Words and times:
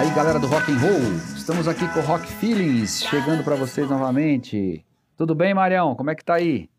Aí, 0.00 0.10
galera 0.14 0.38
do 0.38 0.46
Rock 0.46 0.72
and 0.72 0.78
Roll, 0.78 1.14
estamos 1.36 1.68
aqui 1.68 1.86
com 1.92 2.00
o 2.00 2.02
Rock 2.02 2.26
Feelings, 2.26 3.02
chegando 3.02 3.44
para 3.44 3.54
vocês 3.54 3.86
novamente. 3.86 4.82
Tudo 5.14 5.34
bem, 5.34 5.52
Marião? 5.52 5.94
Como 5.94 6.08
é 6.08 6.14
que 6.14 6.24
tá 6.24 6.36
aí? 6.36 6.70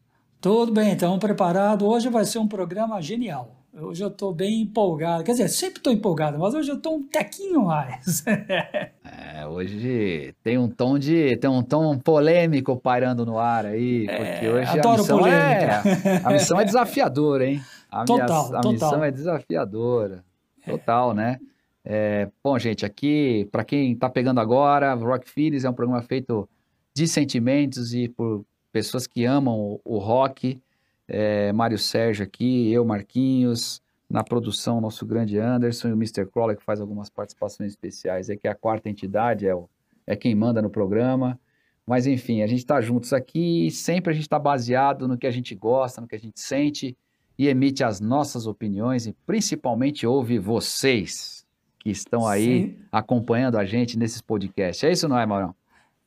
Tudo 0.41 0.73
bem, 0.73 0.93
então 0.93 1.19
preparado. 1.19 1.87
Hoje 1.87 2.09
vai 2.09 2.25
ser 2.25 2.39
um 2.39 2.47
programa 2.47 2.99
genial. 2.99 3.57
Hoje 3.79 4.03
eu 4.03 4.07
estou 4.07 4.33
bem 4.33 4.61
empolgado. 4.63 5.23
Quer 5.23 5.33
dizer, 5.33 5.49
sempre 5.49 5.77
estou 5.77 5.93
empolgado, 5.93 6.39
mas 6.39 6.55
hoje 6.55 6.71
eu 6.71 6.77
estou 6.77 6.95
um 6.95 7.03
tequinho 7.03 7.65
mais. 7.65 8.25
é, 9.05 9.45
hoje 9.45 10.33
tem 10.43 10.57
um 10.57 10.67
tom 10.67 10.97
de. 10.97 11.37
tem 11.37 11.47
um 11.47 11.61
tom 11.61 11.99
polêmico 11.99 12.75
pairando 12.75 13.23
no 13.23 13.37
ar 13.37 13.67
aí. 13.67 14.07
Porque 14.07 14.45
é, 14.47 14.51
hoje 14.51 14.79
a 14.79 14.97
missão 14.97 15.19
polêmica. 15.19 15.83
é. 16.09 16.21
A 16.23 16.29
missão 16.31 16.59
é 16.59 16.65
desafiadora, 16.65 17.45
hein? 17.45 17.61
A, 17.91 18.03
total, 18.03 18.47
minha, 18.47 18.57
a 18.57 18.61
total. 18.61 18.71
missão 18.71 19.03
é 19.03 19.11
desafiadora. 19.11 20.23
Total, 20.65 21.13
né? 21.13 21.39
É, 21.83 22.29
bom, 22.43 22.57
gente, 22.59 22.85
aqui, 22.85 23.47
para 23.51 23.63
quem 23.63 23.93
está 23.93 24.09
pegando 24.09 24.39
agora, 24.39 24.93
Rock 24.93 25.29
Feelings 25.29 25.63
é 25.63 25.69
um 25.69 25.73
programa 25.73 26.01
feito 26.01 26.47
de 26.93 27.07
sentimentos 27.07 27.93
e 27.93 28.07
por 28.07 28.45
pessoas 28.71 29.07
que 29.07 29.25
amam 29.25 29.57
o, 29.57 29.81
o 29.83 29.97
rock. 29.97 30.61
É, 31.07 31.51
Mário 31.51 31.77
Sérgio 31.77 32.23
aqui, 32.23 32.71
eu, 32.71 32.85
Marquinhos, 32.85 33.81
na 34.09 34.23
produção, 34.23 34.79
nosso 34.79 35.05
grande 35.05 35.37
Anderson 35.37 35.89
e 35.89 35.91
o 35.91 35.95
Mr. 35.95 36.25
Crawler, 36.27 36.55
que 36.55 36.63
faz 36.63 36.79
algumas 36.79 37.09
participações 37.09 37.71
especiais, 37.71 38.29
é 38.29 38.35
que 38.35 38.47
a 38.47 38.55
quarta 38.55 38.89
entidade 38.89 39.47
é, 39.47 39.55
o, 39.55 39.69
é 40.05 40.15
quem 40.15 40.35
manda 40.35 40.61
no 40.61 40.69
programa. 40.69 41.39
Mas, 41.85 42.05
enfim, 42.05 42.43
a 42.43 42.47
gente 42.47 42.59
está 42.59 42.79
juntos 42.79 43.11
aqui 43.11 43.67
e 43.67 43.71
sempre 43.71 44.11
a 44.11 44.13
gente 44.13 44.23
está 44.23 44.37
baseado 44.37 45.07
no 45.07 45.17
que 45.17 45.25
a 45.25 45.31
gente 45.31 45.55
gosta, 45.55 45.99
no 45.99 46.07
que 46.07 46.15
a 46.15 46.19
gente 46.19 46.39
sente 46.39 46.95
e 47.37 47.47
emite 47.47 47.83
as 47.83 47.99
nossas 47.99 48.45
opiniões 48.45 49.07
e 49.07 49.13
principalmente 49.25 50.05
ouve 50.05 50.37
vocês 50.37 51.40
que 51.81 51.89
estão 51.89 52.27
aí 52.27 52.45
Sim. 52.45 52.75
acompanhando 52.91 53.57
a 53.57 53.65
gente 53.65 53.97
nesses 53.97 54.21
podcasts. 54.21 54.83
É 54.83 54.91
isso, 54.91 55.07
não 55.07 55.17
é, 55.17 55.25
Maurão? 55.25 55.55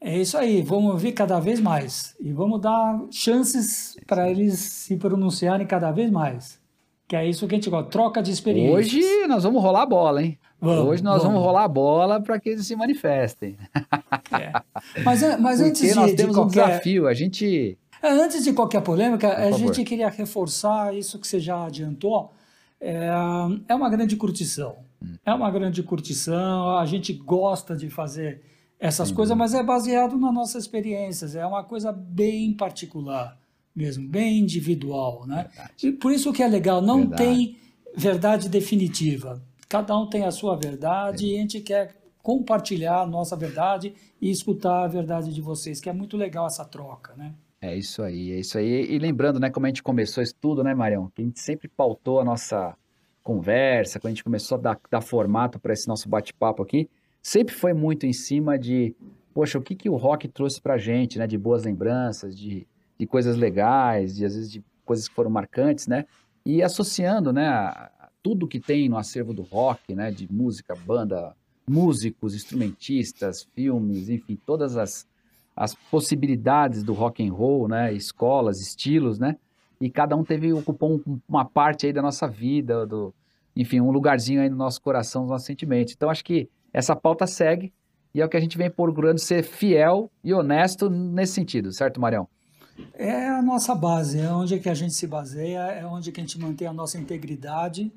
É 0.00 0.19
isso 0.19 0.36
aí, 0.36 0.62
vamos 0.62 0.92
ouvir 0.92 1.12
cada 1.12 1.41
vez 1.41 1.58
mais 1.61 2.14
e 2.20 2.33
vamos 2.33 2.61
dar 2.61 3.00
chances 3.11 3.97
para 4.06 4.30
eles 4.30 4.58
se 4.58 4.97
pronunciarem 4.97 5.67
cada 5.67 5.91
vez 5.91 6.11
mais. 6.11 6.61
Que 7.08 7.17
é 7.17 7.28
isso 7.28 7.47
que 7.47 7.55
a 7.55 7.58
gente 7.58 7.70
gosta, 7.70 7.91
troca 7.91 8.22
de 8.22 8.30
experiências. 8.30 8.75
Hoje 8.75 9.27
nós 9.27 9.42
vamos 9.42 9.62
rolar 9.62 9.83
a 9.83 9.86
bola, 9.86 10.22
hein? 10.22 10.39
Vamos, 10.61 10.86
Hoje 10.86 11.02
nós 11.02 11.22
vamos, 11.22 11.34
vamos 11.34 11.42
rolar 11.42 11.64
a 11.64 11.69
bola 11.69 12.20
para 12.20 12.39
que 12.39 12.50
eles 12.50 12.67
se 12.67 12.77
manifestem. 12.77 13.56
É. 14.33 14.52
Mas, 15.05 15.41
mas 15.41 15.61
antes 15.61 15.83
de, 15.83 15.95
nós 15.95 16.12
temos 16.14 16.34
de 16.34 16.41
qualquer... 16.41 16.64
um 16.64 16.67
desafio, 16.67 17.06
a 17.06 17.14
gente... 17.14 17.78
É, 18.02 18.11
antes 18.11 18.45
de 18.45 18.52
qualquer 18.52 18.83
polêmica, 18.83 19.28
Por 19.28 19.39
a 19.39 19.50
favor. 19.50 19.58
gente 19.58 19.84
queria 19.84 20.08
reforçar 20.08 20.95
isso 20.95 21.19
que 21.19 21.27
você 21.27 21.41
já 21.41 21.64
adiantou. 21.64 22.33
É, 22.80 23.08
é 23.69 23.75
uma 23.75 23.89
grande 23.89 24.17
curtição. 24.17 24.77
É 25.25 25.33
uma 25.33 25.51
grande 25.51 25.83
curtição, 25.83 26.77
a 26.77 26.87
gente 26.87 27.13
gosta 27.13 27.77
de 27.77 27.89
fazer 27.89 28.43
essas 28.79 29.09
Sim. 29.09 29.15
coisas, 29.15 29.37
mas 29.37 29.55
é 29.55 29.63
baseado 29.63 30.17
nas 30.17 30.35
nossas 30.35 30.65
experiências, 30.65 31.35
é 31.35 31.47
uma 31.47 31.65
coisa 31.65 31.93
bem 31.93 32.53
particular 32.53 33.39
mesmo, 33.75 34.07
bem 34.09 34.39
individual, 34.39 35.27
né? 35.27 35.49
Verdade. 35.49 35.89
E 35.89 35.93
por 35.93 36.13
isso 36.13 36.33
que 36.33 36.43
é 36.43 36.47
legal, 36.47 36.81
não 36.81 37.01
verdade. 37.01 37.23
tem 37.23 37.57
verdade 37.97 38.49
definitiva. 38.49 39.43
Cada 39.69 39.99
um 39.99 40.09
tem 40.09 40.25
a 40.25 40.31
sua 40.31 40.57
verdade 40.57 41.27
e 41.27 41.37
a 41.37 41.41
gente 41.41 41.61
quer 41.61 41.97
compartilhar 42.23 43.01
a 43.01 43.07
nossa 43.07 43.37
verdade 43.37 43.95
e 44.21 44.31
escutar 44.31 44.85
a 44.85 44.89
verdade 44.89 45.33
de 45.35 45.41
vocês, 45.41 45.81
que 45.81 45.89
é 45.89 45.93
muito 45.93 46.17
legal 46.17 46.47
essa 46.47 46.65
troca, 46.65 47.15
né? 47.17 47.35
É 47.61 47.77
isso 47.77 48.03
aí, 48.03 48.33
é 48.33 48.39
isso 48.39 48.59
aí. 48.59 48.93
E 48.93 48.99
lembrando, 48.99 49.41
né, 49.41 49.51
como 49.51 49.67
a 49.67 49.69
gente 49.69 49.83
começou 49.83 50.23
isso 50.23 50.35
tudo, 50.41 50.63
né, 50.63 50.75
Marião? 50.75 51.11
Que 51.15 51.23
a 51.23 51.25
gente 51.25 51.41
sempre 51.41 51.67
pautou 51.67 52.21
a 52.21 52.25
nossa 52.25 52.77
conversa, 53.25 53.98
quando 53.98 54.08
a 54.08 54.14
gente 54.14 54.22
começou 54.22 54.58
a 54.58 54.61
dar, 54.61 54.80
dar 54.91 55.00
formato 55.00 55.58
para 55.58 55.72
esse 55.72 55.89
nosso 55.89 56.08
bate-papo 56.08 56.62
aqui, 56.62 56.89
sempre 57.23 57.55
foi 57.55 57.73
muito 57.73 58.05
em 58.05 58.12
cima 58.12 58.58
de, 58.58 58.95
poxa, 59.33 59.58
o 59.58 59.62
que, 59.62 59.74
que 59.74 59.89
o 59.89 59.96
rock 59.96 60.29
trouxe 60.29 60.61
pra 60.61 60.77
gente, 60.77 61.18
né? 61.18 61.27
De 61.27 61.39
boas 61.39 61.64
lembranças, 61.64 62.36
de, 62.36 62.67
de 62.98 63.07
coisas 63.07 63.36
legais, 63.36 64.14
de 64.14 64.27
às 64.27 64.34
vezes 64.36 64.52
de 64.52 64.63
coisas 64.84 65.08
que 65.08 65.14
foram 65.14 65.30
marcantes, 65.30 65.86
né? 65.86 66.05
E 66.45 66.63
associando, 66.63 67.33
né, 67.33 67.48
a, 67.48 67.90
a 67.98 68.08
tudo 68.23 68.46
que 68.46 68.61
tem 68.61 68.90
no 68.90 68.98
acervo 68.98 69.33
do 69.33 69.42
rock, 69.42 69.95
né? 69.95 70.11
De 70.11 70.30
música, 70.30 70.77
banda, 70.77 71.34
músicos, 71.67 72.34
instrumentistas, 72.34 73.48
filmes, 73.55 74.11
enfim, 74.11 74.39
todas 74.45 74.77
as, 74.77 75.07
as 75.57 75.74
possibilidades 75.90 76.83
do 76.83 76.92
rock 76.92 77.27
and 77.27 77.33
roll, 77.33 77.68
né? 77.68 77.90
Escolas, 77.95 78.61
estilos, 78.61 79.18
né? 79.18 79.39
E 79.84 79.90
cada 79.90 80.17
um 80.17 80.24
teve 80.24 80.50
ocupou 80.50 80.95
um, 81.06 81.20
uma 81.28 81.45
parte 81.45 81.84
aí 81.84 81.92
da 81.92 82.00
nossa 82.00 82.27
vida, 82.27 82.86
do, 82.86 83.12
enfim, 83.55 83.83
um 83.83 83.90
lugarzinho 83.90 84.40
aí 84.40 84.48
no 84.48 84.56
nosso 84.56 84.80
coração, 84.80 85.20
nos 85.20 85.30
nossos 85.33 85.46
sentimentos. 85.46 85.92
Então 85.92 86.08
acho 86.08 86.24
que 86.24 86.48
essa 86.72 86.96
pauta 86.96 87.27
segue 87.27 87.70
e 88.14 88.22
é 88.22 88.24
o 88.24 88.28
que 88.30 88.36
a 88.39 88.40
gente 88.40 88.56
vem 88.56 88.70
procurando 88.70 89.18
ser 89.18 89.42
fiel 89.42 90.11
e 90.24 90.33
honesto 90.33 90.89
nesse 90.89 91.34
sentido, 91.34 91.70
certo, 91.70 92.00
Marião? 92.00 92.27
É 92.95 93.28
a 93.28 93.42
nossa 93.42 93.74
base, 93.74 94.18
é 94.18 94.33
onde 94.33 94.58
que 94.58 94.70
a 94.70 94.74
gente 94.74 94.95
se 94.95 95.06
baseia, 95.06 95.58
é 95.67 95.84
onde 95.84 96.11
que 96.11 96.18
a 96.18 96.24
gente 96.24 96.40
mantém 96.40 96.66
a 96.66 96.72
nossa 96.72 96.96
integridade 96.96 97.92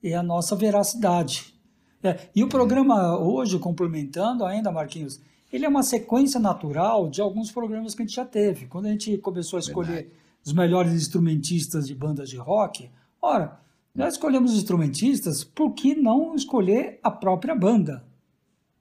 e 0.00 0.14
a 0.14 0.22
nossa 0.22 0.54
veracidade. 0.54 1.52
É, 2.00 2.28
e 2.32 2.44
o 2.44 2.48
programa 2.48 3.18
hoje, 3.18 3.58
complementando 3.58 4.44
ainda, 4.44 4.70
Marquinhos, 4.70 5.20
ele 5.52 5.66
é 5.66 5.68
uma 5.68 5.82
sequência 5.82 6.38
natural 6.38 7.10
de 7.10 7.20
alguns 7.20 7.50
programas 7.50 7.92
que 7.92 8.02
a 8.02 8.06
gente 8.06 8.14
já 8.14 8.24
teve. 8.24 8.66
Quando 8.66 8.86
a 8.86 8.90
gente 8.90 9.18
começou 9.18 9.56
a 9.56 9.60
escolher 9.60 9.92
Verdade. 9.94 10.23
Os 10.44 10.52
melhores 10.52 10.92
instrumentistas 10.92 11.86
de 11.86 11.94
bandas 11.94 12.28
de 12.28 12.36
rock, 12.36 12.90
ora, 13.20 13.58
nós 13.94 14.14
escolhemos 14.14 14.54
instrumentistas, 14.54 15.44
por 15.44 15.72
que 15.72 15.94
não 15.94 16.34
escolher 16.34 16.98
a 17.02 17.10
própria 17.10 17.54
banda? 17.54 18.04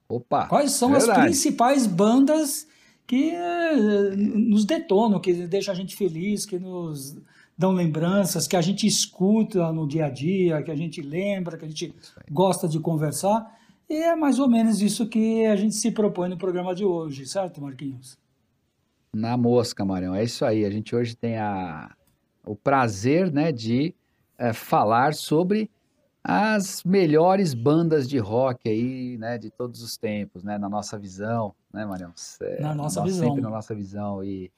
Opa! 0.09 0.47
Quais 0.47 0.71
são 0.71 0.91
verdade. 0.91 1.11
as 1.11 1.25
principais 1.25 1.87
bandas 1.87 2.67
que 3.05 3.31
eh, 3.31 4.15
nos 4.15 4.65
detonam, 4.65 5.19
que 5.19 5.33
deixam 5.47 5.73
a 5.73 5.77
gente 5.77 5.95
feliz, 5.95 6.45
que 6.45 6.57
nos 6.57 7.15
dão 7.57 7.71
lembranças, 7.71 8.47
que 8.47 8.55
a 8.55 8.61
gente 8.61 8.87
escuta 8.87 9.71
no 9.71 9.87
dia 9.87 10.05
a 10.05 10.09
dia, 10.09 10.63
que 10.63 10.71
a 10.71 10.75
gente 10.75 11.01
lembra, 11.01 11.57
que 11.57 11.65
a 11.65 11.67
gente 11.67 11.93
gosta 12.31 12.67
de 12.67 12.79
conversar. 12.79 13.55
E 13.89 13.95
é 13.95 14.15
mais 14.15 14.39
ou 14.39 14.49
menos 14.49 14.81
isso 14.81 15.07
que 15.07 15.45
a 15.45 15.55
gente 15.55 15.75
se 15.75 15.91
propõe 15.91 16.29
no 16.29 16.37
programa 16.37 16.73
de 16.73 16.83
hoje, 16.83 17.25
certo, 17.27 17.61
Marquinhos? 17.61 18.17
Na 19.13 19.37
mosca, 19.37 19.85
Marião. 19.85 20.15
É 20.15 20.23
isso 20.23 20.43
aí. 20.43 20.65
A 20.65 20.69
gente 20.69 20.95
hoje 20.95 21.15
tem 21.15 21.37
a, 21.37 21.91
o 22.45 22.55
prazer 22.55 23.31
né, 23.31 23.51
de 23.51 23.93
é, 24.37 24.53
falar 24.53 25.13
sobre 25.13 25.69
as 26.23 26.83
melhores 26.83 27.53
bandas 27.53 28.07
de 28.07 28.17
rock 28.17 28.69
aí, 28.69 29.17
né, 29.17 29.37
de 29.37 29.51
todos 29.51 29.81
os 29.81 29.97
tempos, 29.97 30.41
né, 30.41 30.57
na 30.57 30.69
nossa 30.69 30.97
visão, 30.97 31.53
né, 31.71 31.85
Marião? 31.85 32.13
É, 32.41 32.61
na 32.61 32.73
nossa 32.73 33.03
visão. 33.03 33.27
Sempre 33.27 33.41
na 33.41 33.49
nossa 33.49 33.75
visão. 33.75 34.23
E, 34.23 34.49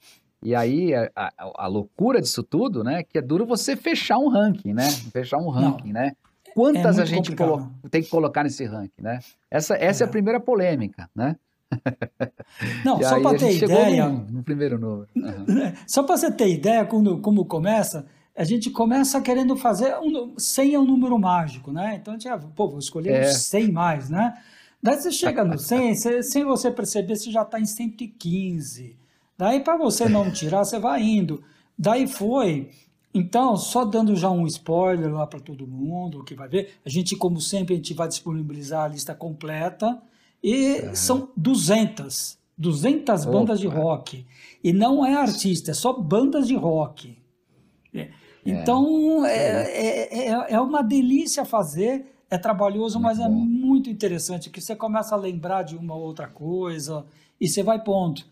e 0.42 0.54
aí, 0.54 0.94
a, 0.94 1.10
a, 1.16 1.32
a, 1.36 1.66
loucura 1.66 2.20
disso 2.20 2.42
tudo, 2.44 2.84
né, 2.84 3.02
que 3.02 3.18
é 3.18 3.22
duro 3.22 3.44
você 3.44 3.74
fechar 3.74 4.18
um 4.18 4.28
ranking, 4.28 4.72
né, 4.72 4.88
fechar 5.12 5.38
um 5.38 5.48
ranking, 5.48 5.92
Não, 5.92 6.00
né? 6.00 6.12
Quantas 6.54 6.98
é 6.98 7.02
a 7.02 7.04
gente 7.04 7.36
colo 7.36 7.70
tem 7.90 8.02
que 8.02 8.08
colocar 8.08 8.42
nesse 8.42 8.64
ranking, 8.64 9.02
né? 9.02 9.18
Essa, 9.50 9.74
essa 9.74 10.04
é. 10.04 10.06
é 10.06 10.08
a 10.08 10.10
primeira 10.10 10.40
polêmica, 10.40 11.10
né? 11.14 11.36
Não, 12.84 13.02
só 13.02 13.20
para 13.20 13.38
ter 13.38 13.56
ideia. 13.56 14.08
No, 14.08 14.26
no, 14.30 14.42
primeiro 14.42 14.78
número. 14.78 15.08
Uhum. 15.14 15.72
Só 15.86 16.02
para 16.02 16.16
você 16.16 16.30
ter 16.30 16.48
ideia 16.48 16.84
como, 16.84 17.20
como 17.20 17.44
começa, 17.44 18.06
a 18.36 18.44
gente 18.44 18.70
começa 18.70 19.20
querendo 19.20 19.56
fazer 19.56 19.96
um, 19.98 20.34
100 20.38 20.74
é 20.74 20.78
um 20.78 20.86
número 20.86 21.18
mágico, 21.18 21.72
né? 21.72 21.96
Então 21.96 22.14
a 22.14 22.16
gente, 22.16 22.28
ah, 22.28 22.38
pô, 22.38 22.68
vou 22.68 22.78
escolher 22.78 23.12
é. 23.12 23.24
100 23.24 23.72
mais, 23.72 24.10
né? 24.10 24.34
Daí 24.82 24.96
você 24.96 25.10
chega 25.10 25.44
no 25.44 25.56
100, 25.58 25.94
você, 25.94 26.22
sem 26.22 26.44
você 26.44 26.70
perceber, 26.70 27.16
você 27.16 27.30
já 27.30 27.42
está 27.42 27.58
em 27.58 27.66
115. 27.66 28.96
Daí 29.38 29.60
para 29.60 29.76
você 29.76 30.08
não 30.08 30.30
tirar, 30.30 30.64
você 30.64 30.78
vai 30.78 31.02
indo. 31.02 31.42
Daí 31.78 32.06
foi. 32.06 32.70
Então, 33.12 33.56
só 33.56 33.82
dando 33.84 34.14
já 34.14 34.30
um 34.30 34.46
spoiler 34.46 35.10
lá 35.10 35.26
para 35.26 35.40
todo 35.40 35.66
mundo 35.66 36.22
que 36.22 36.34
vai 36.34 36.48
ver, 36.48 36.74
a 36.84 36.88
gente, 36.90 37.16
como 37.16 37.40
sempre, 37.40 37.72
a 37.72 37.76
gente 37.78 37.94
vai 37.94 38.06
disponibilizar 38.06 38.84
a 38.84 38.88
lista 38.88 39.14
completa 39.14 39.98
e 40.46 40.80
uhum. 40.80 40.94
são 40.94 41.28
200, 41.36 42.38
200 42.56 43.24
bandas 43.24 43.58
de 43.58 43.66
rock. 43.66 44.24
E 44.62 44.72
não 44.72 45.04
é 45.04 45.12
artista, 45.12 45.72
é 45.72 45.74
só 45.74 45.92
bandas 45.92 46.46
de 46.46 46.54
rock. 46.54 47.18
É. 47.92 47.98
É. 47.98 48.10
Então, 48.44 49.26
é. 49.26 49.32
é, 49.34 50.28
é, 50.28 50.52
é 50.52 50.60
uma 50.60 50.82
delícia 50.82 51.44
fazer, 51.44 52.06
é 52.30 52.38
trabalhoso, 52.38 53.00
muito 53.00 53.08
mas 53.08 53.18
é 53.18 53.28
bom. 53.28 53.34
é 53.34 53.44
muito 53.44 53.90
interessante, 53.90 54.48
que 54.48 54.60
você 54.60 54.76
começa 54.76 55.16
a 55.16 55.18
lembrar 55.18 55.64
de 55.64 55.76
uma 55.76 55.96
outra 55.96 56.28
coisa 56.28 57.04
e 57.40 57.48
você 57.48 57.64
vai 57.64 57.82
ponto. 57.82 58.24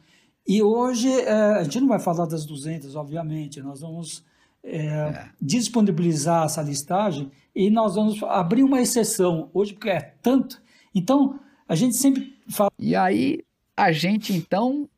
E 0.46 0.62
hoje, 0.62 1.10
é, 1.10 1.32
a 1.32 1.64
gente 1.64 1.80
não 1.80 1.88
vai 1.88 1.98
falar 1.98 2.26
das 2.26 2.46
200, 2.46 2.94
obviamente, 2.94 3.60
nós 3.60 3.80
vamos 3.80 4.24
é, 4.62 5.30
disponibilizar 5.42 6.44
essa 6.44 6.62
listagem 6.62 7.32
e 7.56 7.70
nós 7.70 7.96
vamos 7.96 8.22
abrir 8.22 8.62
uma 8.62 8.80
exceção 8.80 9.50
hoje, 9.52 9.72
porque 9.72 9.90
é 9.90 10.14
tanto. 10.22 10.62
Então, 10.94 11.40
a 11.68 11.74
gente 11.74 11.96
sempre 11.96 12.38
fala. 12.48 12.70
E 12.78 12.94
aí, 12.94 13.40
a 13.76 13.92
gente 13.92 14.32
então 14.32 14.88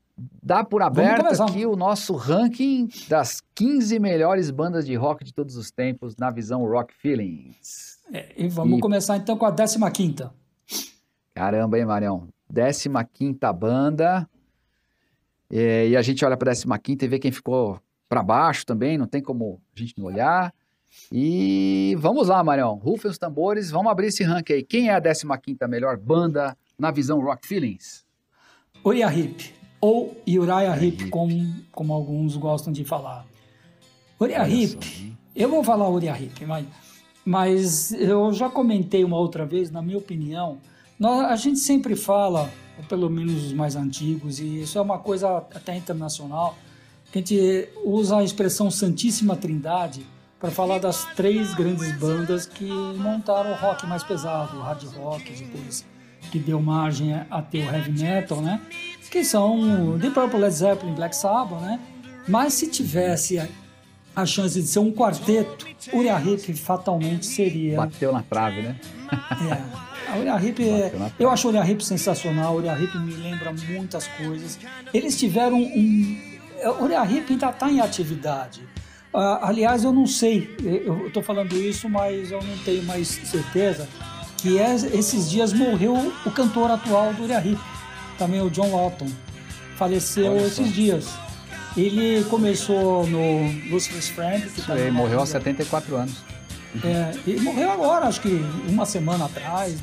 dá 0.43 0.65
por 0.65 0.83
aberto 0.83 1.43
aqui 1.43 1.67
o 1.67 1.77
nosso 1.77 2.15
ranking 2.15 2.89
das 3.09 3.43
15 3.55 3.99
melhores 3.99 4.51
bandas 4.51 4.87
de 4.87 4.95
rock 4.95 5.25
de 5.25 5.33
todos 5.33 5.57
os 5.57 5.71
tempos 5.71 6.17
na 6.17 6.31
visão 6.31 6.65
Rock 6.67 6.95
Feelings. 6.95 7.99
É, 8.13 8.33
e 8.37 8.49
vamos 8.49 8.79
e... 8.79 8.81
começar 8.81 9.17
então 9.17 9.37
com 9.37 9.45
a 9.45 9.53
15 9.53 9.79
quinta. 9.93 10.33
Caramba, 11.35 11.79
hein, 11.79 11.85
Marião? 11.85 12.29
15 13.05 13.39
banda. 13.59 14.29
É, 15.51 15.89
e 15.89 15.97
a 15.97 16.03
gente 16.03 16.25
olha 16.25 16.37
para 16.37 16.51
a 16.51 16.79
15 16.79 17.05
e 17.05 17.09
vê 17.09 17.19
quem 17.19 17.31
ficou 17.31 17.79
para 18.09 18.23
baixo 18.23 18.65
também, 18.65 18.97
não 18.97 19.07
tem 19.07 19.21
como 19.21 19.61
a 19.75 19.79
gente 19.79 19.99
não 19.99 20.07
olhar. 20.07 20.55
E 21.11 21.97
vamos 21.99 22.29
lá, 22.29 22.43
Marião. 22.43 22.75
Rufem 22.75 23.11
os 23.11 23.19
tambores, 23.19 23.71
vamos 23.71 23.91
abrir 23.91 24.09
esse 24.09 24.25
ranking 24.25 24.55
aí. 24.55 24.63
Quem 24.63 24.89
é 24.89 24.95
a 24.95 25.01
15 25.01 25.27
melhor 25.69 25.97
banda 25.97 26.57
na 26.79 26.91
visão 26.91 27.21
Rock 27.21 27.47
Feelings? 27.47 28.05
Uriah 28.85 29.13
Heep, 29.13 29.55
ou 29.81 30.17
Uriah 30.27 30.77
Heep, 30.83 31.09
como, 31.11 31.31
como 31.73 31.93
alguns 31.93 32.37
gostam 32.37 32.73
de 32.73 32.85
falar. 32.85 33.27
Uriah 34.21 34.49
Heep, 34.49 35.17
eu 35.35 35.49
vou 35.49 35.63
falar 35.63 35.89
Uriah 35.89 36.21
Heep, 36.21 36.45
mas, 36.47 36.67
mas 37.25 37.93
eu 37.93 38.33
já 38.33 38.49
comentei 38.49 39.05
uma 39.05 39.19
outra 39.19 39.45
vez, 39.45 39.71
na 39.71 39.83
minha 39.83 39.99
opinião, 39.99 40.59
nós, 40.99 41.31
a 41.31 41.37
gente 41.37 41.59
sempre 41.59 41.95
fala, 41.95 42.51
ou 42.79 42.85
pelo 42.85 43.11
menos 43.11 43.47
os 43.47 43.53
mais 43.53 43.77
antigos, 43.77 44.39
e 44.39 44.63
isso 44.63 44.79
é 44.79 44.81
uma 44.81 44.99
coisa 44.99 45.39
até 45.39 45.77
internacional, 45.77 46.57
que 47.13 47.19
a 47.19 47.21
gente 47.21 47.69
usa 47.85 48.19
a 48.19 48.25
expressão 48.25 48.71
Santíssima 48.71 49.37
Trindade 49.37 50.07
para 50.39 50.51
falar 50.51 50.79
das 50.79 51.05
três 51.15 51.55
grandes 51.55 51.93
bandas 51.99 52.47
que 52.47 52.65
montaram 52.65 53.53
o 53.53 53.55
rock 53.55 53.87
mais 53.87 54.03
pesado, 54.03 54.59
o 54.59 54.61
hard 54.61 54.85
rock, 54.95 55.33
depois 55.33 55.85
que 56.31 56.39
deu 56.39 56.61
margem 56.61 57.15
a 57.31 57.41
ter 57.41 57.67
o 57.67 57.75
heavy 57.75 57.93
metal, 57.93 58.41
né? 58.41 58.61
Que 59.11 59.25
são 59.25 59.99
The 59.99 60.11
Purple, 60.11 60.41
Led 60.41 60.55
Zeppelin, 60.55 60.95
Black 60.95 61.15
Sabbath, 61.17 61.61
né? 61.61 61.81
Mas 62.29 62.55
se 62.55 62.67
tivesse 62.67 63.41
a 64.15 64.27
chance 64.27 64.61
de 64.61 64.67
ser 64.67 64.81
um 64.81 64.91
quarteto, 64.91 65.67
Uriah 65.93 66.21
Heep 66.21 66.55
fatalmente 66.55 67.25
seria. 67.27 67.77
Bateu 67.77 68.13
na 68.13 68.23
trave, 68.23 68.63
né? 68.63 68.77
é. 69.13 69.87
A 70.11 70.19
Uriah 70.19 70.43
Heep, 70.43 70.61
é, 70.63 70.93
eu 71.19 71.31
acho 71.31 71.47
o 71.47 71.51
Uriah 71.51 71.69
Heep 71.69 71.85
sensacional. 71.85 72.55
O 72.55 72.59
Uriah 72.59 72.81
Heep 72.81 72.97
me 72.99 73.13
lembra 73.15 73.53
muitas 73.53 74.07
coisas. 74.09 74.59
Eles 74.93 75.19
tiveram 75.19 75.59
um. 75.59 76.37
O 76.81 76.85
Uriah 76.85 77.11
Heep 77.11 77.31
ainda 77.31 77.51
está 77.51 77.71
em 77.71 77.81
atividade. 77.81 78.63
Uh, 79.17 79.41
aliás, 79.41 79.83
eu 79.83 79.93
não 79.93 80.07
sei, 80.07 80.55
eu 80.63 81.07
estou 81.07 81.23
falando 81.23 81.57
isso, 81.57 81.89
mas 81.89 82.31
eu 82.31 82.43
não 82.43 82.59
tenho 82.59 82.83
mais 82.83 83.09
certeza 83.09 83.89
que 84.37 84.59
é, 84.59 84.75
esses 84.75 85.31
dias 85.31 85.55
morreu 85.55 86.13
o 86.27 86.31
cantor 86.31 86.71
atual 86.71 87.15
do 87.15 87.23
Uriah 87.23 87.43
também 88.19 88.43
o 88.43 88.51
John 88.51 88.75
Lawton. 88.75 89.09
Faleceu 89.77 90.37
esses 90.37 90.71
dias. 90.71 91.09
Ele 91.77 92.25
começou 92.25 93.07
no 93.07 93.71
Lucifer's 93.71 94.09
Friend. 94.09 94.47
Que 94.51 94.63
tá 94.63 94.79
ele 94.79 94.91
morreu 94.91 95.21
aos 95.21 95.29
74 95.29 95.97
anos. 95.97 96.17
É, 96.85 97.13
ele 97.27 97.41
morreu 97.41 97.71
agora, 97.71 98.07
acho 98.07 98.21
que 98.21 98.45
uma 98.69 98.85
semana 98.85 99.25
atrás, 99.25 99.79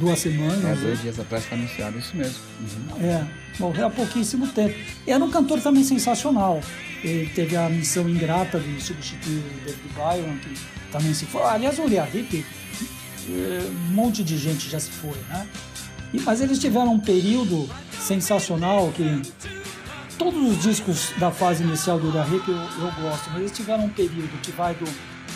duas 0.00 0.18
semanas. 0.18 0.64
É, 0.64 0.74
dois 0.74 1.00
dias 1.00 1.20
atrás 1.20 1.44
foi 1.44 1.58
anunciado, 1.58 1.98
isso 1.98 2.16
mesmo. 2.16 2.38
Uhum. 2.60 3.04
É, 3.04 3.26
morreu 3.58 3.86
há 3.86 3.90
pouquíssimo 3.90 4.48
tempo. 4.48 4.74
Era 5.06 5.22
um 5.22 5.30
cantor 5.30 5.60
também 5.60 5.84
sensacional. 5.84 6.60
Ele 7.04 7.30
teve 7.34 7.56
a 7.56 7.68
missão 7.68 8.08
ingrata 8.08 8.58
de 8.58 8.82
substituir 8.82 9.38
o 9.38 9.64
David 9.64 9.88
Byron, 9.94 10.36
que 10.38 10.54
também 10.90 11.14
se 11.14 11.26
foi. 11.26 11.42
Aliás, 11.42 11.78
o 11.78 11.82
Uriah 11.82 12.08
Heep, 12.12 12.44
é, 13.28 13.70
um 13.70 13.94
monte 13.94 14.24
de 14.24 14.36
gente 14.36 14.68
já 14.68 14.80
se 14.80 14.90
foi, 14.90 15.16
né? 15.28 15.46
E, 16.12 16.20
mas 16.20 16.40
eles 16.40 16.58
tiveram 16.58 16.94
um 16.94 17.00
período 17.00 17.68
sensacional 18.00 18.90
que 18.92 19.22
todos 20.18 20.50
os 20.50 20.62
discos 20.62 21.12
da 21.18 21.30
fase 21.30 21.62
inicial 21.62 21.98
do 21.98 22.10
Da 22.10 22.26
Hip 22.26 22.46
eu, 22.48 22.56
eu, 22.56 22.92
gosto, 23.00 23.30
mas 23.30 23.40
eles 23.40 23.52
tiveram 23.52 23.84
um 23.84 23.88
período 23.88 24.38
que 24.42 24.50
vai 24.50 24.74
do, 24.74 24.84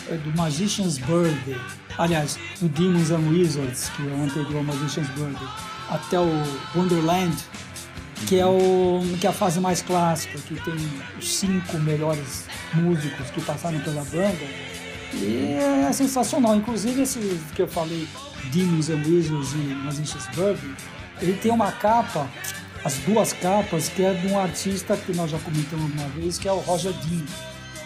é, 0.09 0.17
do 0.17 0.35
Magician's 0.37 0.97
Birthday, 0.97 1.57
aliás, 1.97 2.37
do 2.61 2.69
Demons 2.69 3.11
and 3.11 3.29
Wizards, 3.29 3.89
que 3.89 4.07
é 4.07 4.11
o 4.11 4.23
anterior 4.23 4.63
Magician's 4.63 5.07
Birthday, 5.09 5.47
até 5.89 6.19
o 6.19 6.29
Wonderland, 6.75 7.35
que 8.27 8.39
é, 8.39 8.45
o, 8.45 9.01
que 9.19 9.27
é 9.27 9.29
a 9.29 9.33
fase 9.33 9.59
mais 9.59 9.81
clássica, 9.81 10.39
que 10.39 10.55
tem 10.55 10.75
os 11.17 11.35
cinco 11.35 11.77
melhores 11.79 12.45
músicos 12.73 13.29
que 13.31 13.41
passaram 13.41 13.79
pela 13.81 14.03
banda. 14.05 14.45
E 15.13 15.57
é 15.87 15.93
sensacional. 15.93 16.55
Inclusive, 16.55 17.01
esse 17.01 17.19
que 17.55 17.61
eu 17.61 17.67
falei, 17.67 18.07
Demons 18.51 18.89
and 18.89 19.03
Wizards 19.05 19.53
e 19.53 19.57
Magician's 19.57 20.27
Birthday, 20.35 20.75
ele 21.21 21.33
tem 21.33 21.51
uma 21.51 21.71
capa 21.71 22.27
as 22.85 22.99
duas 22.99 23.33
capas, 23.33 23.89
que 23.89 24.03
é 24.03 24.13
de 24.13 24.27
um 24.27 24.37
artista 24.37 24.95
que 24.95 25.11
nós 25.11 25.31
já 25.31 25.39
comentamos 25.39 25.91
uma 25.91 26.07
vez, 26.09 26.37
que 26.37 26.47
é 26.47 26.51
o 26.51 26.59
Roger 26.59 26.93
Dean. 26.93 27.25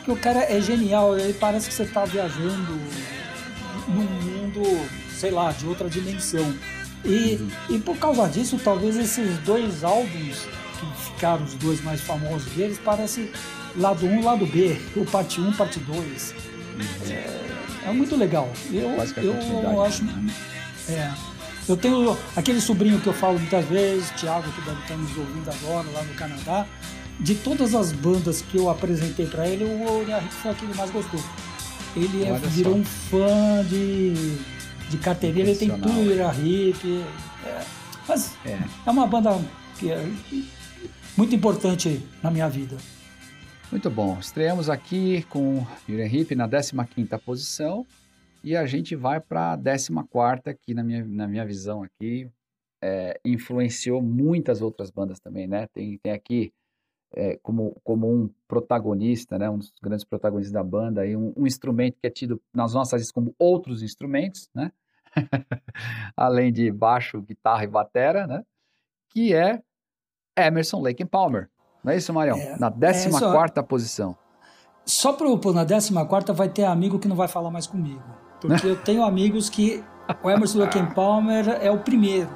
Que 0.03 0.12
o 0.12 0.17
cara 0.17 0.44
é 0.44 0.59
genial, 0.59 1.17
ele 1.17 1.33
parece 1.33 1.69
que 1.69 1.73
você 1.73 1.83
está 1.83 2.03
viajando 2.03 2.77
num 3.89 4.03
mundo, 4.03 4.89
sei 5.12 5.31
lá, 5.31 5.51
de 5.51 5.65
outra 5.65 5.89
dimensão. 5.89 6.53
E, 7.03 7.38
uhum. 7.39 7.50
e 7.69 7.80
por 7.80 7.97
causa 7.97 8.27
disso, 8.27 8.59
talvez 8.63 8.97
esses 8.97 9.38
dois 9.39 9.83
álbuns, 9.83 10.47
que 10.80 11.03
ficaram 11.03 11.44
os 11.44 11.53
dois 11.56 11.81
mais 11.83 12.01
famosos 12.01 12.51
deles, 12.53 12.77
parecem 12.77 13.30
lado 13.75 14.06
1 14.06 14.19
um, 14.19 14.24
lado 14.24 14.45
B, 14.45 14.80
o 14.95 15.06
parte 15.06 15.39
1, 15.39 15.47
um, 15.47 15.53
parte 15.53 15.80
2. 15.80 15.95
Uhum. 15.95 17.12
É, 17.12 17.89
é, 17.89 17.94
muito 17.94 18.15
legal. 18.15 18.51
Eu, 18.71 18.89
eu 19.63 19.81
acho. 19.83 20.03
É, 20.88 21.12
eu 21.68 21.77
tenho 21.77 22.18
aquele 22.36 22.59
sobrinho 22.59 23.00
que 23.00 23.07
eu 23.07 23.13
falo 23.13 23.38
muitas 23.38 23.63
vezes, 23.65 24.09
Thiago, 24.12 24.51
que 24.51 24.62
deve 24.62 24.81
estar 24.81 24.95
nos 24.95 25.18
ouvindo 25.18 25.50
agora 25.50 25.88
lá 25.91 26.03
no 26.03 26.13
Canadá. 26.15 26.65
De 27.19 27.36
todas 27.36 27.75
as 27.75 27.91
bandas 27.91 28.41
que 28.41 28.57
eu 28.57 28.69
apresentei 28.69 29.27
para 29.27 29.45
ele, 29.45 29.65
o 29.65 30.01
Heep 30.09 30.31
foi 30.41 30.51
aquele 30.51 30.74
mais 30.74 30.89
gostou. 30.89 31.19
Ele 31.95 32.24
é, 32.24 32.33
virou 32.39 32.75
um 32.75 32.86
fã 32.86 33.63
de, 33.68 34.13
de 34.89 34.97
carteirinha, 34.97 35.45
ele 35.45 35.57
tem 35.57 35.69
tudo 35.69 36.00
Uriah 36.00 36.33
Heep. 36.36 37.03
É, 37.45 37.65
mas 38.07 38.36
é. 38.45 38.59
é 38.86 38.91
uma 38.91 39.07
banda 39.07 39.39
que 39.77 39.91
é 39.91 40.03
muito 41.18 41.36
importante 41.36 42.01
na 42.21 42.30
minha 42.30 42.50
vida. 42.50 42.77
Muito 43.71 43.89
bom. 43.89 44.18
Estreamos 44.19 44.69
aqui 44.69 45.24
com 45.30 45.65
Uriah 45.88 46.07
Heep 46.07 46.36
na 46.36 46.47
15ª 46.47 47.19
posição. 47.19 47.86
E 48.44 48.56
a 48.56 48.65
gente 48.65 48.95
vai 48.95 49.19
para 49.19 49.53
a 49.53 49.57
14 49.57 49.91
que 50.65 50.74
na 50.74 50.83
minha, 50.83 51.03
na 51.03 51.27
minha 51.27 51.45
visão 51.45 51.83
aqui, 51.83 52.30
é, 52.81 53.19
influenciou 53.25 54.01
muitas 54.01 54.62
outras 54.62 54.89
bandas 54.89 55.19
também, 55.19 55.47
né? 55.47 55.68
Tem, 55.74 55.97
tem 55.97 56.13
aqui 56.13 56.51
é, 57.15 57.38
como, 57.41 57.75
como 57.83 58.11
um 58.11 58.29
protagonista, 58.47 59.38
né? 59.38 59.50
Um 59.50 59.57
dos 59.57 59.73
grandes 59.81 60.06
protagonistas 60.06 60.53
da 60.53 60.63
banda, 60.63 61.01
aí, 61.01 61.15
um, 61.15 61.33
um 61.35 61.48
instrumento 61.48 61.98
que 62.00 62.07
é 62.07 62.10
tido 62.10 62.41
nas 62.53 62.74
nossas 62.74 63.01
listas 63.01 63.12
como 63.12 63.34
outros 63.38 63.81
instrumentos, 63.81 64.50
né? 64.53 64.72
Além 66.15 66.51
de 66.51 66.72
baixo, 66.72 67.22
guitarra 67.22 67.63
e 67.63 67.67
batera, 67.67 68.27
né? 68.27 68.43
Que 69.10 69.34
é 69.34 69.62
Emerson, 70.38 70.81
Lake 70.81 71.03
and 71.03 71.07
Palmer. 71.07 71.50
Não 71.84 71.93
é 71.93 71.98
isso, 71.98 72.13
Marião? 72.13 72.38
É, 72.38 72.57
na 72.60 72.69
14 72.72 73.07
é 73.07 73.12
só... 73.12 73.63
posição. 73.63 74.17
Só 74.86 75.13
para 75.13 75.27
na 75.53 75.65
14 75.65 75.93
vai 76.34 76.50
ter 76.50 76.63
amigo 76.65 77.00
que 77.00 77.07
não 77.07 77.15
vai 77.15 77.27
falar 77.27 77.51
mais 77.51 77.67
comigo. 77.67 78.03
Porque 78.41 78.67
eu 78.67 78.81
tenho 78.81 79.03
amigos 79.03 79.50
que 79.50 79.84
o 80.24 80.29
Emerson 80.29 80.60
Lake 80.60 80.79
Palmer 80.93 81.48
é 81.62 81.69
o 81.69 81.79
primeiro. 81.79 82.29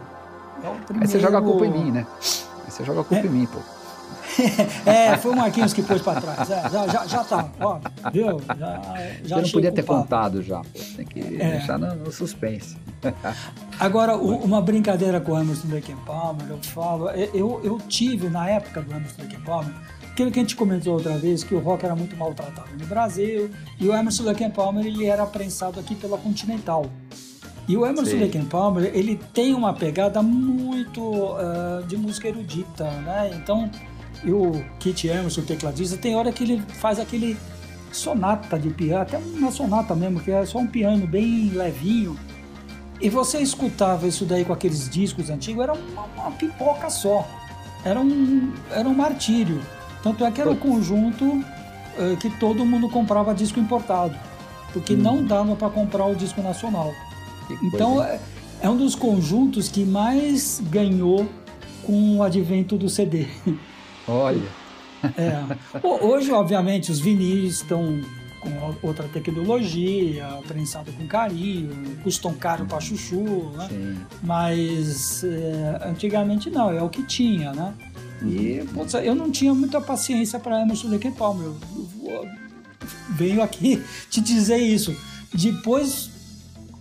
É 0.64 0.70
o 0.70 0.76
primeiro. 0.86 1.02
Aí 1.02 1.08
você 1.08 1.20
joga 1.20 1.38
a 1.40 1.42
culpa 1.42 1.66
em 1.66 1.72
mim, 1.72 1.92
né? 1.92 2.06
Aí 2.66 2.72
você 2.72 2.84
joga 2.84 3.02
a 3.02 3.04
culpa 3.04 3.24
é. 3.24 3.28
em 3.28 3.30
mim, 3.30 3.46
pô. 3.46 3.60
é, 4.86 5.18
foi 5.18 5.32
o 5.32 5.36
Marquinhos 5.36 5.74
que 5.74 5.82
pôs 5.82 6.02
para 6.02 6.22
trás. 6.22 6.50
É, 6.50 6.70
já, 6.70 6.88
já, 6.88 7.08
já 7.08 7.24
tá, 7.24 7.50
ó, 7.60 7.80
viu? 8.12 8.42
Já, 8.58 8.82
já 9.24 9.42
não 9.42 9.50
podia 9.50 9.72
ter 9.72 9.84
contado 9.84 10.42
já, 10.42 10.60
pô. 10.60 10.80
Tem 10.96 11.06
que 11.06 11.20
é. 11.20 11.52
deixar 11.52 11.78
no, 11.78 11.96
no 11.96 12.12
suspense. 12.12 12.78
Agora, 13.80 14.16
o, 14.16 14.44
uma 14.44 14.62
brincadeira 14.62 15.20
com 15.20 15.34
o 15.34 15.40
Emerson 15.40 15.68
Palmer, 16.06 16.48
eu 16.50 16.60
falo, 16.62 17.10
eu, 17.10 17.62
eu 17.64 17.78
tive 17.88 18.30
na 18.30 18.50
época 18.50 18.82
do 18.82 18.92
Emerson 18.92 19.24
Palmer 19.46 19.74
Aquilo 20.14 20.30
que 20.30 20.38
a 20.38 20.44
gente 20.44 20.56
comentou 20.56 20.94
outra 20.94 21.18
vez, 21.18 21.44
que 21.44 21.56
o 21.56 21.60
rock 21.60 21.84
era 21.84 21.96
muito 21.96 22.16
maltratado 22.16 22.70
no 22.80 22.86
Brasil, 22.86 23.50
e 23.80 23.88
o 23.88 23.94
Emerson 23.96 24.26
Palmer 24.54 24.86
ele 24.86 25.08
era 25.08 25.26
prensado 25.26 25.80
aqui 25.80 25.96
pela 25.96 26.20
Continental. 26.20 26.86
E 27.68 27.76
o 27.76 27.86
Emerson 27.86 28.18
Lake 28.18 28.38
Palmer, 28.46 28.92
ele 28.94 29.20
tem 29.34 29.54
uma 29.54 29.74
pegada 29.74 30.22
muito 30.22 31.02
uh, 31.02 31.84
de 31.88 31.96
música 31.96 32.28
erudita, 32.28 32.84
né? 33.02 33.32
Então, 33.34 33.72
e 34.24 34.32
o 34.32 34.64
Kit 34.80 35.08
Emerson, 35.08 35.42
o 35.42 35.46
tecladista, 35.46 35.98
tem 35.98 36.16
hora 36.16 36.32
que 36.32 36.44
ele 36.44 36.62
faz 36.80 37.00
aquele 37.00 37.38
sonata 37.92 38.58
de 38.58 38.70
piano, 38.70 39.02
até 39.02 39.18
uma 39.18 39.52
sonata 39.52 39.94
mesmo, 39.96 40.20
que 40.20 40.32
é 40.32 40.46
só 40.46 40.60
um 40.60 40.68
piano 40.68 41.06
bem 41.06 41.50
levinho. 41.50 42.18
E 43.02 43.10
você 43.10 43.40
escutava 43.40 44.08
isso 44.08 44.26
daí 44.26 44.46
com 44.46 44.54
aqueles 44.54 44.90
discos 44.90 45.30
antigos, 45.30 45.64
era 45.64 45.74
uma, 45.74 46.04
uma 46.04 46.32
pipoca 46.32 46.90
só. 46.90 47.28
Era 47.84 48.00
um, 48.00 48.54
era 48.72 48.88
um 48.88 48.94
martírio. 48.94 49.62
Tanto 50.02 50.24
é 50.24 50.32
que 50.32 50.40
era 50.40 50.50
o 50.50 50.54
um 50.54 50.58
conjunto 50.58 51.26
uh, 51.26 52.18
que 52.20 52.30
todo 52.40 52.66
mundo 52.66 52.90
comprava 52.90 53.34
disco 53.34 53.60
importado, 53.60 54.16
porque 54.72 54.94
hum. 54.94 54.98
não 54.98 55.24
dava 55.24 55.56
para 55.56 55.70
comprar 55.70 56.06
o 56.06 56.16
disco 56.16 56.42
nacional. 56.42 56.94
Então 57.62 58.02
é, 58.02 58.20
é 58.62 58.70
um 58.70 58.78
dos 58.78 58.96
conjuntos 58.96 59.68
que 59.68 59.84
mais 59.84 60.62
ganhou 60.70 61.28
com 61.86 62.18
o 62.18 62.24
advento 62.24 62.78
do 62.78 62.90
CD. 62.90 63.28
Olha. 64.08 64.64
É. 65.18 65.44
Hoje, 65.84 66.32
obviamente, 66.32 66.92
os 66.92 67.00
vinis 67.00 67.56
estão 67.56 68.02
com 68.40 68.88
outra 68.88 69.08
tecnologia, 69.08 70.28
prensado 70.48 70.92
com 70.92 71.08
carinho, 71.08 71.98
custam 72.04 72.34
caro 72.34 72.66
para 72.66 72.80
chuchu, 72.82 73.52
né? 73.56 73.68
Sim. 73.70 73.98
Mas 74.22 75.24
é, 75.24 75.88
antigamente 75.88 76.50
não, 76.50 76.72
é 76.72 76.82
o 76.82 76.90
que 76.90 77.04
tinha, 77.04 77.54
né? 77.54 77.74
E 78.22 78.66
putz, 78.74 78.94
eu 78.94 79.16
não 79.16 79.32
tinha 79.32 79.54
muita 79.54 79.82
paciência 79.82 80.40
para 80.40 80.62
Emerson 80.62 80.90
Lake 80.90 81.12
Palmer. 81.12 81.48
Eu, 81.48 81.56
eu, 82.06 82.26
venho 83.12 83.42
aqui 83.42 83.82
te 84.10 84.22
dizer 84.22 84.58
isso. 84.58 84.96
Depois 85.34 86.10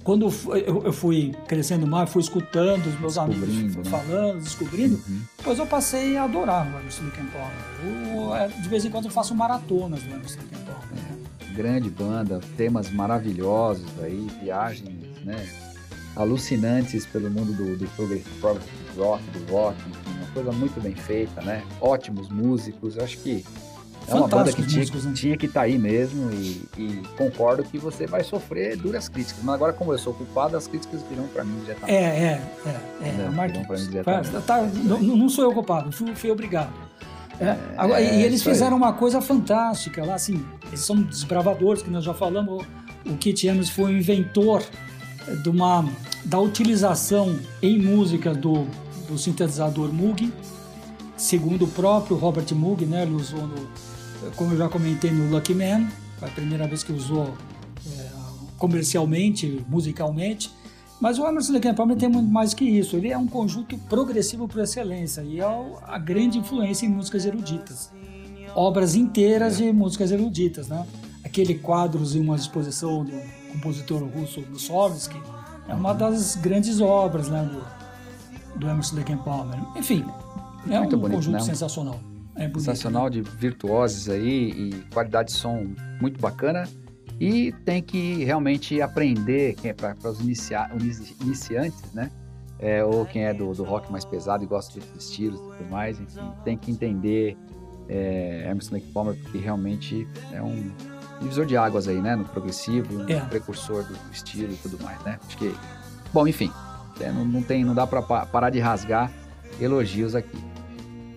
quando 0.05 0.27
eu 0.27 0.93
fui 0.93 1.35
crescendo 1.47 1.87
mais, 1.87 2.11
fui 2.11 2.23
escutando 2.23 2.87
os 2.87 2.99
meus 3.01 3.17
amigos 3.17 3.77
né? 3.77 3.85
falando, 3.85 4.43
descobrindo, 4.43 5.01
uhum. 5.09 5.21
depois 5.39 5.59
eu 5.59 5.67
passei 5.67 6.17
a 6.17 6.25
adorar 6.25 6.67
o 6.67 6.79
Emerson 6.79 7.05
Lake 7.05 7.21
Palmer. 7.33 8.43
É, 8.43 8.49
de 8.49 8.69
vez 8.69 8.85
em 8.85 8.91
quando 8.91 9.07
eu 9.07 9.11
faço 9.11 9.35
maratonas 9.35 10.03
do 10.03 10.15
Emerson 10.15 10.41
Lake 10.41 10.65
Palmer. 10.65 11.51
É, 11.51 11.55
grande 11.55 11.89
banda, 11.89 12.41
temas 12.57 12.91
maravilhosos 12.91 13.87
aí, 14.03 14.27
viagens, 14.43 14.91
né? 15.25 15.49
Alucinantes 16.15 17.07
pelo 17.07 17.31
mundo 17.31 17.53
do, 17.53 17.77
do 17.77 17.87
progressive 17.97 18.29
rock, 18.97 19.23
do 19.31 19.53
rock, 19.53 19.77
enfim, 19.89 20.19
uma 20.19 20.27
coisa 20.35 20.53
muito 20.53 20.81
bem 20.81 20.95
feita, 20.95 21.41
né? 21.43 21.65
Ótimos 21.81 22.29
músicos, 22.29 22.99
acho 22.99 23.19
que 23.19 23.45
é 24.09 24.15
uma 24.15 24.29
banda 24.29 24.53
que 24.53 24.63
tinha, 24.67 24.81
músicos, 24.81 25.05
né? 25.05 25.13
tinha 25.15 25.37
que 25.37 25.47
estar 25.47 25.61
tá 25.61 25.67
aí 25.67 25.79
mesmo 25.79 26.31
e, 26.33 26.63
e, 26.77 27.03
concordo 27.17 27.63
que 27.63 27.79
você 27.79 28.07
vai 28.07 28.25
sofrer 28.25 28.77
duras 28.77 29.09
críticas. 29.09 29.43
Mas 29.43 29.55
agora, 29.55 29.73
como 29.73 29.93
eu 29.93 29.99
sou 29.99 30.13
culpado, 30.13 30.57
as 30.57 30.67
críticas 30.67 31.01
virão 31.09 31.27
para 31.29 31.45
mim 31.45 31.59
diretamente. 31.61 31.97
É, 31.97 32.03
é, 32.03 32.43
é. 32.67 33.09
é. 33.09 33.13
Né? 33.13 34.43
Tá, 34.47 34.63
não, 34.63 35.01
não, 35.01 35.29
sou 35.29 35.45
eu 35.45 35.53
culpado, 35.53 35.93
fui, 35.93 36.15
fui 36.15 36.31
obrigado. 36.31 36.73
É, 37.41 37.45
é, 37.45 37.59
agora, 37.77 38.01
e 38.01 38.23
eles 38.23 38.43
fizeram 38.43 38.77
aí. 38.77 38.83
uma 38.83 38.93
coisa 38.93 39.21
fantástica 39.21 40.05
lá, 40.05 40.15
assim, 40.15 40.45
eles 40.67 40.81
são 40.81 41.01
desbravadores, 41.03 41.83
que 41.83 41.91
nós 41.91 42.05
já 42.05 42.15
falamos, 42.15 42.65
o 43.07 43.17
Kit 43.17 43.47
Emerson 43.47 43.73
foi 43.73 43.93
o 43.93 43.97
inventor 43.97 44.63
de 45.43 45.49
uma, 45.49 45.85
da 46.25 46.39
utilização 46.39 47.39
em 47.61 47.81
música 47.81 48.35
do, 48.35 48.67
do 49.09 49.19
sintetizador 49.19 49.93
Moog, 49.93 50.33
segundo 51.17 51.65
o 51.65 51.69
próprio 51.69 52.17
Robert 52.17 52.47
Moog, 52.55 52.85
né, 52.85 53.03
ele 53.03 53.15
usou 53.15 53.47
no, 53.47 53.69
como 54.37 54.53
eu 54.53 54.59
já 54.59 54.69
comentei 54.69 55.11
no 55.11 55.31
Lucky 55.31 55.55
Man, 55.55 55.89
foi 56.19 56.29
a 56.29 56.33
primeira 56.33 56.67
vez 56.67 56.83
que 56.83 56.93
usou 56.93 57.35
é, 57.87 58.11
comercialmente, 58.59 59.65
musicalmente. 59.69 60.51
Mas 61.01 61.19
o 61.19 61.27
Emerson 61.27 61.55
Lake 61.55 61.73
Palmer 61.73 61.97
tem 61.97 62.09
muito 62.09 62.31
mais 62.31 62.55
que 62.55 62.65
isso. 62.65 62.97
Ele 62.97 63.09
é 63.09 63.19
um 63.19 63.27
conjunto 63.27 63.77
progressivo 63.77 64.47
por 64.47 64.61
excelência 64.61 65.23
e 65.23 65.41
é 65.41 65.45
a 65.83 65.99
grande 65.99 66.39
influência 66.39 66.87
em 66.87 66.89
músicas 66.89 67.27
eruditas. 67.27 67.91
Obras 68.55 68.95
inteiras 68.95 69.57
de 69.57 69.73
músicas 69.73 70.13
eruditas, 70.13 70.69
né? 70.69 70.87
Aquele 71.25 71.57
quadros 71.57 72.15
em 72.15 72.21
uma 72.21 72.37
exposição 72.37 73.05
do 73.05 73.13
compositor 73.51 74.03
russo 74.05 74.45
Mussorgsky 74.49 75.21
é 75.69 75.75
uma 75.75 75.93
das 75.93 76.37
grandes 76.37 76.81
obras 76.81 77.29
né, 77.29 77.51
do, 77.51 78.59
do 78.61 78.69
Emerson 78.69 78.97
Lake 78.97 79.17
Palmer. 79.17 79.59
Enfim, 79.75 80.05
é 80.69 80.79
muito 80.79 80.97
um 80.97 81.01
bonito, 81.01 81.17
conjunto 81.17 81.39
né? 81.39 81.41
sensacional. 81.41 81.99
É 82.35 82.41
bonito, 82.41 82.61
sensacional 82.61 83.05
né? 83.05 83.11
de 83.11 83.23
virtuosos 83.23 84.09
aí 84.09 84.51
e 84.51 84.85
qualidade 84.93 85.33
de 85.33 85.39
som 85.39 85.67
muito 86.01 86.21
bacana. 86.21 86.69
E 87.21 87.53
tem 87.65 87.83
que 87.83 88.25
realmente 88.25 88.81
aprender, 88.81 89.55
é 89.63 89.73
para 89.73 89.95
os 90.05 90.21
inicia, 90.21 90.69
iniciantes, 91.21 91.93
né? 91.93 92.11
É, 92.59 92.85
ou 92.85 93.05
quem 93.05 93.25
é 93.25 93.35
do, 93.35 93.53
do, 93.53 93.65
rock 93.65 93.91
mais 93.91 94.05
pesado 94.05 94.45
e 94.45 94.47
gosta 94.47 94.79
de 94.79 94.87
estilos 94.97 95.41
e 95.41 95.57
tudo 95.59 95.71
mais, 95.71 96.01
enfim, 96.01 96.21
tem 96.45 96.57
que 96.57 96.71
entender 96.71 97.37
é, 97.89 98.49
Emerson 98.49 98.75
Lake 98.75 98.87
Palmer, 98.93 99.17
porque 99.17 99.39
realmente 99.39 100.07
é 100.33 100.41
um 100.41 100.71
divisor 101.21 101.45
de 101.45 101.57
águas 101.57 101.89
aí, 101.89 102.01
né? 102.01 102.17
No 102.17 102.25
progressivo, 102.25 103.03
é. 103.11 103.23
um 103.23 103.29
precursor 103.29 103.85
do 103.85 103.97
estilo 104.13 104.53
e 104.53 104.57
tudo 104.57 104.83
mais, 104.83 105.01
né? 105.05 105.19
Acho 105.27 105.37
que. 105.39 105.55
Bom, 106.13 106.27
enfim, 106.27 106.51
é, 107.01 107.11
não, 107.11 107.25
não, 107.25 107.43
tem, 107.43 107.65
não 107.65 107.75
dá 107.75 107.87
para 107.87 108.03
parar 108.03 108.51
de 108.51 108.59
rasgar 108.59 109.11
elogios 109.61 110.15
aqui. 110.15 110.52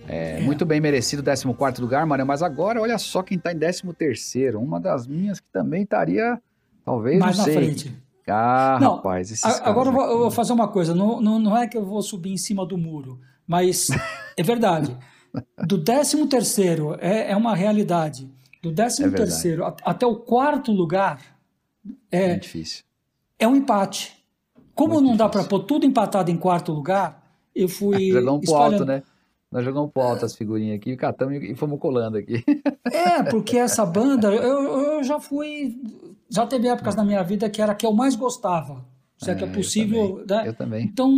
É, 0.08 0.38
é. 0.38 0.40
Muito 0.40 0.64
bem 0.64 0.80
merecido 0.80 1.22
14 1.22 1.80
lugar, 1.80 2.06
Maria, 2.06 2.24
mas 2.24 2.42
agora 2.42 2.80
olha 2.80 2.98
só 2.98 3.22
quem 3.22 3.36
está 3.36 3.52
em 3.52 3.58
13 3.58 3.82
uma 4.56 4.80
das 4.80 5.06
minhas 5.06 5.40
que 5.40 5.48
também 5.52 5.82
estaria, 5.82 6.40
talvez, 6.84 7.18
Mais 7.18 7.38
na 7.38 7.44
sei. 7.44 7.54
frente. 7.54 8.06
Ah, 8.28 8.78
não, 8.80 8.96
rapaz. 8.96 9.44
agora 9.62 9.88
eu 9.88 9.92
vou, 9.92 10.04
eu 10.04 10.18
vou, 10.18 10.30
fazer 10.32 10.52
uma 10.52 10.66
coisa, 10.66 10.92
não, 10.94 11.20
não, 11.20 11.38
não 11.38 11.56
é 11.56 11.68
que 11.68 11.76
eu 11.76 11.84
vou 11.84 12.02
subir 12.02 12.32
em 12.32 12.36
cima 12.36 12.66
do 12.66 12.76
muro, 12.76 13.20
mas 13.46 13.88
é 14.36 14.42
verdade. 14.42 14.96
Do 15.66 15.84
13 15.84 16.26
terceiro 16.28 16.96
é, 16.98 17.30
é 17.30 17.36
uma 17.36 17.54
realidade. 17.54 18.26
Do 18.62 18.72
13 18.72 19.04
é 19.04 19.10
terceiro 19.10 19.64
até 19.84 20.06
o 20.06 20.16
quarto 20.16 20.72
lugar 20.72 21.20
é, 22.10 22.30
é 22.30 22.36
difícil. 22.36 22.84
É 23.38 23.46
um 23.46 23.54
empate. 23.54 24.16
Como 24.74 24.94
Muito 24.94 25.04
não 25.04 25.12
difícil. 25.12 25.26
dá 25.26 25.28
para 25.28 25.44
pôr 25.44 25.60
tudo 25.60 25.84
empatado 25.84 26.30
em 26.30 26.36
quarto 26.36 26.72
lugar, 26.72 27.22
eu 27.54 27.68
fui. 27.68 28.10
Jogar 28.10 28.32
um 28.32 28.40
pro 28.40 28.54
alto, 28.54 28.84
né? 28.84 29.02
Nós 29.56 29.64
jogamos 29.64 29.90
pro 29.90 30.02
alto 30.02 30.22
as 30.22 30.36
figurinhas 30.36 30.76
aqui, 30.76 30.94
catamos 30.98 31.42
e 31.42 31.54
fomos 31.54 31.80
colando 31.80 32.18
aqui. 32.18 32.44
É, 32.92 33.22
porque 33.22 33.56
essa 33.56 33.86
banda, 33.86 34.28
eu, 34.28 34.96
eu 34.96 35.02
já 35.02 35.18
fui. 35.18 35.80
Já 36.28 36.46
teve 36.46 36.68
épocas 36.68 36.94
na 36.94 37.02
minha 37.02 37.22
vida 37.22 37.48
que 37.48 37.62
era 37.62 37.72
a 37.72 37.74
que 37.74 37.86
eu 37.86 37.92
mais 37.94 38.14
gostava. 38.14 38.84
Se 39.16 39.30
é, 39.30 39.32
é 39.32 39.36
que 39.36 39.44
é 39.44 39.46
possível. 39.46 40.18
Eu 40.20 40.26
também. 40.26 40.36
Né? 40.36 40.48
Eu 40.48 40.54
também. 40.54 40.84
Então. 40.84 41.10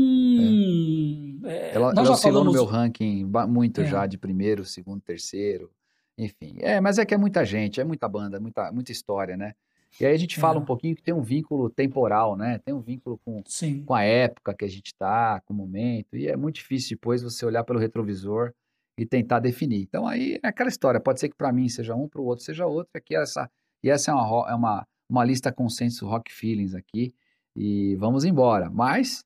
É. 1.51 1.75
ela 1.75 1.91
ela 1.91 2.13
oscilou 2.13 2.45
falamos... 2.45 2.47
no 2.47 2.53
meu 2.53 2.65
ranking 2.65 3.29
muito 3.49 3.81
é. 3.81 3.87
já, 3.87 4.07
de 4.07 4.17
primeiro, 4.17 4.65
segundo, 4.65 5.01
terceiro. 5.01 5.69
Enfim. 6.17 6.59
É, 6.61 6.81
mas 6.81 6.97
é 6.97 7.05
que 7.05 7.15
é 7.15 7.19
muita 7.19 7.45
gente, 7.45 7.81
é 7.81 7.85
muita 7.85 8.09
banda, 8.09 8.39
muita, 8.39 8.71
muita 8.71 8.93
história, 8.93 9.37
né? 9.37 9.53
E 10.01 10.07
aí 10.07 10.15
a 10.15 10.19
gente 10.19 10.39
fala 10.39 10.59
é. 10.59 10.63
um 10.63 10.65
pouquinho 10.65 10.95
que 10.95 11.03
tem 11.03 11.15
um 11.15 11.23
vínculo 11.23 11.69
temporal, 11.71 12.37
né? 12.37 12.59
Tem 12.59 12.75
um 12.75 12.81
vínculo 12.81 13.19
com, 13.25 13.43
com 13.85 13.95
a 13.95 14.03
época 14.03 14.55
que 14.55 14.65
a 14.65 14.69
gente 14.69 14.87
está, 14.87 15.41
com 15.41 15.53
o 15.53 15.57
momento. 15.57 16.17
E 16.17 16.29
é 16.29 16.37
muito 16.37 16.57
difícil 16.57 16.97
depois 16.97 17.23
você 17.23 17.45
olhar 17.45 17.65
pelo 17.65 17.79
retrovisor 17.79 18.53
e 18.97 19.07
tentar 19.07 19.41
definir. 19.41 19.83
Então 19.83 20.07
aí 20.07 20.39
é 20.43 20.49
aquela 20.49 20.69
história. 20.69 21.01
Pode 21.01 21.21
ser 21.21 21.29
que 21.29 21.37
para 21.37 21.53
mim 21.53 21.69
seja 21.69 21.95
um, 21.95 22.09
para 22.09 22.21
o 22.21 22.25
outro 22.25 22.45
seja 22.45 22.67
outro. 22.67 22.91
Aqui 22.95 23.17
essa, 23.17 23.51
e 23.83 23.91
essa 23.91 24.11
é 24.11 24.15
uma, 24.15 24.51
é 24.51 24.55
uma, 24.55 24.87
uma 25.09 25.25
lista 25.25 25.53
consenso 25.53 26.07
rock 26.07 26.33
feelings 26.33 26.75
aqui. 26.75 27.13
E 27.57 27.97
vamos 27.97 28.25
embora. 28.25 28.71
Mas 28.71 29.25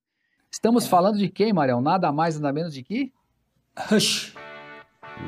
estamos 0.51 0.87
é. 0.87 0.89
falando 0.89 1.19
de 1.19 1.29
quem, 1.29 1.53
Marião? 1.53 1.83
Nada 1.83 2.11
mais, 2.13 2.39
nada 2.41 2.53
menos 2.53 2.73
de 2.73 2.83
que? 2.83 3.13
Rush. 3.77 4.35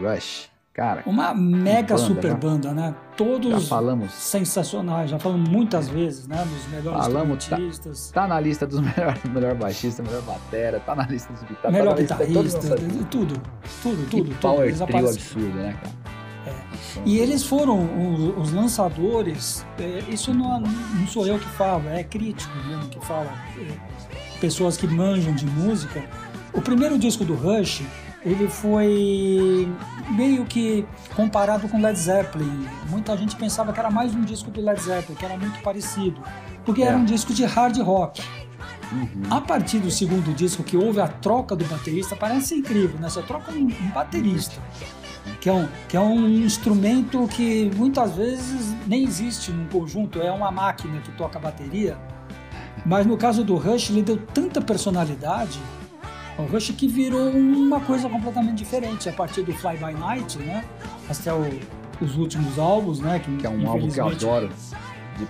Rush. 0.00 0.53
Cara, 0.74 1.04
uma 1.06 1.32
mega 1.32 1.94
banda, 1.94 1.98
super 1.98 2.30
já, 2.30 2.36
banda, 2.36 2.74
né? 2.74 2.96
Todos 3.16 3.62
já 3.62 3.68
falamos. 3.68 4.12
sensacionais, 4.12 5.08
já 5.08 5.20
falamos 5.20 5.48
muitas 5.48 5.88
vezes, 5.88 6.26
né? 6.26 6.44
Dos 6.44 6.66
melhores 6.66 7.06
falamos, 7.06 7.44
guitarristas. 7.44 8.10
Tá, 8.10 8.22
tá, 8.22 8.26
na 8.26 8.40
lista 8.40 8.66
dos 8.66 8.80
melhores 8.82 9.22
melhor 9.22 9.54
baixista, 9.54 10.02
melhor 10.02 10.22
batera, 10.22 10.80
tá 10.80 10.96
na 10.96 11.06
lista 11.06 11.32
dos 11.32 11.42
guitarristas. 11.42 11.72
Melhor 11.72 11.94
tá 11.94 12.16
guitarrista, 12.16 12.76
tudo, 12.76 13.04
tudo, 13.04 13.42
tudo, 13.84 14.10
tudo. 14.10 14.34
Power 14.40 14.72
tudo. 14.72 14.86
trio 14.86 15.08
absurdo, 15.08 15.54
né, 15.54 15.78
cara? 15.80 15.94
É. 16.46 17.00
E 17.06 17.20
eles 17.20 17.44
foram 17.44 17.78
os, 18.12 18.48
os 18.48 18.52
lançadores, 18.52 19.64
é, 19.78 20.02
isso 20.12 20.34
não, 20.34 20.58
não, 20.58 21.06
sou 21.06 21.24
eu 21.24 21.38
que 21.38 21.48
falo, 21.50 21.88
é 21.88 22.02
crítico 22.02 22.52
mesmo 22.66 22.88
que 22.88 23.06
fala, 23.06 23.32
é, 23.58 24.40
pessoas 24.40 24.76
que 24.76 24.88
manjam 24.88 25.32
de 25.36 25.46
música. 25.46 26.02
O 26.52 26.60
primeiro 26.60 26.98
disco 26.98 27.24
do 27.24 27.34
Rush, 27.34 27.82
ele 28.24 28.48
foi 28.48 29.70
meio 30.10 30.44
que 30.46 30.86
comparado 31.14 31.68
com 31.68 31.80
Led 31.80 31.98
Zeppelin. 31.98 32.66
Muita 32.88 33.16
gente 33.16 33.36
pensava 33.36 33.72
que 33.72 33.78
era 33.78 33.90
mais 33.90 34.14
um 34.14 34.22
disco 34.22 34.50
do 34.50 34.62
Led 34.62 34.80
Zeppelin, 34.80 35.14
que 35.14 35.24
era 35.24 35.36
muito 35.36 35.60
parecido, 35.60 36.20
porque 36.64 36.82
é. 36.82 36.86
era 36.86 36.96
um 36.96 37.04
disco 37.04 37.34
de 37.34 37.44
hard 37.44 37.78
rock. 37.80 38.22
Uhum. 38.92 39.22
A 39.30 39.40
partir 39.40 39.78
do 39.78 39.90
segundo 39.90 40.32
disco, 40.34 40.62
que 40.62 40.76
houve 40.76 41.00
a 41.00 41.08
troca 41.08 41.54
do 41.54 41.64
baterista, 41.64 42.16
parece 42.16 42.54
incrível, 42.54 42.98
né? 42.98 43.08
Você 43.08 43.22
troca 43.22 43.52
um, 43.52 43.66
um 43.66 43.90
baterista, 43.92 44.60
que 45.40 45.48
é 45.48 45.52
um, 45.52 45.68
que 45.88 45.96
é 45.96 46.00
um 46.00 46.28
instrumento 46.28 47.26
que 47.28 47.70
muitas 47.76 48.14
vezes 48.14 48.74
nem 48.86 49.04
existe 49.04 49.50
num 49.50 49.66
conjunto, 49.66 50.20
é 50.20 50.30
uma 50.30 50.50
máquina 50.50 51.00
que 51.00 51.12
toca 51.12 51.38
bateria. 51.38 51.98
Mas 52.86 53.06
no 53.06 53.16
caso 53.16 53.42
do 53.42 53.56
Rush, 53.56 53.90
ele 53.90 54.02
deu 54.02 54.16
tanta 54.16 54.60
personalidade 54.60 55.58
o 56.38 56.42
Rush 56.42 56.70
que 56.70 56.88
virou 56.88 57.30
uma 57.30 57.80
coisa 57.80 58.08
completamente 58.08 58.58
diferente 58.58 59.08
a 59.08 59.12
partir 59.12 59.42
do 59.42 59.52
Fly 59.52 59.76
By 59.76 59.94
Night, 59.98 60.38
né? 60.38 60.64
Até 61.08 61.32
o, 61.32 61.48
os 62.00 62.16
últimos 62.16 62.58
álbuns, 62.58 63.00
né? 63.00 63.20
Que, 63.20 63.36
que 63.36 63.46
é 63.46 63.50
um 63.50 63.68
álbum 63.68 63.88
que 63.88 64.00
eu 64.00 64.08
adoro. 64.08 64.50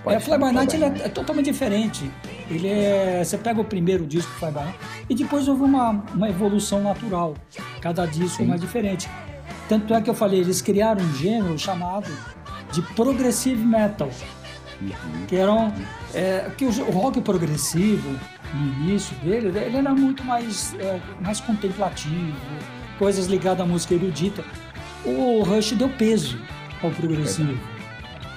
É, 0.07 0.19
Fly 0.19 0.37
By 0.37 0.51
Night 0.51 0.75
ele 0.75 0.85
é, 0.85 0.87
é, 0.87 1.09
totalmente 1.09 1.45
diferente. 1.45 2.09
Ele 2.49 2.67
é, 2.67 3.23
você 3.23 3.37
pega 3.37 3.61
o 3.61 3.65
primeiro 3.65 4.05
disco 4.05 4.31
Fly 4.33 4.49
By 4.49 4.59
Night 4.59 4.79
e 5.09 5.15
depois 5.15 5.47
houve 5.47 5.63
uma, 5.63 6.03
uma 6.13 6.29
evolução 6.29 6.81
natural. 6.81 7.35
Cada 7.81 8.05
disco 8.05 8.37
Sim. 8.37 8.45
mais 8.45 8.61
diferente. 8.61 9.07
Tanto 9.69 9.93
é 9.93 10.01
que 10.01 10.09
eu 10.09 10.15
falei, 10.15 10.39
eles 10.39 10.61
criaram 10.61 11.03
um 11.03 11.13
gênero 11.15 11.57
chamado 11.57 12.09
de 12.71 12.81
progressive 12.93 13.63
metal, 13.63 14.09
uhum. 14.81 15.25
que 15.27 15.35
eram 15.35 15.73
é, 16.13 16.49
que 16.57 16.65
o, 16.65 16.69
o 16.69 16.91
rock 16.91 17.21
progressivo 17.21 18.19
no 18.55 18.83
início 18.83 19.15
dele, 19.17 19.47
ele 19.57 19.77
era 19.77 19.93
muito 19.93 20.23
mais, 20.23 20.73
é, 20.79 20.99
mais 21.21 21.39
contemplativo, 21.39 22.35
coisas 22.97 23.27
ligadas 23.27 23.61
à 23.61 23.65
música 23.65 23.93
erudita. 23.93 24.43
O 25.03 25.43
Rush 25.43 25.73
deu 25.73 25.89
peso 25.89 26.39
ao 26.81 26.91
progressivo. 26.91 27.59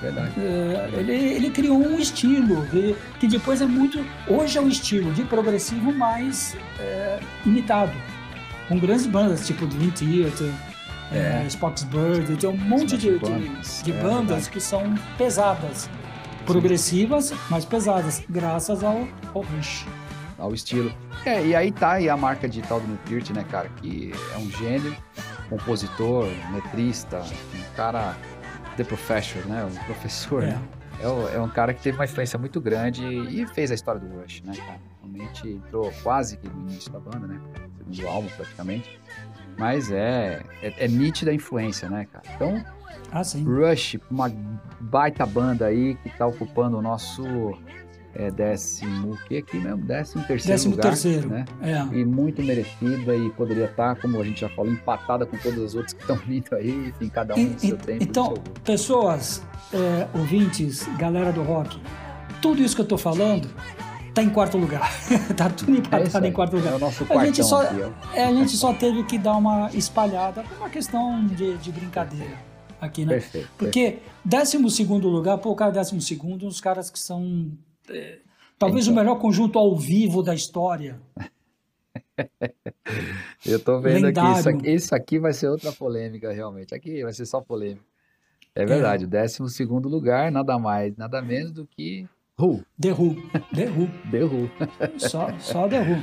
verdade. 0.02 0.32
É, 0.38 0.90
ele, 0.98 1.12
ele 1.12 1.50
criou 1.50 1.78
um 1.78 1.98
estilo 1.98 2.66
que, 2.66 2.96
que 3.20 3.26
depois 3.26 3.62
é 3.62 3.66
muito. 3.66 4.04
Hoje 4.26 4.58
é 4.58 4.60
um 4.60 4.68
estilo 4.68 5.12
de 5.12 5.24
progressivo 5.24 5.92
mais 5.92 6.56
é, 6.78 7.20
imitado. 7.46 7.92
Com 8.68 8.78
grandes 8.78 9.06
bandas, 9.06 9.46
tipo 9.46 9.66
Dream 9.66 9.90
Theater, 9.90 10.52
é. 11.10 11.46
Spock's 11.46 11.84
Bird, 11.84 12.36
tem 12.36 12.50
um 12.50 12.56
monte 12.56 12.98
de, 12.98 13.18
de, 13.18 13.82
de 13.82 13.92
bandas 13.92 14.46
que 14.46 14.60
são 14.60 14.94
pesadas 15.16 15.88
progressivas, 16.44 17.32
mas 17.50 17.64
pesadas, 17.64 18.22
graças 18.28 18.82
ao, 18.82 19.06
ao 19.34 19.42
Rush. 19.42 19.86
Ao 20.38 20.54
estilo. 20.54 20.92
É, 21.26 21.44
e 21.44 21.54
aí 21.54 21.72
tá 21.72 21.92
aí 21.92 22.08
a 22.08 22.16
marca 22.16 22.48
digital 22.48 22.80
do 22.80 22.86
Neil 22.86 22.98
Peart, 23.08 23.30
né, 23.30 23.44
cara? 23.50 23.68
Que 23.68 24.12
é 24.32 24.38
um 24.38 24.50
gênio, 24.50 24.96
compositor, 25.48 26.28
metrista, 26.52 27.20
um 27.20 27.74
cara 27.74 28.16
the 28.76 28.84
professor, 28.84 29.44
né? 29.46 29.64
Um 29.64 29.84
professor, 29.84 30.44
é. 30.44 30.46
Né? 30.46 30.62
É, 31.00 31.36
é, 31.36 31.40
um 31.40 31.48
cara 31.48 31.72
que 31.72 31.82
teve 31.82 31.96
uma 31.96 32.04
influência 32.04 32.38
muito 32.38 32.60
grande 32.60 33.04
e 33.04 33.46
fez 33.48 33.70
a 33.70 33.74
história 33.74 34.00
do 34.00 34.20
Rush, 34.20 34.42
né, 34.42 34.54
cara? 34.56 34.80
Realmente 35.00 35.48
entrou 35.48 35.92
quase 36.02 36.36
que 36.36 36.48
no 36.48 36.68
início 36.68 36.90
da 36.92 36.98
banda, 36.98 37.26
né? 37.26 37.40
Segundo 37.78 38.08
álbum, 38.08 38.28
praticamente. 38.36 39.00
Mas 39.56 39.90
é, 39.90 40.42
é, 40.62 40.84
é 40.84 40.88
nítida 40.88 41.30
a 41.30 41.34
influência, 41.34 41.88
né, 41.88 42.06
cara? 42.12 42.24
Então, 42.34 42.64
ah. 43.12 43.22
Rush, 43.44 43.98
uma 44.10 44.32
baita 44.80 45.24
banda 45.24 45.66
aí 45.66 45.94
que 45.96 46.10
tá 46.10 46.26
ocupando 46.26 46.78
o 46.78 46.82
nosso 46.82 47.22
é, 48.18 48.32
décimo, 48.32 49.16
que 49.28 49.36
aqui 49.36 49.58
mesmo? 49.58 49.84
Décimo 49.84 50.24
terceiro 50.24 50.52
décimo 50.52 50.74
lugar. 50.74 50.88
terceiro, 50.88 51.28
né? 51.28 51.44
É. 51.62 51.96
E 51.96 52.04
muito 52.04 52.42
merecida 52.42 53.14
e 53.14 53.30
poderia 53.30 53.66
estar, 53.66 53.94
como 53.94 54.20
a 54.20 54.24
gente 54.24 54.40
já 54.40 54.48
falou, 54.48 54.72
empatada 54.72 55.24
com 55.24 55.36
todas 55.36 55.62
as 55.62 55.74
outras 55.76 55.92
que 55.92 56.00
estão 56.00 56.16
vindo 56.26 56.52
aí, 56.52 56.88
enfim, 56.88 57.08
cada 57.08 57.36
um 57.36 57.44
no 57.44 57.58
seu 57.60 57.76
tempo. 57.76 58.02
Então, 58.02 58.34
seu... 58.34 58.54
pessoas, 58.64 59.42
é, 59.72 60.08
ouvintes, 60.18 60.88
galera 60.98 61.32
do 61.32 61.44
rock, 61.44 61.80
tudo 62.42 62.60
isso 62.60 62.74
que 62.74 62.82
eu 62.82 62.86
tô 62.86 62.98
falando 62.98 63.48
tá 64.12 64.20
em 64.20 64.30
quarto 64.30 64.58
lugar. 64.58 64.90
tá 65.36 65.48
tudo 65.48 65.76
é 65.76 65.78
empatado 65.78 66.26
é 66.26 66.28
em 66.28 66.32
quarto 66.32 66.56
lugar. 66.56 66.72
É 66.72 66.76
o 66.76 66.78
nosso 66.80 67.06
a 67.08 67.24
gente 67.24 67.44
só, 67.44 67.62
aqui, 67.62 67.82
é, 68.14 68.24
a 68.24 68.32
gente 68.32 68.50
só 68.58 68.74
teve 68.74 69.04
que 69.04 69.16
dar 69.16 69.36
uma 69.36 69.70
espalhada 69.72 70.42
por 70.42 70.56
uma 70.56 70.68
questão 70.68 71.24
de, 71.24 71.56
de 71.58 71.70
brincadeira 71.70 72.36
aqui, 72.80 73.04
né? 73.04 73.14
Perfeito. 73.14 73.48
Porque 73.56 74.00
décimo 74.24 74.68
segundo 74.70 75.08
lugar, 75.08 75.38
pô, 75.38 75.50
o 75.50 75.54
cara 75.54 75.70
décimo 75.70 76.00
segundo, 76.00 76.48
os 76.48 76.60
caras 76.60 76.90
que 76.90 76.98
são 76.98 77.52
é, 77.90 78.20
talvez 78.58 78.86
então. 78.86 78.94
o 78.94 78.96
melhor 78.96 79.18
conjunto 79.18 79.58
ao 79.58 79.76
vivo 79.76 80.22
da 80.22 80.34
história. 80.34 80.98
Eu 83.46 83.60
tô 83.60 83.80
vendo 83.80 84.06
Lendário. 84.06 84.30
aqui 84.30 84.40
isso, 84.40 84.48
aqui, 84.48 84.70
isso 84.70 84.94
aqui 84.94 85.18
vai 85.18 85.32
ser 85.32 85.48
outra 85.48 85.72
polêmica, 85.72 86.32
realmente. 86.32 86.74
Aqui 86.74 87.02
vai 87.02 87.12
ser 87.12 87.26
só 87.26 87.40
polêmica. 87.40 87.84
É 88.54 88.66
verdade, 88.66 89.04
é. 89.04 89.06
o 89.06 89.10
décimo 89.10 89.48
segundo 89.48 89.88
lugar, 89.88 90.32
nada 90.32 90.58
mais, 90.58 90.96
nada 90.96 91.22
menos 91.22 91.52
do 91.52 91.66
que 91.66 92.08
Who. 92.40 92.64
The 92.80 92.92
Who. 92.92 93.16
The 93.54 93.66
Who. 93.66 93.88
The 94.10 94.24
Who. 94.24 94.50
Só, 94.98 95.38
só 95.38 95.68
The 95.68 95.80
Who. 95.80 96.02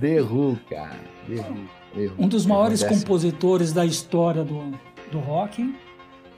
The 0.00 0.20
Who, 0.20 0.56
cara. 0.68 1.00
The 1.26 1.34
Who. 1.34 1.68
The 1.94 2.06
Who. 2.06 2.24
Um 2.24 2.28
dos 2.28 2.46
maiores 2.46 2.82
compositores 2.82 3.72
da 3.72 3.84
história 3.84 4.44
do, 4.44 4.72
do 5.10 5.18
rock, 5.18 5.62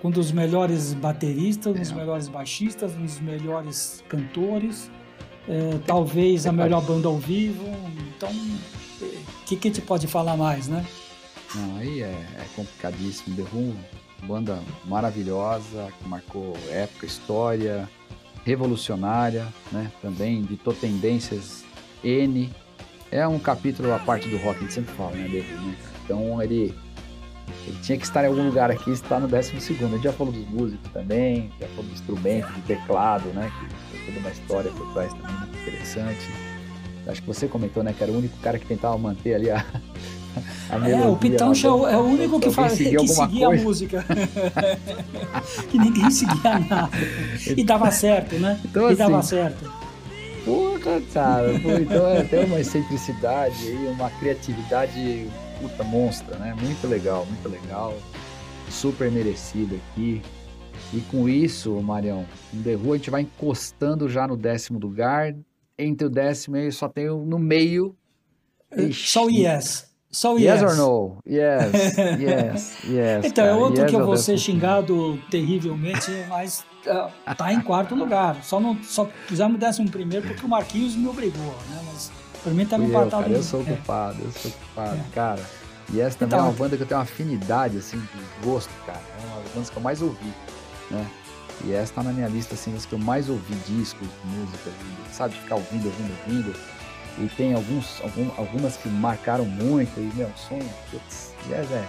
um 0.03 0.11
dos 0.11 0.33
melhores 0.33 0.95
bateristas, 0.95 1.75
um 1.75 1.79
dos 1.79 1.91
é. 1.91 1.95
melhores 1.95 2.29
baixistas, 2.29 2.95
um 2.97 3.05
dos 3.05 3.21
melhores 3.21 4.03
cantores, 4.09 4.91
é, 5.49 5.79
talvez 5.87 6.47
a 6.47 6.53
melhor 6.53 6.83
banda 6.83 7.09
ao 7.09 7.19
vivo. 7.19 7.65
Então, 8.17 8.31
o 8.31 9.05
é, 9.05 9.11
que, 9.47 9.57
que 9.57 9.69
a 9.69 9.73
gente 9.73 9.83
pode 9.83 10.07
falar 10.07 10.37
mais, 10.37 10.69
né? 10.69 10.85
Não, 11.55 11.77
aí 11.77 12.03
é, 12.03 12.07
é 12.07 12.47
complicadíssimo. 12.55 13.37
The 13.37 13.43
Who, 13.43 13.75
banda 14.23 14.61
maravilhosa, 14.85 15.93
que 15.99 16.09
marcou 16.09 16.57
época, 16.71 17.07
história, 17.07 17.89
revolucionária, 18.45 19.47
né? 19.73 19.91
Também 20.01 20.43
ditou 20.43 20.73
tendências 20.73 21.65
N. 22.03 22.51
É 23.11 23.27
um 23.27 23.39
capítulo 23.39 23.93
à 23.93 23.99
parte 23.99 24.29
do 24.29 24.37
rock, 24.39 24.59
a 24.59 24.61
gente 24.63 24.73
sempre 24.73 24.95
fala, 24.95 25.11
né, 25.13 25.29
The 25.29 25.39
Who, 25.39 25.61
né? 25.67 25.77
Então 26.05 26.43
ele 26.43 26.75
ele 27.67 27.79
tinha 27.83 27.99
que 27.99 28.05
estar 28.05 28.25
em 28.25 28.29
algum 28.29 28.45
lugar 28.45 28.71
aqui, 28.71 28.91
está 28.91 29.19
no 29.19 29.29
12 29.29 29.61
segundo. 29.61 29.93
A 29.93 29.97
gente 29.97 30.05
já 30.05 30.13
falou 30.13 30.33
dos 30.33 30.49
músicos 30.49 30.91
também, 30.93 31.51
já 31.61 31.67
falou 31.69 31.85
do 31.85 31.93
instrumento, 31.93 32.53
do 32.53 32.63
teclado, 32.67 33.29
né? 33.31 33.51
Que 33.59 33.97
tem 33.97 34.07
toda 34.07 34.21
uma 34.21 34.31
história 34.31 34.71
por 34.71 34.93
trás 34.93 35.13
também 35.13 35.37
muito 35.37 35.59
interessante. 35.59 36.29
Acho 37.07 37.23
que 37.23 37.27
você 37.27 37.49
comentou, 37.49 37.83
né, 37.83 37.95
que 37.97 38.03
era 38.03 38.13
o 38.13 38.19
único 38.19 38.37
cara 38.39 38.59
que 38.59 38.67
tentava 38.67 38.97
manter 38.97 39.35
ali 39.35 39.51
a, 39.51 39.65
a 40.69 40.79
melodia. 40.79 41.05
É, 41.05 41.09
o 41.09 41.17
Pitancha 41.17 41.67
é 41.67 41.71
o 41.71 42.05
único 42.05 42.39
que, 42.39 42.51
faz, 42.51 42.75
que 42.75 43.09
seguia 43.09 43.49
a 43.49 43.53
música. 43.53 44.05
que 45.69 45.79
ninguém 45.79 46.11
seguia 46.11 46.59
nada. 46.59 46.91
E 47.57 47.65
dava 47.65 47.91
certo, 47.91 48.37
né? 48.37 48.61
Então, 48.65 48.85
e 48.85 48.87
assim, 48.87 48.97
dava 48.97 49.23
certo. 49.23 49.73
Porra, 50.45 51.01
cara. 51.13 51.59
Pô, 51.61 51.73
então 51.73 52.07
é 52.07 52.21
até 52.21 52.45
uma 52.45 52.61
excentricidade 52.61 53.67
aí, 53.67 53.87
uma 53.89 54.11
criatividade 54.11 55.29
puta 55.61 55.85
monstra, 55.85 56.37
né? 56.39 56.55
Muito 56.61 56.87
legal, 56.89 57.27
muito 57.27 57.49
legal. 57.49 57.95
Super 58.69 59.11
merecido 59.11 59.77
aqui. 59.77 60.23
E 60.93 61.01
com 61.03 61.29
isso, 61.29 61.73
Marião, 61.81 62.27
no 62.53 62.63
The 62.63 62.77
Who 62.77 62.93
a 62.93 62.97
gente 62.97 63.11
vai 63.11 63.23
encostando 63.23 64.09
já 64.09 64.27
no 64.27 64.37
décimo 64.37 64.79
lugar. 64.79 65.35
Entre 65.79 66.07
o 66.07 66.11
décimo 66.11 66.57
e 66.57 66.73
só 66.73 66.89
tem 66.89 67.07
no 67.07 67.39
meio. 67.39 67.95
Ixi. 68.77 69.09
Só 69.09 69.27
o 69.27 69.31
Yes. 69.31 69.91
Só 70.11 70.35
o 70.35 70.39
yes. 70.39 70.61
Yes 70.61 70.63
or 70.63 70.77
no? 70.77 71.19
Yes, 71.25 71.97
yes, 72.19 72.85
yes. 72.85 73.25
Então, 73.25 73.45
cara. 73.45 73.57
é 73.57 73.61
outro 73.61 73.83
yes 73.83 73.91
que 73.91 73.97
eu 73.97 74.05
vou 74.05 74.17
ser 74.17 74.37
xingado 74.37 75.17
terrivelmente, 75.31 76.11
mas 76.29 76.65
uh, 76.85 77.35
tá 77.37 77.53
em 77.53 77.61
quarto 77.61 77.95
lugar. 77.95 78.43
Só, 78.43 78.59
não, 78.59 78.83
só 78.83 79.09
fizemos 79.29 79.61
décimo 79.61 79.89
primeiro 79.89 80.27
porque 80.27 80.45
o 80.45 80.49
Marquinhos 80.49 80.97
me 80.97 81.07
obrigou, 81.07 81.55
né? 81.71 81.81
Mas 81.87 82.11
Pra 82.43 82.53
mim 82.53 82.67
tava 82.67 82.85
empatado. 82.85 83.07
Eu, 83.07 83.21
cara, 83.23 83.33
eu 83.33 83.43
sou 83.43 83.65
culpado, 83.65 84.19
eu 84.23 84.33
sou 84.33 84.51
culpado, 84.51 84.97
é. 84.97 85.15
cara. 85.15 85.43
E 85.93 86.01
essa 86.01 86.19
também 86.19 86.39
então, 86.39 86.47
é 86.47 86.51
uma 86.51 86.57
banda 86.57 86.77
que 86.77 86.83
eu 86.83 86.87
tenho 86.87 86.99
uma 86.99 87.05
afinidade, 87.05 87.77
assim, 87.77 87.99
de 87.99 88.47
gosto, 88.47 88.71
cara. 88.87 89.01
É 89.21 89.27
uma 89.27 89.43
das 89.43 89.53
bandas 89.53 89.71
que 89.71 89.77
eu 89.77 89.83
mais 89.83 90.03
ouvi, 90.03 90.33
né? 90.91 91.07
E 91.65 91.73
essa 91.73 91.95
tá 91.95 92.03
na 92.03 92.13
minha 92.13 92.29
lista, 92.29 92.55
assim, 92.55 92.73
das 92.73 92.87
que 92.87 92.93
eu 92.93 92.99
mais 92.99 93.29
ouvi 93.29 93.55
discos, 93.67 94.09
músicas, 94.25 94.73
sabe? 95.13 95.35
Ficar 95.35 95.57
ouvindo, 95.57 95.87
ouvindo, 95.87 96.17
ouvindo. 96.21 96.55
E 97.19 97.29
tem 97.37 97.53
alguns, 97.53 98.01
algum, 98.03 98.31
algumas 98.39 98.77
que 98.77 98.89
marcaram 98.89 99.45
muito, 99.45 99.99
e, 99.99 100.11
meu, 100.15 100.31
som, 100.37 100.59
putz, 100.91 101.35
yes, 101.49 101.71
é, 101.71 101.85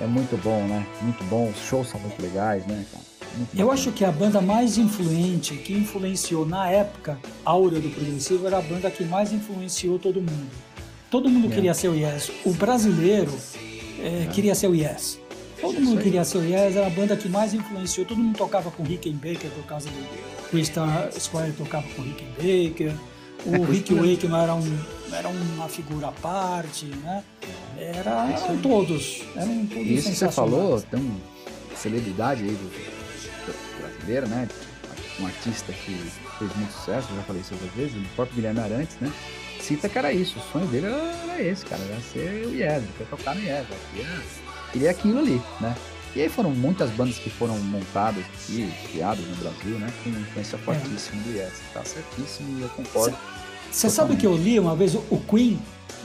é 0.00 0.06
muito 0.06 0.40
bom, 0.42 0.66
né? 0.66 0.86
Muito 1.02 1.22
bom, 1.24 1.50
os 1.50 1.58
shows 1.58 1.88
são 1.88 2.00
muito 2.00 2.22
legais, 2.22 2.64
né, 2.64 2.86
cara? 2.90 3.11
Eu 3.56 3.70
acho 3.70 3.92
que 3.92 4.04
a 4.04 4.12
banda 4.12 4.40
mais 4.40 4.78
influente, 4.78 5.54
que 5.56 5.72
influenciou 5.72 6.46
na 6.46 6.68
época 6.68 7.18
a 7.44 7.50
aura 7.50 7.80
do 7.80 7.88
progressivo, 7.90 8.46
era 8.46 8.58
a 8.58 8.62
banda 8.62 8.90
que 8.90 9.04
mais 9.04 9.32
influenciou 9.32 9.98
todo 9.98 10.20
mundo. 10.20 10.50
Todo 11.10 11.28
mundo 11.28 11.48
é. 11.52 11.54
queria 11.54 11.74
ser 11.74 11.88
o 11.88 11.94
Yes. 11.94 12.30
O 12.44 12.52
brasileiro 12.52 13.32
é, 14.00 14.24
é. 14.24 14.28
queria 14.32 14.54
ser 14.54 14.68
o 14.68 14.74
Yes. 14.74 15.20
Todo 15.60 15.80
mundo 15.80 16.02
queria 16.02 16.24
ser 16.24 16.38
o 16.38 16.44
Yes, 16.44 16.76
era 16.76 16.86
a 16.86 16.90
banda 16.90 17.16
que 17.16 17.28
mais 17.28 17.54
influenciou. 17.54 18.06
Todo 18.06 18.18
mundo 18.18 18.36
tocava 18.36 18.70
com 18.70 18.82
Rickenbacker 18.82 19.50
por 19.50 19.64
causa 19.64 19.88
do 19.88 20.48
Crystal 20.50 20.88
Square 21.12 21.52
tocava 21.52 21.86
com 21.94 22.02
Rickenbacker. 22.02 22.94
O 23.44 23.64
Rick 23.64 23.92
Wakeman 23.92 24.40
era, 24.40 24.54
um, 24.54 24.78
era 25.12 25.28
uma 25.28 25.68
figura 25.68 26.08
à 26.08 26.12
parte, 26.12 26.86
né? 26.86 27.24
Era, 27.76 28.30
eram 28.30 28.58
todos. 28.58 29.22
Eram 29.34 29.66
todos 29.66 29.86
Isso 29.86 30.10
que 30.10 30.16
você 30.16 30.30
falou, 30.30 30.80
tem 30.80 31.12
celebridade 31.74 32.42
aí 32.44 32.50
do 32.50 32.91
brasileira, 34.02 34.26
né? 34.26 34.48
Um 35.20 35.26
artista 35.26 35.72
que 35.72 35.94
fez 36.38 36.56
muito 36.56 36.72
sucesso, 36.72 37.08
já 37.14 37.22
falei 37.22 37.42
isso 37.42 37.54
outras 37.54 37.72
vezes, 37.72 37.94
o 37.96 38.08
próprio 38.16 38.36
Guilherme 38.36 38.60
Arantes, 38.60 38.96
né? 39.00 39.12
Cita 39.60 39.88
que 39.88 39.96
era 39.96 40.12
isso, 40.12 40.38
o 40.38 40.52
sonho 40.52 40.66
dele 40.66 40.86
era 40.86 41.40
esse, 41.40 41.64
cara, 41.64 41.80
era 41.82 42.00
ser 42.00 42.46
o 42.46 42.54
Yes, 42.54 42.82
quer 42.98 43.06
tocar 43.06 43.34
no 43.34 43.42
Yes, 43.42 43.66
queria, 44.72 44.90
aquilo 44.90 45.20
ali, 45.20 45.40
né? 45.60 45.74
E 46.14 46.20
aí 46.20 46.28
foram 46.28 46.50
muitas 46.50 46.90
bandas 46.90 47.16
que 47.16 47.30
foram 47.30 47.56
montadas 47.58 48.24
aqui, 48.24 48.70
criadas 48.90 49.24
no 49.24 49.36
Brasil, 49.36 49.78
né? 49.78 49.90
Com 50.02 50.10
influência 50.10 50.58
fortíssima 50.58 51.22
do 51.22 51.30
Yes. 51.30 51.52
Tá 51.72 51.82
certíssimo 51.84 52.58
e 52.58 52.62
eu 52.62 52.68
concordo. 52.70 53.16
Você 53.70 53.88
sabe 53.88 54.16
que 54.16 54.26
eu 54.26 54.36
li 54.36 54.58
uma 54.58 54.76
vez 54.76 54.94
o 54.94 55.22
Queen, 55.28 55.58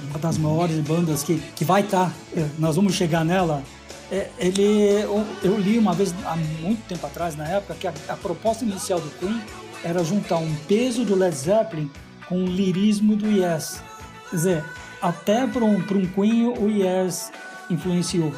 uma 0.10 0.20
das 0.20 0.38
maiores 0.38 0.80
bandas 0.80 1.24
que, 1.24 1.38
que 1.56 1.66
vai 1.66 1.82
estar, 1.82 2.06
tá, 2.06 2.14
eh, 2.38 2.48
nós 2.58 2.78
vamos 2.78 2.94
chegar 2.94 3.26
nela 3.26 3.62
é, 4.12 4.30
ele, 4.40 4.64
eu, 5.02 5.26
eu, 5.44 5.58
li 5.60 5.78
uma 5.78 5.94
vez, 5.94 6.14
há 6.26 6.36
muito 6.36 6.88
tempo 6.88 7.06
atrás, 7.06 7.36
na 7.36 7.46
época, 7.48 7.76
que 7.76 7.88
a, 7.88 7.94
a, 8.08 8.16
proposta 8.16 8.64
inicial 8.64 9.02
do 9.02 9.10
Queen 9.20 9.42
era 9.84 10.04
juntar 10.04 10.38
um 10.38 10.56
peso 10.68 11.04
do 11.04 11.14
Led 11.14 11.36
Zeppelin 11.36 11.92
com 12.28 12.44
o 12.44 12.48
lirismo 12.48 13.16
do 13.16 13.28
Yes. 13.28 13.82
Quer 14.30 14.36
dizer, 14.36 14.66
até 15.02 15.46
para 15.46 15.66
um, 15.66 15.78
um 15.78 16.08
Queen 16.08 16.48
o 16.48 16.70
Yes 16.70 17.32
influenciou. 17.70 18.34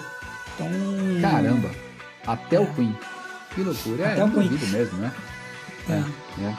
Então, 0.55 0.67
Caramba, 1.21 1.69
até 2.25 2.55
é. 2.55 2.59
o 2.59 2.73
Queen. 2.73 2.97
Que 3.53 3.61
loucura, 3.61 4.11
até 4.11 4.21
é 4.21 4.23
o 4.23 4.31
Queen. 4.31 4.49
mesmo, 4.49 4.97
né? 4.97 5.13
É. 5.87 5.93
é. 5.93 6.45
é. 6.45 6.57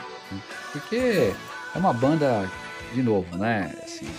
Porque 0.71 1.33
é 1.75 1.77
uma 1.77 1.91
banda, 1.91 2.49
de 2.93 3.03
novo, 3.03 3.37
né? 3.37 3.75
Assim, 3.83 4.09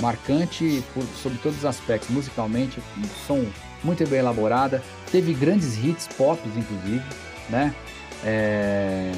marcante 0.00 0.82
por, 0.92 1.04
sobre 1.22 1.38
todos 1.38 1.58
os 1.58 1.64
aspectos, 1.64 2.10
musicalmente, 2.10 2.82
um 2.98 3.04
som 3.26 3.46
muito 3.86 4.06
bem 4.08 4.18
elaborada, 4.18 4.82
teve 5.10 5.32
grandes 5.32 5.82
hits 5.82 6.08
pop, 6.08 6.40
inclusive, 6.46 7.02
né? 7.48 7.74
É, 8.24 9.12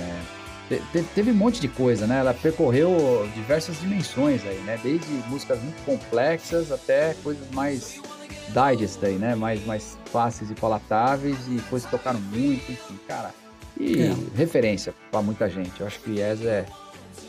te, 0.68 1.02
teve 1.14 1.30
um 1.30 1.34
monte 1.34 1.60
de 1.60 1.68
coisa, 1.68 2.06
né? 2.06 2.18
Ela 2.18 2.34
percorreu 2.34 3.28
diversas 3.34 3.80
dimensões 3.80 4.44
aí, 4.44 4.58
né? 4.58 4.78
Desde 4.82 5.08
músicas 5.28 5.60
muito 5.62 5.82
complexas 5.84 6.70
até 6.70 7.14
coisas 7.24 7.50
mais 7.52 8.00
digest 8.48 9.02
aí, 9.02 9.16
né? 9.16 9.34
Mais, 9.34 9.64
mais 9.64 9.98
fáceis 10.12 10.50
e 10.50 10.54
palatáveis 10.54 11.36
e 11.48 11.58
coisas 11.62 11.88
que 11.88 11.96
tocaram 11.96 12.20
muito, 12.20 12.70
enfim, 12.70 12.98
cara. 13.08 13.32
E 13.80 14.02
é. 14.02 14.14
referência 14.36 14.94
para 15.10 15.22
muita 15.22 15.48
gente. 15.48 15.80
Eu 15.80 15.86
acho 15.86 16.00
que 16.00 16.18
Yes 16.18 16.44
é, 16.44 16.66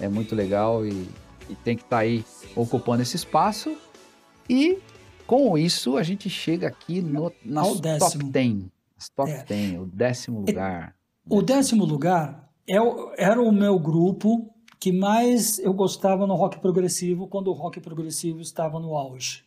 é 0.02 0.10
muito 0.10 0.36
legal 0.36 0.86
e, 0.86 1.08
e 1.49 1.56
tem 1.63 1.78
que 1.78 1.84
estar 1.84 1.97
tá 1.97 2.02
aí 2.02 2.25
ocupando 2.56 3.02
esse 3.02 3.15
espaço. 3.15 3.78
E 4.49 4.80
com 5.29 5.55
isso 5.55 5.95
a 5.95 6.01
gente 6.01 6.27
chega 6.27 6.67
aqui 6.67 7.03
no 7.03 7.31
nas 7.45 7.67
top 7.99 8.23
10. 8.23 8.63
top 9.15 9.29
é. 9.29 9.43
10, 9.43 9.79
o 9.79 9.85
décimo 9.85 10.39
lugar. 10.39 10.95
O 11.29 11.41
décimo 11.43 11.85
lugar 11.85 12.49
é, 12.67 12.77
era 13.15 13.39
o 13.39 13.51
meu 13.51 13.77
grupo 13.77 14.51
que 14.79 14.91
mais 14.91 15.59
eu 15.59 15.71
gostava 15.71 16.25
no 16.25 16.33
rock 16.33 16.59
progressivo 16.59 17.27
quando 17.27 17.49
o 17.49 17.53
rock 17.53 17.79
progressivo 17.79 18.41
estava 18.41 18.79
no 18.79 18.95
auge. 18.95 19.43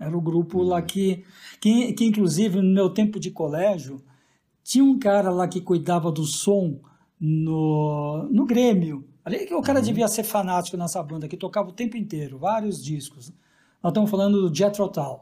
Era 0.00 0.18
o 0.18 0.20
grupo 0.20 0.64
lá 0.64 0.80
uhum. 0.80 0.86
que, 0.86 1.24
que, 1.60 1.92
que, 1.92 2.04
inclusive, 2.06 2.56
no 2.56 2.74
meu 2.74 2.90
tempo 2.90 3.20
de 3.20 3.30
colégio, 3.30 4.02
tinha 4.64 4.82
um 4.82 4.98
cara 4.98 5.30
lá 5.30 5.46
que 5.46 5.60
cuidava 5.60 6.10
do 6.10 6.24
som 6.24 6.80
no, 7.20 8.26
no 8.32 8.44
Grêmio. 8.46 9.06
Ali 9.24 9.46
o 9.54 9.62
cara 9.62 9.78
uhum. 9.78 9.84
devia 9.84 10.08
ser 10.08 10.24
fanático 10.24 10.76
nessa 10.76 11.00
banda, 11.04 11.28
que 11.28 11.36
tocava 11.36 11.68
o 11.68 11.72
tempo 11.72 11.96
inteiro, 11.96 12.36
vários 12.36 12.82
discos. 12.82 13.32
Nós 13.82 13.92
estamos 13.92 14.10
falando 14.10 14.48
do 14.48 14.54
Jethro 14.54 14.88
Tull. 14.88 15.20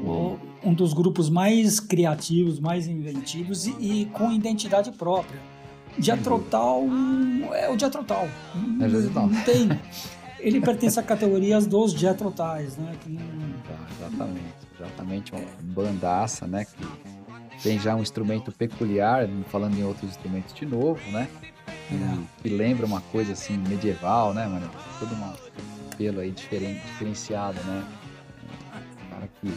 Uhum. 0.00 0.38
Um 0.64 0.74
dos 0.74 0.94
grupos 0.94 1.28
mais 1.28 1.78
criativos, 1.78 2.58
mais 2.58 2.86
inventivos 2.86 3.66
e, 3.66 3.72
e 3.80 4.06
com 4.06 4.32
identidade 4.32 4.90
própria. 4.92 5.38
Jethro 5.98 6.38
Tull 6.50 6.88
é 7.54 7.70
o 7.70 7.78
Jethro 7.78 8.02
Tull. 8.04 8.28
É 8.80 8.88
não, 8.88 9.26
não 9.26 9.42
tem... 9.44 9.68
ele 10.40 10.62
pertence 10.62 10.98
a 10.98 11.02
categorias 11.02 11.66
dos 11.66 11.92
Jethro 11.92 12.30
Tulls, 12.30 12.78
né? 12.78 12.94
Que 13.02 13.10
não... 13.10 13.22
Tá, 13.68 13.86
exatamente, 13.98 14.54
exatamente 14.74 15.32
uma 15.32 15.44
bandaça, 15.60 16.46
né? 16.46 16.64
Que 16.64 17.62
tem 17.62 17.78
já 17.78 17.94
um 17.94 18.00
instrumento 18.00 18.50
peculiar, 18.50 19.28
falando 19.48 19.78
em 19.78 19.84
outros 19.84 20.10
instrumentos 20.10 20.54
de 20.54 20.64
novo, 20.64 21.00
né? 21.10 21.28
É. 21.90 22.42
Que 22.42 22.48
lembra 22.48 22.86
uma 22.86 23.02
coisa 23.02 23.34
assim 23.34 23.58
medieval, 23.58 24.32
né, 24.32 24.46
mano? 24.46 24.70
Todo 24.98 25.14
um 25.14 25.18
pelo 25.96 26.20
aí 26.20 26.30
diferente, 26.30 26.80
diferenciado, 26.86 27.58
né? 27.64 27.84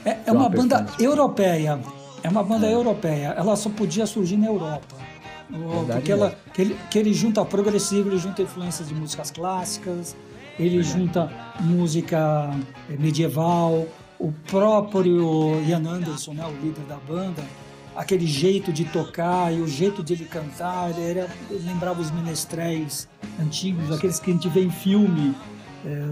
é, 0.05 0.17
é 0.25 0.31
uma, 0.31 0.41
uma 0.41 0.49
banda 0.49 0.85
europeia. 0.99 1.79
É 2.23 2.29
uma 2.29 2.43
banda 2.43 2.67
é. 2.67 2.73
europeia. 2.73 3.35
Ela 3.37 3.55
só 3.55 3.69
podia 3.69 4.05
surgir 4.05 4.37
na 4.37 4.47
Europa. 4.47 4.95
Verdade 5.49 5.91
porque 5.93 6.11
ela, 6.11 6.35
que, 6.53 6.61
ele, 6.61 6.77
que 6.89 6.97
ele 6.97 7.13
junta 7.13 7.45
progressivo, 7.45 8.09
ele 8.09 8.17
junta 8.17 8.41
influências 8.41 8.87
de 8.87 8.95
músicas 8.95 9.29
clássicas, 9.29 10.15
ele 10.57 10.81
junta 10.81 11.31
música 11.59 12.49
eh, 12.89 12.97
medieval, 12.97 13.85
o 14.17 14.31
próprio 14.47 15.61
Ian 15.67 15.87
Anderson, 15.87 16.33
né, 16.33 16.45
o 16.47 16.65
líder 16.65 16.83
da 16.85 16.95
banda, 16.95 17.43
aquele 17.95 18.25
jeito 18.25 18.73
de 18.73 18.85
tocar 18.85 19.53
e 19.53 19.61
o 19.61 19.67
jeito 19.67 20.03
de 20.03 20.13
ele 20.13 20.25
cantar, 20.25 20.89
ele, 20.89 21.19
era, 21.19 21.29
ele 21.49 21.63
lembrava 21.67 22.01
os 22.01 22.09
menestréis 22.09 23.07
antigos, 23.39 23.91
aqueles 23.91 24.19
que 24.19 24.31
a 24.31 24.33
gente 24.33 24.49
vê 24.49 24.61
em 24.61 24.71
filme, 24.71 25.35
é, 25.35 25.54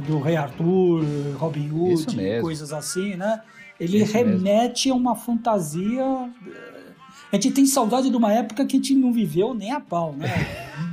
do 0.05 0.19
Rei 0.19 0.35
Arthur, 0.35 1.03
Robin 1.37 1.71
Hood, 1.71 2.41
coisas 2.41 2.71
assim, 2.71 3.15
né? 3.15 3.41
Ele 3.79 3.97
Isso 3.97 4.13
remete 4.13 4.89
mesmo. 4.89 5.07
a 5.07 5.11
uma 5.11 5.15
fantasia. 5.15 6.03
Eh, 6.47 6.83
a 7.31 7.35
gente 7.35 7.51
tem 7.51 7.65
saudade 7.65 8.09
de 8.09 8.15
uma 8.15 8.31
época 8.31 8.65
que 8.65 8.75
a 8.75 8.79
gente 8.79 8.95
não 8.95 9.11
viveu 9.11 9.53
nem 9.53 9.71
a 9.71 9.79
pau, 9.79 10.13
né? 10.13 10.27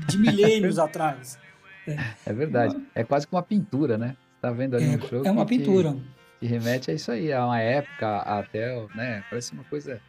De 0.09 0.16
milênios 0.19 0.79
atrás. 0.79 1.38
É. 1.87 1.97
é 2.27 2.33
verdade. 2.33 2.77
É 2.95 3.05
quase 3.05 3.27
que 3.27 3.35
uma 3.35 3.43
pintura, 3.43 3.99
né? 3.99 4.16
Você 4.35 4.40
tá 4.40 4.51
vendo 4.51 4.77
ali 4.77 4.87
é, 4.87 4.97
um 4.97 5.01
show. 5.01 5.25
É 5.25 5.31
uma 5.31 5.45
pintura. 5.45 5.97
Que, 6.38 6.47
remete 6.47 6.90
a 6.90 6.95
isso 6.95 7.12
aí, 7.12 7.33
a 7.33 7.45
uma 7.45 7.61
época 7.61 8.19
até, 8.19 8.75
né? 8.95 9.23
Parece 9.29 9.53
uma 9.53 9.64
coisa 9.64 10.01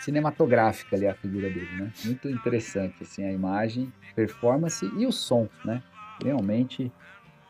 cinematográfica 0.00 0.94
ali 0.94 1.06
a 1.06 1.14
figura 1.14 1.50
dele, 1.50 1.68
né? 1.76 1.92
Muito 2.04 2.28
interessante, 2.28 3.02
assim, 3.02 3.24
a 3.24 3.32
imagem, 3.32 3.92
performance 4.14 4.88
e 4.96 5.04
o 5.04 5.10
som, 5.10 5.48
né? 5.64 5.82
Realmente 6.22 6.92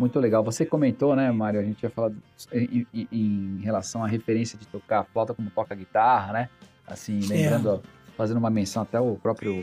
muito 0.01 0.19
legal. 0.19 0.43
Você 0.43 0.65
comentou, 0.65 1.15
né, 1.15 1.31
Mário? 1.31 1.61
A 1.61 1.63
gente 1.63 1.83
ia 1.83 1.91
falar 1.91 2.11
em, 2.53 2.87
em, 2.93 3.09
em, 3.13 3.61
relação 3.63 4.03
à 4.03 4.09
referência 4.09 4.59
de 4.59 4.67
tocar 4.67 5.01
a 5.01 5.05
flauta 5.05 5.35
como 5.35 5.51
toca 5.51 5.75
guitarra, 5.75 6.33
né? 6.33 6.49
Assim, 6.87 7.21
lembrando, 7.21 7.75
é. 7.75 7.81
fazendo 8.17 8.39
uma 8.39 8.51
menção 8.51 8.83
até 8.83 8.99
o 8.99 9.17
próprio 9.17 9.61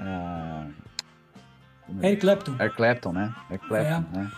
uh, 0.00 0.72
Eric 2.02 2.20
Clapton. 2.20 2.56
Eric 2.60 2.76
Clapton, 2.76 3.12
né? 3.12 3.34
Eric 3.48 3.68
Clapton, 3.68 4.04
é. 4.12 4.18
né? 4.18 4.30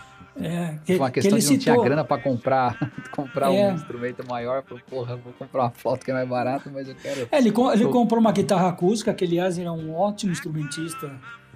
É, 0.43 0.79
que, 0.85 0.95
uma 0.97 1.11
questão 1.11 1.37
que 1.37 1.45
de 1.45 1.51
não 1.51 1.59
citou... 1.59 1.75
tinha 1.75 1.85
grana 1.85 2.05
para 2.05 2.23
comprar, 2.23 2.79
comprar 3.11 3.53
é. 3.53 3.73
um 3.73 3.75
instrumento 3.75 4.27
maior. 4.29 4.63
Falei, 4.63 4.85
porra, 4.89 5.17
vou 5.17 5.33
comprar 5.33 5.63
uma 5.63 5.71
flauta 5.71 6.05
que 6.05 6.11
é 6.11 6.15
mais 6.15 6.29
barata, 6.29 6.71
mas 6.73 6.89
eu 6.89 6.95
quero. 6.95 7.29
É, 7.33 7.39
ele, 7.39 7.53
ele 7.73 7.89
comprou 7.89 8.21
uma 8.21 8.33
guitarra 8.33 8.69
acústica, 8.69 9.13
que 9.13 9.25
aliás 9.25 9.59
era 9.59 9.73
um 9.73 9.95
ótimo 9.95 10.33
instrumentista 10.33 11.11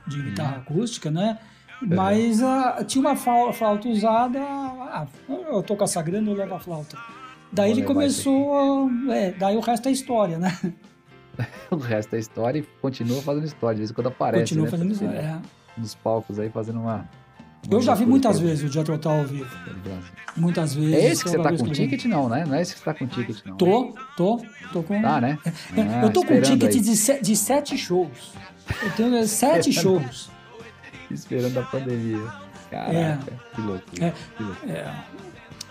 de 0.07 0.21
guitarra 0.23 0.57
hum. 0.57 0.61
acústica, 0.61 1.11
né? 1.11 1.39
Mas 1.83 2.41
uh, 2.41 2.85
tinha 2.87 3.01
uma 3.01 3.17
flauta 3.17 3.89
usada. 3.89 4.41
Ah, 4.41 5.07
eu 5.29 5.63
tô 5.63 5.77
com 5.77 5.85
essa 5.85 6.01
grana, 6.03 6.31
eu 6.31 6.35
levo 6.35 6.55
a 6.55 6.61
flauta. 6.61 6.97
Daí 7.53 7.71
Vou 7.71 7.79
ele 7.79 7.87
começou. 7.87 8.91
É, 9.11 9.33
daí 9.33 9.57
o 9.57 9.61
resto 9.61 9.89
é 9.89 9.93
história, 9.93 10.39
né? 10.39 10.57
o 11.71 11.77
resto 11.77 12.17
é 12.17 12.19
história 12.19 12.59
e 12.61 12.63
continua 12.81 13.21
fazendo 13.23 13.45
história. 13.45 13.75
De 13.75 13.81
vez 13.81 13.91
em 13.91 13.95
quando 13.95 14.09
aparece. 14.09 14.45
Continua 14.45 14.65
né? 14.65 14.71
fazendo 14.71 14.93
história. 14.93 15.19
É 15.19 15.65
nos 15.77 15.95
palcos 15.95 16.39
aí 16.39 16.49
fazendo 16.49 16.81
uma. 16.81 17.09
uma 17.67 17.75
eu 17.75 17.81
já 17.81 17.95
vi 17.95 18.07
muitas 18.07 18.39
vezes 18.39 18.69
o 18.69 18.73
Jethro 18.73 18.99
Tull 18.99 19.13
ao 19.13 19.25
vivo. 19.25 19.51
Muitas 20.37 20.75
vezes. 20.75 20.95
É 20.95 21.07
esse 21.07 21.25
que 21.25 21.31
você 21.31 21.39
tá 21.39 21.53
com 21.53 21.69
ticket, 21.69 22.05
não, 22.07 22.29
né? 22.29 22.45
Não 22.47 22.55
é 22.55 22.63
esse 22.63 22.75
que 22.75 22.79
você 22.79 22.85
tá 22.85 22.95
com 22.95 23.07
ticket, 23.07 23.45
não. 23.45 23.57
Tô, 23.57 23.95
tô, 24.17 24.43
tô 24.73 24.83
com. 24.83 25.01
Tá, 25.01 25.21
né? 25.21 25.39
Ah, 25.45 26.05
eu 26.05 26.13
tô 26.13 26.25
com 26.25 26.41
ticket 26.41 26.73
de, 26.73 26.97
se, 26.97 27.21
de 27.21 27.37
sete 27.37 27.77
shows. 27.77 28.33
Eu 28.83 28.91
tenho 28.93 29.23
sete 29.27 29.73
shows. 29.73 30.31
Esperando 31.15 31.59
a 31.59 31.63
pandemia. 31.63 32.27
Caraca, 32.71 32.97
é. 32.97 33.19
que 33.55 33.61
loucura. 33.61 34.05
É. 34.07 34.13
Que 34.37 34.43
loucura. 34.43 34.73
É. 34.73 35.05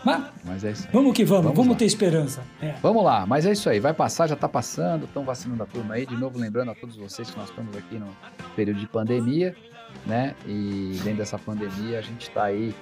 Mas, 0.05 0.23
mas, 0.43 0.63
é 0.65 0.71
isso 0.71 0.85
aí. 0.85 0.89
Vamos 0.91 1.13
que 1.13 1.23
vamos, 1.23 1.43
vamos, 1.43 1.57
vamos 1.57 1.77
ter 1.77 1.85
esperança. 1.85 2.43
É. 2.61 2.73
Vamos 2.81 3.03
lá, 3.03 3.25
mas 3.25 3.45
é 3.45 3.53
isso 3.53 3.69
aí, 3.69 3.79
vai 3.79 3.93
passar, 3.93 4.27
já 4.27 4.33
está 4.33 4.49
passando, 4.49 5.05
estão 5.05 5.23
vacinando 5.23 5.63
a 5.63 5.65
turma 5.65 5.93
aí. 5.93 6.05
De 6.05 6.17
novo, 6.17 6.37
lembrando 6.37 6.71
a 6.71 6.75
todos 6.75 6.97
vocês 6.97 7.29
que 7.29 7.37
nós 7.37 7.49
estamos 7.49 7.75
aqui 7.77 7.95
no 7.95 8.07
período 8.55 8.79
de 8.79 8.87
pandemia 8.87 9.55
né? 10.05 10.35
E 10.45 10.99
dentro 11.03 11.19
dessa 11.19 11.37
pandemia 11.37 11.99
a 11.99 12.01
gente 12.01 12.29
está 12.29 12.45
aí 12.45 12.73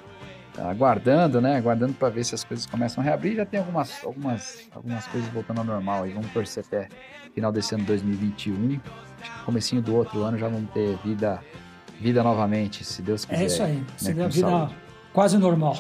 aguardando, 0.57 1.39
né? 1.39 1.57
Aguardando 1.57 1.93
para 1.93 2.09
ver 2.09 2.23
se 2.23 2.35
as 2.35 2.43
coisas 2.43 2.65
começam 2.65 3.01
a 3.01 3.05
reabrir. 3.05 3.35
Já 3.35 3.45
tem 3.45 3.59
algumas, 3.59 4.03
algumas, 4.03 4.69
algumas 4.73 5.07
coisas 5.07 5.29
voltando 5.29 5.59
ao 5.59 5.65
normal. 5.65 6.07
E 6.07 6.11
vamos 6.11 6.31
torcer 6.31 6.63
até 6.65 6.87
final 7.33 7.51
desse 7.51 7.75
ano 7.75 7.83
2021. 7.85 8.79
Acho 9.21 9.31
que 9.31 9.45
comecinho 9.45 9.81
do 9.81 9.95
outro 9.95 10.23
ano 10.23 10.37
já 10.37 10.47
vamos 10.47 10.69
ter 10.71 10.97
vida, 11.03 11.39
vida 12.01 12.23
novamente, 12.23 12.83
se 12.83 13.01
Deus 13.01 13.23
quiser. 13.23 13.43
É 13.43 13.45
isso 13.45 13.61
aí. 13.63 13.75
Né? 13.75 13.85
Seria 13.95 14.25
a 14.25 14.27
vida 14.27 14.49
saúde. 14.49 14.75
quase 15.13 15.37
normal. 15.37 15.75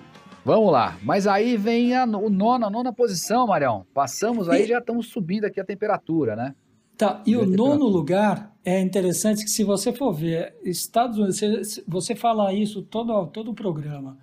Vamos 0.44 0.72
lá, 0.72 0.96
mas 1.02 1.26
aí 1.26 1.56
vem 1.56 1.94
a, 1.94 2.04
o 2.04 2.30
nona, 2.30 2.68
a 2.68 2.70
nona 2.70 2.92
posição, 2.92 3.48
Marião. 3.48 3.84
Passamos 3.92 4.48
aí, 4.48 4.62
e... 4.62 4.68
já 4.68 4.78
estamos 4.78 5.08
subindo 5.08 5.44
aqui 5.44 5.60
a 5.60 5.64
temperatura, 5.64 6.36
né? 6.36 6.54
Tá, 6.96 7.22
e 7.26 7.36
o 7.36 7.44
nono 7.44 7.84
lugar 7.86 8.56
é 8.64 8.80
interessante 8.80 9.44
que 9.44 9.50
se 9.50 9.62
você 9.64 9.92
for 9.92 10.14
ver, 10.14 10.56
Estados 10.64 11.18
Unidos, 11.18 11.80
você 11.86 12.14
fala 12.14 12.54
isso 12.54 12.80
todo, 12.80 13.26
todo 13.26 13.50
o 13.50 13.54
programa. 13.54 14.16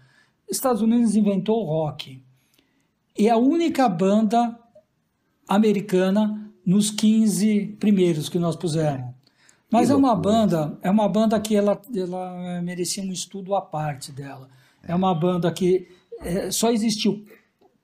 Estados 0.50 0.82
Unidos 0.82 1.16
inventou 1.16 1.62
o 1.62 1.66
rock. 1.66 2.24
E 3.18 3.30
a 3.30 3.38
única 3.38 3.88
banda 3.88 4.58
americana 5.48 6.52
nos 6.66 6.89
15 6.89 7.78
primeiros 7.80 8.28
que 8.28 8.39
nós 8.39 8.56
pusemos. 8.56 9.13
Mas 9.73 9.89
é 9.89 9.95
uma 9.95 10.15
banda, 10.15 10.77
é 10.83 10.91
uma 10.91 11.09
banda 11.09 11.39
que 11.39 11.55
ela, 11.55 11.81
ela 11.95 12.62
merecia 12.62 13.01
um 13.01 13.12
estudo 13.12 13.55
à 13.55 13.62
parte 13.62 14.12
dela. 14.12 14.47
É 14.83 14.93
uma 14.93 15.15
banda 15.15 15.51
que 15.51 15.88
é, 16.21 16.51
só 16.51 16.71
existiu 16.71 17.25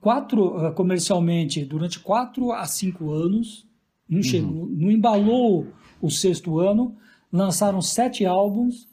quatro 0.00 0.66
eh, 0.66 0.70
comercialmente 0.70 1.64
durante 1.64 1.98
quatro 1.98 2.52
a 2.52 2.64
cinco 2.64 3.10
anos 3.10 3.66
não, 4.08 4.22
chegou, 4.22 4.62
uhum. 4.62 4.66
não 4.66 4.90
embalou 4.90 5.66
o 6.00 6.08
sexto 6.08 6.60
ano, 6.60 6.96
lançaram 7.32 7.82
sete 7.82 8.24
álbuns 8.24 8.88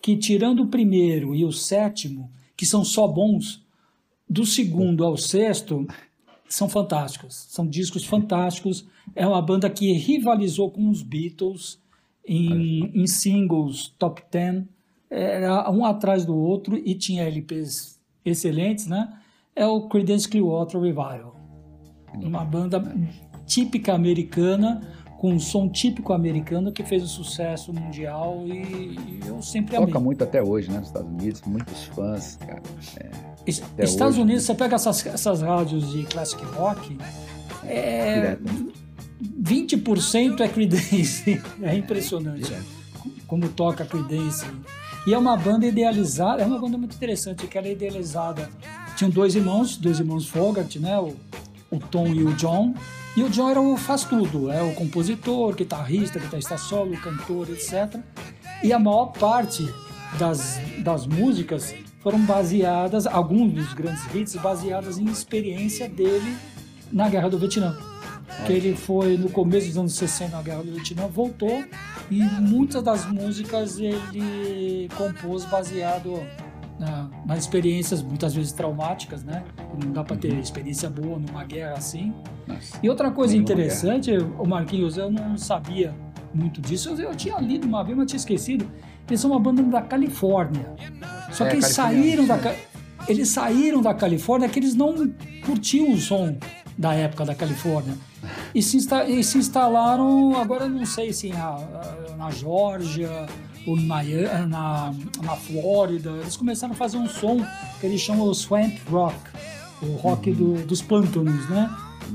que, 0.00 0.16
tirando 0.16 0.62
o 0.62 0.68
primeiro 0.68 1.34
e 1.34 1.44
o 1.44 1.52
sétimo, 1.52 2.30
que 2.56 2.64
são 2.64 2.82
só 2.82 3.06
bons, 3.06 3.62
do 4.28 4.46
segundo 4.46 5.04
ao 5.04 5.18
sexto, 5.18 5.86
são 6.48 6.66
fantásticos. 6.66 7.46
São 7.48 7.66
discos 7.66 8.04
fantásticos. 8.04 8.86
É 9.14 9.26
uma 9.26 9.42
banda 9.42 9.68
que 9.68 9.92
rivalizou 9.92 10.70
com 10.70 10.88
os 10.88 11.02
Beatles 11.02 11.78
em, 12.28 12.92
em 12.94 13.06
singles 13.06 13.94
top 13.98 14.22
ten. 14.30 14.68
Era 15.10 15.70
um 15.70 15.84
atrás 15.86 16.26
do 16.26 16.36
outro 16.36 16.76
e 16.76 16.94
tinha 16.94 17.24
LPs 17.24 17.98
excelentes, 18.24 18.86
né? 18.86 19.14
É 19.56 19.66
o 19.66 19.88
Creedence 19.88 20.28
Clearwater 20.28 20.80
Revival. 20.80 21.34
Uma 22.14 22.44
banda 22.44 22.80
típica 23.46 23.94
americana, 23.94 24.82
com 25.18 25.32
um 25.32 25.40
som 25.40 25.68
típico 25.68 26.12
americano 26.12 26.70
que 26.70 26.84
fez 26.84 27.02
um 27.02 27.06
sucesso 27.06 27.72
mundial 27.72 28.44
e, 28.46 29.20
eu 29.26 29.42
sempre 29.42 29.76
Toca 29.76 29.90
amei. 29.90 30.02
muito 30.02 30.22
até 30.22 30.42
hoje, 30.42 30.70
né, 30.70 30.78
nos 30.78 30.88
Estados 30.88 31.10
Unidos, 31.10 31.42
muitos 31.42 31.84
fãs, 31.86 32.36
cara. 32.36 32.62
É, 32.98 33.10
Estados 33.82 34.14
hoje, 34.14 34.22
Unidos, 34.22 34.42
né? 34.42 34.46
você 34.46 34.54
pega 34.54 34.76
essas, 34.76 35.06
essas 35.06 35.42
rádios 35.42 35.90
de 35.90 36.04
classic 36.04 36.44
rock, 36.44 36.96
é, 37.64 38.38
20% 39.22 40.40
é 40.40 40.48
Creedence, 40.48 41.42
é 41.62 41.74
impressionante 41.74 42.44
Direto. 42.44 42.66
como 43.26 43.48
toca 43.48 43.84
Creedence. 43.84 44.46
E 45.06 45.14
é 45.14 45.18
uma 45.18 45.36
banda 45.36 45.66
idealizada, 45.66 46.42
é 46.42 46.46
uma 46.46 46.58
banda 46.58 46.76
muito 46.76 46.94
interessante, 46.94 47.46
que 47.46 47.56
ela 47.56 47.66
é 47.66 47.72
idealizada. 47.72 48.50
Tinham 48.96 49.10
dois 49.10 49.34
irmãos, 49.34 49.76
dois 49.76 49.98
irmãos 49.98 50.28
Fogart, 50.28 50.76
né, 50.76 50.98
o, 50.98 51.16
o 51.70 51.78
Tom 51.78 52.08
e 52.08 52.22
o 52.22 52.32
John, 52.34 52.74
e 53.16 53.22
o 53.22 53.30
John 53.30 53.50
era 53.50 53.60
o 53.60 53.76
faz 53.76 54.04
tudo, 54.04 54.50
é 54.50 54.62
o 54.62 54.74
compositor, 54.74 55.54
guitarrista, 55.54 56.18
guitarrista 56.18 56.58
solo, 56.58 56.96
cantor, 56.98 57.48
etc. 57.50 58.00
E 58.62 58.72
a 58.72 58.78
maior 58.78 59.06
parte 59.06 59.68
das, 60.18 60.60
das 60.78 61.06
músicas 61.06 61.74
foram 62.00 62.20
baseadas, 62.20 63.06
alguns 63.06 63.52
dos 63.52 63.72
grandes 63.72 64.02
hits, 64.14 64.36
baseadas 64.36 64.98
em 64.98 65.06
experiência 65.06 65.88
dele 65.88 66.36
na 66.92 67.08
Guerra 67.08 67.28
do 67.28 67.38
Vietnã. 67.38 67.87
Que 68.46 68.52
ele 68.52 68.76
foi 68.76 69.16
no 69.16 69.30
começo 69.30 69.66
dos 69.66 69.78
anos 69.78 69.94
60 69.94 70.36
na 70.36 70.42
Guerra 70.42 70.62
do 70.62 70.72
Vietnã, 70.72 71.06
voltou 71.06 71.64
e 72.10 72.22
muitas 72.22 72.82
das 72.82 73.06
músicas 73.06 73.78
ele 73.78 74.88
compôs 74.96 75.44
baseado 75.44 76.22
na, 76.78 77.10
nas 77.26 77.40
experiências 77.40 78.02
muitas 78.02 78.34
vezes 78.34 78.52
traumáticas, 78.52 79.24
né? 79.24 79.44
Não 79.82 79.92
dá 79.92 80.04
para 80.04 80.16
ter 80.16 80.32
uhum. 80.32 80.40
experiência 80.40 80.88
boa 80.88 81.18
numa 81.18 81.44
guerra 81.44 81.74
assim. 81.74 82.14
Nossa, 82.46 82.78
e 82.82 82.88
outra 82.88 83.10
coisa 83.10 83.36
interessante, 83.36 84.16
o 84.16 84.46
Marquinhos, 84.46 84.96
eu 84.96 85.10
não 85.10 85.36
sabia 85.36 85.94
muito 86.32 86.60
disso. 86.60 86.90
Eu, 86.90 86.98
eu, 86.98 87.14
tinha 87.14 87.38
lido 87.38 87.66
uma 87.66 87.82
vez, 87.82 87.96
mas 87.96 88.06
tinha 88.06 88.18
esquecido. 88.18 88.70
Eles 89.08 89.20
são 89.20 89.30
uma 89.30 89.40
banda 89.40 89.62
da 89.62 89.82
Califórnia. 89.82 90.74
Só 91.32 91.46
é, 91.46 91.50
que 91.50 91.56
eles 91.56 91.66
saíram 91.66 92.26
da 92.26 92.38
eles 93.08 93.28
saíram 93.30 93.80
da 93.80 93.94
Califórnia 93.94 94.48
que 94.48 94.58
eles 94.58 94.74
não 94.74 94.94
curtiam 95.46 95.92
o 95.92 95.96
som 95.96 96.36
da 96.76 96.92
época 96.92 97.24
da 97.24 97.34
Califórnia 97.34 97.94
e 98.54 98.62
se, 98.62 98.78
e 99.08 99.22
se 99.22 99.38
instalaram 99.38 100.36
agora 100.36 100.68
não 100.68 100.84
sei 100.86 101.12
se 101.12 101.28
na, 101.28 101.58
na 102.16 102.30
Geórgia 102.30 103.26
ou 103.66 103.76
Miami, 103.76 104.48
na, 104.48 104.94
na 105.22 105.36
Flórida, 105.36 106.10
eles 106.10 106.36
começaram 106.36 106.72
a 106.72 106.76
fazer 106.76 106.96
um 106.96 107.08
som 107.08 107.44
que 107.80 107.86
eles 107.86 108.00
chamam 108.00 108.32
swamp 108.32 108.78
rock, 108.90 109.16
o 109.82 109.92
rock 109.96 110.30
uhum. 110.30 110.36
do, 110.36 110.66
dos 110.66 110.80
pântanos, 110.80 111.48
né? 111.48 111.70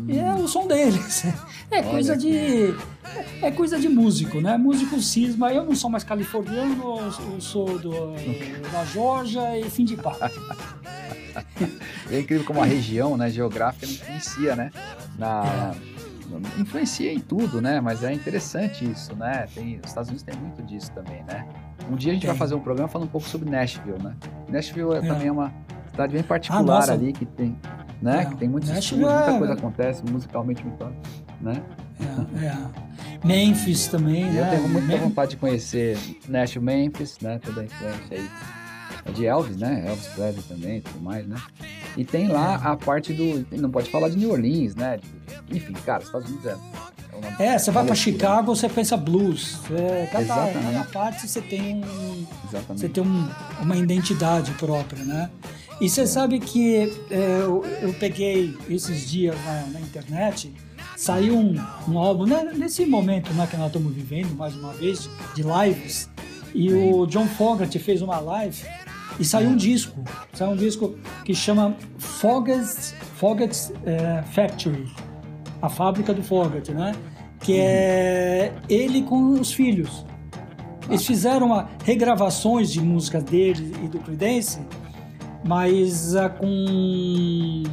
E 0.08 0.18
é 0.18 0.34
o 0.34 0.48
som 0.48 0.68
deles. 0.68 1.26
É 1.72 1.82
coisa 1.82 2.16
de 2.16 2.76
é 3.42 3.50
coisa 3.50 3.80
de 3.80 3.90
músico, 3.90 4.40
né? 4.40 4.58
Músico 4.58 5.02
cisma. 5.02 5.52
Eu 5.52 5.66
não 5.66 5.76
sou 5.76 5.90
mais 5.90 6.04
californiano, 6.04 7.00
eu 7.34 7.42
sou 7.42 7.80
do, 7.80 8.12
da 8.72 8.86
Georgia 8.86 9.58
e 9.60 9.68
fim 9.72 9.84
de 9.84 9.96
papo. 9.98 10.20
É 12.12 12.20
incrível 12.20 12.46
como 12.46 12.62
a 12.62 12.66
região, 12.66 13.18
né, 13.18 13.28
geográfica 13.28 13.88
influencia, 13.88 14.56
né? 14.56 14.72
Na, 15.18 15.74
é 15.74 15.93
influencia 16.60 17.12
em 17.12 17.20
tudo, 17.20 17.62
né? 17.62 17.80
Mas 17.82 18.04
é 18.04 18.14
interessante 18.14 18.90
isso, 18.90 19.16
né? 19.16 19.46
Tem, 19.54 19.80
os 19.84 19.90
Estados 19.90 20.10
Unidos 20.10 20.24
tem 20.24 20.36
muito 20.36 20.62
disso 20.64 20.92
também, 20.92 21.24
né? 21.24 21.48
Um 21.90 21.96
dia 21.96 22.12
a 22.12 22.14
gente 22.14 22.22
tem. 22.22 22.30
vai 22.30 22.38
fazer 22.38 22.56
um 22.56 22.60
programa 22.60 22.88
falando 22.88 23.08
um 23.08 23.12
pouco 23.12 23.28
sobre 23.28 23.50
Nashville, 23.50 24.02
né? 24.02 24.16
Nashville 24.50 24.94
é, 24.94 24.98
é. 24.98 25.02
também 25.02 25.28
é 25.28 25.32
uma 25.32 25.54
cidade 25.90 26.14
bem 26.14 26.24
particular 26.24 26.90
ah, 26.90 26.94
ali 26.94 27.14
que 27.14 27.26
tem, 27.26 27.58
né? 28.02 28.22
É. 28.22 28.26
Que 28.26 28.36
tem 28.36 28.50
muitos 28.50 28.70
estudos, 28.70 29.06
muita 29.06 29.32
é- 29.32 29.38
coisa 29.38 29.54
acontece 29.54 30.04
musicalmente 30.10 30.64
muito, 30.66 30.86
né? 31.42 31.62
É, 32.42 32.46
é. 32.46 32.58
Memphis 33.24 33.88
também, 33.88 34.26
né? 34.26 34.48
Eu 34.48 34.58
tenho 34.58 34.70
muita 34.70 34.98
vontade 34.98 35.32
de 35.32 35.38
conhecer 35.38 35.98
Nashville, 36.28 36.66
Memphis, 36.66 37.20
né? 37.22 37.40
Toda 37.40 37.62
a 37.62 37.64
influência 37.66 38.18
aí 38.18 38.30
de 39.12 39.26
Elvis, 39.26 39.58
né? 39.58 39.84
Elvis 39.88 40.08
Presley 40.08 40.44
também, 40.48 40.82
tudo 40.82 41.02
mais, 41.02 41.28
né? 41.28 41.36
E 41.98 42.06
tem 42.06 42.28
lá 42.28 42.56
a 42.56 42.76
parte 42.76 43.14
do. 43.14 43.46
Não 43.56 43.70
pode 43.70 43.90
falar 43.90 44.10
de 44.10 44.18
New 44.18 44.32
Orleans, 44.32 44.76
né? 44.76 45.00
Enfim, 45.52 45.74
cara, 45.86 46.04
Estados 46.04 46.30
Unidos 46.30 46.46
é. 46.46 46.58
É, 47.40 47.46
é 47.48 47.60
você 47.60 47.72
vai 47.72 47.86
para 47.86 47.96
Chicago, 47.96 48.56
você 48.56 48.68
pensa 48.68 48.98
blues. 48.98 49.60
É, 49.72 50.08
cada, 50.12 50.52
cada 50.52 50.84
parte 50.92 51.28
você 51.28 51.42
tem, 51.42 51.84
um, 51.84 52.26
você 52.70 52.90
tem 52.90 53.04
um, 53.04 53.30
uma 53.62 53.76
identidade 53.76 54.52
própria, 54.54 55.04
né? 55.04 55.30
E 55.80 55.90
você 55.90 56.02
é. 56.02 56.06
sabe 56.06 56.40
que 56.40 56.92
é, 57.12 57.42
eu, 57.42 57.64
eu, 57.82 57.94
peguei 57.94 58.58
esses 58.70 59.10
dias 59.10 59.36
na, 59.46 59.68
na 59.74 59.82
internet, 59.82 60.54
saiu 60.96 61.38
um, 61.38 61.56
um 61.88 61.98
álbum, 61.98 62.26
né, 62.26 62.52
nesse 62.56 62.86
momento 62.86 63.34
né, 63.34 63.48
que 63.50 63.58
nós 63.58 63.68
estamos 63.68 63.94
vivendo, 63.94 64.36
mais 64.36 64.56
uma 64.56 64.72
vez, 64.74 65.10
de 65.36 65.44
lives, 65.44 66.10
e 66.54 66.72
o 66.72 67.06
John 67.08 67.28
Fogerty 67.28 67.80
fez 67.80 68.02
uma 68.02 68.20
live 68.20 68.64
e 69.20 69.26
saiu 69.26 69.50
um 69.50 69.56
disco, 69.56 70.04
saiu 70.34 70.52
um 70.52 70.56
disco 70.56 70.96
que 71.24 71.34
chama 71.34 71.76
Foggett's, 71.98 72.96
Foggett's 73.16 73.72
é, 73.86 74.24
Factory, 74.32 74.92
a 75.62 75.70
fábrica 75.70 76.14
do 76.14 76.24
Foggett, 76.24 76.72
né? 76.72 76.94
Que 77.40 77.58
é 77.60 78.54
ele 78.70 79.04
com 79.04 79.34
os 79.34 79.52
filhos. 79.52 80.06
Eles 80.90 81.06
fizeram 81.06 81.48
uma, 81.48 81.70
regravações 81.84 82.72
de 82.72 82.82
músicas 82.82 83.24
dele 83.24 83.74
e 83.84 83.88
do 83.88 84.00
Creedence, 84.00 84.60
mas 85.46 86.14
uh, 86.14 86.30
com 86.38 87.64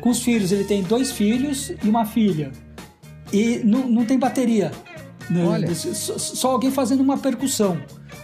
com 0.00 0.10
os 0.10 0.22
filhos. 0.22 0.52
Ele 0.52 0.64
tem 0.64 0.82
dois 0.82 1.12
filhos 1.12 1.72
e 1.82 1.88
uma 1.88 2.04
filha. 2.04 2.52
E 3.32 3.60
não, 3.64 3.88
não 3.88 4.04
tem 4.04 4.18
bateria. 4.18 4.72
Né? 5.28 5.44
Olha. 5.44 5.74
Só, 5.74 6.18
só 6.18 6.52
alguém 6.52 6.70
fazendo 6.70 7.00
uma 7.00 7.18
percussão. 7.18 7.78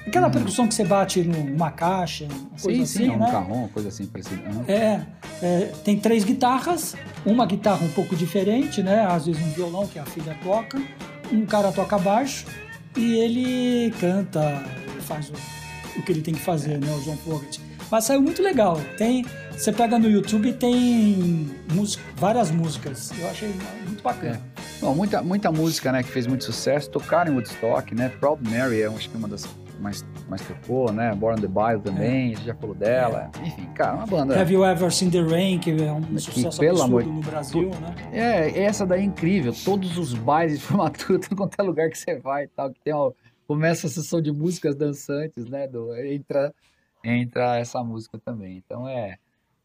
Aquela 0.06 0.26
uhum. 0.26 0.32
percussão 0.32 0.66
que 0.66 0.74
você 0.74 0.84
bate 0.84 1.22
numa 1.22 1.70
caixa, 1.70 2.26
coisa 2.60 2.78
sim, 2.78 2.82
assim, 2.82 3.10
sim, 3.10 3.16
né? 3.16 3.26
um 3.26 3.30
carrom, 3.30 3.68
coisa 3.68 3.88
assim 3.88 4.06
parecida. 4.06 4.42
Uhum. 4.50 4.64
É, 4.66 5.00
é, 5.40 5.72
tem 5.84 5.98
três 5.98 6.24
guitarras, 6.24 6.96
uma 7.24 7.46
guitarra 7.46 7.84
um 7.84 7.90
pouco 7.90 8.16
diferente, 8.16 8.82
né? 8.82 9.06
Às 9.06 9.26
vezes 9.26 9.40
um 9.40 9.50
violão 9.50 9.86
que 9.86 9.98
a 9.98 10.04
filha 10.04 10.36
toca, 10.42 10.80
um 11.30 11.46
cara 11.46 11.70
toca 11.70 11.98
baixo 11.98 12.46
e 12.96 13.14
ele 13.14 13.94
canta, 14.00 14.64
faz 15.00 15.30
o, 15.30 15.98
o 15.98 16.02
que 16.02 16.10
ele 16.10 16.20
tem 16.20 16.34
que 16.34 16.40
fazer, 16.40 16.78
né? 16.78 16.92
O 16.96 17.00
John 17.02 17.16
Fogerty. 17.18 17.60
Mas 17.88 18.04
saiu 18.04 18.22
muito 18.22 18.42
legal. 18.42 18.80
Tem, 18.96 19.24
você 19.52 19.70
pega 19.70 19.98
no 19.98 20.10
YouTube 20.10 20.52
tem 20.54 21.48
música, 21.72 22.02
várias 22.16 22.50
músicas. 22.50 23.12
Eu 23.18 23.28
achei 23.28 23.54
muito 23.86 24.02
bacana. 24.02 24.40
É. 24.58 24.62
Bom, 24.80 24.94
muita, 24.94 25.22
muita 25.22 25.52
música, 25.52 25.92
né, 25.92 26.02
que 26.02 26.08
fez 26.08 26.26
muito 26.26 26.42
sucesso. 26.42 26.90
Tocaram 26.90 27.30
em 27.30 27.34
Woodstock, 27.36 27.94
né? 27.94 28.08
Proud 28.18 28.42
Mary 28.50 28.80
é 28.80 28.86
acho 28.86 29.08
que 29.10 29.16
uma 29.16 29.28
das 29.28 29.46
mais, 29.82 30.06
mais 30.28 30.40
tocou, 30.46 30.92
né? 30.92 31.14
Born 31.14 31.38
on 31.38 31.42
the 31.42 31.48
Bile 31.48 31.82
também, 31.82 32.30
é. 32.30 32.32
a 32.32 32.36
gente 32.36 32.44
já 32.46 32.54
falou 32.54 32.74
dela. 32.74 33.30
É. 33.38 33.46
Enfim, 33.46 33.66
cara, 33.74 33.96
uma 33.96 34.06
banda. 34.06 34.40
Have 34.40 34.52
You 34.52 34.64
Ever 34.64 34.90
Seen 34.92 35.10
the 35.10 35.20
Rain, 35.20 35.58
que 35.58 35.70
é 35.70 35.92
um 35.92 36.00
que, 36.00 36.20
sucesso 36.20 36.60
pelo 36.60 36.80
amor, 36.80 37.04
no 37.04 37.20
Brasil, 37.20 37.70
tu, 37.70 37.80
né? 37.80 37.94
É, 38.12 38.62
essa 38.62 38.86
daí 38.86 39.00
é 39.00 39.04
incrível. 39.04 39.52
Todos 39.64 39.98
os 39.98 40.14
bailes 40.14 40.60
de 40.60 40.64
formatura, 40.64 41.18
tudo 41.20 41.36
quanto 41.36 41.56
é 41.58 41.62
lugar 41.62 41.90
que 41.90 41.98
você 41.98 42.18
vai 42.18 42.44
e 42.44 42.48
tal, 42.48 42.70
que 42.70 42.80
tem 42.80 42.94
uma, 42.94 43.12
começa 43.46 43.88
a 43.88 43.90
sessão 43.90 44.22
de 44.22 44.32
músicas 44.32 44.76
dançantes, 44.76 45.46
né? 45.46 45.66
Do, 45.66 45.94
entra, 45.96 46.54
entra 47.04 47.58
essa 47.58 47.82
música 47.82 48.18
também. 48.24 48.62
Então 48.64 48.88
é, 48.88 49.18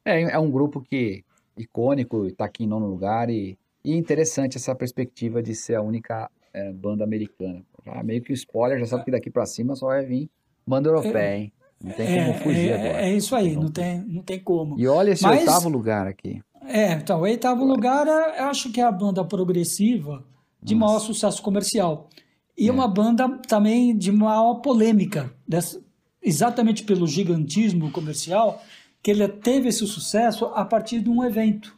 é, 0.04 0.24
é 0.24 0.40
um 0.40 0.50
grupo 0.50 0.82
que 0.82 1.24
icônico, 1.56 2.26
está 2.26 2.46
aqui 2.46 2.64
em 2.64 2.68
nono 2.68 2.88
lugar 2.88 3.30
e, 3.30 3.58
e 3.84 3.96
interessante 3.96 4.58
essa 4.58 4.76
perspectiva 4.76 5.42
de 5.42 5.56
ser 5.56 5.76
a 5.76 5.82
única 5.82 6.30
é, 6.54 6.72
banda 6.72 7.04
americana. 7.04 7.64
Já 7.94 8.04
meio 8.04 8.22
que 8.22 8.34
spoiler, 8.34 8.80
já 8.80 8.86
sabe 8.86 9.06
que 9.06 9.12
daqui 9.12 9.30
para 9.30 9.46
cima 9.46 9.76
só 9.76 9.88
vai 9.88 10.06
vir 10.06 10.30
banda 10.66 10.90
europeia, 10.90 11.20
é, 11.20 11.38
hein? 11.38 11.54
Não 11.82 11.92
tem 11.92 12.08
como 12.08 12.30
é, 12.30 12.34
fugir 12.34 12.70
é, 12.70 12.74
agora. 12.74 13.06
É 13.06 13.14
isso 13.14 13.36
aí, 13.36 13.56
não 13.56 13.72
tem, 13.72 14.00
não 14.00 14.22
tem 14.22 14.40
como. 14.40 14.80
E 14.80 14.88
olha 14.88 15.12
esse 15.12 15.24
Mas, 15.24 15.40
oitavo 15.40 15.70
lugar 15.70 16.08
aqui. 16.08 16.42
É, 16.66 16.94
então, 16.94 17.20
o 17.20 17.22
oitavo 17.22 17.64
agora. 17.64 17.74
lugar 17.74 18.08
eu 18.38 18.46
acho 18.46 18.72
que 18.72 18.82
é 18.82 18.84
a 18.84 18.92
banda 18.92 19.24
progressiva 19.24 20.24
de 20.62 20.76
Nossa. 20.76 20.94
maior 20.94 21.00
sucesso 21.00 21.42
comercial. 21.42 22.10
E 22.58 22.68
é. 22.68 22.72
uma 22.72 22.88
banda 22.88 23.30
também 23.48 23.96
de 23.96 24.12
maior 24.12 24.56
polêmica, 24.56 25.32
dessa, 25.48 25.80
exatamente 26.22 26.84
pelo 26.84 27.08
gigantismo 27.08 27.92
comercial, 27.92 28.62
que 29.02 29.12
ele 29.12 29.28
teve 29.28 29.70
esse 29.70 29.86
sucesso 29.86 30.46
a 30.48 30.66
partir 30.66 31.00
de 31.00 31.10
um 31.10 31.24
evento. 31.24 31.76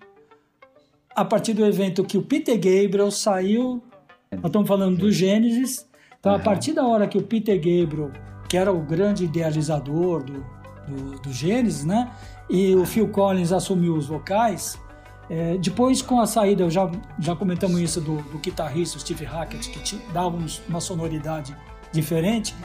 A 1.13 1.25
partir 1.25 1.53
do 1.53 1.65
evento 1.65 2.03
que 2.05 2.17
o 2.17 2.21
Peter 2.21 2.55
Gabriel 2.55 3.11
saiu 3.11 3.83
nós 4.31 4.45
estamos 4.45 4.67
falando 4.67 4.97
do 4.97 5.11
Gênesis. 5.11 5.88
Então, 6.19 6.33
uhum. 6.33 6.39
a 6.39 6.41
partir 6.41 6.73
da 6.73 6.85
hora 6.85 7.07
que 7.07 7.17
o 7.17 7.21
Peter 7.23 7.55
Gabriel, 7.55 8.11
que 8.47 8.57
era 8.57 8.71
o 8.71 8.81
grande 8.81 9.25
idealizador 9.25 10.23
do, 10.23 10.45
do, 10.87 11.19
do 11.21 11.31
Gênesis, 11.31 11.85
né? 11.85 12.11
E 12.49 12.75
o 12.75 12.85
Phil 12.85 13.07
Collins 13.09 13.51
assumiu 13.51 13.95
os 13.95 14.07
vocais. 14.07 14.79
É, 15.29 15.57
depois, 15.57 16.01
com 16.01 16.19
a 16.19 16.25
saída, 16.25 16.69
já, 16.69 16.89
já 17.19 17.35
comentamos 17.35 17.79
isso 17.79 18.01
do, 18.01 18.17
do 18.23 18.39
guitarrista 18.39 18.97
Steve 18.97 19.23
Hackett, 19.25 19.69
que 19.69 19.95
dava 20.11 20.35
uma 20.67 20.81
sonoridade 20.81 21.55
diferente. 21.91 22.55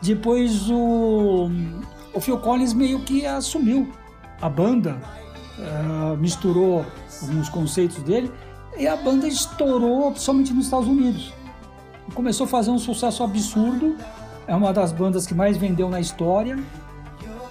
Depois, 0.00 0.70
o, 0.70 1.50
o 2.14 2.20
Phil 2.20 2.38
Collins 2.38 2.72
meio 2.72 3.00
que 3.00 3.26
assumiu 3.26 3.92
a 4.40 4.48
banda, 4.48 4.98
é, 5.58 6.16
misturou 6.16 6.84
alguns 7.22 7.48
conceitos 7.48 8.02
dele 8.02 8.32
e 8.76 8.86
a 8.86 8.96
banda 8.96 9.28
estourou, 9.28 10.10
principalmente 10.10 10.52
nos 10.52 10.64
Estados 10.64 10.88
Unidos. 10.88 11.32
Começou 12.12 12.44
a 12.44 12.48
fazer 12.48 12.70
um 12.70 12.78
sucesso 12.78 13.22
absurdo. 13.22 13.96
É 14.46 14.54
uma 14.54 14.72
das 14.72 14.92
bandas 14.92 15.26
que 15.26 15.34
mais 15.34 15.56
vendeu 15.56 15.88
na 15.88 16.00
história. 16.00 16.58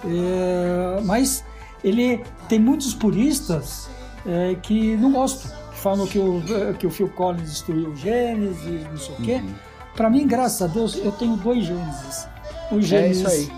É, 0.04 1.00
mas 1.04 1.44
ele 1.82 2.22
tem 2.48 2.58
muitos 2.58 2.94
puristas 2.94 3.88
é, 4.26 4.54
que 4.62 4.96
não 4.96 5.12
gostam, 5.12 5.50
falam 5.72 6.06
que 6.06 6.18
o, 6.18 6.42
que 6.78 6.86
o 6.86 6.90
Phil 6.90 7.08
Collins 7.10 7.50
destruiu 7.50 7.90
o 7.90 7.96
Gênesis, 7.96 8.84
não 8.90 8.96
sei 8.96 9.14
o 9.14 9.18
quê. 9.18 9.34
Uhum. 9.36 9.54
Para 9.96 10.10
mim, 10.10 10.26
graças 10.26 10.62
a 10.62 10.66
Deus, 10.66 10.96
eu 10.96 11.12
tenho 11.12 11.36
dois 11.36 11.64
Gênesis. 11.64 12.28
O 12.70 12.80
Gênesis 12.80 13.48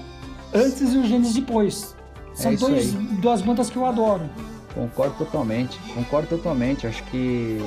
é 0.53 0.59
antes 0.59 0.93
e 0.93 0.99
o 0.99 1.07
Gênesis 1.07 1.35
depois. 1.35 1.97
São 2.35 2.53
é 2.53 2.57
dois, 2.57 2.93
duas 2.93 3.43
bandas 3.43 3.71
que 3.71 3.77
eu 3.77 3.87
adoro. 3.87 4.29
Concordo 4.77 5.15
totalmente, 5.17 5.79
concordo 5.95 6.29
totalmente. 6.29 6.87
Acho 6.87 7.03
que, 7.05 7.59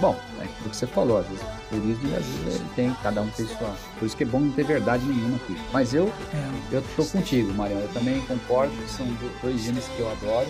bom, 0.00 0.16
é 0.40 0.44
o 0.44 0.68
que 0.68 0.76
você 0.76 0.86
falou, 0.86 1.18
às 1.18 1.26
vezes 1.26 1.44
por 1.70 1.78
isso 1.78 2.00
às 2.06 2.24
vezes 2.24 2.60
ele 2.60 2.70
tem, 2.74 2.92
cada 3.02 3.22
um 3.22 3.28
tem 3.28 3.46
sua. 3.46 3.74
Por 3.98 4.06
isso 4.06 4.16
que 4.16 4.24
é 4.24 4.26
bom 4.26 4.40
não 4.40 4.50
ter 4.50 4.64
verdade 4.64 5.04
nenhuma 5.04 5.36
aqui. 5.36 5.56
Mas 5.72 5.94
eu, 5.94 6.12
é. 6.34 6.76
eu 6.76 6.84
tô 6.96 7.04
contigo, 7.04 7.52
Mariana. 7.54 7.82
Eu 7.82 7.92
também 7.92 8.20
concordo 8.22 8.74
que 8.76 8.90
são 8.90 9.06
dois 9.42 9.60
gêneros 9.60 9.86
que 9.88 10.00
eu 10.00 10.10
adoro. 10.10 10.48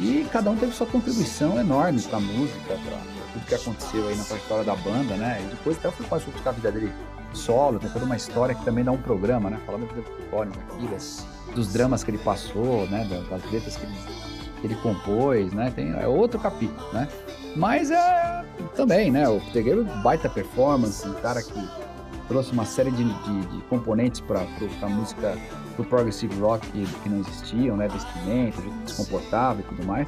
E 0.00 0.26
cada 0.32 0.50
um 0.50 0.56
teve 0.56 0.72
sua 0.72 0.86
contribuição 0.86 1.58
enorme 1.60 2.00
pra 2.02 2.18
música, 2.18 2.58
pra, 2.66 2.98
tudo 3.32 3.46
que 3.46 3.54
aconteceu 3.54 4.08
aí 4.08 4.16
na 4.16 4.22
história 4.22 4.64
da 4.64 4.74
banda, 4.74 5.16
né? 5.16 5.40
E 5.42 5.50
depois 5.50 5.76
até 5.76 5.88
eu 5.88 5.92
fui 5.92 6.06
buscar 6.06 6.50
a 6.50 6.52
vida 6.52 6.72
dele 6.72 6.92
solo, 7.34 7.78
tem 7.78 7.90
toda 7.90 8.04
uma 8.04 8.16
história 8.16 8.54
que 8.54 8.64
também 8.64 8.84
dá 8.84 8.92
um 8.92 9.00
programa, 9.00 9.48
né? 9.48 9.60
Falando 9.64 9.86
do 9.86 10.30
Collins 10.30 10.56
aqui, 10.56 10.86
das, 10.88 11.26
dos 11.54 11.72
dramas 11.72 12.02
que 12.02 12.10
ele 12.10 12.18
passou, 12.18 12.86
né? 12.88 13.06
Das 13.30 13.50
letras 13.50 13.76
que 13.76 13.84
ele, 13.84 13.94
que 14.62 14.68
ele 14.68 14.76
compôs, 14.76 15.52
né? 15.52 15.70
Tem, 15.74 15.90
é 15.90 16.06
outro 16.06 16.38
capítulo, 16.38 16.90
né? 16.92 17.08
Mas 17.56 17.90
é 17.90 18.44
também, 18.76 19.10
né? 19.10 19.28
O 19.28 19.40
Peter 19.52 19.82
baita 20.02 20.28
performance, 20.28 21.06
um 21.06 21.14
cara 21.14 21.42
que 21.42 21.68
trouxe 22.28 22.52
uma 22.52 22.64
série 22.64 22.92
de, 22.92 23.04
de, 23.04 23.40
de 23.46 23.62
componentes 23.64 24.20
para 24.20 24.40
a 24.40 24.88
música 24.88 25.36
do 25.76 25.84
progressive 25.84 26.40
rock 26.40 26.66
que, 26.68 26.86
que, 26.86 27.08
não 27.08 27.18
existiam, 27.18 27.76
né? 27.76 27.88
Se 28.86 28.96
comportava 28.96 29.60
e 29.60 29.64
tudo 29.64 29.84
mais. 29.84 30.06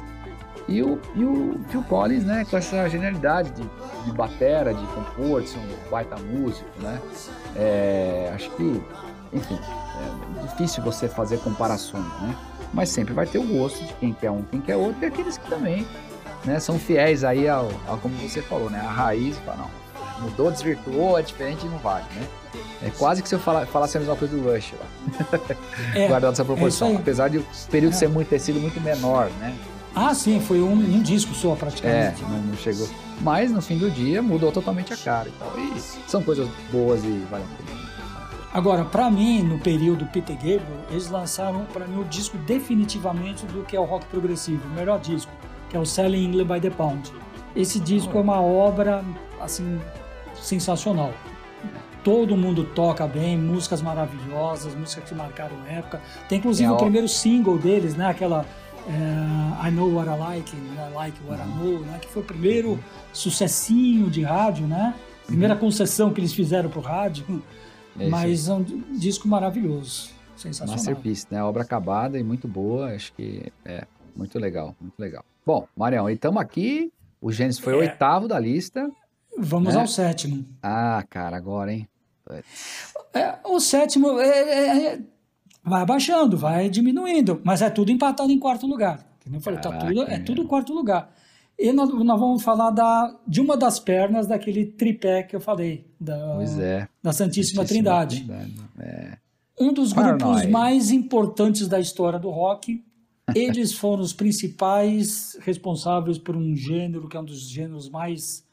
E 0.67 0.81
o, 0.81 0.99
e 1.13 1.23
o 1.23 1.59
Phil 1.69 1.83
Collins, 1.83 2.23
né, 2.23 2.43
com 2.49 2.57
essa 2.57 2.89
genialidade 2.89 3.51
de, 3.51 3.61
de 4.03 4.11
batera, 4.11 4.73
de 4.73 4.83
compor, 4.87 5.43
de 5.43 5.49
ser 5.49 5.59
um 5.59 5.89
baita 5.91 6.15
músico, 6.17 6.67
né? 6.81 6.99
É, 7.55 8.31
acho 8.33 8.49
que, 8.51 8.81
enfim, 9.31 9.59
é 9.59 10.41
difícil 10.41 10.81
você 10.81 11.07
fazer 11.07 11.37
comparações, 11.39 12.05
né? 12.21 12.35
Mas 12.75 12.89
sempre 12.89 13.13
vai 13.13 13.25
ter 13.25 13.39
o 13.39 13.43
gosto 13.43 13.83
de 13.83 13.93
quem 13.93 14.13
quer 14.13 14.29
um, 14.29 14.43
quem 14.43 14.59
quer 14.59 14.75
outro, 14.75 14.97
e 15.01 15.05
aqueles 15.05 15.37
que 15.37 15.49
também 15.49 15.87
né, 16.43 16.59
são 16.59 16.77
fiéis 16.77 17.23
aí 17.23 17.47
ao, 17.47 17.71
ao, 17.87 17.97
como 17.97 18.13
você 18.17 18.41
falou, 18.41 18.69
né? 18.69 18.79
A 18.79 18.91
raiz, 18.91 19.37
fala, 19.39 19.57
não, 19.57 20.25
mudou, 20.25 20.51
desvirtuou, 20.51 21.17
é 21.17 21.21
diferente 21.21 21.65
e 21.65 21.69
não 21.69 21.77
vale, 21.77 22.05
né? 22.13 22.27
É 22.83 22.89
quase 22.89 23.23
que 23.23 23.29
se 23.29 23.35
eu 23.35 23.39
falar, 23.39 23.65
falasse 23.65 23.95
a 23.95 23.99
mesma 24.01 24.15
coisa 24.17 24.35
do 24.35 24.43
Rush 24.43 24.73
lá. 24.73 25.39
É, 25.95 26.07
Guardando 26.09 26.33
essa 26.33 26.45
proporção. 26.45 26.91
É 26.91 26.95
apesar 26.97 27.29
de 27.29 27.37
o 27.37 27.45
período 27.71 27.93
é. 27.93 27.95
ser 27.95 28.09
muito, 28.09 28.27
ter 28.27 28.39
sido 28.39 28.59
muito 28.59 28.79
menor, 28.81 29.29
né? 29.39 29.55
Ah, 29.95 30.13
sim, 30.13 30.41
foi 30.41 30.61
um, 30.61 30.73
um 30.73 31.01
disco 31.01 31.33
só 31.33 31.55
praticamente. 31.55 32.21
É, 32.21 32.27
não, 32.27 32.41
não, 32.41 32.57
chegou. 32.57 32.87
Mas 33.21 33.49
no 33.49 33.61
fim 33.61 33.77
do 33.77 33.89
dia 33.89 34.21
mudou 34.21 34.51
totalmente 34.51 34.93
a 34.93 34.97
cara. 34.97 35.29
Então, 35.29 35.47
e 35.57 35.79
são 36.09 36.21
coisas 36.21 36.49
boas 36.69 37.01
e 37.05 37.25
vale 37.31 37.45
a 37.45 37.63
pena. 37.65 37.84
Agora, 38.55 38.85
para 38.85 39.11
mim, 39.11 39.43
no 39.43 39.59
período 39.59 40.05
Peter 40.05 40.33
Gabriel, 40.33 40.61
eles 40.89 41.09
lançaram 41.09 41.65
para 41.73 41.85
mim 41.85 41.99
o 41.99 42.05
disco 42.05 42.37
definitivamente 42.37 43.45
do 43.47 43.65
que 43.65 43.75
é 43.75 43.79
o 43.79 43.83
rock 43.83 44.05
progressivo, 44.05 44.65
o 44.65 44.71
melhor 44.71 44.97
disco 44.97 45.29
que 45.69 45.75
é 45.75 45.79
o 45.79 45.85
Selling 45.85 46.23
England 46.23 46.45
by 46.45 46.61
the 46.61 46.69
Pound. 46.69 47.11
Esse 47.53 47.81
disco 47.81 48.17
é 48.17 48.21
uma 48.21 48.39
obra 48.39 49.03
assim 49.41 49.77
sensacional. 50.35 51.11
Todo 52.01 52.37
mundo 52.37 52.63
toca 52.63 53.05
bem, 53.05 53.37
músicas 53.37 53.81
maravilhosas, 53.81 54.73
músicas 54.73 55.09
que 55.09 55.13
marcaram 55.13 55.57
a 55.67 55.73
época. 55.73 56.01
Tem 56.29 56.37
inclusive 56.37 56.69
é 56.69 56.71
o 56.71 56.77
primeiro 56.77 57.09
single 57.09 57.57
deles, 57.57 57.93
né? 57.97 58.07
Aquela 58.07 58.45
é, 58.87 59.67
I 59.67 59.71
Know 59.71 59.93
What 59.95 60.09
I 60.09 60.17
Like, 60.17 60.55
I 60.55 60.93
Like 60.93 61.17
What 61.27 61.43
I 61.43 61.59
Know, 61.59 61.79
né? 61.81 61.99
Que 61.99 62.07
foi 62.07 62.23
o 62.23 62.25
primeiro 62.25 62.79
sucessinho 63.11 64.09
de 64.09 64.23
rádio, 64.23 64.65
né? 64.65 64.93
Primeira 65.27 65.55
uhum. 65.55 65.59
concessão 65.59 66.13
que 66.13 66.21
eles 66.21 66.31
fizeram 66.31 66.69
pro 66.69 66.79
rádio. 66.79 67.25
É 67.99 68.09
Mas 68.09 68.47
é 68.47 68.53
um 68.53 68.63
disco 68.97 69.27
maravilhoso, 69.27 70.09
sensacional. 70.35 70.75
Masterpiece, 70.75 71.27
né? 71.31 71.43
Obra 71.43 71.63
acabada 71.63 72.19
e 72.19 72.23
muito 72.23 72.47
boa. 72.47 72.93
Acho 72.93 73.13
que 73.13 73.51
é 73.63 73.85
muito 74.15 74.37
legal, 74.37 74.75
muito 74.79 74.99
legal. 74.99 75.23
Bom, 75.45 75.67
Marião, 75.75 76.09
estamos 76.09 76.41
aqui. 76.41 76.91
O 77.21 77.31
Gênesis 77.31 77.59
foi 77.59 77.73
é. 77.73 77.75
o 77.75 77.79
oitavo 77.79 78.27
da 78.27 78.39
lista. 78.39 78.89
Vamos 79.37 79.73
né? 79.73 79.81
ao 79.81 79.87
sétimo. 79.87 80.45
Ah, 80.61 81.03
cara, 81.09 81.37
agora, 81.37 81.73
hein? 81.73 81.87
É, 83.13 83.35
o 83.43 83.59
sétimo 83.59 84.19
é, 84.19 84.27
é, 84.27 84.85
é 84.87 84.99
vai 85.63 85.81
abaixando, 85.81 86.37
vai 86.37 86.69
diminuindo, 86.69 87.41
mas 87.43 87.61
é 87.61 87.69
tudo 87.69 87.91
empatado 87.91 88.31
em 88.31 88.39
quarto 88.39 88.67
lugar. 88.67 89.05
Como 89.23 89.37
eu 89.37 89.41
falei, 89.41 89.59
tá 89.59 89.71
tudo, 89.77 90.03
é 90.03 90.19
tudo 90.19 90.47
quarto 90.47 90.73
lugar. 90.73 91.11
E 91.57 91.71
nós, 91.71 91.89
nós, 91.89 92.19
vamos 92.19 92.43
falar 92.43 92.69
da, 92.71 93.17
de 93.25 93.39
uma 93.39 93.55
das 93.55 93.79
pernas 93.79 94.27
daquele 94.27 94.65
tripé 94.65 95.23
que 95.23 95.35
eu 95.35 95.39
falei, 95.39 95.89
da, 95.99 96.35
pois 96.35 96.59
é. 96.59 96.87
da 97.01 97.13
Santíssima, 97.13 97.61
Santíssima 97.61 97.65
Trindade. 97.65 98.23
Trindade. 98.25 98.53
É. 98.79 99.17
Um 99.59 99.71
dos 99.71 99.93
grupos 99.93 100.45
mais 100.47 100.91
importantes 100.91 101.67
da 101.67 101.79
história 101.79 102.19
do 102.19 102.29
rock, 102.29 102.83
eles 103.33 103.73
foram 103.73 104.03
os 104.03 104.11
principais 104.11 105.37
responsáveis 105.41 106.17
por 106.17 106.35
um 106.35 106.55
gênero 106.55 107.07
que 107.07 107.15
é 107.15 107.19
um 107.21 107.25
dos 107.25 107.49
gêneros 107.49 107.89
mais 107.89 108.45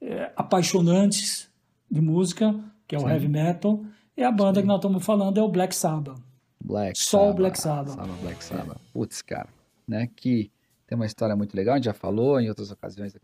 é, 0.00 0.30
apaixonantes 0.36 1.50
de 1.90 2.00
música, 2.00 2.54
que 2.86 2.94
é 2.94 2.98
o 2.98 3.02
Sim. 3.02 3.08
heavy 3.08 3.28
metal. 3.28 3.84
E 4.16 4.22
a 4.22 4.30
banda 4.30 4.60
Sim. 4.60 4.62
que 4.62 4.68
nós 4.68 4.78
estamos 4.78 5.04
falando 5.04 5.38
é 5.38 5.42
o 5.42 5.48
Black 5.48 5.74
Sabbath. 5.74 6.20
Black 6.64 6.98
Só 6.98 7.18
Sabbath, 7.18 7.32
o 7.32 7.36
Black 7.36 7.60
Sabbath. 7.60 7.94
Sabbath 7.94 8.20
Black 8.20 8.44
Sabbath. 8.44 8.80
Putz, 8.92 9.22
cara, 9.22 9.48
né? 9.86 10.08
Que 10.14 10.50
tem 10.88 10.96
uma 10.96 11.04
história 11.04 11.36
muito 11.36 11.54
legal, 11.54 11.74
a 11.74 11.76
gente 11.76 11.84
já 11.84 11.92
falou 11.92 12.40
em 12.40 12.48
outras 12.48 12.70
ocasiões, 12.70 13.14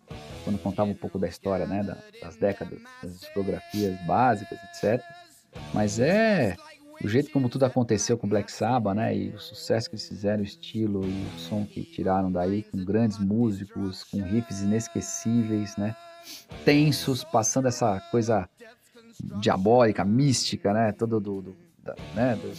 quando 0.44 0.58
contava 0.58 0.90
um 0.90 0.94
pouco 0.94 1.18
da 1.18 1.26
história, 1.26 1.66
né? 1.66 1.82
Das 2.20 2.36
décadas, 2.36 2.78
das 3.02 3.20
discografias 3.20 3.98
básicas, 4.06 4.58
etc. 4.64 5.02
Mas 5.72 5.98
é 5.98 6.56
o 7.02 7.08
jeito 7.08 7.30
como 7.30 7.48
tudo 7.48 7.64
aconteceu 7.64 8.18
com 8.18 8.28
Black 8.28 8.52
Sabbath, 8.52 8.94
né? 8.94 9.16
E 9.16 9.30
o 9.30 9.38
sucesso 9.38 9.88
que 9.88 9.96
eles 9.96 10.06
fizeram, 10.06 10.42
o 10.42 10.44
estilo 10.44 11.06
e 11.06 11.26
o 11.34 11.38
som 11.38 11.64
que 11.64 11.82
tiraram 11.82 12.30
daí, 12.30 12.64
com 12.64 12.84
grandes 12.84 13.18
músicos, 13.18 14.04
com 14.04 14.20
riffs 14.20 14.60
inesquecíveis, 14.60 15.74
né? 15.78 15.96
Tensos, 16.66 17.24
passando 17.24 17.66
essa 17.66 17.98
coisa 18.10 18.46
diabólica, 19.40 20.04
mística, 20.04 20.74
né? 20.74 20.92
Todo 20.92 21.18
do, 21.18 21.40
do 21.40 21.56
da, 21.82 21.96
né? 22.14 22.36
Do, 22.36 22.52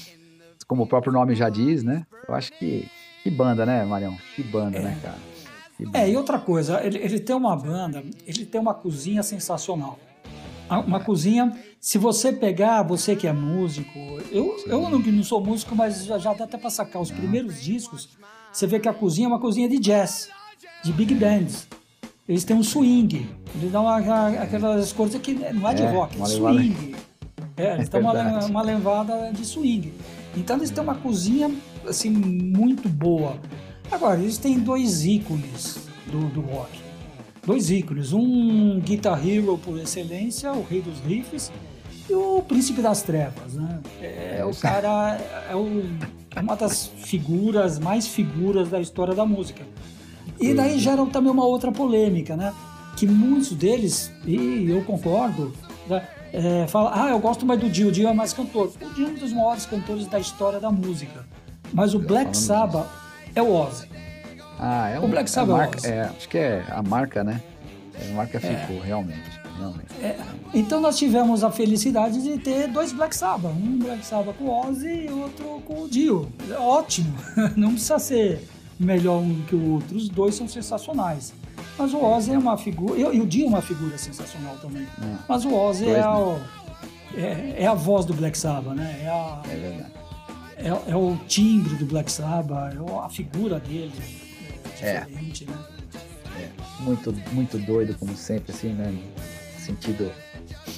como 0.66 0.82
o 0.84 0.88
próprio 0.88 1.14
nome 1.14 1.36
já 1.36 1.48
diz, 1.48 1.84
né? 1.84 2.08
Eu 2.28 2.34
acho 2.34 2.52
que 2.54 2.90
que 3.26 3.32
banda, 3.32 3.66
né, 3.66 3.84
Marião? 3.84 4.16
Que 4.36 4.44
banda, 4.44 4.80
né, 4.80 4.80
é. 4.80 4.84
né, 4.84 5.00
cara? 5.02 6.04
É, 6.06 6.08
e 6.08 6.16
outra 6.16 6.38
coisa, 6.38 6.80
ele, 6.86 7.00
ele 7.00 7.20
tem 7.20 7.36
uma 7.36 7.56
banda, 7.56 8.04
ele 8.28 8.46
tem 8.46 8.62
uma 8.62 8.76
cozinha 8.76 9.24
sensacional. 9.24 9.98
Uma 10.70 11.00
cozinha 11.00 11.52
se 11.80 11.98
você 11.98 12.32
pegar, 12.32 12.84
você 12.84 13.16
que 13.16 13.26
é 13.26 13.34
músico, 13.34 13.98
eu, 14.32 14.56
eu 14.68 14.80
não, 14.90 15.00
não 15.00 15.24
sou 15.24 15.44
músico, 15.44 15.76
mas 15.76 16.06
já, 16.06 16.20
já 16.20 16.34
dá 16.36 16.44
até 16.44 16.56
para 16.56 16.70
sacar 16.70 17.02
os 17.02 17.10
primeiros 17.10 17.64
discos, 17.64 18.10
você 18.54 18.68
vê 18.68 18.80
que 18.80 18.88
a 18.88 18.94
cozinha 18.94 19.26
é 19.26 19.30
uma 19.30 19.40
cozinha 19.40 19.68
de 19.68 19.80
jazz, 19.80 20.30
de 20.84 20.94
big 20.94 21.16
bands. 21.16 21.68
Eles 22.30 22.44
têm 22.44 22.56
um 22.56 22.64
swing, 22.64 23.28
eles 23.56 23.72
dão 23.72 23.86
uma, 23.86 24.28
aquelas 24.40 24.94
coisas 24.94 25.20
que 25.20 25.34
não 25.34 25.68
é 25.68 25.74
de 25.74 25.82
é, 25.82 25.92
rock, 25.92 26.22
é 26.22 26.26
swing. 26.26 26.96
É, 27.58 27.74
eles 27.74 27.90
é 27.92 27.98
uma, 27.98 28.46
uma 28.46 28.62
levada 28.62 29.32
de 29.34 29.44
swing. 29.44 29.92
Então 30.38 30.58
eles 30.58 30.70
têm 30.70 30.84
uma 30.84 30.96
cozinha 30.96 31.52
assim 31.88 32.10
muito 32.10 32.88
boa. 32.90 33.38
Agora, 33.92 34.20
eles 34.20 34.38
têm 34.38 34.60
dois 34.60 35.06
ícones 35.06 35.88
do, 36.08 36.28
do 36.30 36.42
rock. 36.42 36.72
Dois 37.46 37.70
ícones. 37.70 38.14
Um 38.14 38.80
Guitar 38.80 39.26
Hero 39.26 39.58
por 39.58 39.80
excelência, 39.80 40.52
o 40.52 40.64
rei 40.64 40.82
dos 40.82 41.00
riffs, 41.00 41.52
e 42.10 42.14
o 42.14 42.42
Príncipe 42.48 42.82
das 42.82 43.02
Trevas, 43.02 43.54
né? 43.54 43.80
É, 44.02 44.38
é 44.40 44.46
o 44.46 44.54
cara, 44.56 45.20
é, 45.50 45.56
o, 45.56 45.84
é 46.36 46.40
uma 46.40 46.56
das 46.56 46.88
figuras, 46.88 47.80
mais 47.80 48.08
figuras 48.08 48.70
da 48.70 48.80
história 48.80 49.14
da 49.14 49.26
música. 49.26 49.64
E 50.40 50.54
daí 50.54 50.78
gera 50.80 51.06
também 51.06 51.32
uma 51.32 51.46
outra 51.46 51.72
polêmica, 51.72 52.36
né? 52.36 52.54
Que 52.98 53.08
muitos 53.08 53.52
deles, 53.52 54.12
e 54.26 54.70
eu 54.70 54.84
concordo, 54.84 55.54
né? 55.88 56.08
é, 56.36 56.68
falam, 56.68 56.92
ah, 56.94 57.10
eu 57.10 57.20
gosto 57.20 57.46
mais 57.46 57.60
do 57.60 57.70
Dio, 57.70 57.88
o 57.88 57.92
Dio 57.92 58.10
é 58.10 58.14
mais 58.14 58.34
cantor. 58.34 58.74
O 58.82 58.94
Dio 58.94 59.08
é 59.08 59.10
um 59.10 59.14
dos 59.14 59.32
maiores 59.32 59.66
cantores 59.66 60.06
da 60.08 60.20
história 60.20 60.60
da 60.60 60.70
música. 60.70 61.26
Mas 61.76 61.94
o 61.94 62.00
Black 62.00 62.36
Sabbath 62.38 62.88
é 63.36 63.42
o 63.42 63.54
Ozzy. 63.54 63.88
Ah, 64.58 64.90
é 64.90 64.98
o, 64.98 65.04
o 65.04 65.08
Black 65.10 65.30
Sabbath 65.30 65.84
é, 65.84 65.90
é, 65.90 66.02
acho 66.04 66.30
que 66.30 66.38
é 66.38 66.64
a 66.70 66.82
marca, 66.82 67.22
né? 67.22 67.42
É, 67.94 68.12
a 68.12 68.14
marca 68.16 68.40
ficou, 68.40 68.80
realmente. 68.80 69.40
É, 70.02 70.18
então 70.54 70.80
nós 70.80 70.98
tivemos 70.98 71.44
a 71.44 71.52
felicidade 71.52 72.22
de 72.22 72.38
ter 72.38 72.70
dois 72.70 72.94
Black 72.94 73.14
Sabbath, 73.14 73.52
um 73.52 73.78
Black 73.78 74.06
Sabbath 74.06 74.38
com 74.38 74.46
o 74.46 74.68
Ozzy 74.68 75.06
e 75.06 75.10
outro 75.10 75.62
com 75.66 75.84
o 75.84 75.88
Dio. 75.90 76.30
Ótimo, 76.58 77.14
não 77.58 77.72
precisa 77.72 78.00
ser 78.00 78.48
melhor 78.80 79.20
um 79.20 79.42
que 79.42 79.56
o 79.56 79.74
outro, 79.74 79.98
os 79.98 80.08
dois 80.08 80.36
são 80.36 80.48
sensacionais. 80.48 81.34
Mas 81.78 81.94
o 81.94 82.02
Ozzy 82.02 82.32
é 82.32 82.38
uma 82.38 82.58
figura. 82.58 82.98
E 82.98 83.20
o 83.20 83.26
Dio 83.26 83.48
é 83.48 83.50
uma 83.50 83.62
figura 83.62 83.98
sensacional 83.98 84.56
também. 84.62 84.84
É. 84.84 85.16
Mas 85.28 85.44
o 85.44 85.54
Ozzy 85.54 85.90
é, 85.90 86.08
o, 86.08 86.38
é, 87.16 87.56
é, 87.64 87.68
a 87.68 87.74
voz 87.74 88.06
do 88.06 88.14
Black 88.14 88.38
Sabbath, 88.38 88.76
né? 88.76 89.02
É, 89.04 89.10
a, 89.10 89.42
é 89.50 89.56
verdade. 89.56 89.95
É, 90.58 90.92
é, 90.92 90.96
o 90.96 91.18
timbre 91.28 91.76
do 91.76 91.86
Black 91.86 92.12
Sabbath, 92.12 92.74
é 92.74 93.06
a 93.06 93.10
figura 93.10 93.60
dele. 93.60 93.94
É 94.82 95.00
diferente, 95.00 95.46
né? 95.46 95.58
É. 96.40 96.84
Muito, 96.84 97.14
muito 97.32 97.58
doido, 97.58 97.96
como 97.98 98.16
sempre, 98.16 98.54
assim, 98.54 98.74
né? 98.74 98.92
No 98.92 99.60
sentido 99.60 100.12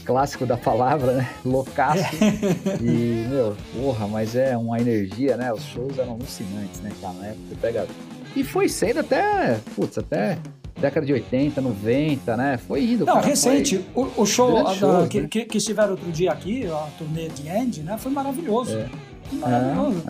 clássico 0.06 0.46
da 0.46 0.58
palavra, 0.58 1.14
né? 1.14 1.30
Loucaço. 1.44 2.04
É. 2.04 2.78
E, 2.82 3.28
meu, 3.30 3.56
porra, 3.74 4.08
mas 4.08 4.36
é 4.36 4.58
uma 4.58 4.80
energia, 4.80 5.36
né? 5.36 5.52
Os 5.52 5.64
shows 5.64 5.98
eram 5.98 6.14
alucinantes, 6.14 6.80
né, 6.82 6.92
cara? 7.02 7.14
Na 7.16 7.28
época 7.28 7.44
você 7.50 7.56
pega. 7.56 7.88
E 8.36 8.44
foi 8.44 8.70
sendo 8.70 9.00
até, 9.00 9.60
putz, 9.76 9.98
até 9.98 10.38
década 10.80 11.06
de 11.06 11.14
80, 11.14 11.60
90, 11.60 12.38
né? 12.38 12.58
Foi 12.58 12.84
indo. 12.84 13.06
Não, 13.06 13.16
cara, 13.16 13.28
recente. 13.28 13.84
Foi... 13.94 14.04
O, 14.04 14.22
o, 14.22 14.26
show 14.26 14.64
da, 14.64 14.74
shows, 14.74 15.10
que, 15.10 15.22
né? 15.22 15.28
que, 15.30 15.46
que, 15.46 15.58
estiveram 15.58 15.92
outro 15.92 16.12
dia 16.12 16.32
aqui, 16.32 16.66
a 16.68 16.88
turnê 16.98 17.28
de 17.30 17.48
End, 17.48 17.82
né? 17.82 17.98
Foi 17.98 18.12
maravilhoso. 18.12 18.78
É. 18.78 18.90
Maravilhoso. 19.32 20.04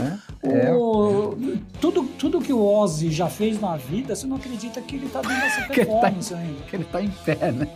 É, 0.43 0.67
é, 0.67 0.73
o, 0.73 1.37
é. 1.41 1.57
tudo, 1.79 2.03
tudo 2.17 2.41
que 2.41 2.53
o 2.53 2.63
Ozzy 2.63 3.11
já 3.11 3.27
fez 3.27 3.59
na 3.59 3.75
vida, 3.77 4.15
você 4.15 4.27
não 4.27 4.37
acredita 4.37 4.81
que 4.81 4.95
ele 4.95 5.09
tá 5.09 5.21
dando 5.21 5.43
essa 5.43 5.61
performance 5.67 6.29
que 6.29 6.35
tá, 6.35 6.39
ainda. 6.39 6.61
Que 6.69 6.75
ele 6.75 6.85
tá 6.85 7.01
em 7.01 7.09
pé, 7.09 7.51
né? 7.51 7.67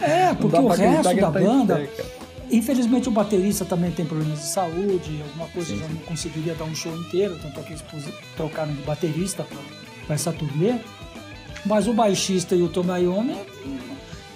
É, 0.00 0.34
porque 0.34 0.56
o 0.56 0.68
resto 0.68 1.14
da 1.14 1.20
tá 1.20 1.30
banda. 1.30 1.76
Pé, 1.76 2.04
infelizmente 2.50 3.08
o 3.08 3.12
baterista 3.12 3.64
também 3.64 3.90
tem 3.90 4.04
problemas 4.04 4.40
de 4.40 4.46
saúde, 4.46 5.22
alguma 5.22 5.46
coisa 5.48 5.70
sim, 5.70 5.78
já 5.78 5.86
sim. 5.86 5.94
não 5.94 6.00
conseguiria 6.02 6.54
dar 6.54 6.64
um 6.64 6.74
show 6.74 6.94
inteiro, 6.96 7.38
tanto 7.40 7.60
é 7.60 7.62
que 7.62 7.72
eles 7.72 7.84
trocaram 8.36 8.72
de 8.72 8.82
baterista 8.82 9.46
para 10.06 10.14
essa 10.14 10.32
turnê. 10.32 10.78
Mas 11.64 11.86
o 11.86 11.92
baixista 11.92 12.54
e 12.54 12.62
o 12.62 12.68
Tom 12.68 12.84
Iommi 12.96 13.36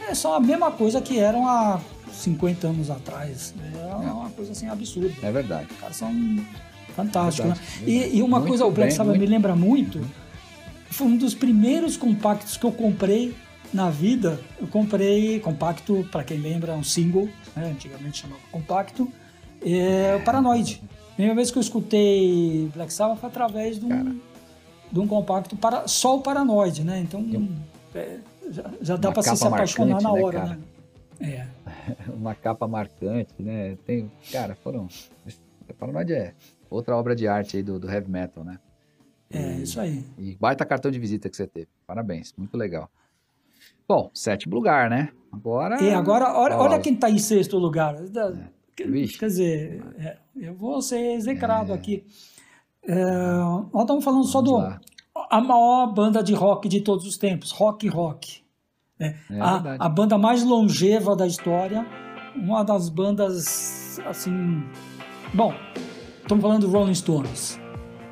é 0.08 0.14
só 0.14 0.36
a 0.36 0.40
mesma 0.40 0.70
coisa 0.70 1.00
que 1.00 1.18
eram 1.18 1.48
há 1.48 1.80
50 2.14 2.66
anos 2.68 2.90
atrás. 2.90 3.54
É 3.74 4.10
uma 4.10 4.30
coisa 4.30 4.52
assim 4.52 4.68
absurda. 4.68 5.12
É 5.22 5.32
verdade. 5.32 5.68
Os 5.70 5.80
caras 5.80 5.96
são 5.96 6.12
fantásticos, 6.94 7.50
é 7.50 7.54
verdade, 7.54 7.84
né? 7.84 8.10
E, 8.12 8.18
e, 8.18 8.22
uma 8.22 8.38
muito 8.38 8.48
coisa, 8.48 8.66
o 8.66 8.70
Black 8.70 8.92
Sabbath 8.92 9.18
me 9.18 9.26
lembra 9.26 9.56
muito, 9.56 10.00
foi 10.90 11.06
um 11.06 11.16
dos 11.16 11.34
primeiros 11.34 11.96
compactos 11.96 12.56
que 12.56 12.64
eu 12.64 12.72
comprei 12.72 13.34
na 13.72 13.90
vida. 13.90 14.40
Eu 14.60 14.68
comprei 14.68 15.40
compacto, 15.40 16.06
para 16.12 16.22
quem 16.22 16.38
lembra, 16.38 16.72
um 16.74 16.84
single, 16.84 17.28
né? 17.56 17.70
antigamente 17.70 18.18
chamava 18.18 18.40
compacto, 18.50 19.10
é, 19.64 20.16
o 20.20 20.24
Paranoid. 20.24 20.82
A 20.84 21.14
primeira 21.14 21.34
vez 21.34 21.50
que 21.50 21.58
eu 21.58 21.62
escutei 21.62 22.70
Black 22.74 22.92
Sabbath 22.92 23.18
foi 23.18 23.28
através 23.28 23.78
de 23.78 23.86
um... 23.86 23.88
Cara 23.88 24.14
de 24.94 25.00
um 25.00 25.08
compacto 25.08 25.56
para 25.56 25.88
só 25.88 26.16
o 26.16 26.20
Paranoide, 26.20 26.84
né? 26.84 27.00
Então 27.00 27.48
é, 27.92 28.18
já, 28.48 28.70
já, 28.80 28.96
dá 28.96 29.10
para 29.10 29.22
se 29.24 29.44
apaixonar 29.44 30.00
na 30.00 30.12
né, 30.12 30.22
hora, 30.22 30.44
né? 30.44 30.58
É. 31.20 31.46
Uma 32.12 32.34
capa 32.34 32.66
marcante, 32.66 33.34
né? 33.42 33.76
Tem, 33.84 34.10
cara, 34.30 34.54
foram. 34.54 34.88
Paranoide 35.78 36.12
é 36.12 36.34
outra 36.70 36.96
obra 36.96 37.14
de 37.14 37.26
arte 37.26 37.56
aí 37.56 37.62
do, 37.62 37.78
do 37.78 37.90
heavy 37.90 38.10
metal, 38.10 38.44
né? 38.44 38.58
É, 39.30 39.58
e, 39.58 39.62
isso 39.62 39.80
aí. 39.80 40.04
E 40.18 40.36
baita 40.36 40.64
cartão 40.64 40.90
de 40.90 40.98
visita 40.98 41.28
que 41.28 41.36
você 41.36 41.46
teve. 41.46 41.68
Parabéns, 41.86 42.32
muito 42.36 42.56
legal. 42.56 42.90
Bom, 43.86 44.10
sétimo 44.14 44.54
lugar, 44.54 44.88
né? 44.88 45.10
Agora. 45.32 45.82
E 45.82 45.92
agora, 45.92 46.32
olha, 46.36 46.56
olha 46.56 46.78
quem 46.78 46.94
está 46.94 47.10
em 47.10 47.18
sexto 47.18 47.58
lugar. 47.58 47.94
É. 47.96 48.54
Quer 48.76 49.26
dizer, 49.26 49.82
é, 49.98 50.18
eu 50.36 50.54
vou 50.54 50.80
ser 50.82 51.14
execrado 51.14 51.72
é. 51.72 51.74
aqui. 51.74 52.04
É, 52.82 52.94
nós 53.72 53.82
estamos 53.82 54.04
falando 54.04 54.24
só 54.24 54.42
do 54.42 54.58
a 55.30 55.40
maior 55.40 55.92
banda 55.92 56.22
de 56.22 56.34
rock 56.34 56.68
de 56.68 56.80
todos 56.80 57.06
os 57.06 57.16
tempos, 57.16 57.50
rock 57.50 57.86
rock. 57.88 58.43
Né? 58.98 59.16
É 59.30 59.40
a, 59.40 59.76
a, 59.80 59.88
banda 59.88 60.16
mais 60.16 60.44
longeva 60.44 61.16
da 61.16 61.26
história, 61.26 61.86
uma 62.36 62.64
das 62.64 62.88
bandas 62.88 64.00
assim. 64.06 64.64
Bom, 65.32 65.52
estamos 66.22 66.42
falando 66.42 66.66
do 66.66 66.70
Rolling 66.70 66.94
Stones. 66.94 67.60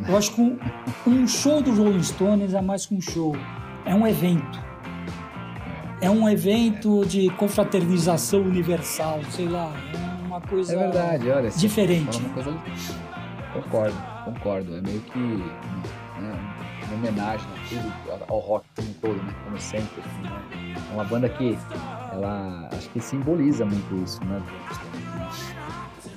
Eu 0.08 0.16
acho 0.16 0.34
que 0.34 0.40
um, 0.40 0.58
um 1.06 1.26
show 1.26 1.62
do 1.62 1.72
Rolling 1.72 2.02
Stones 2.02 2.54
é 2.54 2.60
mais 2.60 2.86
que 2.86 2.94
um 2.94 3.00
show, 3.00 3.36
é 3.84 3.94
um 3.94 4.06
evento. 4.06 4.60
É 6.00 6.10
um 6.10 6.28
evento 6.28 7.04
de 7.06 7.30
confraternização 7.36 8.42
universal, 8.42 9.20
sei 9.30 9.46
lá, 9.46 9.72
é 9.94 10.26
uma 10.26 10.40
coisa 10.40 10.74
é 10.74 10.78
verdade, 10.78 11.30
olha, 11.30 11.50
diferente. 11.50 12.18
Uma 12.18 12.34
coisa... 12.34 12.58
Concordo 13.52 14.12
concordo. 14.24 14.76
É 14.76 14.80
meio 14.80 15.00
que 15.00 15.44
uma 16.92 17.08
homenagem 17.08 17.46
ao 18.28 18.38
rock 18.38 18.66
como 18.76 18.88
um 18.88 18.92
todo, 18.94 19.22
né? 19.22 19.34
Como 19.44 19.58
sempre. 19.60 20.00
Assim, 20.00 20.22
né? 20.22 20.74
É 20.90 20.94
uma 20.94 21.04
banda 21.04 21.28
que 21.28 21.58
ela 22.12 22.68
acho 22.72 22.88
que 22.90 23.00
simboliza 23.00 23.64
muito 23.64 23.94
isso, 24.04 24.22
né? 24.24 24.42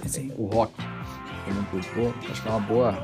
Sim. 0.06 0.32
O 0.38 0.46
rock 0.46 0.74
como 1.46 1.60
um 1.60 1.64
todo. 1.64 2.14
Acho 2.32 2.42
que 2.42 2.48
é 2.48 2.52
uma 2.52 2.60
boa, 2.60 2.96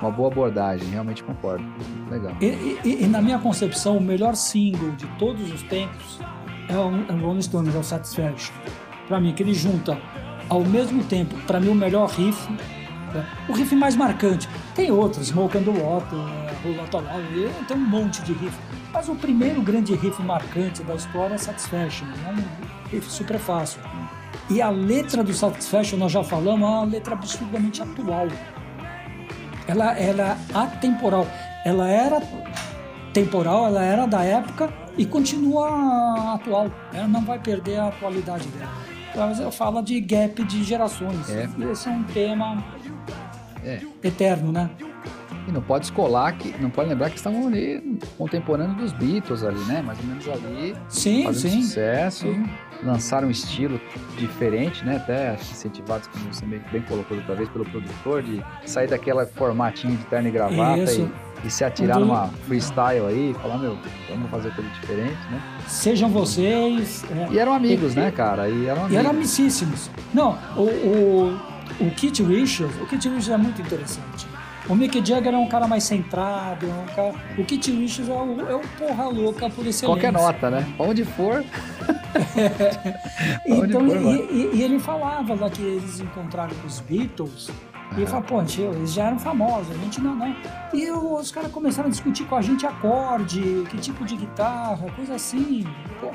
uma 0.00 0.10
boa 0.10 0.28
abordagem, 0.30 0.88
realmente 0.88 1.22
concordo. 1.22 1.64
Legal. 2.10 2.34
E, 2.40 2.78
e, 2.84 3.04
e, 3.04 3.06
na 3.06 3.20
minha 3.20 3.38
concepção, 3.38 3.98
o 3.98 4.00
melhor 4.00 4.34
single 4.34 4.92
de 4.92 5.06
todos 5.18 5.52
os 5.52 5.62
tempos 5.64 6.20
é 6.68 6.76
o, 6.76 6.88
Rolling 7.20 7.42
Stones, 7.42 7.74
é 7.74 7.78
o 7.78 7.82
Satisfaction. 7.82 8.54
Para 9.08 9.20
mim, 9.20 9.32
que 9.32 9.42
ele 9.42 9.54
junta 9.54 9.98
ao 10.48 10.64
mesmo 10.64 11.04
tempo, 11.04 11.34
para 11.46 11.60
mim, 11.60 11.68
o 11.68 11.74
melhor 11.74 12.08
riff 12.08 12.48
né? 13.12 13.26
O 13.48 13.52
riff 13.52 13.74
mais 13.74 13.96
marcante. 13.96 14.48
Tem 14.74 14.90
outros, 14.90 15.28
Smoke 15.28 15.58
and 15.58 15.64
the 15.64 15.70
Water, 15.70 16.18
Roll 16.62 17.64
tem 17.66 17.76
um 17.76 17.80
monte 17.80 18.22
de 18.22 18.32
riff. 18.32 18.56
Mas 18.92 19.08
o 19.08 19.14
primeiro 19.14 19.62
grande 19.62 19.94
riff 19.94 20.22
marcante 20.22 20.82
da 20.82 20.94
história 20.94 21.34
é 21.34 21.38
Satisfaction. 21.38 22.06
É 22.26 22.30
um 22.30 22.88
riff 22.90 23.10
super 23.10 23.38
fácil. 23.38 23.80
E 24.50 24.60
a 24.60 24.68
letra 24.68 25.22
do 25.22 25.32
Satisfaction, 25.32 25.98
nós 25.98 26.12
já 26.12 26.22
falamos, 26.22 26.62
é 26.62 26.72
uma 26.72 26.84
letra 26.84 27.14
absurdamente 27.14 27.82
atual. 27.82 28.28
Ela 29.66 29.96
era 29.96 30.36
atemporal. 30.54 31.26
Ela 31.64 31.88
era 31.88 32.20
temporal, 33.12 33.66
ela 33.66 33.82
era 33.82 34.06
da 34.06 34.22
época 34.24 34.72
e 34.96 35.06
continua 35.06 36.34
atual. 36.34 36.70
Ela 36.92 37.08
não 37.08 37.22
vai 37.22 37.38
perder 37.38 37.78
a 37.78 37.88
atualidade 37.88 38.48
dela. 38.48 38.72
Ela 39.14 39.52
fala 39.52 39.82
de 39.82 40.00
gap 40.00 40.42
de 40.44 40.64
gerações. 40.64 41.28
É. 41.30 41.48
Esse 41.70 41.88
é 41.88 41.92
um 41.92 42.02
tema 42.04 42.62
é. 43.64 43.80
eterno, 44.02 44.52
né? 44.52 44.70
E 45.46 45.50
não 45.50 45.60
pode 45.60 45.86
escolar 45.86 46.32
que 46.36 46.54
não 46.60 46.70
pode 46.70 46.88
lembrar 46.88 47.10
que 47.10 47.16
estavam 47.16 47.48
ali 47.48 47.98
contemporâneos 48.16 48.76
dos 48.76 48.92
Beatles 48.92 49.42
ali, 49.42 49.58
né? 49.64 49.82
Mais 49.82 49.98
ou 49.98 50.06
menos 50.06 50.28
ali. 50.28 50.74
Sim, 50.88 51.24
fazendo 51.24 51.52
sim. 51.52 51.62
sucesso. 51.62 52.26
Sim. 52.26 52.48
Lançaram 52.84 53.28
um 53.28 53.30
estilo 53.30 53.80
diferente, 54.18 54.84
né? 54.84 54.96
Até 54.96 55.34
incentivados, 55.34 56.08
como 56.08 56.32
você 56.32 56.44
bem 56.44 56.82
colocou 56.82 57.16
outra 57.16 57.34
vez, 57.34 57.48
pelo 57.48 57.64
produtor, 57.64 58.22
de 58.22 58.44
sair 58.66 58.88
daquela 58.88 59.26
formatinho 59.26 59.96
de 59.96 60.04
terno 60.06 60.28
e 60.28 60.30
gravata 60.32 60.92
e, 60.92 61.10
e, 61.44 61.50
se 61.50 61.64
atirar 61.64 61.96
então, 61.96 62.08
numa 62.08 62.28
freestyle 62.46 63.06
aí, 63.06 63.34
falar, 63.40 63.58
meu, 63.58 63.78
vamos 64.08 64.30
fazer 64.30 64.52
coisa 64.54 64.70
diferente, 64.70 65.18
né? 65.30 65.40
Sejam 65.66 66.08
vocês. 66.08 67.04
É, 67.10 67.32
e 67.32 67.38
eram 67.38 67.52
amigos, 67.52 67.94
e, 67.94 67.96
né, 67.96 68.10
cara? 68.10 68.48
E 68.48 68.66
eram 68.66 68.82
amigos. 68.82 68.92
E 68.92 68.96
eram 68.96 69.10
amicíssimos. 69.10 69.90
Não, 70.12 70.36
o, 70.56 70.62
o 70.62 71.51
o 71.80 71.90
Kit 71.90 72.22
Richards, 72.22 72.76
o 72.80 72.86
Kit 72.86 73.08
Richards 73.08 73.28
é 73.28 73.36
muito 73.36 73.60
interessante. 73.60 74.26
O 74.68 74.76
Mick 74.76 75.04
Jagger 75.04 75.34
é 75.34 75.36
um 75.36 75.48
cara 75.48 75.66
mais 75.66 75.82
centrado, 75.82 76.66
é 76.66 76.72
um 76.72 76.94
cara... 76.94 77.14
o 77.36 77.44
Kit 77.44 77.70
Richards 77.72 78.08
é 78.08 78.12
o, 78.12 78.40
é 78.48 78.54
o 78.54 78.60
porra 78.78 79.08
louca 79.08 79.50
por 79.50 79.66
excelência. 79.66 79.86
Qualquer 79.86 80.12
nota, 80.12 80.50
né? 80.50 80.72
Onde 80.78 81.04
for. 81.04 81.44
então, 83.44 83.88
for, 83.88 83.96
e, 83.96 84.20
e, 84.30 84.50
e, 84.54 84.62
ele 84.62 84.78
falava 84.78 85.34
lá 85.34 85.50
que 85.50 85.62
eles 85.62 85.98
encontraram 85.98 86.54
os 86.64 86.80
Beatles. 86.80 87.50
E 87.92 87.96
ele 87.96 88.06
falou, 88.06 88.22
pô, 88.22 88.42
tio, 88.44 88.72
eles 88.72 88.92
já 88.94 89.08
eram 89.08 89.18
famosos, 89.18 89.70
a 89.70 89.78
gente 89.78 90.00
não, 90.00 90.14
não. 90.14 90.34
E 90.72 90.82
eu, 90.82 91.14
os 91.14 91.30
caras 91.32 91.50
começaram 91.50 91.88
a 91.88 91.90
discutir 91.90 92.24
com 92.24 92.36
a 92.36 92.40
gente 92.40 92.64
acorde, 92.64 93.64
que 93.68 93.76
tipo 93.78 94.04
de 94.04 94.16
guitarra, 94.16 94.90
coisa 94.94 95.16
assim. 95.16 95.66
Pô. 96.00 96.10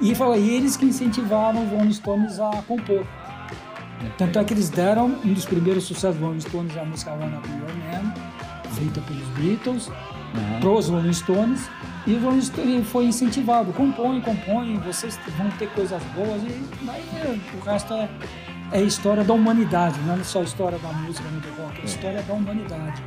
E, 0.00 0.14
falou, 0.14 0.36
e 0.36 0.50
eles 0.50 0.76
que 0.76 0.84
incentivaram 0.84 1.64
os 1.64 1.70
Rolling 1.70 1.92
Stones 1.92 2.40
a 2.40 2.50
compor. 2.66 3.06
Tanto 4.18 4.38
é 4.38 4.44
que 4.44 4.54
eles 4.54 4.68
deram 4.68 5.06
um 5.24 5.32
dos 5.32 5.44
primeiros 5.44 5.84
sucessos 5.84 6.18
do 6.18 6.24
Rolling 6.24 6.40
Stones, 6.40 6.76
a 6.76 6.84
música 6.84 7.12
Wanna 7.12 7.40
Be 7.40 7.48
Your 7.48 8.02
Man, 8.02 8.14
feita 8.72 9.00
pelos 9.02 9.26
Beatles, 9.38 9.88
uhum. 9.88 10.60
pros 10.60 10.88
Rolling 10.88 11.12
Stones, 11.12 11.68
e 12.06 12.16
Rolling 12.16 12.84
foi 12.84 13.06
incentivado, 13.06 13.72
compõe, 13.72 14.20
compõe, 14.20 14.78
vocês 14.80 15.18
vão 15.36 15.50
ter 15.52 15.68
coisas 15.70 16.02
boas, 16.14 16.42
e 16.42 16.84
daí 16.84 17.40
o 17.58 17.64
resto 17.64 17.94
é, 17.94 18.08
é 18.72 18.82
história 18.82 19.24
da 19.24 19.32
humanidade, 19.32 19.98
não 20.00 20.14
é 20.14 20.24
só 20.24 20.42
história 20.42 20.78
da 20.78 20.92
música 20.92 21.28
no 21.28 21.62
rock, 21.62 21.78
é, 21.78 21.82
é 21.82 21.84
história 21.84 22.22
da 22.22 22.34
humanidade. 22.34 23.02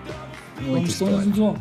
Rolling 0.66 0.88
Stones, 0.88 1.28
do 1.28 1.56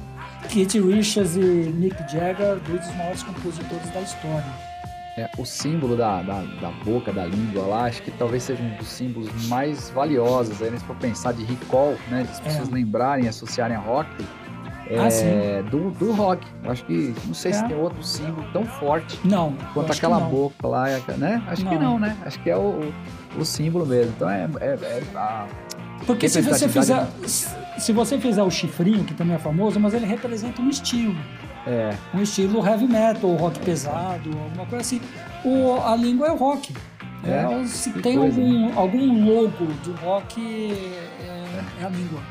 Keith 0.49 0.74
Richards 0.74 1.37
e 1.37 1.41
Mick 1.41 1.97
Jagger, 2.11 2.59
dois 2.66 2.81
dos 2.81 2.97
maiores 2.97 3.22
compositores 3.22 3.91
da 3.91 4.01
história 4.01 4.68
é, 5.19 5.29
o 5.37 5.45
símbolo 5.45 5.97
da, 5.97 6.23
da, 6.23 6.43
da, 6.43 6.71
boca, 6.85 7.12
da 7.12 7.25
língua 7.25 7.66
lá, 7.66 7.85
acho 7.87 8.03
que 8.03 8.11
talvez 8.12 8.45
seja 8.45 8.62
um 8.62 8.77
dos 8.77 8.87
símbolos 8.87 9.49
mais 9.49 9.91
valiosos 9.91 10.62
aí, 10.62 10.71
né, 10.71 10.79
se 10.79 10.85
for 10.85 10.97
pensar 10.97 11.33
de 11.33 11.45
recall, 11.45 11.97
né, 12.09 12.23
de 12.23 12.31
as 12.31 12.41
pessoas 12.41 12.69
é. 12.69 12.73
lembrarem, 12.73 13.29
associarem 13.29 13.77
a 13.77 13.81
rock, 13.81 14.09
é, 14.87 15.59
ah, 15.59 15.62
do, 15.69 15.91
do 15.91 16.12
rock. 16.12 16.47
Acho 16.64 16.85
que, 16.85 17.14
não 17.27 17.35
sei 17.35 17.51
é. 17.51 17.55
se 17.55 17.66
tem 17.66 17.77
outro 17.77 18.03
símbolo 18.03 18.47
tão 18.53 18.64
forte 18.64 19.19
não, 19.23 19.53
quanto 19.75 19.93
aquela 19.93 20.19
boca 20.21 20.66
lá, 20.66 20.87
né? 21.19 21.43
Acho 21.47 21.64
não. 21.64 21.73
que 21.73 21.79
não, 21.79 21.99
né? 21.99 22.16
Acho 22.25 22.41
que 22.43 22.49
é 22.49 22.57
o, 22.57 22.91
o 23.37 23.45
símbolo 23.45 23.85
mesmo. 23.85 24.12
Então 24.16 24.31
é, 24.31 24.49
é, 24.61 24.66
é 24.66 25.03
a 25.14 25.47
porque 26.07 26.29
se 26.29 26.41
você 26.41 26.69
fizer 26.69 27.07
se 27.79 27.93
você 27.93 28.19
fizer 28.19 28.43
o 28.43 28.51
chifrinho, 28.51 29.05
que 29.05 29.14
também 29.14 29.37
é 29.37 29.39
famoso, 29.39 29.79
mas 29.79 29.95
ele 29.95 30.07
representa 30.07 30.61
um 30.62 30.69
estilo. 30.69 31.14
É. 31.69 31.95
Um 32.16 32.23
estilo 32.23 32.66
heavy 32.66 32.87
metal, 32.87 33.35
rock 33.37 33.61
pesado, 33.61 34.31
alguma 34.31 34.64
coisa 34.64 34.79
assim. 34.79 35.01
O, 35.45 35.75
a 35.83 35.95
língua 35.95 36.29
é 36.29 36.31
rock. 36.31 36.73
É, 37.23 37.61
é 37.61 37.66
se 37.66 37.93
tem 38.01 38.16
coisa, 38.16 38.41
algum, 38.41 38.66
né? 38.66 38.73
algum 38.75 39.27
logo 39.27 39.66
do 39.85 39.93
rock, 39.97 40.41
é, 40.41 41.83
é 41.83 41.85
a 41.85 41.89
língua. 41.91 42.23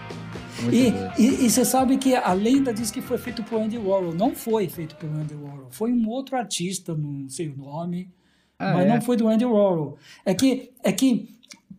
E, 0.72 1.22
e, 1.22 1.46
e, 1.46 1.50
você 1.52 1.64
sabe 1.64 1.98
que 1.98 2.16
a 2.16 2.34
lenda 2.34 2.74
diz 2.74 2.90
que 2.90 3.00
foi 3.00 3.20
feito 3.20 3.44
por 3.44 3.62
Andy 3.62 3.78
Warhol. 3.78 4.16
Não 4.16 4.34
foi 4.34 4.68
feito 4.68 4.96
pelo 4.96 5.14
Andy 5.14 5.36
Warhol. 5.36 5.68
Foi 5.70 5.94
um 5.94 6.10
outro 6.10 6.36
artista, 6.36 6.96
não 6.96 7.30
sei 7.30 7.50
o 7.50 7.56
nome, 7.56 8.10
ah, 8.58 8.74
mas 8.74 8.88
é? 8.88 8.90
não 8.90 9.02
foi 9.02 9.16
do 9.16 9.28
Andy 9.28 9.46
Warhol. 9.46 10.00
É 10.26 10.34
que, 10.34 10.72
é 10.84 10.92
que, 10.92 11.30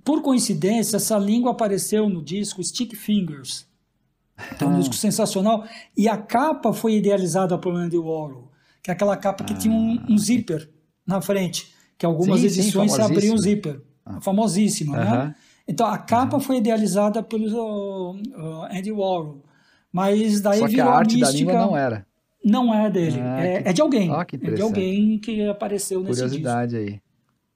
por 0.04 0.22
coincidência, 0.22 0.96
essa 0.96 1.18
língua 1.18 1.50
apareceu 1.50 2.08
no 2.08 2.22
disco 2.22 2.62
Stick 2.62 2.94
Fingers. 2.94 3.67
É 4.60 4.64
um 4.64 4.74
ah. 4.74 4.78
disco 4.78 4.94
sensacional. 4.94 5.64
E 5.96 6.08
a 6.08 6.16
capa 6.16 6.72
foi 6.72 6.94
idealizada 6.96 7.58
por 7.58 7.74
Andy 7.74 7.98
Warhol, 7.98 8.50
que 8.82 8.90
é 8.90 8.94
aquela 8.94 9.16
capa 9.16 9.44
que 9.44 9.52
ah. 9.52 9.56
tinha 9.56 9.74
um, 9.74 10.04
um, 10.08 10.18
zíper 10.18 10.70
na 11.06 11.20
frente, 11.20 11.72
que 11.96 12.06
algumas 12.06 12.40
sim, 12.40 12.46
edições 12.46 12.92
sim, 12.92 12.96
se 12.96 13.02
abriam 13.02 13.34
o 13.34 13.38
zíper. 13.38 13.80
Ah. 14.04 14.20
Famosíssima, 14.20 14.96
uh 14.96 15.00
-huh. 15.00 15.26
né? 15.26 15.34
Então 15.66 15.86
a 15.86 15.98
capa 15.98 16.40
foi 16.40 16.56
idealizada 16.56 17.22
pelo 17.22 18.14
uh, 18.14 18.64
Andy 18.70 18.90
Warhol, 18.90 19.44
mas 19.92 20.40
daí 20.40 20.60
Só 20.60 20.68
que 20.68 20.80
a 20.80 20.86
arte 20.86 21.16
mística... 21.16 21.26
da 21.26 21.38
língua 21.38 21.52
não 21.54 21.76
era. 21.76 22.06
Não 22.42 22.72
é 22.72 22.88
dele, 22.88 23.20
ah, 23.20 23.44
é, 23.44 23.62
que... 23.62 23.68
é, 23.68 23.72
de 23.72 23.82
alguém. 23.82 24.10
Ah, 24.10 24.24
é 24.32 24.50
de 24.50 24.62
alguém 24.62 25.18
que 25.18 25.46
apareceu 25.46 26.00
nesse 26.00 26.22
Curiosidade 26.22 26.78
disco. 26.78 26.92
aí. 26.94 27.00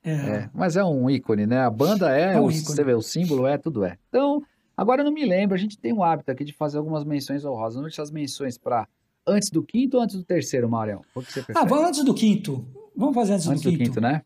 É. 0.05 0.13
é. 0.13 0.51
Mas 0.53 0.77
é 0.77 0.85
um 0.85 1.09
ícone, 1.09 1.47
né? 1.47 1.61
A 1.61 1.71
banda 1.71 2.15
é, 2.15 2.35
é 2.35 2.41
um 2.41 2.47
o, 2.47 2.51
você 2.51 2.83
vê, 2.83 2.93
o 2.93 3.01
símbolo 3.01 3.47
é, 3.47 3.57
tudo 3.57 3.85
é. 3.85 3.97
Então, 4.09 4.43
agora 4.77 5.03
eu 5.03 5.05
não 5.05 5.13
me 5.13 5.25
lembro, 5.25 5.55
a 5.55 5.59
gente 5.59 5.79
tem 5.79 5.93
um 5.93 6.03
hábito 6.03 6.31
aqui 6.31 6.45
de 6.45 6.53
fazer 6.53 6.79
algumas 6.79 7.05
menções 7.05 7.45
honrosas. 7.45 7.75
Vamos 7.75 7.91
deixar 7.91 8.03
as 8.03 8.11
menções 8.11 8.59
para 8.59 8.87
antes 9.27 9.51
do 9.51 9.63
quinto 9.63 9.97
ou 9.97 10.03
antes 10.03 10.17
do 10.17 10.25
terceiro, 10.25 10.69
Marião? 10.69 11.03
O 11.15 11.21
que 11.21 11.33
você 11.33 11.43
prefere? 11.43 11.59
Ah, 11.59 11.69
vamos 11.69 11.89
antes 11.89 12.05
do 12.05 12.15
quinto. 12.15 12.67
Vamos 12.97 13.15
fazer 13.15 13.35
antes, 13.35 13.47
antes 13.47 13.63
do, 13.63 13.71
quinto. 13.71 13.83
do 13.83 13.85
quinto. 13.87 14.01
né? 14.01 14.23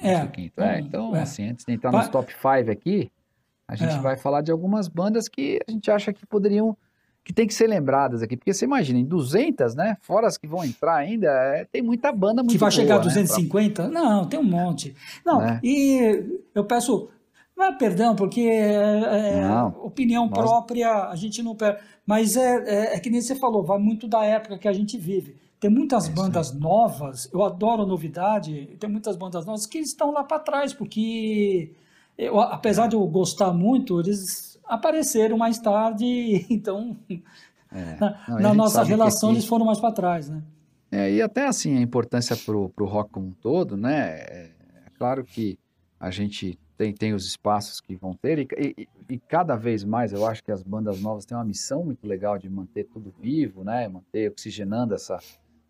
É. 0.00 0.14
Antes 0.14 0.28
do 0.28 0.32
quinto. 0.32 0.60
É, 0.60 0.80
então, 0.80 1.16
é. 1.16 1.22
assim, 1.22 1.48
antes 1.48 1.64
de 1.64 1.72
entrar 1.72 1.92
nos 1.92 2.08
top 2.08 2.32
5 2.32 2.70
aqui, 2.70 3.10
a 3.66 3.76
gente 3.76 3.94
é. 3.94 3.98
vai 4.00 4.16
falar 4.16 4.42
de 4.42 4.50
algumas 4.50 4.88
bandas 4.88 5.28
que 5.28 5.60
a 5.66 5.70
gente 5.70 5.90
acha 5.90 6.12
que 6.12 6.26
poderiam, 6.26 6.76
que 7.24 7.32
tem 7.32 7.46
que 7.46 7.54
ser 7.54 7.68
lembradas 7.68 8.22
aqui. 8.22 8.36
Porque 8.36 8.52
você 8.52 8.64
imagina, 8.64 8.98
em 8.98 9.04
200, 9.04 9.74
né? 9.74 9.96
Fora 10.00 10.26
as 10.26 10.36
que 10.36 10.46
vão 10.46 10.64
entrar 10.64 10.96
ainda, 10.96 11.28
é, 11.28 11.64
tem 11.64 11.82
muita 11.82 12.10
banda 12.10 12.42
muito 12.42 12.52
Que 12.52 12.58
vai 12.58 12.70
boa, 12.70 12.80
chegar 12.80 12.96
a 12.96 12.98
250? 12.98 13.88
Né? 13.88 13.90
Não, 13.90 14.26
tem 14.26 14.40
um 14.40 14.44
monte. 14.44 14.94
Não, 15.24 15.40
né? 15.40 15.60
e 15.62 16.40
eu 16.54 16.64
peço 16.64 17.08
é 17.64 17.72
perdão, 17.72 18.14
porque 18.14 18.40
é, 18.40 19.38
é 19.38 19.40
não, 19.40 19.68
opinião 19.84 20.26
nós... 20.26 20.38
própria, 20.38 21.08
a 21.08 21.16
gente 21.16 21.42
não 21.42 21.54
perde. 21.54 21.80
Mas 22.06 22.36
é, 22.36 22.64
é, 22.66 22.96
é, 22.96 23.00
que 23.00 23.10
nem 23.10 23.20
você 23.20 23.34
falou, 23.34 23.62
vai 23.62 23.78
muito 23.78 24.08
da 24.08 24.24
época 24.24 24.58
que 24.58 24.68
a 24.68 24.72
gente 24.72 24.98
vive. 24.98 25.36
Tem 25.58 25.70
muitas 25.70 26.08
é 26.08 26.12
bandas 26.12 26.52
novas, 26.52 27.28
eu 27.32 27.44
adoro 27.44 27.86
novidade, 27.86 28.76
tem 28.78 28.88
muitas 28.88 29.16
bandas 29.16 29.44
novas 29.44 29.66
que 29.66 29.78
estão 29.78 30.10
lá 30.10 30.24
para 30.24 30.38
trás, 30.38 30.72
porque 30.72 31.72
eu, 32.16 32.40
apesar 32.40 32.86
de 32.86 32.96
eu 32.96 33.06
gostar 33.06 33.52
muito, 33.52 34.00
eles 34.00 34.58
apareceram 34.64 35.36
mais 35.36 35.58
tarde, 35.58 36.46
então 36.50 36.96
é. 37.72 37.96
na, 37.98 38.18
Não, 38.28 38.40
na 38.40 38.54
nossa 38.54 38.82
relação 38.82 39.30
aqui, 39.30 39.38
eles 39.38 39.48
foram 39.48 39.66
mais 39.66 39.80
para 39.80 39.92
trás, 39.92 40.28
né? 40.28 40.42
É, 40.92 41.12
e 41.12 41.22
até 41.22 41.46
assim, 41.46 41.76
a 41.76 41.80
importância 41.80 42.36
para 42.36 42.56
o 42.56 42.86
rock 42.86 43.10
como 43.10 43.28
um 43.28 43.32
todo, 43.32 43.76
né? 43.76 44.18
É, 44.18 44.50
é, 44.86 44.90
claro 44.98 45.24
que 45.24 45.56
a 45.98 46.10
gente 46.10 46.58
tem, 46.80 46.94
tem 46.94 47.12
os 47.12 47.26
espaços 47.26 47.78
que 47.78 47.94
vão 47.94 48.14
ter, 48.14 48.38
e, 48.38 48.48
e, 48.56 48.88
e, 49.10 49.18
cada 49.18 49.54
vez 49.54 49.84
mais 49.84 50.14
eu 50.14 50.24
acho 50.24 50.42
que 50.42 50.50
as 50.50 50.62
bandas 50.62 50.98
novas 50.98 51.26
têm 51.26 51.36
uma 51.36 51.44
missão 51.44 51.84
muito 51.84 52.06
legal 52.06 52.38
de 52.38 52.48
manter 52.48 52.84
tudo 52.84 53.12
vivo, 53.20 53.62
né? 53.62 53.86
Manter 53.86 54.30
oxigenando 54.30 54.94
essa, 54.94 55.18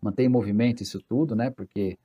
manter 0.01 0.23
em 0.23 0.29
movimento 0.29 0.81
isso 0.81 1.01
tudo, 1.01 1.35
né? 1.35 1.49
Porque 1.49 1.97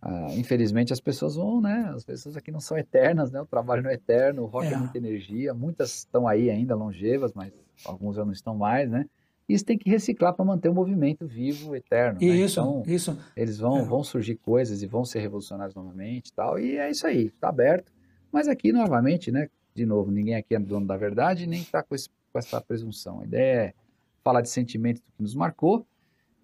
ah, 0.00 0.28
infelizmente 0.36 0.92
as 0.92 1.00
pessoas 1.00 1.34
vão, 1.34 1.60
né? 1.60 1.90
As 1.92 2.04
pessoas 2.04 2.36
aqui 2.36 2.52
não 2.52 2.60
são 2.60 2.78
eternas, 2.78 3.32
né? 3.32 3.40
O 3.40 3.46
trabalho 3.46 3.82
não 3.82 3.90
é 3.90 3.94
eterno, 3.94 4.42
o 4.44 4.46
rock 4.46 4.68
é, 4.68 4.74
é 4.74 4.76
muita 4.76 4.96
energia. 4.96 5.52
Muitas 5.52 5.96
estão 5.96 6.28
aí 6.28 6.48
ainda 6.48 6.76
longevas, 6.76 7.32
mas 7.34 7.52
alguns 7.84 8.14
já 8.14 8.24
não 8.24 8.32
estão 8.32 8.54
mais, 8.54 8.88
né? 8.88 9.06
Isso 9.48 9.64
tem 9.64 9.76
que 9.76 9.90
reciclar 9.90 10.32
para 10.34 10.44
manter 10.44 10.68
o 10.68 10.74
movimento 10.74 11.26
vivo, 11.26 11.74
eterno. 11.74 12.20
Né? 12.20 12.26
Isso, 12.28 12.60
então, 12.60 12.82
isso. 12.86 13.18
Eles 13.36 13.58
vão, 13.58 13.78
é. 13.78 13.82
vão 13.82 14.04
surgir 14.04 14.36
coisas 14.36 14.84
e 14.84 14.86
vão 14.86 15.04
ser 15.04 15.18
revolucionários 15.18 15.74
novamente 15.74 16.28
e 16.28 16.32
tal. 16.32 16.60
E 16.60 16.76
é 16.76 16.88
isso 16.88 17.06
aí, 17.08 17.26
está 17.26 17.48
aberto. 17.48 17.95
Mas 18.36 18.48
aqui, 18.48 18.70
novamente, 18.70 19.32
né? 19.32 19.48
De 19.74 19.86
novo, 19.86 20.10
ninguém 20.10 20.34
aqui 20.34 20.54
é 20.54 20.58
dono 20.58 20.86
da 20.86 20.94
verdade, 20.94 21.46
nem 21.46 21.62
está 21.62 21.82
com, 21.82 21.96
com 21.96 22.38
essa 22.38 22.60
presunção. 22.60 23.22
A 23.22 23.24
ideia 23.24 23.60
é 23.60 23.74
falar 24.22 24.42
de 24.42 24.50
sentimento 24.50 25.00
que 25.00 25.22
nos 25.22 25.34
marcou. 25.34 25.86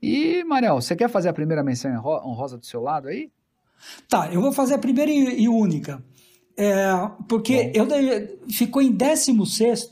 E, 0.00 0.42
Mariel, 0.44 0.80
você 0.80 0.96
quer 0.96 1.10
fazer 1.10 1.28
a 1.28 1.34
primeira 1.34 1.62
menção 1.62 1.92
honrosa 2.24 2.56
do 2.56 2.64
seu 2.64 2.80
lado 2.80 3.08
aí? 3.08 3.30
Tá, 4.08 4.32
eu 4.32 4.40
vou 4.40 4.54
fazer 4.54 4.72
a 4.72 4.78
primeira 4.78 5.10
e, 5.12 5.46
única. 5.50 6.02
É, 6.56 6.86
porque 7.28 7.70
eu 7.74 7.86
ficou 8.48 8.80
em 8.80 8.90
16 8.90 9.90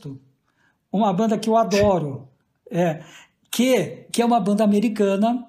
uma 0.91 1.13
banda 1.13 1.37
que 1.37 1.49
eu 1.49 1.55
adoro, 1.55 2.27
é, 2.71 3.03
que, 3.51 4.07
que 4.11 4.23
é 4.23 4.25
uma 4.25 4.39
banda 4.39 4.63
americana. 4.63 5.47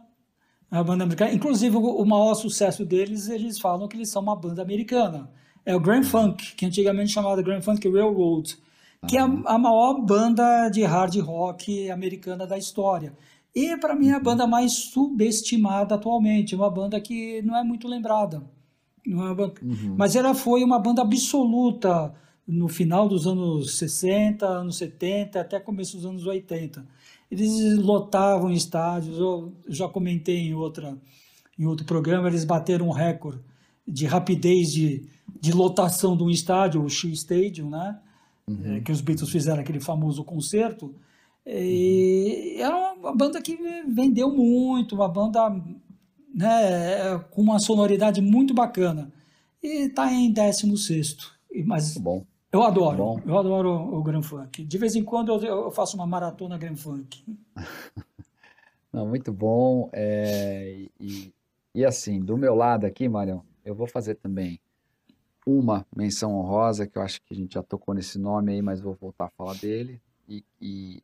Uma 0.71 0.85
banda 0.85 1.05
americana. 1.05 1.33
Inclusive, 1.33 1.79
o, 1.79 1.81
o 1.81 2.05
maior 2.05 2.35
sucesso 2.35 2.85
deles, 2.85 3.31
eles 3.31 3.59
falam 3.59 3.89
que 3.89 3.97
eles 3.97 4.11
são 4.11 4.21
uma 4.21 4.37
banda 4.37 4.61
americana. 4.61 5.31
É 5.65 5.75
o 5.77 5.81
Grand 5.81 6.03
Funk, 6.03 6.55
que 6.57 6.67
antigamente 6.67 7.13
chamava 7.13 7.41
Grand 7.43 7.63
Funk 7.63 7.89
Railroad, 7.89 8.57
que 9.07 9.19
uhum. 9.19 9.43
é 9.45 9.51
a, 9.51 9.55
a 9.55 9.59
maior 9.59 10.01
banda 10.01 10.69
de 10.69 10.83
hard 10.83 11.17
rock 11.19 11.91
americana 11.91 12.47
da 12.47 12.59
história. 12.59 13.13
E 13.55 13.77
para 13.77 13.95
mim 13.95 14.09
é 14.09 14.15
a 14.15 14.17
uhum. 14.17 14.23
banda 14.23 14.47
mais 14.47 14.73
subestimada 14.73 15.95
atualmente, 15.95 16.57
uma 16.57 16.71
banda 16.71 17.01
que 17.01 17.43
não 17.43 17.57
é 17.57 17.63
muito 17.63 17.87
lembrada. 17.87 18.43
É 19.07 19.35
banda... 19.35 19.55
Uhum. 19.63 19.95
Mas 19.97 20.17
ela 20.17 20.35
foi 20.35 20.65
uma 20.65 20.79
banda 20.79 21.03
absoluta 21.03 22.15
no 22.47 22.69
final 22.69 23.09
dos 23.09 23.27
anos 23.27 23.77
60, 23.79 24.47
anos 24.47 24.77
70, 24.77 25.41
até 25.41 25.61
começo 25.61 25.97
dos 25.97 26.07
anos 26.07 26.27
80. 26.27 26.85
Eles 27.31 27.79
lotavam 27.79 28.51
estádios, 28.51 29.19
eu 29.19 29.53
já 29.69 29.89
comentei 29.89 30.39
em, 30.39 30.55
outra, 30.55 30.99
em 31.59 31.67
outro 31.67 31.87
programa, 31.87 32.29
eles 32.29 32.45
bateram 32.45 32.89
um 32.89 32.93
recorde 32.93 33.41
de 33.87 34.07
rapidez 34.07 34.73
de, 34.73 35.09
de 35.43 35.51
lotação 35.51 36.17
de 36.17 36.23
um 36.23 36.31
estádio, 36.31 36.81
o 36.81 36.89
Shea 36.89 37.11
Stadium, 37.11 37.69
né? 37.69 37.99
Uhum. 38.47 38.77
É, 38.77 38.81
que 38.81 38.93
os 38.93 39.01
Beatles 39.01 39.29
fizeram 39.29 39.61
aquele 39.61 39.81
famoso 39.81 40.23
concerto. 40.23 40.95
E 41.45 42.55
uhum. 42.55 42.65
era 42.65 42.93
uma 42.95 43.13
banda 43.13 43.43
que 43.43 43.59
vendeu 43.89 44.31
muito, 44.31 44.95
uma 44.95 45.09
banda 45.09 45.51
né, 46.33 47.19
com 47.33 47.43
uma 47.43 47.59
sonoridade 47.59 48.21
muito 48.21 48.55
bacana. 48.55 49.13
E 49.61 49.87
está 49.87 50.13
em 50.13 50.31
16. 50.31 51.33
Mas 51.67 51.99
bom. 51.99 52.25
eu 52.53 52.63
adoro, 52.63 52.97
bom. 52.97 53.21
eu 53.27 53.37
adoro 53.37 53.71
o 53.71 54.01
Grand 54.01 54.23
Funk. 54.23 54.65
De 54.65 54.79
vez 54.79 54.95
em 54.95 55.03
quando 55.03 55.33
eu, 55.45 55.73
faço 55.73 55.97
uma 55.97 56.07
maratona 56.07 56.57
Grand 56.57 56.77
Funk. 56.77 57.25
Não, 58.93 59.09
muito 59.09 59.33
bom. 59.33 59.91
É, 59.93 60.87
e, 61.01 61.35
e 61.75 61.85
assim, 61.85 62.21
do 62.21 62.37
meu 62.37 62.55
lado 62.55 62.87
aqui, 62.87 63.09
Marião, 63.09 63.43
eu 63.65 63.75
vou 63.75 63.89
fazer 63.89 64.15
também 64.15 64.61
uma 65.47 65.87
menção 65.95 66.35
honrosa, 66.35 66.87
que 66.87 66.97
eu 66.97 67.03
acho 67.03 67.21
que 67.23 67.35
a 67.35 67.37
gente 67.37 67.55
já 67.55 67.63
tocou 67.63 67.95
nesse 67.95 68.19
nome 68.19 68.53
aí, 68.53 68.63
mas 68.63 68.81
vou 68.81 68.95
voltar 68.95 69.27
a 69.27 69.31
falar 69.31 69.55
dele. 69.55 70.01
E, 70.29 70.45
e 70.61 71.03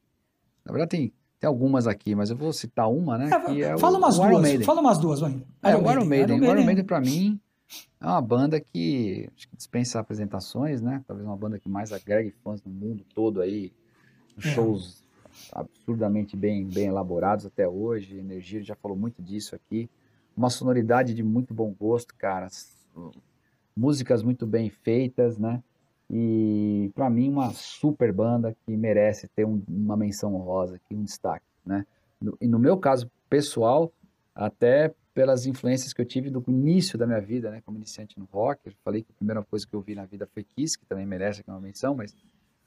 na 0.65 0.73
verdade, 0.73 0.91
tem, 0.91 1.13
tem 1.41 1.49
algumas 1.49 1.87
aqui, 1.87 2.15
mas 2.15 2.31
eu 2.31 2.37
vou 2.37 2.53
citar 2.53 2.91
uma, 2.91 3.19
né? 3.19 3.31
É, 3.49 3.61
é 3.61 3.79
fala 3.79 3.97
o, 3.97 3.99
umas 3.99 4.19
o 4.19 4.29
duas, 4.29 4.65
fala 4.65 4.81
umas 4.81 4.99
duas, 4.99 5.21
vai. 5.21 5.43
É, 5.63 5.77
o 5.77 5.91
Iron 5.91 6.05
Maiden. 6.05 6.37
Iron 6.37 6.65
Maiden, 6.65 6.85
para 6.85 7.01
mim, 7.01 7.41
é 8.01 8.07
uma 8.07 8.23
banda 8.23 8.61
que, 8.61 9.29
que 9.37 9.57
dispensa 9.57 10.01
apresentações, 10.01 10.81
né? 10.81 11.03
Talvez 11.07 11.27
uma 11.27 11.37
banda 11.37 11.59
que 11.59 11.69
mais 11.69 11.93
agregue 11.93 12.35
fãs 12.43 12.63
no 12.63 12.71
mundo 12.71 13.05
todo 13.15 13.41
aí. 13.41 13.73
É. 14.37 14.41
Shows 14.41 15.03
absurdamente 15.53 16.37
bem, 16.37 16.65
bem 16.65 16.87
elaborados 16.87 17.45
até 17.45 17.69
hoje. 17.69 18.19
Energia, 18.19 18.63
já 18.63 18.75
falou 18.75 18.97
muito 18.97 19.23
disso 19.23 19.55
aqui. 19.55 19.89
Uma 20.37 20.51
sonoridade 20.51 21.15
de 21.15 21.23
muito 21.23 21.53
bom 21.53 21.75
gosto, 21.79 22.15
cara. 22.15 22.49
Músicas 23.79 24.23
muito 24.23 24.47
bem 24.47 24.69
feitas, 24.71 25.39
né? 25.39 25.63
E 26.11 26.91
para 26.95 27.09
mim 27.09 27.29
uma 27.29 27.51
super 27.51 28.13
banda 28.13 28.57
que 28.65 28.77
merece 28.77 29.29
ter 29.29 29.45
um, 29.45 29.63
uma 29.69 29.97
menção 29.97 30.35
honrosa 30.35 30.77
aqui, 30.77 30.95
um 30.95 31.05
destaque, 31.05 31.47
né? 31.65 31.87
No, 32.21 32.37
e 32.41 32.49
no 32.49 32.59
meu 32.59 32.77
caso 32.77 33.09
pessoal, 33.31 33.93
até 34.35 34.93
pelas 35.15 35.47
influências 35.47 35.93
que 35.93 36.01
eu 36.01 36.07
tive 36.07 36.31
do 36.31 36.43
início 36.49 36.99
da 36.99 37.07
minha 37.07 37.21
vida, 37.21 37.51
né, 37.51 37.61
como 37.65 37.77
iniciante 37.77 38.19
no 38.19 38.25
rock, 38.33 38.61
eu 38.67 38.73
falei 38.85 39.03
que 39.03 39.13
a 39.13 39.15
primeira 39.15 39.43
coisa 39.43 39.67
que 39.67 39.75
eu 39.75 39.81
vi 39.81 39.95
na 39.95 40.05
vida 40.05 40.27
foi 40.33 40.45
Kiss, 40.45 40.79
que 40.79 40.87
também 40.87 41.07
merece 41.07 41.41
aqui 41.41 41.51
uma 41.51 41.61
menção, 41.61 41.95
mas 41.95 42.15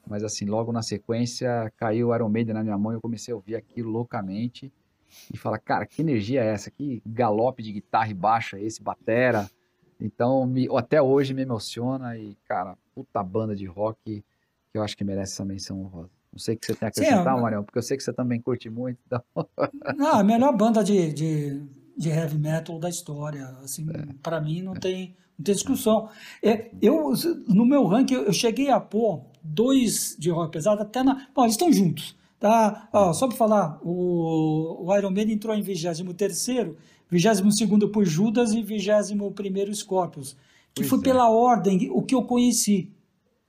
Mas 0.08 0.24
assim, 0.24 0.46
logo 0.46 0.72
na 0.72 0.82
sequência, 0.82 1.72
caiu 1.78 2.14
Iron 2.14 2.30
Maiden 2.30 2.54
na 2.54 2.64
minha 2.64 2.78
mão 2.78 2.92
e 2.92 2.96
eu 2.96 3.02
comecei 3.02 3.32
a 3.32 3.36
ouvir 3.36 3.56
aquilo 3.56 3.90
loucamente. 3.92 4.72
E 5.34 5.38
falar, 5.38 5.60
cara, 5.60 5.86
que 5.86 6.02
energia 6.02 6.44
é 6.44 6.54
essa? 6.54 6.72
Que 6.72 7.02
galope 7.06 7.62
de 7.62 7.72
guitarra 7.74 8.10
e 8.10 8.14
baixa 8.14 8.58
é 8.58 8.64
esse, 8.64 8.82
batera. 8.82 9.50
Então, 10.02 10.46
me, 10.46 10.68
até 10.76 11.02
hoje 11.02 11.34
me 11.34 11.44
emociona 11.44 12.18
e, 12.18 12.36
cara, 12.46 12.76
puta 12.94 13.22
banda 13.24 13.56
de 13.56 13.66
rock 13.66 14.24
que 14.72 14.78
eu 14.78 14.82
acho 14.82 14.98
que 14.98 15.04
merece 15.04 15.34
essa 15.34 15.46
menção 15.46 15.80
honrosa. 15.80 16.10
Não 16.32 16.40
sei 16.40 16.56
o 16.56 16.58
que 16.58 16.66
você 16.66 16.76
tem 16.76 16.86
a 16.86 16.90
acrescentar, 16.90 17.36
Sim, 17.36 17.42
Marião, 17.42 17.64
porque 17.64 17.78
eu 17.78 17.84
sei 17.84 17.98
que 17.98 18.04
você 18.04 18.14
também 18.14 18.42
curte 18.42 18.70
muito. 18.70 18.98
Então... 19.06 19.22
Não, 19.96 20.14
a 20.16 20.24
melhor 20.24 20.56
banda 20.56 20.84
de, 20.84 21.12
de, 21.14 21.62
de 21.96 22.10
heavy 22.10 22.38
metal 22.38 22.80
da 22.80 22.90
história. 22.90 23.46
Assim, 23.64 23.86
é. 23.94 24.14
para 24.24 24.40
mim 24.40 24.62
não, 24.62 24.74
é. 24.74 24.80
tem, 24.80 25.16
não 25.38 25.44
tem 25.44 25.54
discussão. 25.54 26.10
É, 26.42 26.72
eu, 26.82 27.14
no 27.48 27.66
meu 27.66 27.86
ranking, 27.86 28.14
eu 28.14 28.34
cheguei 28.34 28.70
a 28.70 28.80
pôr 28.80 29.26
dois 29.44 30.16
de 30.18 30.30
rock 30.30 30.54
pesado 30.54 30.82
até 30.82 31.04
na. 31.04 31.28
Bom, 31.36 31.44
eles 31.44 31.54
estão 31.54 31.72
juntos. 31.72 32.16
Tá? 32.40 32.90
Ó, 32.92 33.14
só 33.14 33.28
para 33.28 33.38
falar, 33.38 33.80
o, 33.84 34.88
o 34.88 34.98
Iron 34.98 35.12
Man 35.12 35.32
entrou 35.32 35.54
em 35.54 35.62
23 35.62 36.40
22 37.12 37.92
por 37.92 38.06
Judas 38.06 38.54
e 38.54 38.62
21 38.64 39.74
Scorpions, 39.74 40.38
que 40.74 40.82
pois 40.82 40.90
foi 40.90 41.00
é. 41.00 41.02
pela 41.02 41.30
ordem, 41.30 41.90
o 41.92 42.02
que 42.02 42.16
eu 42.16 42.24
conheci 42.24 42.90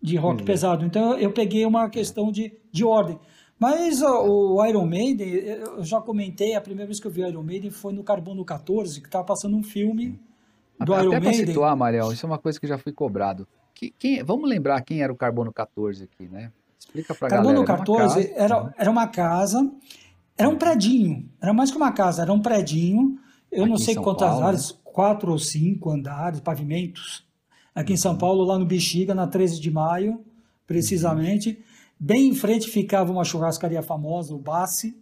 de 0.03 0.17
rock 0.17 0.43
é. 0.43 0.45
pesado. 0.45 0.85
Então 0.85 1.17
eu 1.17 1.31
peguei 1.33 1.65
uma 1.65 1.89
questão 1.89 2.33
de, 2.33 2.53
de 2.73 2.85
ordem. 2.85 3.19
Mas 3.59 4.03
o, 4.03 4.57
o 4.57 4.67
Iron 4.67 4.85
Maiden, 4.85 5.29
eu 5.29 5.85
já 5.85 6.01
comentei, 6.01 6.57
a 6.57 6.61
primeira 6.61 6.87
vez 6.87 6.99
que 6.99 7.07
eu 7.07 7.11
vi 7.13 7.23
o 7.23 7.29
Iron 7.29 7.45
Maiden 7.45 7.71
foi 7.71 7.93
no 7.93 8.03
Carbono 8.03 8.45
14, 8.45 9.01
que 9.01 9.07
estava 9.07 9.25
passando 9.25 9.57
um 9.57 9.63
filme 9.63 10.19
do 10.81 10.93
até, 10.93 11.03
Iron 11.03 11.13
Maiden. 11.13 11.29
Até 11.29 11.47
situar, 11.47 11.77
Mariel, 11.77 12.13
isso 12.13 12.27
é 12.27 12.29
uma 12.29 12.39
coisa 12.39 12.59
que 12.59 12.67
já 12.67 12.77
fui 12.77 12.93
cobrado. 12.93 13.47
Que, 13.73 13.95
quem, 13.97 14.25
vamos 14.25 14.51
lembrar 14.51 14.81
quem 14.83 15.01
era 15.01 15.13
o 15.13 15.17
Carbono 15.17 15.53
14 15.53 16.03
aqui, 16.03 16.29
né? 16.29 16.51
Explica 16.77 17.15
pra 17.15 17.29
Carbono 17.29 17.65
galera. 17.65 17.79
14 17.79 18.33
era, 18.35 18.51
uma 18.51 18.57
casa, 18.57 18.67
era, 18.67 18.75
era 18.77 18.91
uma 18.91 19.07
casa, 19.07 19.73
era 20.37 20.49
um 20.49 20.57
predinho, 20.57 21.31
era 21.41 21.55
mais 21.55 21.71
que 21.71 21.77
uma 21.77 21.93
casa, 21.93 22.23
era 22.23 22.33
um 22.33 22.43
predinho, 22.43 23.17
eu 23.53 23.67
não 23.67 23.77
sei 23.77 23.95
quantas 23.95 24.29
Paulo, 24.29 24.43
andares, 24.43 24.73
né? 24.73 24.79
quatro 24.85 25.33
ou 25.33 25.39
cinco 25.39 25.91
andares, 25.91 26.41
pavimentos, 26.41 27.25
aqui 27.75 27.93
em 27.93 27.97
São 27.97 28.13
uhum. 28.13 28.19
Paulo, 28.19 28.45
lá 28.45 28.59
no 28.59 28.67
Bexiga, 28.67 29.15
na 29.15 29.27
13 29.27 29.61
de 29.61 29.71
maio, 29.71 30.21
precisamente. 30.67 31.51
Uhum. 31.51 31.57
Bem 32.01 32.29
em 32.29 32.35
frente 32.35 32.69
ficava 32.69 33.13
uma 33.13 33.25
churrascaria 33.25 33.83
famosa, 33.83 34.35
o 34.35 34.39
Bassi. 34.39 34.97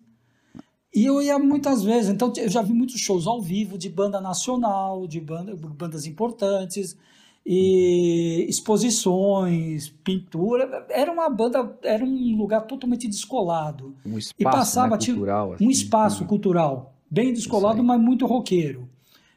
E 0.94 1.06
eu 1.06 1.22
ia 1.22 1.38
muitas 1.38 1.84
vezes, 1.84 2.10
então 2.10 2.32
eu 2.36 2.48
já 2.48 2.62
vi 2.62 2.72
muitos 2.72 3.00
shows 3.00 3.26
ao 3.26 3.40
vivo 3.40 3.78
de 3.78 3.88
banda 3.88 4.20
nacional, 4.20 5.06
de 5.06 5.20
banda, 5.20 5.54
bandas 5.54 6.04
importantes, 6.04 6.96
e 7.44 8.44
exposições, 8.48 9.88
pintura. 10.04 10.86
Era 10.90 11.10
uma 11.10 11.28
banda, 11.30 11.76
era 11.82 12.04
um 12.04 12.36
lugar 12.36 12.62
totalmente 12.62 13.08
descolado. 13.08 13.94
Um 14.04 14.18
espaço 14.18 14.34
e 14.38 14.44
passava, 14.44 14.96
né, 14.96 15.06
cultural. 15.06 15.52
Assim, 15.52 15.66
um 15.66 15.70
espaço 15.70 16.24
cultural, 16.26 16.94
bem 17.10 17.32
descolado, 17.32 17.82
mas 17.82 18.00
muito 18.00 18.26
roqueiro. 18.26 18.88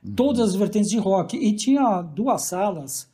Uhum. 0.04 0.14
Todas 0.14 0.50
as 0.50 0.56
vertentes 0.56 0.90
de 0.90 0.98
rock. 0.98 1.36
E 1.36 1.56
tinha 1.56 2.02
duas 2.02 2.44
salas 2.44 3.12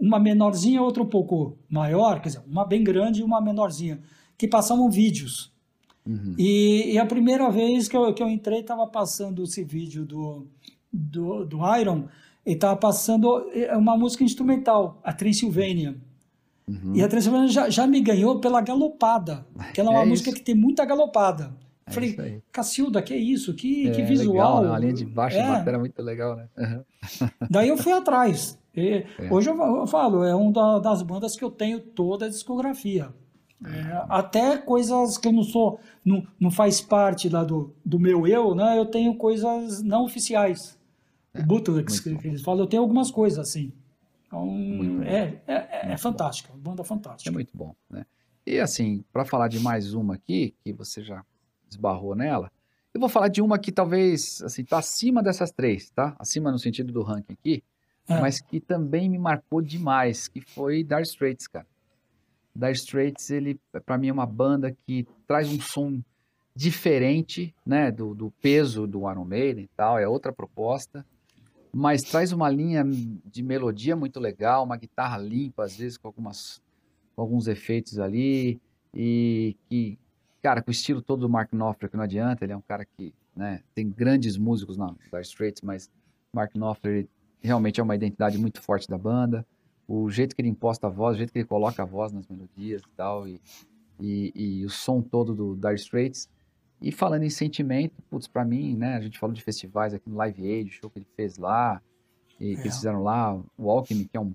uma 0.00 0.18
menorzinha, 0.18 0.80
outra 0.80 1.02
um 1.02 1.06
pouco 1.06 1.58
maior, 1.68 2.20
quer 2.20 2.30
dizer, 2.30 2.42
uma 2.50 2.64
bem 2.64 2.82
grande 2.82 3.20
e 3.20 3.22
uma 3.22 3.40
menorzinha, 3.40 4.00
que 4.38 4.48
passavam 4.48 4.90
vídeos. 4.90 5.52
Uhum. 6.06 6.34
E, 6.38 6.94
e, 6.94 6.98
a 6.98 7.04
primeira 7.04 7.50
vez 7.50 7.86
que 7.86 7.96
eu, 7.96 8.12
que 8.14 8.22
eu 8.22 8.28
entrei, 8.28 8.60
estava 8.60 8.86
passando 8.86 9.42
esse 9.42 9.62
vídeo 9.62 10.06
do, 10.06 10.46
do, 10.90 11.44
do 11.44 11.76
Iron, 11.76 12.06
e 12.46 12.52
estava 12.52 12.74
passando 12.74 13.50
é, 13.52 13.76
uma 13.76 13.96
música 13.96 14.24
instrumental, 14.24 14.98
a 15.04 15.12
Transylvania. 15.12 15.94
Uhum. 16.66 16.94
E 16.94 17.02
a 17.02 17.08
Transylvania 17.08 17.48
já, 17.48 17.68
já 17.68 17.86
me 17.86 18.00
ganhou 18.00 18.40
pela 18.40 18.62
galopada, 18.62 19.46
que 19.74 19.80
ela 19.80 19.90
é 19.90 19.92
uma 19.92 20.02
é 20.04 20.06
música 20.06 20.32
que 20.32 20.40
tem 20.40 20.54
muita 20.54 20.86
galopada. 20.86 21.54
É 21.90 21.92
Falei, 21.92 22.42
Cacilda, 22.52 23.02
que 23.02 23.12
é 23.12 23.16
isso? 23.16 23.52
Que, 23.54 23.88
é, 23.88 23.90
que 23.90 24.02
visual. 24.02 24.60
Legal, 24.60 24.62
né? 24.62 24.68
Uma 24.68 24.78
linha 24.78 24.92
de 24.92 25.04
baixo 25.04 25.36
é. 25.36 25.46
bateria 25.46 25.78
muito 25.78 26.00
legal, 26.00 26.36
né? 26.36 26.48
Uhum. 26.56 26.84
Daí 27.50 27.68
eu 27.68 27.76
fui 27.76 27.92
atrás. 27.92 28.58
E 28.74 29.04
é. 29.18 29.32
Hoje 29.32 29.50
eu, 29.50 29.86
falo, 29.86 30.24
é 30.24 30.34
uma 30.34 30.78
das 30.78 31.02
bandas 31.02 31.36
que 31.36 31.44
eu 31.44 31.50
tenho 31.50 31.80
toda 31.80 32.26
a 32.26 32.28
discografia. 32.28 33.12
É, 33.62 34.06
até 34.08 34.56
coisas 34.56 35.18
que 35.18 35.28
eu 35.28 35.32
não 35.32 35.42
sou, 35.42 35.80
não, 36.02 36.26
não 36.38 36.50
faz 36.50 36.80
parte 36.80 37.28
lá 37.28 37.44
do, 37.44 37.74
do 37.84 37.98
meu 37.98 38.26
eu, 38.26 38.54
né? 38.54 38.78
Eu 38.78 38.86
tenho 38.86 39.14
coisas 39.16 39.82
não 39.82 40.04
oficiais. 40.04 40.78
É, 41.34 41.42
bootlegs, 41.42 42.00
que, 42.00 42.16
que 42.16 42.28
eles 42.28 42.42
falam, 42.42 42.64
eu 42.64 42.66
tenho 42.66 42.82
algumas 42.82 43.10
coisas 43.10 43.38
assim. 43.38 43.72
Então, 44.26 45.02
é, 45.02 45.40
é, 45.46 45.54
é, 45.54 45.92
é 45.92 45.96
fantástica, 45.96 46.52
banda 46.56 46.84
fantástica. 46.84 47.28
É 47.28 47.32
muito 47.32 47.56
bom, 47.56 47.74
né? 47.90 48.06
E 48.46 48.58
assim, 48.58 49.04
para 49.12 49.24
falar 49.24 49.48
de 49.48 49.60
mais 49.60 49.92
uma 49.92 50.14
aqui, 50.14 50.54
que 50.64 50.72
você 50.72 51.02
já 51.02 51.24
esbarrou 51.70 52.14
nela, 52.14 52.50
eu 52.92 53.00
vou 53.00 53.08
falar 53.08 53.28
de 53.28 53.40
uma 53.40 53.58
que 53.58 53.70
talvez, 53.70 54.42
assim, 54.42 54.64
tá 54.64 54.78
acima 54.78 55.22
dessas 55.22 55.52
três, 55.52 55.90
tá? 55.90 56.16
Acima 56.18 56.50
no 56.50 56.58
sentido 56.58 56.92
do 56.92 57.02
ranking 57.02 57.32
aqui, 57.32 57.62
é. 58.08 58.20
mas 58.20 58.40
que 58.40 58.60
também 58.60 59.08
me 59.08 59.18
marcou 59.18 59.62
demais, 59.62 60.26
que 60.26 60.40
foi 60.40 60.82
Dire 60.82 61.02
Straits, 61.02 61.46
cara. 61.46 61.66
Dire 62.54 62.72
Straits, 62.72 63.30
ele, 63.30 63.60
para 63.86 63.96
mim, 63.96 64.08
é 64.08 64.12
uma 64.12 64.26
banda 64.26 64.76
que 64.84 65.06
traz 65.26 65.48
um 65.48 65.60
som 65.60 66.02
diferente, 66.54 67.54
né, 67.64 67.92
do, 67.92 68.12
do 68.12 68.30
peso 68.42 68.86
do 68.86 69.08
Iron 69.10 69.24
Maiden 69.24 69.64
e 69.64 69.70
tal, 69.76 69.98
é 69.98 70.08
outra 70.08 70.32
proposta, 70.32 71.06
mas 71.72 72.02
traz 72.02 72.32
uma 72.32 72.50
linha 72.50 72.84
de 73.24 73.42
melodia 73.42 73.94
muito 73.94 74.18
legal, 74.18 74.64
uma 74.64 74.76
guitarra 74.76 75.16
limpa, 75.16 75.64
às 75.64 75.76
vezes 75.76 75.96
com, 75.96 76.08
algumas, 76.08 76.60
com 77.14 77.22
alguns 77.22 77.46
efeitos 77.46 78.00
ali, 78.00 78.60
e 78.92 79.56
que, 79.68 79.96
cara, 80.42 80.62
com 80.62 80.70
o 80.70 80.72
estilo 80.72 81.02
todo 81.02 81.20
do 81.20 81.28
Mark 81.28 81.50
Knopfler, 81.52 81.90
que 81.90 81.96
não 81.96 82.04
adianta, 82.04 82.44
ele 82.44 82.52
é 82.52 82.56
um 82.56 82.62
cara 82.62 82.84
que, 82.84 83.14
né, 83.34 83.62
tem 83.74 83.88
grandes 83.88 84.36
músicos 84.36 84.76
na 84.76 84.94
Dire 85.10 85.22
Straits, 85.22 85.62
mas 85.62 85.90
Mark 86.32 86.52
Knopfler 86.52 87.06
realmente 87.40 87.80
é 87.80 87.82
uma 87.82 87.94
identidade 87.94 88.38
muito 88.38 88.60
forte 88.60 88.88
da 88.88 88.98
banda. 88.98 89.46
O 89.86 90.08
jeito 90.10 90.34
que 90.34 90.42
ele 90.42 90.48
imposta 90.48 90.86
a 90.86 90.90
voz, 90.90 91.16
o 91.16 91.18
jeito 91.18 91.32
que 91.32 91.38
ele 91.38 91.46
coloca 91.46 91.82
a 91.82 91.86
voz 91.86 92.12
nas 92.12 92.26
melodias 92.28 92.82
e 92.82 92.96
tal, 92.96 93.26
e, 93.26 93.40
e, 93.98 94.32
e 94.34 94.64
o 94.64 94.70
som 94.70 95.02
todo 95.02 95.34
do 95.34 95.56
Dire 95.56 95.74
Straits. 95.74 96.28
E 96.80 96.90
falando 96.90 97.24
em 97.24 97.30
sentimento, 97.30 98.00
putz, 98.08 98.26
pra 98.26 98.44
mim, 98.44 98.74
né, 98.76 98.94
a 98.94 99.00
gente 99.00 99.18
falou 99.18 99.34
de 99.34 99.42
festivais 99.42 99.92
aqui 99.92 100.08
no 100.08 100.16
Live 100.16 100.42
Aid, 100.42 100.70
show 100.70 100.88
que 100.88 100.98
ele 100.98 101.08
fez 101.16 101.36
lá, 101.36 101.82
e 102.38 102.52
é. 102.52 102.54
que 102.54 102.62
eles 102.62 102.76
fizeram 102.76 103.02
lá, 103.02 103.38
o 103.58 103.70
Alchemy, 103.70 104.06
que 104.06 104.16
é 104.16 104.20
um 104.20 104.34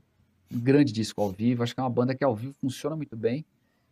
grande 0.52 0.94
disco 0.94 1.22
ao 1.22 1.32
vivo, 1.32 1.64
acho 1.64 1.74
que 1.74 1.80
é 1.80 1.84
uma 1.84 1.90
banda 1.90 2.14
que 2.14 2.24
ao 2.24 2.36
vivo 2.36 2.54
funciona 2.62 2.96
muito 2.96 3.16
bem, 3.16 3.44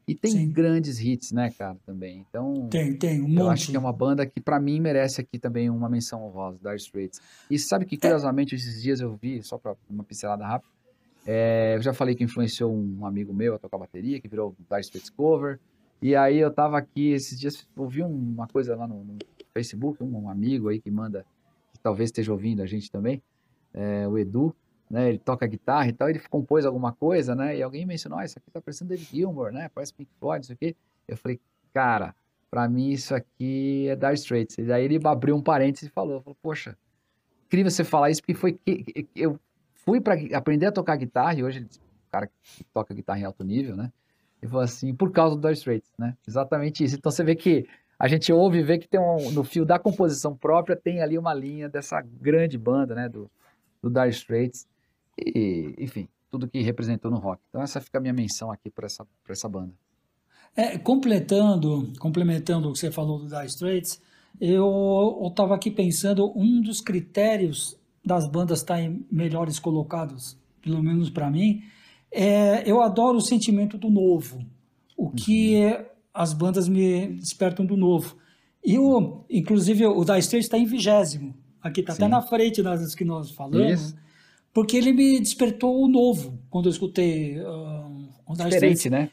e 0.07 0.13
tem 0.13 0.31
Sim. 0.31 0.51
grandes 0.51 0.99
hits, 0.99 1.31
né, 1.31 1.49
cara, 1.57 1.77
também. 1.85 2.25
Então, 2.29 2.67
tem, 2.69 2.93
tem, 2.95 3.21
um 3.21 3.27
eu 3.27 3.45
monte. 3.45 3.53
acho 3.53 3.71
que 3.71 3.77
é 3.77 3.79
uma 3.79 3.93
banda 3.93 4.25
que 4.25 4.41
para 4.41 4.59
mim 4.59 4.79
merece 4.79 5.21
aqui 5.21 5.39
também 5.39 5.69
uma 5.69 5.89
menção 5.89 6.23
honrosa, 6.23 6.57
Dire 6.61 6.75
Straits. 6.75 7.21
E 7.49 7.57
sabe 7.57 7.85
que 7.85 7.95
é. 7.95 7.97
curiosamente 7.97 8.55
esses 8.55 8.81
dias 8.81 8.99
eu 8.99 9.15
vi, 9.15 9.41
só 9.41 9.57
para 9.57 9.75
uma 9.89 10.03
pincelada 10.03 10.45
rápida, 10.45 10.71
é, 11.25 11.75
eu 11.75 11.81
já 11.81 11.93
falei 11.93 12.15
que 12.15 12.23
influenciou 12.23 12.73
um 12.73 13.05
amigo 13.05 13.33
meu 13.33 13.55
a 13.55 13.59
tocar 13.59 13.77
bateria, 13.77 14.19
que 14.19 14.27
virou 14.27 14.55
Dire 14.69 14.81
Straits 14.81 15.09
cover. 15.09 15.59
E 16.01 16.15
aí 16.15 16.37
eu 16.37 16.51
tava 16.51 16.77
aqui 16.77 17.11
esses 17.11 17.39
dias, 17.39 17.65
ouvi 17.77 18.01
uma 18.01 18.47
coisa 18.47 18.75
lá 18.75 18.85
no, 18.85 19.05
no 19.05 19.17
Facebook, 19.53 20.03
um, 20.03 20.23
um, 20.23 20.29
amigo 20.29 20.67
aí 20.67 20.81
que 20.81 20.91
manda, 20.91 21.25
que 21.71 21.79
talvez 21.79 22.09
esteja 22.09 22.31
ouvindo 22.33 22.61
a 22.61 22.65
gente 22.65 22.91
também, 22.91 23.21
é, 23.73 24.05
o 24.07 24.17
Edu, 24.17 24.53
né? 24.93 25.09
Ele 25.09 25.17
toca 25.17 25.47
guitarra 25.47 25.87
e 25.87 25.91
tal, 25.91 26.07
ele 26.07 26.19
compôs 26.29 26.67
alguma 26.67 26.93
coisa, 26.93 27.33
né? 27.33 27.57
E 27.57 27.63
alguém 27.63 27.83
mencionou, 27.83 28.19
ah, 28.19 28.25
isso 28.25 28.37
aqui 28.37 28.51
tá 28.51 28.61
parecendo 28.61 28.89
David 28.89 29.09
Gilmour, 29.09 29.51
né? 29.51 29.67
Parece 29.73 29.91
Pink 29.91 30.11
Floyd, 30.19 30.43
isso 30.43 30.53
aqui. 30.53 30.77
Eu 31.07 31.17
falei, 31.17 31.41
cara, 31.73 32.15
para 32.47 32.69
mim 32.69 32.91
isso 32.91 33.15
aqui 33.15 33.87
é 33.89 33.95
Dire 33.95 34.13
Straits. 34.13 34.59
E 34.59 34.65
daí 34.65 34.85
ele 34.85 34.99
abriu 35.03 35.35
um 35.35 35.41
parênteses 35.41 35.89
e 35.89 35.91
falou, 35.91 36.21
falou 36.21 36.37
poxa, 36.39 36.77
incrível 37.47 37.71
você 37.71 37.83
falar 37.83 38.11
isso, 38.11 38.21
porque 38.21 38.35
foi 38.35 38.53
que 38.53 39.09
eu 39.15 39.39
fui 39.73 39.99
para 39.99 40.13
aprender 40.37 40.67
a 40.67 40.71
tocar 40.71 40.95
guitarra, 40.95 41.33
e 41.33 41.43
hoje 41.43 41.57
ele, 41.57 41.65
o 41.65 42.11
cara 42.11 42.27
que 42.27 42.63
toca 42.65 42.93
guitarra 42.93 43.19
em 43.19 43.23
alto 43.23 43.43
nível, 43.43 43.75
né? 43.75 43.91
E 44.43 44.47
falou 44.47 44.61
assim, 44.61 44.93
por 44.93 45.11
causa 45.11 45.35
do 45.35 45.41
Dire 45.41 45.53
Straits, 45.53 45.91
né? 45.97 46.15
Exatamente 46.27 46.83
isso. 46.83 46.95
Então 46.97 47.11
você 47.11 47.23
vê 47.23 47.35
que 47.35 47.67
a 47.97 48.07
gente 48.07 48.31
ouve 48.31 48.59
e 48.59 48.63
vê 48.63 48.77
que 48.77 48.87
tem 48.87 48.99
um, 48.99 49.31
no 49.31 49.43
fio 49.43 49.65
da 49.65 49.79
composição 49.79 50.37
própria, 50.37 50.75
tem 50.75 51.01
ali 51.01 51.17
uma 51.17 51.33
linha 51.33 51.67
dessa 51.67 51.99
grande 51.99 52.59
banda, 52.59 52.93
né? 52.93 53.09
Do, 53.09 53.27
do 53.81 53.89
Dire 53.89 54.09
Straits 54.09 54.67
e, 55.17 55.75
enfim, 55.77 56.07
tudo 56.29 56.47
que 56.47 56.61
representou 56.61 57.11
no 57.11 57.17
rock. 57.17 57.41
Então 57.49 57.61
essa 57.61 57.79
fica 57.79 57.97
a 57.99 58.01
minha 58.01 58.13
menção 58.13 58.51
aqui 58.51 58.69
para 58.69 58.85
essa, 58.85 59.05
essa 59.29 59.47
banda. 59.47 59.73
É, 60.55 60.77
completando, 60.77 61.93
complementando 61.99 62.69
o 62.69 62.73
que 62.73 62.79
você 62.79 62.91
falou 62.91 63.19
do 63.19 63.27
Dire 63.27 63.45
Straits, 63.45 64.01
eu 64.41 65.19
estava 65.27 65.55
aqui 65.55 65.69
pensando, 65.69 66.31
um 66.35 66.61
dos 66.61 66.81
critérios 66.81 67.77
das 68.03 68.27
bandas 68.27 68.59
estarem 68.59 69.05
melhores 69.11 69.59
colocados, 69.59 70.37
pelo 70.61 70.81
menos 70.81 71.09
para 71.09 71.29
mim, 71.29 71.61
é 72.11 72.67
eu 72.69 72.81
adoro 72.81 73.17
o 73.17 73.21
sentimento 73.21 73.77
do 73.77 73.89
novo, 73.89 74.43
o 74.97 75.09
que 75.09 75.65
uhum. 75.65 75.85
as 76.13 76.33
bandas 76.33 76.67
me 76.67 77.07
despertam 77.13 77.65
do 77.65 77.77
novo. 77.77 78.17
E 78.63 78.77
o, 78.77 79.23
inclusive 79.29 79.85
o 79.85 80.03
Dire 80.03 80.19
Straits 80.19 80.45
está 80.45 80.57
em 80.57 80.65
vigésimo, 80.65 81.35
aqui 81.61 81.81
está 81.81 81.93
até 81.93 82.07
na 82.07 82.21
frente 82.21 82.61
das 82.61 82.95
que 82.95 83.05
nós 83.05 83.31
falamos. 83.31 83.81
Isso 83.81 84.03
porque 84.53 84.77
ele 84.77 84.93
me 84.93 85.19
despertou 85.19 85.83
o 85.83 85.87
novo 85.87 86.39
quando 86.49 86.67
eu 86.67 86.71
escutei. 86.71 87.39
Uh, 87.39 87.93
Diferente, 88.49 88.89
né? 88.89 89.09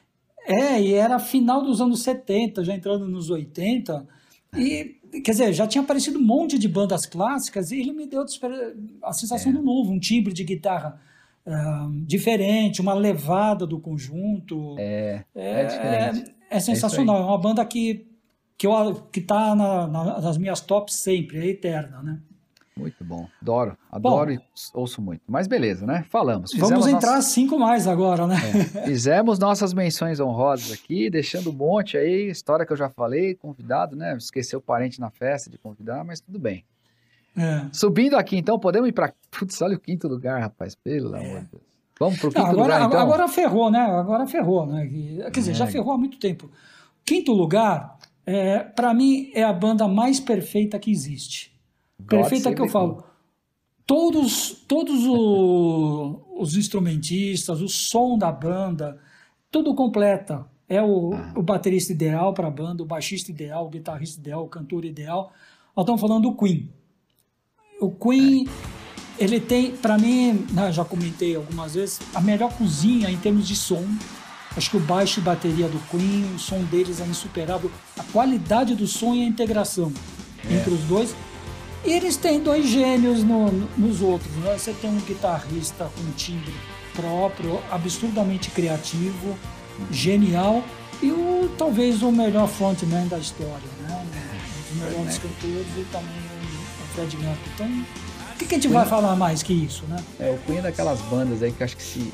É, 0.46 0.80
e 0.80 0.94
era 0.94 1.18
final 1.18 1.62
dos 1.62 1.80
anos 1.80 2.02
70, 2.02 2.64
já 2.64 2.74
entrando 2.74 3.06
nos 3.06 3.30
80. 3.30 4.06
E, 4.56 4.96
quer 5.24 5.32
dizer, 5.32 5.52
já 5.52 5.66
tinha 5.66 5.82
aparecido 5.82 6.18
um 6.18 6.22
monte 6.22 6.58
de 6.58 6.68
bandas 6.68 7.06
clássicas 7.06 7.70
e 7.70 7.80
ele 7.80 7.92
me 7.92 8.06
deu 8.06 8.24
a 9.02 9.12
sensação 9.12 9.52
é. 9.52 9.54
do 9.54 9.62
novo, 9.62 9.92
um 9.92 9.98
timbre 9.98 10.32
de 10.32 10.44
guitarra 10.44 11.00
uh, 11.46 12.04
diferente, 12.04 12.80
uma 12.80 12.94
levada 12.94 13.66
do 13.66 13.78
conjunto. 13.78 14.76
É, 14.78 15.24
é, 15.34 15.50
é, 15.50 16.24
é 16.50 16.60
sensacional. 16.60 17.18
É, 17.18 17.24
uma 17.24 17.38
banda 17.38 17.64
que, 17.64 18.06
que, 18.56 18.66
eu, 18.66 18.94
que 19.12 19.20
tá 19.20 19.54
na, 19.54 19.86
na, 19.86 20.20
nas 20.20 20.38
minhas 20.38 20.60
tops 20.60 20.96
sempre, 20.96 21.38
é 21.38 21.46
eterna, 21.46 22.02
né? 22.02 22.20
Muito 22.76 23.04
bom. 23.04 23.28
Adoro, 23.42 23.76
adoro 23.90 24.34
bom, 24.34 24.40
e 24.40 24.40
ouço 24.72 25.02
muito. 25.02 25.22
Mas 25.26 25.46
beleza, 25.46 25.86
né? 25.86 26.04
Falamos. 26.08 26.52
vamos 26.54 26.86
entrar 26.86 27.16
nossas... 27.16 27.32
cinco 27.32 27.58
mais 27.58 27.86
agora, 27.86 28.26
né? 28.26 28.36
É. 28.74 28.86
Fizemos 28.86 29.38
nossas 29.38 29.74
menções 29.74 30.18
honrosas 30.20 30.72
aqui, 30.72 31.10
deixando 31.10 31.50
um 31.50 31.52
monte 31.52 31.98
aí, 31.98 32.30
história 32.30 32.64
que 32.64 32.72
eu 32.72 32.76
já 32.76 32.88
falei, 32.88 33.34
convidado, 33.34 33.96
né? 33.96 34.16
Esqueceu 34.16 34.60
o 34.60 34.62
parente 34.62 35.00
na 35.00 35.10
festa 35.10 35.50
de 35.50 35.58
convidar, 35.58 36.04
mas 36.04 36.20
tudo 36.20 36.38
bem. 36.38 36.64
É. 37.36 37.66
Subindo 37.72 38.16
aqui, 38.16 38.36
então, 38.36 38.58
podemos 38.58 38.88
ir 38.88 38.92
para. 38.92 39.12
Putz, 39.30 39.60
olha 39.62 39.76
o 39.76 39.80
quinto 39.80 40.08
lugar, 40.08 40.40
rapaz, 40.40 40.74
pelo 40.74 41.14
é. 41.14 41.18
amor 41.18 41.40
de 41.40 41.46
Deus. 41.46 41.62
Vamos 41.98 42.18
para 42.18 42.28
o 42.28 42.32
quinto 42.32 42.46
agora, 42.46 42.62
lugar, 42.62 42.86
então? 42.86 43.00
Agora 43.00 43.28
ferrou, 43.28 43.70
né? 43.70 43.80
Agora 43.80 44.26
ferrou, 44.26 44.66
né? 44.66 44.88
Quer 45.24 45.40
dizer, 45.40 45.54
já 45.54 45.66
é. 45.66 45.70
ferrou 45.70 45.92
há 45.92 45.98
muito 45.98 46.18
tempo. 46.18 46.50
Quinto 47.04 47.32
lugar, 47.32 47.98
é, 48.24 48.60
para 48.60 48.94
mim, 48.94 49.30
é 49.34 49.42
a 49.42 49.52
banda 49.52 49.86
mais 49.86 50.18
perfeita 50.18 50.78
que 50.78 50.90
existe. 50.90 51.49
Perfeita 52.08 52.54
que 52.54 52.60
eu 52.60 52.68
falo. 52.68 53.04
Todos, 53.86 54.52
todos 54.68 55.04
o, 55.04 56.20
os 56.38 56.56
instrumentistas, 56.56 57.60
o 57.60 57.68
som 57.68 58.16
da 58.16 58.30
banda, 58.30 58.98
tudo 59.50 59.74
completa. 59.74 60.46
É 60.68 60.80
o, 60.80 61.12
ah. 61.12 61.32
o 61.36 61.42
baterista 61.42 61.92
ideal 61.92 62.32
para 62.32 62.46
a 62.46 62.50
banda, 62.50 62.84
o 62.84 62.86
baixista 62.86 63.32
ideal, 63.32 63.66
o 63.66 63.68
guitarrista 63.68 64.20
ideal, 64.20 64.44
o 64.44 64.48
cantor 64.48 64.84
ideal. 64.84 65.32
Nós 65.76 65.82
estamos 65.82 66.00
falando 66.00 66.30
do 66.30 66.36
Queen. 66.36 66.70
O 67.80 67.90
Queen, 67.90 68.46
é. 68.46 69.24
ele 69.24 69.40
tem, 69.40 69.72
para 69.72 69.98
mim, 69.98 70.46
né, 70.52 70.70
já 70.70 70.84
comentei 70.84 71.34
algumas 71.34 71.74
vezes, 71.74 71.98
a 72.14 72.20
melhor 72.20 72.56
cozinha 72.56 73.10
em 73.10 73.16
termos 73.16 73.48
de 73.48 73.56
som. 73.56 73.84
Acho 74.56 74.70
que 74.70 74.76
o 74.76 74.80
baixo 74.80 75.18
e 75.18 75.22
bateria 75.22 75.68
do 75.68 75.80
Queen, 75.90 76.32
o 76.34 76.38
som 76.38 76.62
deles 76.64 77.00
é 77.00 77.06
insuperável. 77.06 77.68
A 77.98 78.04
qualidade 78.04 78.76
do 78.76 78.86
som 78.86 79.14
e 79.16 79.22
a 79.22 79.26
integração 79.26 79.92
é. 80.48 80.54
entre 80.54 80.72
os 80.72 80.80
dois 80.84 81.12
e 81.84 81.92
eles 81.92 82.16
têm 82.16 82.40
dois 82.40 82.66
gênios 82.66 83.22
no, 83.22 83.50
nos 83.76 84.02
outros. 84.02 84.30
Né? 84.36 84.56
Você 84.56 84.72
tem 84.72 84.90
um 84.90 85.00
guitarrista 85.00 85.90
com 85.94 86.02
um 86.02 86.12
timbre 86.12 86.52
próprio, 86.94 87.60
absurdamente 87.70 88.50
criativo, 88.50 89.36
genial, 89.90 90.62
e 91.02 91.10
o, 91.10 91.50
talvez 91.56 92.02
o 92.02 92.12
melhor 92.12 92.46
frontman 92.48 93.06
da 93.06 93.18
história, 93.18 93.70
né? 93.82 94.06
um 94.06 94.74
dos 94.74 94.82
melhores 94.82 95.18
cantores 95.18 95.66
e 95.76 95.84
também 95.90 96.08
o 96.08 96.94
Fred 96.94 97.16
Mercury. 97.16 97.50
Então, 97.54 97.66
o 97.66 98.36
que, 98.36 98.46
que 98.46 98.54
a 98.54 98.58
gente 98.58 98.68
Queen, 98.68 98.74
vai 98.74 98.86
falar 98.86 99.16
mais 99.16 99.42
que 99.42 99.52
isso? 99.52 99.84
Né? 99.86 99.96
É, 100.18 100.30
o 100.30 100.38
Queen 100.46 100.58
é 100.58 100.62
daquelas 100.62 101.00
bandas 101.02 101.42
aí 101.42 101.52
que 101.52 101.64
acho 101.64 101.76
que 101.76 101.82
se, 101.82 102.12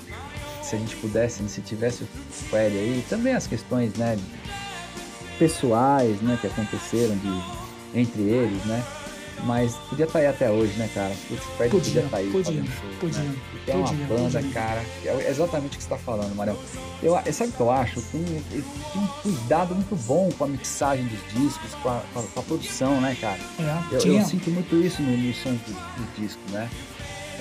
se 0.62 0.76
a 0.76 0.78
gente 0.78 0.94
pudesse, 0.96 1.46
se 1.48 1.60
tivesse 1.60 2.04
o 2.04 2.08
Fred 2.30 2.76
aí, 2.76 3.04
também 3.08 3.34
as 3.34 3.46
questões 3.48 3.94
né, 3.94 4.16
pessoais 5.38 6.20
né, 6.20 6.38
que 6.40 6.46
aconteceram 6.46 7.16
de, 7.16 7.98
entre 7.98 8.22
eles, 8.22 8.64
né? 8.64 8.84
Mas 9.44 9.74
podia 9.88 10.06
estar 10.06 10.18
tá 10.18 10.24
aí 10.24 10.26
até 10.26 10.50
hoje, 10.50 10.72
né, 10.78 10.88
cara? 10.94 11.14
Putz, 11.28 11.44
Fred 11.56 11.70
podia, 11.70 12.02
podia 12.02 12.04
estar 12.04 12.10
tá 12.10 12.16
aí 12.16 12.30
podia, 12.30 12.64
show, 12.64 12.90
podia, 13.00 13.20
né? 13.20 13.36
Tem 13.64 13.76
uma 13.76 13.92
banda, 13.92 14.38
podia. 14.38 14.52
cara, 14.52 14.82
é 15.04 15.30
exatamente 15.30 15.74
o 15.74 15.78
que 15.78 15.84
você 15.84 15.94
está 15.94 15.98
falando, 15.98 16.34
Mariel. 16.34 16.56
Eu, 17.02 17.16
sabe 17.32 17.50
o 17.50 17.52
que 17.52 17.60
eu 17.60 17.70
acho? 17.70 18.00
Tem, 18.02 18.22
tem 18.22 18.62
um 18.96 19.06
cuidado 19.22 19.74
muito 19.74 19.94
bom 20.06 20.30
com 20.36 20.44
a 20.44 20.48
mixagem 20.48 21.06
dos 21.06 21.20
discos, 21.32 21.74
com 21.82 21.90
a, 21.90 22.00
com 22.12 22.20
a, 22.20 22.22
com 22.22 22.40
a 22.40 22.42
produção, 22.42 23.00
né, 23.00 23.16
cara? 23.20 23.38
É, 23.58 23.94
eu, 23.94 24.14
eu, 24.14 24.24
sinto 24.24 24.50
muito 24.50 24.74
isso 24.76 25.02
no, 25.02 25.16
no 25.16 25.34
som 25.34 25.50
dos 25.50 25.74
do 25.74 26.20
discos, 26.20 26.52
né? 26.52 26.68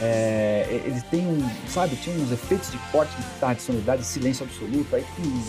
É, 0.02 0.82
eles 0.86 1.04
têm 1.04 1.26
um, 1.26 1.50
sabe, 1.70 1.96
tinha 1.96 2.16
uns 2.18 2.32
efeitos 2.32 2.70
de 2.70 2.78
corte 2.92 3.16
de 3.16 3.24
guitarra, 3.24 3.56
de 3.56 3.62
sonoridade, 3.62 4.02
de 4.02 4.08
silêncio 4.08 4.46
absoluto, 4.46 4.94
aí 4.94 5.06
tem, 5.16 5.44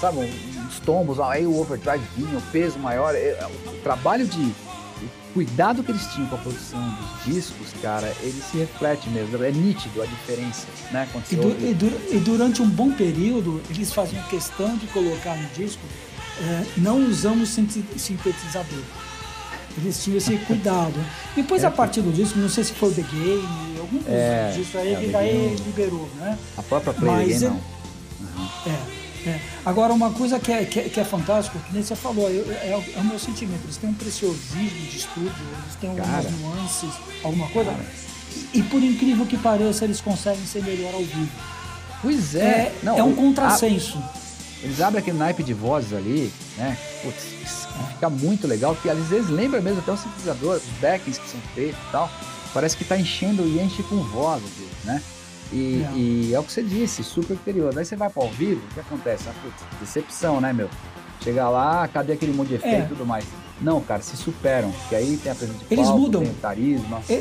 sabe, 0.00 0.18
uns 0.18 0.78
tombos, 0.80 1.18
aí 1.18 1.44
o 1.44 1.58
overdrive 1.58 2.04
vinha, 2.16 2.38
o 2.38 2.42
peso 2.52 2.78
maior, 2.78 3.12
é, 3.16 3.36
o 3.66 3.82
trabalho 3.82 4.24
de 4.24 4.54
cuidado 5.38 5.84
que 5.84 5.92
eles 5.92 6.04
tinham 6.06 6.28
com 6.28 6.34
a 6.34 6.38
produção 6.38 6.80
dos 6.96 7.34
discos, 7.34 7.68
cara, 7.80 8.12
ele 8.20 8.42
se 8.42 8.58
reflete 8.58 9.08
mesmo. 9.08 9.42
É 9.44 9.52
nítido 9.52 10.02
a 10.02 10.06
diferença, 10.06 10.66
né? 10.90 11.08
E, 11.30 11.36
du 11.36 11.48
e, 11.48 11.74
du 11.74 11.86
e, 12.12 12.18
durante 12.18 12.60
um 12.60 12.68
bom 12.68 12.90
período, 12.90 13.62
eles 13.70 13.92
faziam 13.92 14.22
questão 14.24 14.76
de 14.76 14.88
colocar 14.88 15.36
no 15.36 15.48
disco 15.50 15.82
é, 16.40 16.64
não 16.76 17.04
usamos 17.08 17.48
sintetizador. 17.48 18.82
Eles 19.76 20.02
tinham 20.02 20.18
esse 20.18 20.36
cuidado. 20.38 20.94
Depois, 21.36 21.62
é, 21.62 21.66
a 21.66 21.70
partir 21.70 22.00
do 22.00 22.12
disco, 22.12 22.38
não 22.38 22.48
sei 22.48 22.64
se 22.64 22.72
foi 22.72 22.90
o 22.90 22.94
The 22.94 23.02
Game, 23.02 23.78
algum 23.78 24.00
é, 24.08 24.52
disso 24.52 24.76
aí, 24.76 24.94
é, 24.94 25.08
daí 25.08 25.56
liberou, 25.64 26.08
né? 26.16 26.36
A 26.56 26.62
própria 26.62 26.92
Play 26.92 27.10
Mas, 27.10 27.40
Game, 27.40 27.44
não. 27.44 28.40
Uhum. 28.40 28.48
É. 28.66 29.07
É. 29.28 29.40
Agora, 29.64 29.92
uma 29.92 30.10
coisa 30.10 30.38
que 30.38 30.50
é, 30.50 30.64
que 30.64 30.80
é, 30.80 30.82
que 30.84 31.00
é 31.00 31.04
fantástico, 31.04 31.58
que 31.58 31.74
nem 31.74 31.82
você 31.82 31.94
falou, 31.94 32.28
é, 32.28 32.32
é, 32.32 32.92
é, 32.96 33.00
o 33.00 33.04
meu 33.04 33.18
sentimento. 33.18 33.60
Eles 33.64 33.76
têm 33.76 33.90
um 33.90 33.94
preciosismo 33.94 34.86
de 34.86 34.96
estúdio, 34.96 35.32
eles 35.62 35.74
têm 35.80 35.90
algumas 35.90 36.24
Cara. 36.24 36.30
nuances, 36.30 36.90
alguma 37.22 37.48
coisa. 37.48 37.74
E, 38.54 38.58
e, 38.58 38.62
por 38.62 38.82
incrível 38.82 39.26
que 39.26 39.36
pareça, 39.36 39.84
eles 39.84 40.00
conseguem 40.00 40.44
ser 40.46 40.62
melhor 40.62 40.94
ao 40.94 41.02
vivo. 41.02 41.30
Pois 42.00 42.34
é. 42.34 42.40
É, 42.40 42.74
Não, 42.82 42.98
é 42.98 43.02
um 43.02 43.14
contrassenso. 43.14 43.98
A, 43.98 44.18
eles 44.62 44.80
abrem 44.80 45.00
aquele 45.00 45.18
naipe 45.18 45.42
de 45.42 45.52
vozes 45.52 45.92
ali, 45.92 46.32
né? 46.56 46.76
Putz, 47.02 47.68
fica 47.92 48.10
muito 48.10 48.46
legal, 48.46 48.74
que 48.74 48.88
às 48.88 48.98
vezes 49.06 49.28
lembra 49.28 49.60
mesmo 49.60 49.80
até 49.80 49.92
um 49.92 49.96
sintetizador, 49.96 50.56
os 50.56 50.80
backings 50.80 51.18
que 51.20 51.28
são 51.28 51.40
feitos 51.54 51.78
e 51.88 51.92
tal. 51.92 52.10
Parece 52.52 52.76
que 52.76 52.82
está 52.82 52.96
enchendo 52.96 53.42
e 53.46 53.60
enche 53.60 53.82
com 53.82 54.02
voz, 54.02 54.42
né? 54.84 55.02
E 55.52 55.82
é. 55.82 55.92
e 55.96 56.34
é 56.34 56.38
o 56.38 56.44
que 56.44 56.52
você 56.52 56.62
disse, 56.62 57.02
super 57.02 57.36
superior. 57.36 57.76
Aí 57.76 57.84
você 57.84 57.96
vai 57.96 58.10
para 58.10 58.22
ao 58.22 58.30
vivo, 58.30 58.60
o 58.70 58.74
que 58.74 58.80
acontece? 58.80 59.28
Ah, 59.28 59.34
putz, 59.42 59.62
decepção, 59.80 60.40
né, 60.40 60.52
meu? 60.52 60.68
Chegar 61.22 61.48
lá, 61.48 61.88
cadê 61.88 62.12
aquele 62.12 62.32
monte 62.32 62.48
de 62.48 62.54
efeito 62.54 62.82
é. 62.82 62.84
e 62.84 62.88
tudo 62.88 63.04
mais? 63.04 63.24
Não, 63.60 63.80
cara, 63.80 64.00
se 64.02 64.16
superam, 64.16 64.70
porque 64.70 64.94
aí 64.94 65.16
tem 65.16 65.32
a 65.32 65.34
presença 65.34 65.58
de 65.58 65.74
eles 65.74 65.86
palco, 65.86 66.00
mudam. 66.00 66.22
tem 66.22 66.30
o. 66.30 66.34
E, 67.08 67.12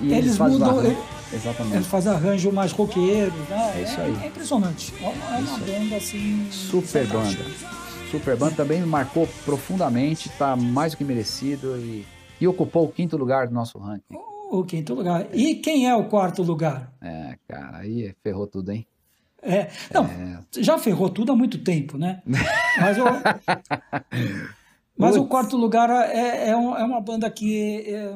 e 0.00 0.12
eles, 0.12 0.38
eles 0.38 0.38
mudam. 0.38 0.84
Ele, 0.84 0.98
Exatamente. 1.32 1.76
Eles 1.76 1.86
fazem 1.86 2.12
arranjo 2.12 2.52
mais 2.52 2.72
roqueiro, 2.72 3.32
né? 3.48 3.72
É 3.76 3.82
isso 3.82 4.00
aí. 4.00 4.16
É, 4.20 4.24
é 4.24 4.26
impressionante. 4.28 4.94
É 5.00 5.08
uma 5.08 5.40
isso 5.40 5.60
banda 5.60 5.96
assim. 5.96 6.48
Super 6.50 7.06
fantástica. 7.06 7.44
banda. 7.44 7.78
Super 8.10 8.36
banda 8.36 8.54
também 8.54 8.80
marcou 8.82 9.28
profundamente, 9.44 10.30
tá 10.30 10.56
mais 10.56 10.92
do 10.92 10.98
que 10.98 11.04
merecido 11.04 11.76
e, 11.78 12.06
e 12.40 12.48
ocupou 12.48 12.86
o 12.86 12.88
quinto 12.88 13.16
lugar 13.16 13.46
do 13.46 13.54
nosso 13.54 13.78
ranking 13.78 14.16
o 14.50 14.64
quinto 14.64 14.94
lugar. 14.94 15.28
E 15.32 15.56
quem 15.56 15.88
é 15.88 15.94
o 15.94 16.04
quarto 16.04 16.42
lugar? 16.42 16.92
É, 17.00 17.36
cara, 17.46 17.78
aí 17.78 18.14
ferrou 18.22 18.46
tudo, 18.46 18.72
hein? 18.72 18.86
É, 19.40 19.68
não, 19.92 20.04
é... 20.04 20.42
já 20.58 20.76
ferrou 20.78 21.08
tudo 21.08 21.32
há 21.32 21.36
muito 21.36 21.58
tempo, 21.58 21.96
né? 21.96 22.22
Mas, 22.80 22.96
o, 22.98 23.04
mas 24.96 25.16
o 25.16 25.26
quarto 25.26 25.56
lugar 25.56 25.90
é, 25.90 26.48
é, 26.48 26.50
é 26.50 26.56
uma 26.56 27.00
banda 27.00 27.28
que 27.28 27.84
é, 27.86 28.14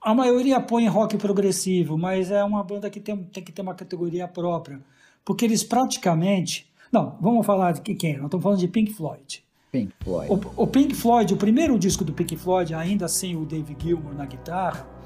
a 0.00 0.12
maioria 0.12 0.60
põe 0.60 0.88
rock 0.88 1.16
progressivo, 1.16 1.96
mas 1.96 2.32
é 2.32 2.42
uma 2.42 2.64
banda 2.64 2.90
que 2.90 2.98
tem, 2.98 3.16
tem 3.16 3.44
que 3.44 3.52
ter 3.52 3.62
uma 3.62 3.74
categoria 3.74 4.26
própria, 4.26 4.80
porque 5.24 5.44
eles 5.44 5.62
praticamente, 5.62 6.68
não, 6.90 7.16
vamos 7.20 7.46
falar 7.46 7.72
de 7.72 7.80
quem? 7.94 8.16
Nós 8.16 8.24
estamos 8.24 8.42
falando 8.42 8.58
de 8.58 8.66
Pink 8.66 8.92
Floyd. 8.92 9.44
Pink 9.70 9.92
Floyd. 10.02 10.32
O, 10.32 10.62
o 10.62 10.66
Pink 10.66 10.94
Floyd, 10.94 11.34
o 11.34 11.36
primeiro 11.36 11.78
disco 11.78 12.04
do 12.04 12.12
Pink 12.12 12.36
Floyd, 12.36 12.74
ainda 12.74 13.06
sem 13.06 13.36
o 13.36 13.44
Dave 13.44 13.76
Gilmour 13.78 14.14
na 14.14 14.26
guitarra. 14.26 14.97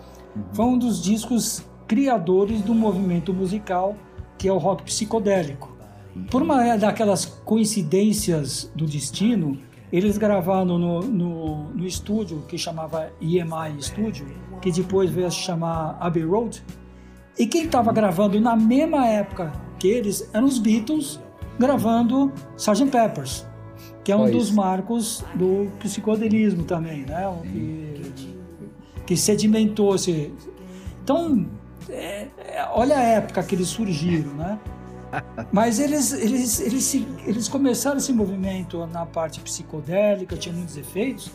Foi 0.53 0.65
um 0.65 0.79
dos 0.79 1.03
discos 1.03 1.65
criadores 1.87 2.63
do 2.63 2.75
movimento 2.75 3.33
musical 3.33 3.97
que 4.39 4.49
é 4.49 4.53
o 4.53 4.59
rock 4.59 4.83
psicodélico. 4.83 5.71
Por 6.31 6.43
uma 6.43 6.77
daquelas 6.77 7.25
coincidências 7.25 8.71
do 8.75 8.87
destino, 8.87 9.57
eles 9.93 10.19
gravaram 10.19 10.79
no, 10.79 11.01
no, 11.01 11.65
no 11.71 11.87
estúdio 11.87 12.43
que 12.49 12.59
chamava 12.59 13.13
EMI 13.21 13.81
Studio, 13.81 14.27
que 14.61 14.73
depois 14.73 15.11
veio 15.11 15.27
a 15.27 15.31
se 15.31 15.37
chamar 15.37 15.97
Abbey 16.01 16.25
Road. 16.25 16.63
E 17.39 17.47
quem 17.47 17.65
estava 17.65 17.93
gravando 17.93 18.41
na 18.41 18.57
mesma 18.57 19.07
época 19.07 19.53
que 19.79 19.87
eles 19.87 20.29
eram 20.33 20.47
os 20.47 20.59
Beatles 20.59 21.21
gravando 21.59 22.33
Sgt. 22.57 22.91
Peppers, 22.91 23.47
que 24.03 24.11
é 24.11 24.17
um 24.17 24.31
dos 24.31 24.51
marcos 24.51 25.25
do 25.35 25.71
psicodelismo 25.79 26.65
também, 26.65 27.05
né? 27.07 27.27
Que, 29.07 29.15
que 29.15 29.17
sedimentou-se. 29.17 30.33
Então, 31.03 31.47
é, 31.89 32.29
é, 32.39 32.69
olha 32.73 32.97
a 32.97 33.03
época 33.03 33.43
que 33.43 33.55
eles 33.55 33.69
surgiram, 33.69 34.33
né? 34.35 34.59
Mas 35.53 35.79
eles, 35.79 36.13
eles, 36.13 36.61
eles, 36.61 36.95
eles 37.27 37.49
começaram 37.49 37.99
esse 37.99 38.13
movimento 38.13 38.87
na 38.87 39.05
parte 39.05 39.41
psicodélica, 39.41 40.37
tinha 40.37 40.55
muitos 40.55 40.77
efeitos. 40.77 41.31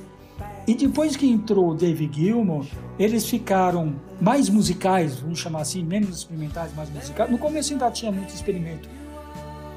E 0.68 0.76
depois 0.76 1.15
que 1.15 1.28
entrou 1.28 1.70
o 1.70 1.74
David 1.74 2.13
Gilmour, 2.13 2.65
eles 2.99 3.28
ficaram 3.28 3.95
mais 4.20 4.49
musicais, 4.49 5.20
vamos 5.20 5.39
chamar 5.39 5.61
assim, 5.61 5.84
menos 5.84 6.18
experimentais, 6.18 6.74
mais 6.76 6.89
musicais. 6.89 7.32
No 7.32 7.38
começo 7.38 7.74
ainda 7.74 7.89
tinha 7.89 8.11
muito 8.11 8.34
experimento. 8.34 8.89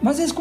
mas 0.02 0.18
eles 0.18 0.32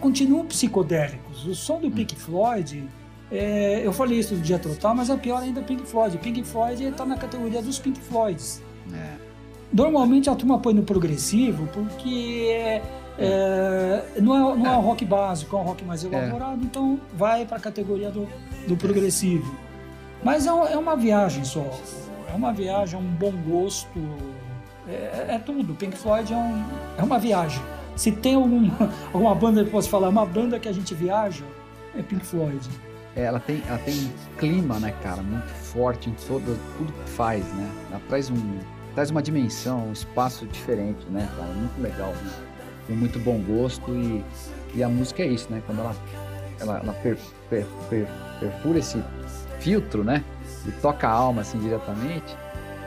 continuam 0.00 0.46
psicodélicos. 0.46 1.46
O 1.46 1.54
som 1.54 1.80
do 1.80 1.90
Pink 1.90 2.14
Floyd, 2.14 2.88
é, 3.30 3.86
eu 3.86 3.92
falei 3.92 4.18
isso 4.18 4.34
do 4.34 4.40
dia 4.40 4.58
total, 4.58 4.94
mas 4.94 5.10
é 5.10 5.16
pior 5.16 5.42
ainda 5.42 5.60
Pink 5.60 5.84
Floyd. 5.86 6.16
Pink 6.18 6.42
Floyd 6.44 6.82
está 6.84 7.04
na 7.04 7.16
categoria 7.16 7.60
dos 7.60 7.78
Pink 7.78 8.00
Floyds. 8.00 8.62
É. 8.92 9.16
Normalmente 9.72 10.30
a 10.30 10.34
turma 10.34 10.58
põe 10.58 10.72
no 10.72 10.82
progressivo 10.82 11.68
porque 11.74 12.48
é, 12.50 12.82
é, 13.18 14.20
não, 14.20 14.52
é, 14.52 14.56
não 14.56 14.66
é, 14.66 14.74
é 14.74 14.76
um 14.78 14.80
rock 14.80 15.04
básico, 15.04 15.56
é 15.56 15.58
um 15.58 15.62
rock 15.62 15.84
mais 15.84 16.04
elaborado, 16.04 16.62
então 16.62 16.98
vai 17.12 17.44
para 17.44 17.58
a 17.58 17.60
categoria 17.60 18.10
do, 18.10 18.26
do 18.66 18.76
progressivo. 18.76 19.54
Mas 20.22 20.46
é, 20.46 20.50
é 20.50 20.78
uma 20.78 20.96
viagem 20.96 21.44
só. 21.44 21.66
É 22.32 22.34
uma 22.34 22.52
viagem, 22.52 22.98
é 22.98 23.02
um 23.02 23.06
bom 23.06 23.32
gosto. 23.46 23.98
É, 24.88 25.34
é 25.34 25.42
tudo. 25.44 25.74
Pink 25.74 25.96
Floyd 25.98 26.32
é, 26.32 26.36
um, 26.36 26.64
é 26.96 27.02
uma 27.02 27.18
viagem. 27.18 27.62
Se 27.94 28.10
tem 28.10 28.36
algum, 28.36 28.70
alguma 29.12 29.34
banda 29.34 29.62
que 29.62 29.68
eu 29.68 29.72
posso 29.72 29.90
falar, 29.90 30.08
uma 30.08 30.24
banda 30.24 30.58
que 30.58 30.68
a 30.68 30.72
gente 30.72 30.94
viaja, 30.94 31.44
é 31.94 32.02
Pink 32.02 32.24
Floyd. 32.24 32.66
É, 33.18 33.24
ela 33.24 33.40
tem, 33.40 33.60
ela 33.66 33.78
tem 33.78 33.94
um 33.94 34.36
clima, 34.38 34.78
né, 34.78 34.94
cara, 35.02 35.20
muito 35.22 35.48
forte 35.48 36.08
em 36.08 36.12
todo, 36.12 36.56
tudo 36.78 36.92
que 36.92 37.10
faz, 37.10 37.44
né? 37.54 37.68
Ela 37.90 38.00
traz, 38.08 38.30
um, 38.30 38.58
traz 38.94 39.10
uma 39.10 39.20
dimensão, 39.20 39.88
um 39.88 39.92
espaço 39.92 40.46
diferente, 40.46 41.04
né, 41.10 41.28
cara? 41.36 41.52
Muito 41.52 41.82
legal, 41.82 42.12
né? 42.12 42.30
Tem 42.86 42.96
muito 42.96 43.18
bom 43.18 43.40
gosto 43.40 43.92
e, 43.92 44.24
e 44.72 44.84
a 44.84 44.88
música 44.88 45.24
é 45.24 45.26
isso, 45.26 45.50
né? 45.50 45.60
Quando 45.66 45.80
ela, 45.80 45.96
ela, 46.60 46.78
ela 46.78 46.92
per, 46.92 47.18
per, 47.50 47.66
per, 47.90 48.06
perfura 48.38 48.78
esse 48.78 49.02
filtro, 49.58 50.04
né? 50.04 50.22
E 50.64 50.70
toca 50.80 51.08
a 51.08 51.10
alma, 51.10 51.42
assim, 51.42 51.58
diretamente, 51.58 52.36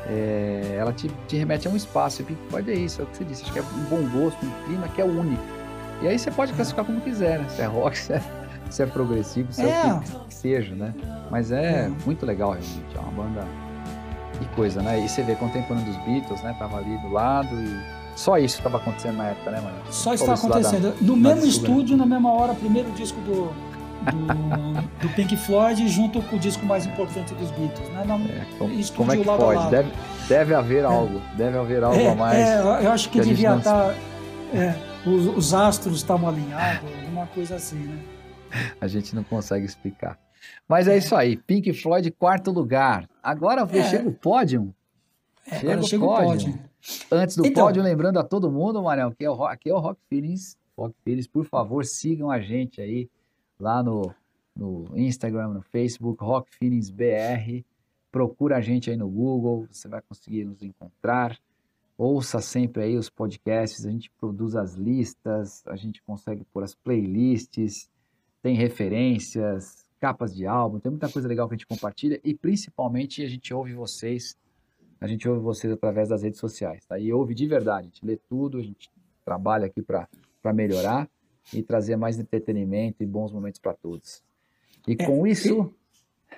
é, 0.08 0.78
ela 0.80 0.94
te, 0.94 1.10
te, 1.28 1.36
remete 1.36 1.68
a 1.68 1.72
um 1.72 1.76
espaço. 1.76 2.22
E 2.22 2.38
Floyd 2.50 2.72
é 2.72 2.76
isso, 2.76 3.02
é 3.02 3.04
o 3.04 3.08
que 3.08 3.18
você 3.18 3.26
disse. 3.26 3.44
Acho 3.44 3.52
que 3.52 3.60
é 3.60 3.64
um 3.64 3.84
bom 3.90 4.02
gosto, 4.18 4.46
um 4.46 4.64
clima 4.66 4.88
que 4.88 5.02
é 5.02 5.04
único. 5.04 5.44
E 6.02 6.08
aí 6.08 6.18
você 6.18 6.32
pode 6.32 6.54
classificar 6.54 6.86
como 6.86 7.02
quiser, 7.02 7.38
né? 7.38 7.50
Se 7.50 7.62
é 7.62 7.66
rock, 7.66 7.98
se 7.98 8.14
é, 8.14 8.22
se 8.72 8.82
é 8.82 8.86
progressivo, 8.86 9.52
se 9.52 9.62
é, 9.62 9.88
é 9.88 9.94
o 9.94 10.00
que 10.00 10.34
seja, 10.34 10.74
né? 10.74 10.94
Mas 11.30 11.52
é, 11.52 11.86
é, 11.86 11.92
muito 12.06 12.26
legal, 12.26 12.52
realmente. 12.52 12.96
É 12.96 13.00
uma 13.00 13.12
banda. 13.12 13.48
Que 14.40 14.46
coisa, 14.56 14.82
né? 14.82 15.00
E 15.00 15.08
você 15.08 15.22
vê 15.22 15.36
contemporâneo 15.36 15.86
dos 15.86 16.04
Beatles, 16.04 16.42
né? 16.42 16.56
Tava 16.58 16.78
ali 16.78 16.98
do 17.00 17.10
lado 17.10 17.54
e. 17.54 18.02
Só 18.16 18.38
isso 18.38 18.58
estava 18.58 18.78
acontecendo 18.78 19.18
na 19.18 19.28
época, 19.28 19.52
né, 19.52 19.62
mano? 19.62 19.78
Só 19.90 20.14
isso 20.14 20.24
estava 20.24 20.40
acontecendo. 20.40 20.94
Da, 20.94 21.02
no 21.02 21.16
mesmo 21.16 21.46
estúdio, 21.46 21.96
na 21.96 22.06
mesma 22.06 22.32
hora, 22.32 22.54
primeiro 22.54 22.92
disco 22.92 23.20
do, 23.22 23.54
do, 24.12 25.08
do, 25.08 25.10
Pink 25.16 25.38
Floyd 25.38 25.88
junto 25.88 26.22
com 26.24 26.36
o 26.36 26.40
disco 26.40 26.66
mais 26.66 26.86
importante 26.86 27.34
dos 27.36 27.50
Beatles, 27.52 27.88
né? 27.90 28.04
Não, 28.06 28.18
é, 28.18 28.46
como, 28.58 28.94
como 28.96 29.14
é 29.14 29.18
que 29.18 29.24
pode? 29.24 29.70
Deve, 29.70 29.92
deve 30.28 30.54
haver 30.54 30.84
é. 30.84 30.86
algo, 30.86 31.22
deve 31.38 31.58
haver 31.58 31.84
algo 31.84 32.00
é, 32.00 32.10
a 32.10 32.16
mais. 32.16 32.38
É, 32.38 32.60
eu 32.86 32.92
acho 32.92 33.10
que, 33.10 33.20
que 33.20 33.28
devia 33.28 33.56
estar. 33.56 33.90
Tá, 33.90 33.96
é, 34.54 34.76
os, 35.06 35.26
os, 35.38 35.54
astros 35.54 35.98
estavam 35.98 36.28
alinhados, 36.28 36.90
alguma 37.02 37.26
coisa 37.28 37.56
assim, 37.56 37.78
né? 37.78 37.98
A 38.80 38.88
gente 38.88 39.16
não 39.16 39.24
consegue 39.24 39.66
explicar. 39.66 40.20
Mas 40.68 40.88
é, 40.88 40.98
isso 40.98 41.16
aí, 41.16 41.38
Pink 41.38 41.72
Floyd, 41.74 42.10
quarto 42.12 42.52
lugar. 42.52 43.10
Agora 43.22 43.68
é. 43.72 43.84
chega 43.84 44.10
o 44.10 44.14
pódio. 44.14 44.74
É, 45.46 45.60
chega, 45.60 45.84
chega 45.84 46.06
o 46.06 46.08
pódio. 46.08 46.60
Antes 47.12 47.36
do 47.36 47.46
então, 47.46 47.66
pódio, 47.66 47.84
lembrando 47.84 48.18
a 48.20 48.24
todo 48.24 48.52
mundo, 48.52 48.82
Manel, 48.82 49.12
que 49.12 49.24
é 49.24 49.30
o, 49.30 49.44
aqui 49.46 49.70
é 49.70 49.74
o 49.74 49.80
Rock 49.80 50.00
Feelings. 50.10 50.58
Rock 50.78 50.96
Feelings, 51.04 51.28
por 51.28 51.46
favor, 51.46 51.86
sigam 51.86 52.32
a 52.32 52.40
gente 52.40 52.82
aí 52.82 53.10
lá 53.60 53.84
no, 53.84 54.14
no 54.56 54.88
Instagram, 54.96 55.50
no 55.50 55.62
Facebook, 55.62 56.24
Rock 56.24 56.50
Feelings 56.56 56.90
BR. 56.90 57.64
Procura 58.12 58.58
a 58.58 58.62
gente 58.62 58.90
aí 58.90 58.98
no 58.98 59.08
Google, 59.08 59.68
você 59.70 59.88
vai 59.88 60.02
conseguir 60.02 60.44
nos 60.46 60.64
encontrar. 60.64 61.38
Ouça 61.98 62.42
sempre 62.42 62.84
aí 62.84 62.98
os 62.98 63.12
podcasts, 63.12 63.86
a 63.86 63.92
gente 63.92 64.10
produz 64.20 64.56
as 64.56 64.74
listas, 64.74 65.62
a 65.68 65.76
gente 65.76 66.02
consegue 66.02 66.44
pôr 66.52 66.64
as 66.64 66.74
playlists, 66.74 67.91
tem 68.42 68.56
referências, 68.56 69.86
capas 70.00 70.36
de 70.36 70.46
álbum, 70.48 70.80
tem 70.80 70.90
muita 70.90 71.10
coisa 71.10 71.28
legal 71.28 71.48
que 71.48 71.54
a 71.54 71.58
gente 71.58 71.68
compartilha 71.68 72.20
e 72.24 72.34
principalmente 72.34 73.24
a 73.24 73.30
gente 73.30 73.54
ouve 73.54 73.74
vocês, 73.74 74.36
a 75.00 75.08
gente 75.08 75.30
ouve 75.30 75.42
vocês 75.42 75.72
através 75.72 76.10
das 76.10 76.24
redes 76.24 76.40
sociais, 76.40 76.86
tá? 76.86 76.98
E 76.98 77.14
ouve 77.14 77.36
de 77.36 77.48
verdade, 77.48 77.82
a 77.82 77.90
gente 77.90 78.06
lê 78.06 78.18
tudo, 78.18 78.58
a 78.58 78.64
gente 78.64 78.90
trabalha 79.24 79.68
aqui 79.68 79.82
para 79.82 80.08
melhorar 80.54 81.08
e 81.54 81.62
trazer 81.62 81.96
mais 81.96 82.20
entretenimento 82.20 83.04
e 83.04 83.06
bons 83.06 83.32
momentos 83.32 83.60
para 83.60 83.74
todos. 83.74 84.24
E 84.88 84.94
é, 84.94 85.06
com 85.06 85.28
isso. 85.28 85.72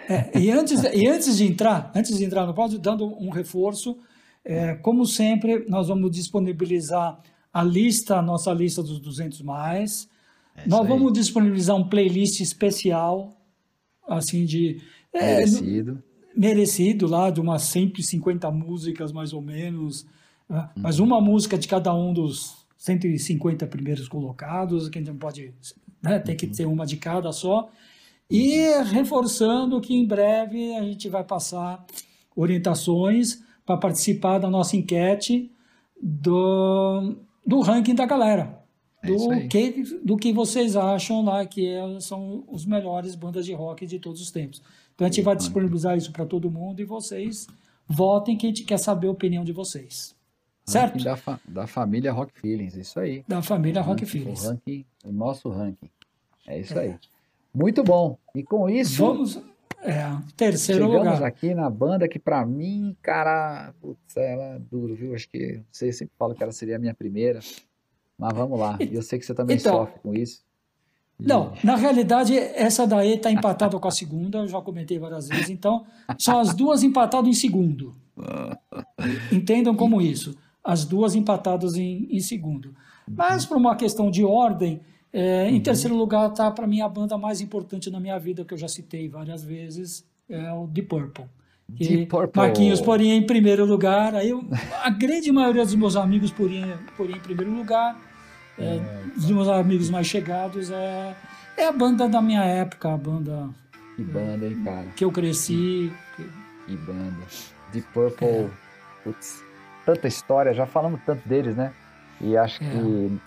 E, 0.09 0.13
é, 0.13 0.31
e, 0.37 0.51
antes, 0.51 0.83
e 0.83 1.07
antes 1.07 1.37
de 1.37 1.45
entrar, 1.45 1.91
antes 1.95 2.17
de 2.17 2.23
entrar 2.23 2.45
no 2.45 2.53
pódio, 2.53 2.79
dando 2.79 3.05
um 3.05 3.29
reforço, 3.29 3.97
é, 4.43 4.75
como 4.75 5.05
sempre, 5.05 5.65
nós 5.69 5.87
vamos 5.87 6.11
disponibilizar 6.11 7.21
a 7.53 7.63
lista, 7.63 8.17
a 8.17 8.21
nossa 8.21 8.51
lista 8.51 8.83
dos 8.83 8.99
200 8.99 9.41
mais. 9.41 10.09
É 10.55 10.67
nós 10.67 10.87
vamos 10.87 11.07
aí. 11.07 11.13
disponibilizar 11.13 11.75
um 11.75 11.87
playlist 11.87 12.39
especial, 12.39 13.35
assim, 14.07 14.45
de. 14.45 14.81
É, 15.11 15.37
merecido. 15.37 16.03
merecido 16.35 17.07
lá, 17.07 17.29
de 17.29 17.39
umas 17.39 17.63
150 17.63 18.49
músicas, 18.51 19.11
mais 19.11 19.33
ou 19.33 19.41
menos. 19.41 20.05
Né? 20.49 20.69
Hum. 20.75 20.81
Mas 20.81 20.99
uma 20.99 21.19
música 21.21 21.57
de 21.57 21.67
cada 21.67 21.93
um 21.93 22.13
dos 22.13 22.65
150 22.77 23.65
primeiros 23.67 24.07
colocados, 24.07 24.89
que 24.89 24.97
a 24.97 25.01
gente 25.01 25.09
não 25.09 25.17
pode, 25.17 25.53
né, 26.01 26.19
tem 26.19 26.35
que 26.35 26.47
uhum. 26.47 26.51
ter 26.51 26.65
uma 26.65 26.85
de 26.85 26.97
cada 26.97 27.31
só. 27.31 27.69
E 28.29 28.59
reforçando 28.91 29.79
que 29.79 29.93
em 29.93 30.05
breve 30.05 30.75
a 30.75 30.83
gente 30.83 31.07
vai 31.07 31.23
passar 31.23 31.85
orientações 32.35 33.43
para 33.65 33.77
participar 33.77 34.39
da 34.39 34.49
nossa 34.49 34.75
enquete 34.75 35.51
do, 36.01 37.15
do 37.45 37.61
ranking 37.61 37.95
da 37.95 38.05
galera. 38.05 38.62
É 39.03 39.07
do, 39.07 39.47
que, 39.49 39.83
do 40.03 40.17
que 40.17 40.31
vocês 40.31 40.75
acham 40.77 41.23
lá 41.23 41.45
que 41.45 41.67
é, 41.67 41.99
são 41.99 42.43
os 42.47 42.65
melhores 42.65 43.15
bandas 43.15 43.45
de 43.45 43.53
rock 43.53 43.85
de 43.85 43.99
todos 43.99 44.21
os 44.21 44.31
tempos. 44.31 44.61
Então 44.95 45.05
a 45.05 45.09
gente 45.09 45.21
vai 45.21 45.35
disponibilizar 45.35 45.97
isso 45.97 46.11
para 46.11 46.25
todo 46.25 46.49
mundo 46.49 46.81
e 46.81 46.85
vocês 46.85 47.47
votem 47.87 48.37
que 48.37 48.45
a 48.45 48.49
gente 48.49 48.63
quer 48.63 48.77
saber 48.77 49.07
a 49.07 49.11
opinião 49.11 49.43
de 49.43 49.51
vocês. 49.51 50.15
Certo? 50.65 51.03
Da, 51.03 51.17
fa 51.17 51.39
da, 51.45 51.67
família 51.67 52.13
Rock 52.13 52.39
Feelings, 52.39 52.75
isso 52.75 52.97
aí. 52.97 53.25
Da 53.27 53.41
família 53.41 53.81
o 53.81 53.83
Rock 53.83 54.01
ranking, 54.01 54.11
Feelings. 54.11 54.45
O, 54.45 54.49
ranking, 54.49 54.85
o 55.03 55.11
nosso 55.11 55.49
ranking. 55.49 55.89
É 56.47 56.59
isso 56.59 56.79
é. 56.79 56.83
aí. 56.83 56.95
Muito 57.53 57.83
bom. 57.83 58.17
E 58.33 58.41
com 58.41 58.69
isso. 58.69 59.05
Vamos. 59.05 59.41
É, 59.81 60.05
terceiro 60.37 60.85
chegamos 60.85 61.15
lugar. 61.15 61.23
aqui 61.23 61.53
na 61.53 61.69
banda 61.69 62.07
que, 62.07 62.17
para 62.17 62.45
mim, 62.45 62.95
cara. 63.01 63.73
Putz, 63.81 64.15
ela 64.15 64.55
é 64.55 64.59
duro, 64.59 64.95
viu? 64.95 65.13
Acho 65.13 65.27
que. 65.29 65.57
Não 65.57 65.65
sei, 65.69 65.91
sempre 65.91 66.15
falo 66.17 66.33
que 66.33 66.41
ela 66.41 66.53
seria 66.53 66.77
a 66.77 66.79
minha 66.79 66.93
primeira. 66.93 67.41
Mas 68.17 68.33
vamos 68.33 68.59
lá. 68.59 68.77
E 68.79 68.95
eu 68.95 69.01
sei 69.01 69.19
que 69.19 69.25
você 69.25 69.33
também 69.33 69.57
então, 69.57 69.73
sofre 69.73 69.99
com 70.01 70.13
isso. 70.13 70.43
E... 71.19 71.27
Não, 71.27 71.53
na 71.63 71.75
realidade, 71.75 72.37
essa 72.37 72.85
daí 72.85 73.13
está 73.13 73.31
empatada 73.31 73.77
com 73.79 73.87
a 73.87 73.91
segunda, 73.91 74.39
eu 74.39 74.47
já 74.47 74.61
comentei 74.61 74.99
várias 74.99 75.27
vezes. 75.27 75.49
Então, 75.49 75.85
são 76.17 76.39
as 76.39 76.53
duas 76.53 76.83
empatadas 76.83 77.29
em 77.29 77.33
segundo. 77.33 77.95
Entendam 79.31 79.75
como 79.75 80.01
isso 80.01 80.35
as 80.63 80.85
duas 80.85 81.13
empatadas 81.13 81.75
em, 81.75 82.07
em 82.09 82.19
segundo. 82.19 82.73
Mas, 83.07 83.45
por 83.45 83.57
uma 83.57 83.75
questão 83.75 84.09
de 84.09 84.23
ordem, 84.23 84.79
é, 85.11 85.49
em 85.49 85.55
uhum. 85.55 85.61
terceiro 85.61 85.95
lugar 85.95 86.29
está, 86.31 86.49
para 86.49 86.65
mim, 86.65 86.79
a 86.79 86.87
banda 86.87 87.17
mais 87.17 87.41
importante 87.41 87.91
na 87.91 87.99
minha 87.99 88.17
vida, 88.17 88.45
que 88.45 88.53
eu 88.53 88.57
já 88.57 88.67
citei 88.67 89.09
várias 89.09 89.43
vezes, 89.43 90.07
é 90.29 90.53
o 90.53 90.65
Deep 90.67 90.87
Purple. 90.87 91.25
Deep 91.77 92.05
Purple. 92.07 92.41
Marquinhos 92.41 92.81
poria 92.81 93.13
em 93.13 93.25
primeiro 93.25 93.65
lugar, 93.65 94.15
aí 94.15 94.29
eu, 94.29 94.43
a 94.81 94.89
grande 94.89 95.31
maioria 95.31 95.63
dos 95.63 95.75
meus 95.75 95.95
amigos 95.95 96.31
poria, 96.31 96.79
poria 96.95 97.15
em 97.15 97.19
primeiro 97.19 97.51
lugar, 97.51 97.99
é, 98.57 98.79
dos 99.15 99.29
meus 99.31 99.47
amigos 99.47 99.89
mais 99.89 100.07
chegados, 100.07 100.71
é, 100.71 101.15
é 101.57 101.65
a 101.65 101.71
banda 101.71 102.07
da 102.07 102.21
minha 102.21 102.43
época, 102.43 102.93
a 102.93 102.97
banda... 102.97 103.49
Que 103.95 104.03
banda, 104.03 104.47
hein, 104.47 104.61
cara? 104.63 104.87
Que 104.95 105.05
eu 105.05 105.11
cresci. 105.11 105.91
Que, 106.15 106.23
que 106.65 106.77
banda. 106.77 107.23
Deep 107.71 107.87
Purple, 107.93 108.27
é. 108.27 108.49
putz, 109.03 109.43
tanta 109.85 110.07
história, 110.07 110.53
já 110.53 110.65
falamos 110.65 110.99
tanto 111.05 111.27
deles, 111.27 111.55
né? 111.55 111.71
E 112.19 112.35
acho 112.35 112.63
é. 112.63 112.67
que 112.67 113.19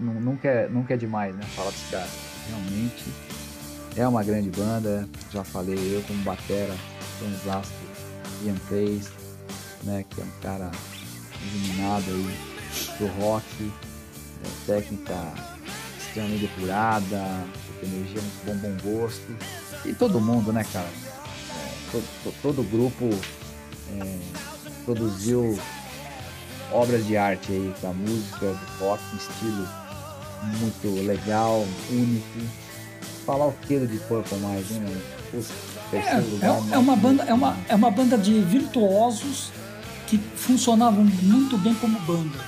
nunca 0.00 0.48
é, 0.48 0.68
nunca 0.68 0.94
é 0.94 0.96
demais, 0.96 1.34
né? 1.34 1.42
Falar 1.42 1.70
dos 1.70 1.90
caras. 1.90 2.32
Realmente 2.48 3.04
é 3.96 4.06
uma 4.06 4.22
grande 4.22 4.50
banda, 4.50 5.08
já 5.32 5.44
falei, 5.44 5.96
eu 5.96 6.02
como 6.02 6.22
batera, 6.22 6.74
zasto, 7.44 7.72
Ian 8.42 8.56
Pace, 8.68 9.10
né? 9.84 10.04
Que 10.08 10.20
é 10.20 10.24
um 10.24 10.40
cara 10.40 10.70
iluminado 11.42 12.04
aí 12.08 12.52
do 12.98 13.06
rock, 13.20 13.44
é, 14.44 14.66
técnica 14.66 15.14
extremamente 15.98 16.42
depurada, 16.42 17.44
energia, 17.82 18.20
muito 18.20 18.44
bom, 18.46 18.56
bom 18.56 18.98
gosto. 18.98 19.36
E 19.84 19.92
todo 19.94 20.20
mundo, 20.20 20.52
né, 20.52 20.64
cara? 20.72 20.88
É, 20.88 21.90
todo, 21.90 22.34
todo, 22.42 22.62
grupo 22.62 23.10
é, 23.98 24.18
produziu 24.84 25.58
obras 26.72 27.06
de 27.06 27.16
arte 27.16 27.52
aí 27.52 27.74
da 27.82 27.92
música, 27.92 28.46
do 28.46 28.84
rock, 28.84 29.02
um 29.12 29.16
estilo 29.16 29.68
muito 30.60 31.06
legal, 31.06 31.66
único. 31.90 32.61
Falar 33.26 33.46
o 33.46 33.52
que 33.52 33.78
de 33.78 33.98
Purple 33.98 34.38
mais, 34.38 34.70
hein, 34.70 34.82
é, 35.92 35.96
é, 35.96 36.74
é, 36.74 36.78
uma 36.78 36.96
banda, 36.96 37.22
é, 37.24 37.32
uma, 37.32 37.56
é 37.68 37.74
uma 37.74 37.90
banda 37.90 38.18
de 38.18 38.40
virtuosos 38.40 39.50
que 40.06 40.18
funcionavam 40.18 41.04
muito 41.04 41.56
bem 41.58 41.74
como 41.74 41.98
banda. 42.00 42.38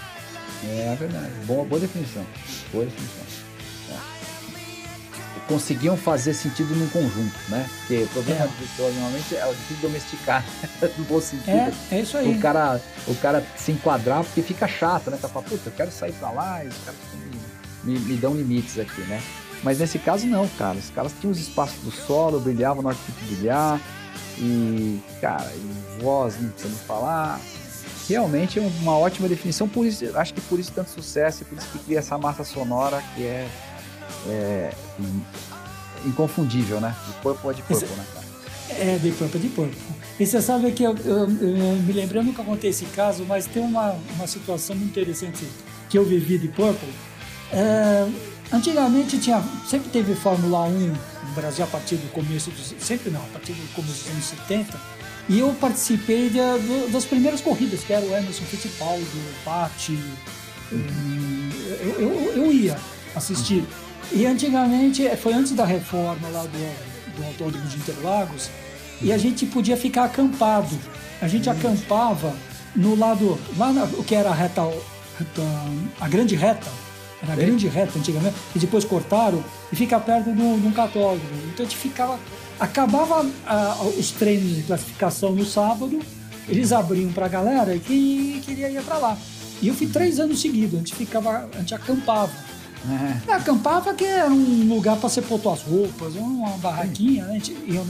É 0.65 0.97
verdade, 0.99 1.31
boa, 1.47 1.65
boa 1.65 1.81
definição. 1.81 2.25
cores, 2.73 2.93
conseguiam 5.47 5.97
fazer 5.97 6.35
sentido 6.35 6.75
num 6.75 6.89
conjunto, 6.89 7.35
né? 7.49 7.69
Porque 7.81 8.03
o 8.03 8.09
problema 8.09 8.45
é. 8.45 8.47
do 8.47 8.95
normalmente 8.95 9.37
é 9.37 9.47
o 9.47 9.55
difícil 9.55 9.83
domesticar, 9.83 10.45
no 10.99 11.05
bom 11.05 11.21
sentido. 11.21 11.51
É, 11.51 11.73
é 11.93 12.01
isso 12.01 12.17
aí. 12.17 12.37
O 12.37 12.41
cara, 12.41 12.81
o 13.07 13.15
cara 13.17 13.45
se 13.57 13.73
enquadrar, 13.73 14.25
porque 14.25 14.43
fica 14.43 14.67
chato, 14.67 15.11
né? 15.11 15.19
Tá 15.21 15.29
falando, 15.29 15.49
puta, 15.49 15.69
eu 15.69 15.73
quero 15.73 15.91
sair 15.91 16.13
pra 16.13 16.31
lá, 16.31 16.65
e 16.65 16.69
os 16.69 16.77
caras 16.79 17.01
me, 17.85 17.93
me, 17.93 17.99
me, 18.01 18.17
dão 18.17 18.35
limites 18.35 18.79
aqui, 18.79 19.01
né? 19.03 19.23
Mas 19.65 19.79
nesse 19.79 19.99
caso 19.99 20.27
não, 20.27 20.47
cara. 20.47 20.79
Os 20.79 20.91
caras 20.91 21.13
tinham 21.19 21.33
os 21.33 21.41
espaços 21.41 21.83
do 21.83 21.91
solo, 21.91 22.39
brilhavam 22.39 22.83
na 22.83 22.91
hora 22.91 22.99
que 22.99 23.13
tinha 23.13 23.19
que 23.19 23.35
brilhar. 23.35 23.81
E, 24.39 25.01
cara, 25.21 25.51
e 25.55 26.03
voz, 26.03 26.41
não 26.41 26.51
precisa 26.51 26.77
falar. 26.87 27.41
Realmente 28.09 28.59
é 28.59 28.63
uma 28.83 28.97
ótima 28.99 29.27
definição, 29.27 29.67
por 29.67 29.87
isso, 29.87 30.05
acho 30.17 30.35
que 30.35 30.41
por 30.43 30.61
isso 30.61 30.71
tanto 30.75 30.91
sucesso 30.91 31.43
e 31.43 31.47
por 31.47 31.57
isso 31.57 31.67
que 31.69 31.79
cria 31.79 32.01
essa 32.01 32.19
massa 32.19 32.45
sonora 32.45 33.03
que 33.15 33.23
é 33.23 33.49
é, 34.29 34.73
inconfundível, 36.05 36.81
né? 36.81 36.95
De 37.07 37.13
Purple 37.23 37.51
é 37.51 37.53
de 37.55 37.63
Purple, 37.63 37.89
né, 37.97 38.05
cara? 38.13 38.27
É, 38.71 38.99
de 38.99 39.11
Purple 39.11 39.39
é 39.39 39.43
de 39.43 39.49
Purple. 39.49 39.79
E 40.19 40.27
você 40.27 40.41
sabe 40.41 40.71
que 40.73 40.83
eu, 40.83 40.95
eu, 41.05 41.17
eu 41.17 41.27
me 41.27 41.93
lembrei, 41.93 42.21
eu 42.21 42.25
nunca 42.25 42.45
contei 42.45 42.71
esse 42.71 42.85
caso, 42.87 43.25
mas 43.27 43.47
tem 43.47 43.63
uma, 43.63 43.97
uma 44.17 44.27
situação 44.27 44.77
muito 44.77 44.91
interessante 44.91 45.47
que 45.89 45.99
eu 45.99 46.05
vivi 46.05 46.39
de 46.39 46.49
Purple. 46.49 46.89
É, 47.53 48.07
antigamente 48.53 49.19
tinha, 49.19 49.43
sempre 49.69 49.91
teve 49.91 50.15
Fórmula 50.15 50.65
1 50.65 50.71
no 50.71 51.35
Brasil 51.35 51.65
a 51.65 51.69
partir 51.69 51.97
do 51.97 52.11
começo 52.13 52.51
dos. 52.51 52.75
Sempre 52.79 53.11
não, 53.11 53.21
a 53.21 53.29
partir 53.29 53.53
do 53.53 53.75
começo 53.75 54.05
dos 54.05 54.13
anos 54.13 54.25
70. 54.25 54.81
E 55.29 55.39
eu 55.39 55.55
participei 55.59 56.29
de, 56.29 56.39
de, 56.39 56.93
das 56.93 57.05
primeiras 57.05 57.41
corridas, 57.41 57.81
que 57.81 57.93
era 57.93 58.05
o 58.05 58.15
Emerson 58.15 58.45
Fittipaldi, 58.45 59.05
o 59.05 59.45
Patti. 59.45 59.99
Eu, 60.71 61.95
eu, 61.99 62.33
eu 62.37 62.53
ia 62.53 62.77
assistir. 63.15 63.65
E 64.13 64.27
antigamente, 64.27 65.09
foi 65.17 65.33
antes 65.33 65.53
da 65.53 65.65
reforma 65.65 66.29
lá 66.29 66.43
do, 66.43 67.17
do 67.17 67.25
Autódromo 67.27 67.67
de 67.67 67.77
Interlagos, 67.77 68.51
e 69.01 69.13
a 69.13 69.19
gente 69.19 69.47
podia 69.47 69.77
ficar 69.77 70.05
acampado. 70.05 70.79
A 71.23 71.29
gente 71.29 71.49
acampava 71.49 72.35
no 72.77 72.95
lado, 72.95 73.39
lá 73.57 73.71
o 73.97 74.05
que 74.05 74.15
era 74.15 74.31
a 74.31 74.35
reta, 74.35 74.63
a 76.01 76.09
grande 76.09 76.35
reta, 76.35 76.71
era 77.25 77.37
grande 77.37 77.67
reta 77.69 77.99
antigamente, 77.99 78.37
e 78.55 78.59
depois 78.59 78.85
cortaram, 78.85 79.43
e 79.73 79.77
fica 79.77 79.99
perto 79.99 80.33
de 80.33 80.41
um 80.41 80.73
catódromo. 80.73 81.25
Então 81.53 81.65
a 81.65 81.69
gente 81.69 81.77
ficava, 81.77 82.19
acabava 82.61 83.27
os 83.99 84.11
treinos 84.13 84.57
de 84.57 84.63
classificação 84.63 85.33
no 85.33 85.45
sábado, 85.45 86.01
eles 86.49 86.73
abriam 86.73 87.11
para 87.13 87.27
a 87.27 87.29
galera 87.29 87.75
e 87.75 87.81
quem 87.81 88.41
queria 88.41 88.71
ir 88.71 88.83
para 88.83 88.99
lá. 88.99 89.19
E 89.63 89.69
eu 89.69 89.75
fui 89.75 89.87
três 89.87 90.21
anos 90.21 90.41
seguidos, 90.41 90.75
a 90.75 90.79
gente 90.79 90.95
ficava, 90.95 91.49
a 91.55 91.59
gente 91.59 91.75
acampava. 91.75 92.33
É. 93.27 93.33
Acampava 93.33 93.95
que 93.95 94.05
era 94.05 94.31
um 94.31 94.69
lugar 94.69 94.99
para 94.99 95.09
você 95.09 95.23
pôr 95.23 95.41
suas 95.41 95.63
roupas, 95.63 96.15
uma 96.17 96.51
barraquinha, 96.59 97.25
né? 97.25 97.31
A 97.31 97.35
gente 97.35 97.57
ia 97.67 97.83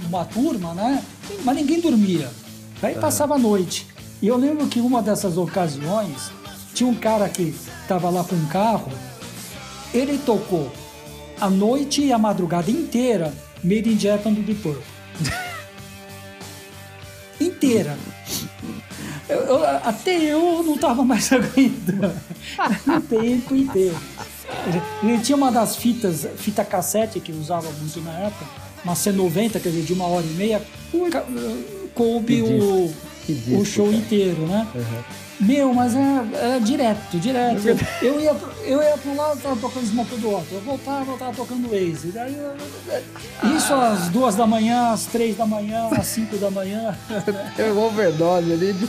numa 0.00 0.24
turma, 0.24 0.74
né? 0.74 1.02
Mas 1.42 1.56
ninguém 1.56 1.80
dormia. 1.80 2.30
Aí 2.80 2.94
passava 2.94 3.34
a 3.34 3.38
noite. 3.38 3.88
E 4.20 4.28
eu 4.28 4.36
lembro 4.36 4.68
que 4.68 4.78
uma 4.78 5.02
dessas 5.02 5.36
ocasiões, 5.36 6.30
tinha 6.74 6.88
um 6.88 6.94
cara 6.94 7.28
que 7.28 7.54
estava 7.82 8.10
lá 8.10 8.24
com 8.24 8.34
um 8.34 8.46
carro, 8.46 8.92
ele 9.92 10.18
tocou 10.18 10.70
a 11.40 11.50
noite 11.50 12.02
e 12.02 12.12
a 12.12 12.18
madrugada 12.18 12.70
inteira 12.70 13.32
Made 13.62 13.88
in 13.88 13.98
Japan 13.98 14.32
do 14.32 14.42
Deep 14.42 14.60
Purple. 14.60 14.82
inteira. 17.40 17.96
Eu, 19.28 19.38
eu, 19.38 19.64
até 19.64 20.16
eu 20.16 20.62
não 20.62 20.74
estava 20.74 21.04
mais 21.04 21.30
aguentando 21.32 22.12
o 22.86 23.00
tempo 23.00 23.54
inteiro. 23.54 23.96
Ele, 24.66 24.82
ele, 25.02 25.22
tinha 25.22 25.36
uma 25.36 25.50
das 25.50 25.76
fitas, 25.76 26.26
fita 26.36 26.64
cassete 26.64 27.20
que 27.20 27.32
usava 27.32 27.70
muito 27.70 28.00
na 28.00 28.12
época, 28.12 28.44
uma 28.84 28.94
C90, 28.94 29.52
quer 29.52 29.70
dizer, 29.70 29.82
de 29.82 29.92
uma 29.92 30.06
hora 30.06 30.24
e 30.24 30.34
meia, 30.34 30.62
coube 31.94 32.42
o, 32.42 32.92
o 33.58 33.64
show 33.64 33.86
cara. 33.86 33.96
inteiro, 33.96 34.46
né? 34.46 34.66
Uhum. 34.74 35.21
Meu, 35.42 35.74
mas 35.74 35.96
era, 35.96 36.24
é, 36.34 36.56
é 36.56 36.60
direto, 36.60 37.18
direto. 37.18 37.66
Eu 38.00 38.20
ia, 38.20 38.32
eu 38.64 38.80
ia 38.80 38.96
pro 38.96 39.16
lado, 39.16 39.40
tava 39.40 39.56
tocando 39.56 39.84
Smoke 39.84 40.14
do 40.16 40.36
Otto. 40.36 40.46
Eu 40.52 40.60
voltava, 40.60 41.10
eu 41.10 41.18
tava 41.18 41.32
tocando 41.34 41.68
Waze. 41.68 42.12
Daí, 42.12 42.36
isso 43.56 43.74
às 43.74 44.08
duas 44.08 44.36
da 44.36 44.46
manhã, 44.46 44.92
às 44.92 45.06
três 45.06 45.36
da 45.36 45.44
manhã, 45.44 45.88
às 45.98 46.06
cinco 46.06 46.36
da 46.36 46.48
manhã. 46.48 46.96
Tem 47.56 47.72
uma 47.72 47.86
overdose 47.86 48.52
ali. 48.52 48.72
De... 48.72 48.84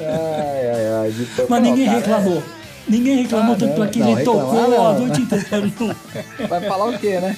ai, 0.00 0.70
ai, 0.70 0.86
ai. 1.02 1.14
Mas 1.46 1.62
ninguém 1.62 1.86
reclamou. 1.86 2.42
Ninguém 2.88 3.22
reclamou 3.22 3.54
ah, 3.54 3.58
tanto 3.58 3.80
não, 3.80 3.86
que 3.88 4.00
ele 4.00 4.24
tocou 4.24 4.86
a 4.86 4.92
noite 4.94 5.20
inteira. 5.20 5.46
Vai 6.48 6.60
falar 6.62 6.86
o 6.86 6.98
quê, 6.98 7.20
né? 7.20 7.36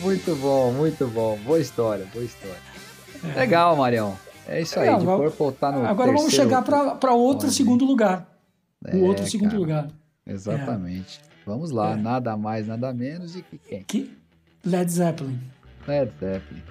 muito 0.00 0.36
bom, 0.36 0.70
muito 0.70 1.04
bom. 1.08 1.36
Boa 1.44 1.58
história, 1.58 2.06
boa 2.12 2.24
história. 2.24 2.56
É. 3.34 3.40
Legal, 3.40 3.74
Marião. 3.74 4.27
É 4.48 4.62
isso 4.62 4.80
aí, 4.80 4.96
de 4.96 5.04
Purple 5.04 5.52
tá 5.52 5.70
no 5.70 5.86
Agora 5.86 6.10
vamos 6.10 6.32
chegar 6.32 6.62
para 6.62 7.12
outro 7.12 7.50
segundo 7.50 7.84
lugar. 7.84 8.26
É, 8.84 8.96
o 8.96 9.04
outro 9.04 9.26
segundo 9.26 9.50
cara, 9.50 9.60
lugar. 9.60 9.88
Exatamente. 10.26 11.20
É. 11.22 11.28
Vamos 11.44 11.70
lá, 11.70 11.92
é. 11.92 11.96
nada 11.96 12.36
mais, 12.36 12.66
nada 12.66 12.92
menos 12.92 13.34
de 13.34 13.42
que 13.42 13.58
quem? 13.58 13.82
Que 13.82 14.16
Led 14.64 14.90
Zeppelin. 14.90 15.38
Led 15.86 16.10
Zeppelin. 16.18 16.62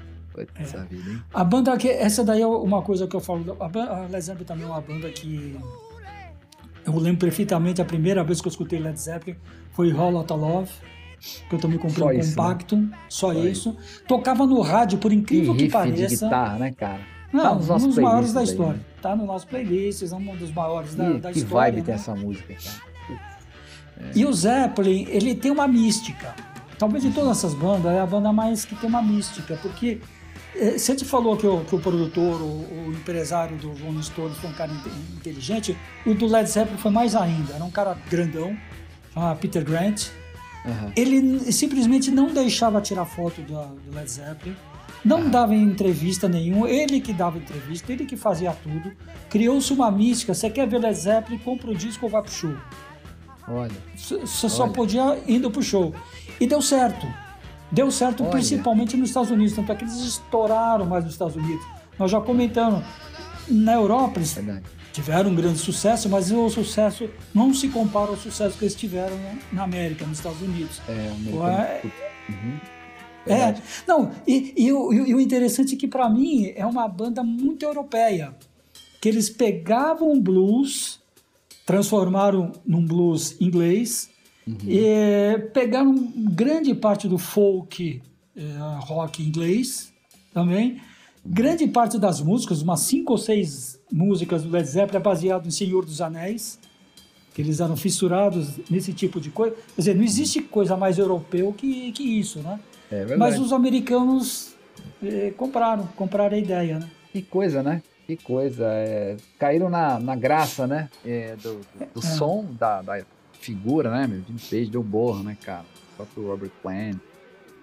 Essa 0.56 0.78
é. 0.78 0.84
vida, 0.84 1.10
hein? 1.10 1.22
A 1.34 1.44
banda 1.44 1.76
que 1.78 1.90
essa 1.90 2.24
daí 2.24 2.42
é 2.42 2.48
uma 2.48 2.82
coisa 2.82 3.08
que 3.08 3.16
eu 3.16 3.20
falo, 3.20 3.58
a 3.60 4.08
Led 4.08 4.22
Zeppelin 4.22 4.46
também 4.46 4.66
é 4.66 4.70
uma 4.70 4.82
banda 4.82 5.10
que 5.10 5.60
eu 6.86 6.96
lembro 6.96 7.20
perfeitamente 7.20 7.82
a 7.82 7.86
primeira 7.86 8.24
vez 8.24 8.40
que 8.42 8.48
eu 8.48 8.52
escutei 8.52 8.80
Led 8.80 9.00
Zeppelin 9.00 9.38
foi 9.72 9.92
Roll 9.92 10.18
Out 10.18 10.34
Love 10.34 10.72
que 11.50 11.56
eu 11.56 11.60
também 11.60 11.80
comprei 11.80 12.04
só 12.04 12.08
um 12.08 12.20
isso, 12.20 12.36
compacto, 12.36 12.76
né? 12.76 12.90
só, 13.10 13.34
só 13.34 13.40
isso. 13.40 13.76
isso. 13.82 14.04
Tocava 14.08 14.46
no 14.46 14.62
rádio, 14.62 15.00
por 15.00 15.12
incrível 15.12 15.56
que, 15.56 15.66
que 15.66 15.72
pareça. 15.72 16.08
De 16.08 16.24
guitarra, 16.24 16.60
né, 16.60 16.72
cara? 16.72 17.17
Não, 17.32 17.44
tá 17.44 17.56
nos 17.56 17.70
um 17.84 17.88
dos 17.90 17.98
maiores 17.98 18.34
da 18.34 18.44
história. 18.44 18.80
Aí, 18.80 19.02
Tá 19.02 19.16
no 19.16 19.26
nosso 19.26 19.48
playlist, 19.48 20.02
é 20.02 20.16
um 20.16 20.36
dos 20.36 20.52
maiores 20.52 20.96
da, 20.96 21.10
e, 21.10 21.20
da 21.20 21.32
que 21.32 21.40
história. 21.40 21.44
Que 21.44 21.46
vibe 21.46 21.76
né? 21.78 21.84
tem 21.84 21.96
essa 21.96 22.16
música, 22.16 22.54
cara. 22.54 22.88
É. 24.00 24.12
E 24.16 24.26
o 24.26 24.34
Zeppelin, 24.34 25.08
ele 25.10 25.36
tem 25.36 25.52
uma 25.52 25.68
mística. 25.68 26.36
Talvez 26.78 27.04
de 27.04 27.12
todas 27.12 27.38
essas 27.38 27.54
bandas, 27.54 27.92
é 27.92 28.00
a 28.00 28.06
banda 28.06 28.32
mais 28.32 28.64
que 28.64 28.76
tem 28.76 28.88
uma 28.88 29.02
mística, 29.02 29.58
porque 29.62 30.00
eh, 30.56 30.78
você 30.78 30.96
te 30.96 31.06
falou 31.06 31.36
que 31.36 31.48
o, 31.48 31.64
que 31.66 31.76
o 31.76 31.80
produtor, 31.80 32.40
o, 32.42 32.46
o, 32.46 32.94
empresário 32.94 33.58
do 33.58 33.72
Rolling 33.84 34.04
Stones 34.04 34.38
foi 34.38 34.50
um 34.50 34.54
cara 34.54 34.72
inteligente, 35.16 35.76
o 36.06 36.14
do 36.14 36.28
Led 36.28 36.48
Zeppelin 36.50 36.78
foi 36.78 36.92
mais 36.92 37.16
ainda. 37.16 37.54
Era 37.54 37.64
um 37.64 37.72
cara 37.72 37.98
grandão, 38.10 38.56
chamava 39.14 39.36
Peter 39.40 39.64
Grant. 39.64 40.10
Uhum. 40.66 40.92
Ele 40.96 41.52
simplesmente 41.52 42.12
não 42.12 42.34
deixava 42.34 42.82
tirar 42.82 43.06
foto 43.06 43.42
do, 43.42 43.54
do 43.54 43.96
Led 43.96 44.10
Zeppelin. 44.10 44.56
Não 45.06 45.30
dava 45.30 45.56
entrevista 45.56 46.28
nenhuma, 46.28 46.70
ele 46.70 47.00
que 47.00 47.14
dava 47.14 47.38
entrevista, 47.38 47.92
ele 47.92 48.06
que 48.06 48.18
fazia 48.18 48.52
tudo. 48.52 48.92
Criou-se 49.30 49.72
uma 49.72 49.90
mística. 49.92 50.34
Você 50.34 50.50
quer 50.50 50.68
ver 50.68 50.80
Led 50.80 50.98
Zeppelin, 50.98 51.38
compra 51.38 51.72
o 51.72 51.76
disco 51.76 52.06
ou 52.06 52.12
vai 52.12 52.22
pro 52.22 52.32
show. 52.32 52.54
Olha. 53.48 53.72
Você 53.96 54.50
só 54.50 54.68
podia 54.68 55.18
indo 55.28 55.50
pro 55.50 55.64
show. 55.64 55.94
E 56.40 56.46
deu 56.46 56.62
certo. 56.62 57.08
Deu 57.72 57.90
certo 57.92 58.24
Olha. 58.24 58.32
principalmente 58.32 58.98
nos 58.98 59.10
Estados 59.10 59.32
Unidos. 59.32 59.56
Tanto 59.56 59.72
é 59.72 59.76
que 59.76 59.84
eles 59.84 59.96
estouraram 59.96 60.86
mais 60.86 61.04
nos 61.04 61.14
Estados 61.14 61.36
Unidos. 61.36 61.66
Nós 61.98 62.12
já 62.12 62.20
comentamos. 62.20 62.84
Na 63.50 63.74
Europa 63.76 64.20
eles 64.20 64.34
Verdade. 64.34 64.64
tiveram 64.92 65.30
um 65.30 65.36
grande 65.36 65.58
sucesso, 65.60 66.10
mas 66.10 66.32
o 66.32 66.50
sucesso 66.50 67.10
não 67.34 67.54
se 67.54 67.70
compara 67.70 68.10
ao 68.10 68.18
sucesso 68.18 68.58
que 68.58 68.66
eles 68.66 68.76
tiveram 68.76 69.18
na 69.54 69.64
América, 69.64 70.06
nos 70.06 70.18
Estados 70.18 70.42
Unidos. 70.42 70.82
É, 70.90 70.92
é, 70.92 71.82
uhum. 72.30 72.60
É, 73.32 73.56
não, 73.88 74.12
e, 74.26 74.54
e, 74.56 74.72
o, 74.72 74.94
e 74.94 75.14
o 75.14 75.20
interessante 75.20 75.76
é 75.76 75.78
que 75.78 75.88
para 75.88 76.10
mim 76.10 76.52
é 76.56 76.66
uma 76.66 76.88
banda 76.88 77.24
muito 77.24 77.64
europeia, 77.64 78.36
que 79.02 79.10
eles 79.10 79.30
pegavam 79.30 80.20
blues, 80.20 81.00
transformaram 81.66 82.52
num 82.66 82.86
blues 82.86 83.40
inglês, 83.40 84.10
uhum. 84.48 84.58
e 84.68 85.40
pegaram 85.54 85.96
grande 86.16 86.74
parte 86.74 87.08
do 87.08 87.18
folk, 87.18 88.02
é, 88.36 88.42
rock 88.80 89.24
inglês 89.24 89.92
também, 90.34 90.82
grande 91.26 91.68
parte 91.68 91.98
das 91.98 92.22
músicas, 92.22 92.62
umas 92.62 92.82
cinco 92.82 93.14
ou 93.14 93.18
seis 93.18 93.80
músicas 93.92 94.44
do 94.44 94.50
Led 94.50 94.68
Zeppelin 94.68 94.98
é 94.98 95.02
baseado 95.02 95.48
em 95.48 95.52
Senhor 95.52 95.86
dos 95.86 96.02
Anéis, 96.02 96.60
que 97.38 97.44
eles 97.44 97.60
eram 97.60 97.78
fissurados 97.78 98.60
nesse 98.68 98.92
tipo 98.92 99.22
de 99.22 99.30
coisa. 99.30 99.56
Quer 99.76 99.82
dizer, 99.82 99.96
não 99.96 100.04
existe 100.04 100.42
coisa 100.42 100.76
mais 100.76 100.98
europeu 100.98 101.54
que, 101.56 101.92
que 101.92 102.02
isso, 102.02 102.40
né? 102.40 102.60
É 102.90 103.16
Mas 103.16 103.38
os 103.38 103.54
americanos 103.54 104.56
eh, 105.04 105.32
compraram, 105.38 105.88
compraram 105.96 106.36
a 106.36 106.40
ideia, 106.40 106.80
né? 106.80 106.90
Que 107.12 107.22
coisa, 107.22 107.62
né? 107.62 107.84
Que 108.08 108.18
coisa. 108.18 108.66
É, 108.66 109.18
caíram 109.38 109.70
na, 109.70 110.00
na 110.00 110.16
graça, 110.16 110.66
né? 110.66 110.90
É, 111.06 111.36
do, 111.36 111.60
do, 111.60 111.94
do 111.94 112.00
é. 112.00 112.10
som 112.10 112.44
da, 112.60 112.82
da, 112.82 113.06
figura, 113.40 113.92
né? 113.92 114.08
Meu? 114.08 114.24
Jim 114.28 114.38
Page 114.50 114.72
deu 114.72 114.82
borra, 114.82 115.22
né, 115.22 115.38
cara? 115.40 115.66
O 115.94 115.96
próprio 115.98 116.28
Robert 116.30 116.52
Plant. 116.64 116.98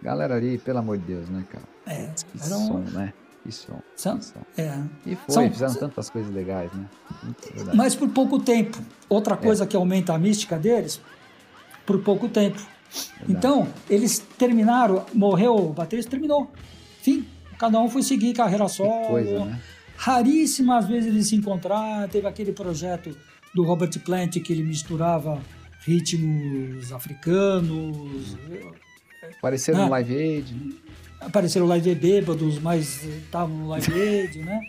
Galera 0.00 0.36
ali, 0.36 0.56
pelo 0.56 0.78
amor 0.78 0.98
de 0.98 1.04
Deus, 1.04 1.28
né, 1.28 1.44
cara? 1.50 1.64
É, 1.84 2.12
que 2.30 2.38
som, 2.38 2.78
né? 2.78 3.12
Som. 3.50 3.80
São, 3.96 4.20
som. 4.22 4.40
é. 4.56 4.78
E 5.06 5.14
foi, 5.16 5.34
São- 5.34 5.50
fizeram 5.50 5.74
tantas 5.74 6.08
coisas 6.10 6.32
legais, 6.32 6.72
né? 6.72 6.84
Verdade. 7.54 7.76
Mas 7.76 7.94
por 7.94 8.08
pouco 8.08 8.38
tempo. 8.38 8.78
Outra 9.08 9.36
coisa 9.36 9.66
que 9.66 9.76
aumenta 9.76 10.14
a 10.14 10.18
mística 10.18 10.58
deles, 10.58 11.00
por 11.86 12.02
pouco 12.02 12.28
tempo. 12.28 12.60
Então, 13.28 13.68
eles 13.90 14.18
terminaram, 14.38 15.04
morreu 15.12 15.54
o 15.56 15.72
baterista, 15.72 16.10
terminou. 16.10 16.50
Fim. 17.02 17.26
Cada 17.58 17.78
um 17.80 17.88
foi 17.88 18.02
seguir 18.02 18.32
carreira 18.34 18.66
solo. 18.68 19.08
coisa, 19.08 19.44
né? 19.44 19.60
Raríssimas 19.96 20.86
vezes 20.88 21.06
eles 21.08 21.28
se 21.28 21.36
encontraram. 21.36 22.08
Teve 22.08 22.26
aquele 22.26 22.52
projeto 22.52 23.16
do 23.54 23.62
Robert 23.62 23.96
Plant 24.00 24.38
que 24.42 24.52
ele 24.52 24.62
misturava 24.64 25.40
ritmos 25.84 26.92
africanos. 26.92 28.36
Apareceram 29.38 29.80
Ah. 29.80 29.84
no 29.84 29.90
Live 29.90 30.16
Aid, 30.16 30.54
né? 30.54 30.72
Apareceram 31.26 31.66
Live 31.66 31.90
Aid 31.90 32.00
bêbados, 32.00 32.58
mas 32.58 33.04
eh, 33.04 33.08
estavam 33.24 33.56
no 33.56 33.68
Live 33.68 33.92
Aid, 33.92 34.38
né? 34.42 34.60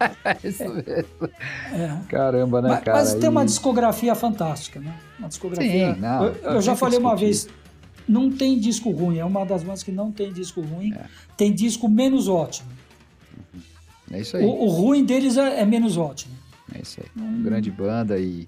Isso 0.42 0.64
mesmo. 0.64 1.30
É. 1.72 1.98
Caramba, 2.08 2.60
né, 2.60 2.68
Mas, 2.70 2.84
cara? 2.84 2.98
mas 2.98 3.14
tem 3.14 3.28
uma 3.28 3.44
discografia 3.44 4.14
fantástica, 4.14 4.80
né? 4.80 4.94
Uma 5.18 5.28
discografia. 5.28 5.94
Sim, 5.94 6.00
não, 6.00 6.24
eu, 6.26 6.34
eu 6.54 6.62
já 6.62 6.74
falei 6.74 6.98
uma 6.98 7.14
discutir. 7.14 7.48
vez, 7.48 7.48
não 8.08 8.30
tem 8.30 8.58
disco 8.58 8.90
ruim. 8.90 9.18
É 9.18 9.24
uma 9.24 9.44
das 9.46 9.62
bandas 9.62 9.82
que 9.82 9.92
não 9.92 10.10
tem 10.10 10.32
disco 10.32 10.60
ruim. 10.60 10.92
É. 10.92 11.04
Tem 11.36 11.52
disco 11.52 11.88
menos 11.88 12.28
ótimo. 12.28 12.68
É 14.10 14.20
isso 14.20 14.36
aí. 14.36 14.44
O, 14.44 14.48
o 14.48 14.68
ruim 14.68 15.04
deles 15.04 15.36
é, 15.36 15.60
é 15.60 15.64
menos 15.64 15.96
ótimo. 15.96 16.34
É 16.74 16.80
isso 16.82 17.00
aí. 17.00 17.06
Hum. 17.22 17.42
Grande 17.42 17.70
banda 17.70 18.18
e 18.18 18.46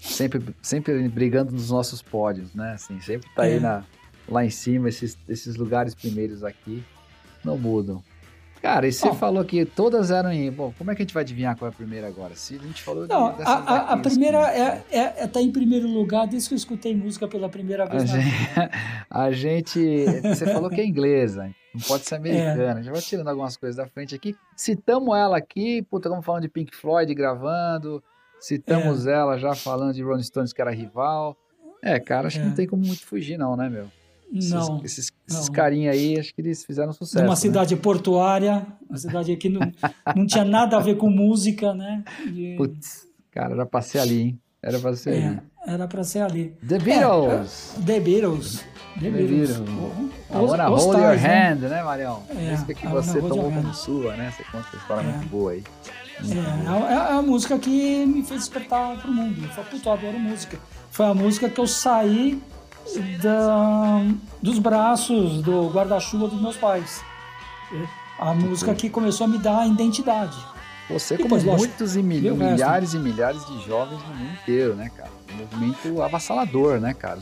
sempre, 0.00 0.40
sempre 0.62 1.08
brigando 1.08 1.52
nos 1.52 1.70
nossos 1.70 2.02
pódios, 2.02 2.54
né? 2.54 2.72
Assim, 2.74 3.00
sempre 3.00 3.28
tá 3.34 3.42
aí 3.44 3.54
É. 3.54 3.60
na, 3.60 3.84
lá 4.28 4.44
em 4.44 4.50
cima, 4.50 4.88
esses, 4.88 5.16
esses 5.28 5.56
lugares 5.56 5.94
primeiros 5.94 6.42
aqui 6.44 6.82
não 7.44 7.56
mudam. 7.58 8.02
Cara, 8.62 8.86
e 8.86 8.92
você 8.92 9.06
Ó. 9.08 9.12
falou 9.14 9.44
que 9.44 9.66
todas 9.66 10.10
eram 10.10 10.32
em. 10.32 10.50
Bom, 10.50 10.72
como 10.78 10.90
é 10.90 10.94
que 10.94 11.02
a 11.02 11.04
gente 11.04 11.12
vai 11.12 11.22
adivinhar 11.22 11.54
qual 11.54 11.70
é 11.70 11.72
a 11.72 11.76
primeira 11.76 12.06
agora? 12.08 12.34
Se 12.34 12.54
a 12.54 12.58
gente 12.58 12.82
falou 12.82 13.06
Não, 13.06 13.34
de, 13.34 13.42
a, 13.42 13.46
a- 13.52 13.92
a 13.92 13.96
primeira 13.98 14.40
assim, 14.40 14.58
é, 14.90 14.98
é, 14.98 15.14
é 15.18 15.26
tá 15.26 15.38
em 15.42 15.52
primeiro 15.52 15.86
lugar 15.86 16.26
desde 16.26 16.48
que 16.48 16.54
eu 16.54 16.56
escutei 16.56 16.96
música 16.96 17.28
pela 17.28 17.46
primeira 17.50 17.82
A 17.84 17.86
vez 17.86 18.10
na 18.10 18.18
gente, 18.20 18.24
vida. 18.48 18.70
a 19.10 19.30
gente. 19.32 20.04
Você 20.22 20.46
falou 20.50 20.70
que 20.70 20.80
é 20.80 20.86
inglesa, 20.86 21.54
não 21.74 21.80
pode 21.86 22.04
É. 22.04 22.06
ser 22.06 22.14
americana. 22.14 22.82
Já 22.82 22.90
vai 22.90 23.02
tirando 23.02 23.28
algumas 23.28 23.54
coisas 23.58 23.76
da 23.76 23.86
frente 23.86 24.14
aqui. 24.14 24.34
Citamos 24.56 25.14
ela 25.14 25.36
aqui, 25.36 25.82
puta, 25.82 26.08
estamos 26.08 26.24
falando 26.24 26.42
de 26.44 26.48
Pink 26.48 26.74
Floyd 26.74 27.12
gravando. 27.12 28.02
Citamos 28.40 29.06
É. 29.06 29.12
ela 29.12 29.36
já 29.38 29.54
falando 29.54 29.92
de 29.92 30.02
Rolling 30.02 30.22
Stones, 30.22 30.54
que 30.54 30.62
era 30.62 30.70
rival. 30.70 31.36
É, 31.82 32.00
cara, 32.00 32.28
acho 32.28 32.38
que 32.38 32.42
É. 32.46 32.48
não 32.48 32.54
tem 32.54 32.66
como 32.66 32.82
muito 32.82 33.04
fugir, 33.04 33.36
não, 33.36 33.56
né, 33.58 33.68
meu? 33.68 33.88
Esses, 34.34 34.50
Não. 34.50 34.80
Esses, 34.84 35.12
esses 35.28 35.48
carinha 35.48 35.92
aí, 35.92 36.18
acho 36.18 36.34
que 36.34 36.40
eles 36.40 36.64
fizeram 36.64 36.92
sucesso. 36.92 37.22
Numa 37.22 37.34
né? 37.34 37.40
cidade 37.40 37.76
portuária, 37.76 38.66
uma 38.88 38.98
cidade 38.98 39.36
que 39.36 39.48
não, 39.48 39.60
não 40.16 40.26
tinha 40.26 40.44
nada 40.44 40.76
a 40.76 40.80
ver 40.80 40.96
com 40.96 41.08
música, 41.08 41.72
né? 41.72 42.02
E- 42.26 42.54
Putz, 42.56 43.06
cara, 43.30 43.54
era 43.54 43.64
pra 43.64 43.80
ser 43.80 44.00
ali, 44.00 44.20
hein? 44.20 44.40
Era 44.60 44.78
pra 44.80 44.96
ser 44.96 45.14
é, 45.14 45.26
ali. 45.28 45.40
era 45.66 45.86
para 45.86 46.02
ser 46.02 46.20
ali. 46.20 46.56
The 46.66 46.78
Beatles! 46.78 47.74
The 47.86 48.00
Beatles. 48.00 48.64
The 49.00 49.10
Beatles. 49.10 49.50
I 49.58 50.36
os- 50.36 50.50
wanna 50.50 50.70
os 50.70 50.82
hold 50.84 50.96
your 50.98 51.06
tais, 51.10 51.22
né? 51.22 51.52
hand, 51.52 51.58
né, 51.68 51.82
Marião? 51.84 52.22
É, 52.30 52.50
Música 52.50 52.74
que 52.74 52.86
você 52.88 53.20
tomou 53.20 53.52
como 53.52 53.74
sua, 53.74 54.16
né? 54.16 54.32
Você 54.36 54.42
conta 54.50 54.68
uma 54.72 54.80
história 54.80 55.08
É. 55.08 55.12
muito 55.12 55.28
boa 55.28 55.52
aí. 55.52 55.62
É, 56.20 56.92
é, 56.92 56.94
é 56.96 57.12
a 57.18 57.22
música 57.22 57.58
que 57.58 58.06
me 58.06 58.22
fez 58.24 58.40
despertar 58.40 59.00
pro 59.00 59.12
mundo. 59.12 59.42
Eu 59.42 59.48
falei, 59.50 59.70
puta, 59.70 59.88
eu 59.88 59.92
adoro 59.92 60.18
música. 60.18 60.58
Foi 60.90 61.06
a 61.06 61.14
música 61.14 61.48
que 61.48 61.60
eu 61.60 61.66
saí 61.66 62.40
da, 63.22 64.00
dos 64.42 64.58
braços 64.58 65.42
do 65.42 65.68
guarda-chuva 65.68 66.28
dos 66.28 66.40
meus 66.40 66.56
pais. 66.56 67.02
A 68.18 68.32
música 68.34 68.74
que 68.74 68.88
começou 68.88 69.24
a 69.24 69.28
me 69.28 69.38
dar 69.38 69.66
identidade. 69.66 70.36
Você, 70.88 71.16
como 71.16 71.30
pois, 71.30 71.44
lógico, 71.44 71.66
muitos 71.68 71.96
e 71.96 72.02
mil- 72.02 72.34
o 72.34 72.36
resto? 72.36 72.52
milhares 72.52 72.94
e 72.94 72.98
milhares 72.98 73.44
de 73.46 73.64
jovens 73.66 74.00
no 74.06 74.14
mundo 74.14 74.32
inteiro, 74.42 74.74
né, 74.74 74.90
cara? 74.94 75.10
Um 75.32 75.36
movimento 75.38 76.02
avassalador, 76.02 76.78
né, 76.78 76.92
cara? 76.92 77.18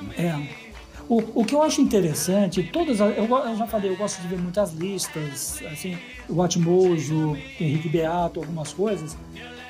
Né? 0.00 0.14
É. 0.16 0.72
O, 1.08 1.42
o 1.42 1.44
que 1.44 1.54
eu 1.54 1.62
acho 1.62 1.80
interessante, 1.82 2.62
todas 2.72 3.00
as- 3.02 3.16
eu, 3.18 3.24
eu 3.26 3.56
já 3.56 3.66
falei, 3.66 3.90
eu 3.90 3.96
gosto 3.96 4.20
de 4.22 4.28
ver 4.28 4.38
muitas 4.38 4.72
listas, 4.72 5.60
assim, 5.70 5.98
o 6.28 6.36
Watmojo, 6.36 7.36
Henrique 7.60 7.88
Beato, 7.88 8.40
algumas 8.40 8.72
coisas. 8.72 9.14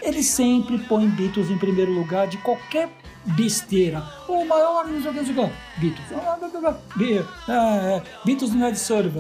Eles 0.01 0.27
sempre 0.27 0.79
põem 0.79 1.09
Beatles 1.09 1.51
em 1.51 1.59
primeiro 1.59 1.93
lugar 1.93 2.29
de 2.29 2.37
qualquer 2.39 2.89
besteira. 3.25 4.03
O 4.29 4.45
maior 4.45 4.87
não 4.87 5.01
sei 5.01 5.11
o 5.11 5.15
que, 5.15 5.19
não 5.21 5.27
sei 5.27 5.35
o 5.45 5.49
que. 5.49 5.81
Beatles. 5.81 6.07
Ah, 6.13 6.37
blá, 6.39 6.49
blá, 6.49 6.61
blá. 6.61 6.79
Be- 6.97 7.19
é, 7.49 7.53
é, 7.53 8.03
Beatles 8.25 8.55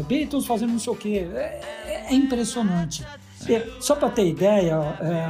Beatles 0.02 0.46
fazendo 0.46 0.72
não 0.72 0.78
sei 0.78 0.92
o 0.92 0.96
que. 0.96 1.18
É, 1.18 1.60
é- 1.86 2.06
é 2.10 2.14
impressionante. 2.14 3.04
É, 3.48 3.66
só 3.80 3.94
para 3.96 4.10
ter 4.10 4.26
ideia, 4.28 4.74
é, 5.00 5.28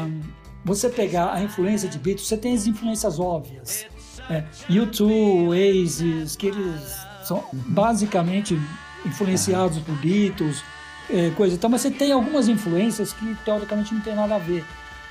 você 0.64 0.88
pegar 0.88 1.32
a 1.32 1.42
influência 1.42 1.88
de 1.88 1.98
Beatles, 1.98 2.26
você 2.28 2.36
tem 2.36 2.54
as 2.54 2.66
influências 2.66 3.18
óbvias. 3.18 3.86
É, 4.30 4.44
U2, 4.70 5.48
Oasis, 5.48 6.36
que 6.36 6.46
eles 6.48 6.96
são 7.24 7.44
basicamente 7.52 8.58
influenciados 9.04 9.78
por 9.78 9.94
Beatles, 9.96 10.62
é, 11.10 11.30
coisa 11.30 11.54
e 11.54 11.58
tal, 11.58 11.70
mas 11.70 11.80
você 11.80 11.90
tem 11.90 12.12
algumas 12.12 12.48
influências 12.48 13.12
que 13.12 13.34
teoricamente 13.44 13.92
não 13.92 14.00
tem 14.00 14.14
nada 14.14 14.36
a 14.36 14.38
ver. 14.38 14.64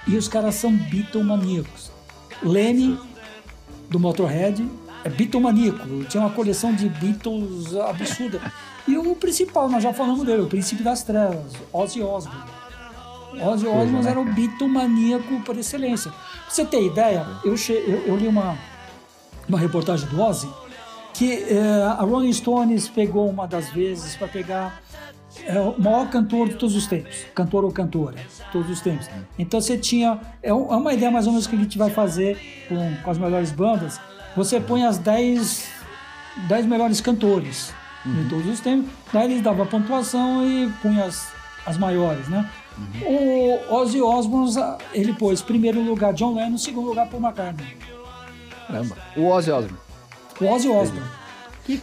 E 0.08 0.16
os 0.16 0.28
caras 0.28 0.56
são 0.56 0.72
Beatlemaníacos. 0.72 1.92
Lemmy, 2.42 2.98
do 3.92 4.00
Motorhead, 4.00 4.66
é 5.04 5.10
Beatlemaníaco, 5.10 6.06
tinha 6.06 6.24
uma 6.24 6.30
coleção 6.30 6.74
de 6.74 6.88
Beatles 6.88 7.76
absurda. 7.76 8.40
E 8.88 8.98
o 8.98 9.16
principal, 9.16 9.70
nós 9.70 9.84
já 9.84 9.94
falamos 9.94 10.26
dele, 10.26 10.42
o 10.42 10.48
Príncipe 10.48 10.82
das 10.82 11.04
Trevas, 11.04 11.54
Ozzy 11.74 12.02
Osbourne. 12.02 12.50
Ozzy 13.34 13.68
Osbourne 13.68 14.04
né, 14.04 14.12
era 14.12 14.20
o 14.20 14.24
cara? 14.24 14.36
Beatlemaníaco 14.36 15.42
por 15.42 15.58
excelência. 15.58 16.10
Pra 16.10 16.50
você 16.50 16.66
ter 16.66 16.84
ideia, 16.86 17.28
eu, 17.44 17.58
che... 17.58 17.74
eu, 17.74 18.08
eu 18.08 18.16
li 18.16 18.28
uma, 18.28 18.58
uma 19.48 19.60
reportagem 19.60 20.08
do 20.08 20.22
Ozzy 20.22 20.50
que 21.14 21.34
eh, 21.34 21.84
a 21.84 22.02
Rolling 22.04 22.34
Stones 22.34 22.88
pegou 22.88 23.30
uma 23.30 23.46
das 23.46 23.70
vezes 23.70 24.16
para 24.16 24.28
pegar 24.28 24.82
é, 25.46 25.60
o 25.60 25.80
maior 25.82 26.10
cantor 26.10 26.50
de 26.50 26.56
todos 26.56 26.76
os 26.76 26.88
tempos, 26.88 27.26
cantor 27.34 27.64
ou 27.64 27.72
cantora, 27.72 28.18
de 28.18 28.52
todos 28.52 28.70
os 28.70 28.82
tempos. 28.82 29.10
Então 29.38 29.62
você 29.62 29.78
tinha, 29.78 30.20
é 30.44 30.50
é 30.50 30.54
uma 30.54 30.94
ideia 30.94 31.12
mais 31.12 31.26
ou 31.26 31.34
menos 31.34 31.48
que 31.48 31.56
a 31.56 31.60
gente 31.60 31.78
vai 31.78 31.90
fazer 31.90 32.38
com, 32.68 32.96
com 33.04 33.12
as 33.12 33.18
melhores 33.18 33.52
bandas, 33.52 34.00
você 34.36 34.60
põe 34.60 34.84
as 34.84 34.98
10, 34.98 35.68
10 36.48 36.66
melhores 36.66 37.02
cantores 37.02 37.74
de 38.06 38.30
todos 38.30 38.48
os 38.48 38.60
tempos, 38.60 38.90
daí 39.14 39.32
eles 39.32 39.42
davam 39.42 39.64
a 39.64 39.68
pontuação 39.68 40.46
e 40.46 40.70
punha 40.82 41.06
as, 41.06 41.32
as 41.66 41.78
maiores, 41.78 42.28
né? 42.28 42.50
O 43.06 43.74
Ozzy 43.76 44.02
Osbourne, 44.02 44.52
ele 44.94 45.14
pôs 45.14 45.42
primeiro 45.42 45.82
lugar 45.82 46.14
John 46.14 46.34
Lennon, 46.36 46.58
segundo 46.58 46.88
lugar 46.88 47.08
Paul 47.08 47.22
McCartney. 47.22 47.78
Caramba. 48.66 48.98
O 49.16 49.28
Ozzy 49.28 49.52
Osbourne. 49.52 49.78
O 50.40 50.46
Ozzy 50.46 50.70
Osbourne. 50.70 51.10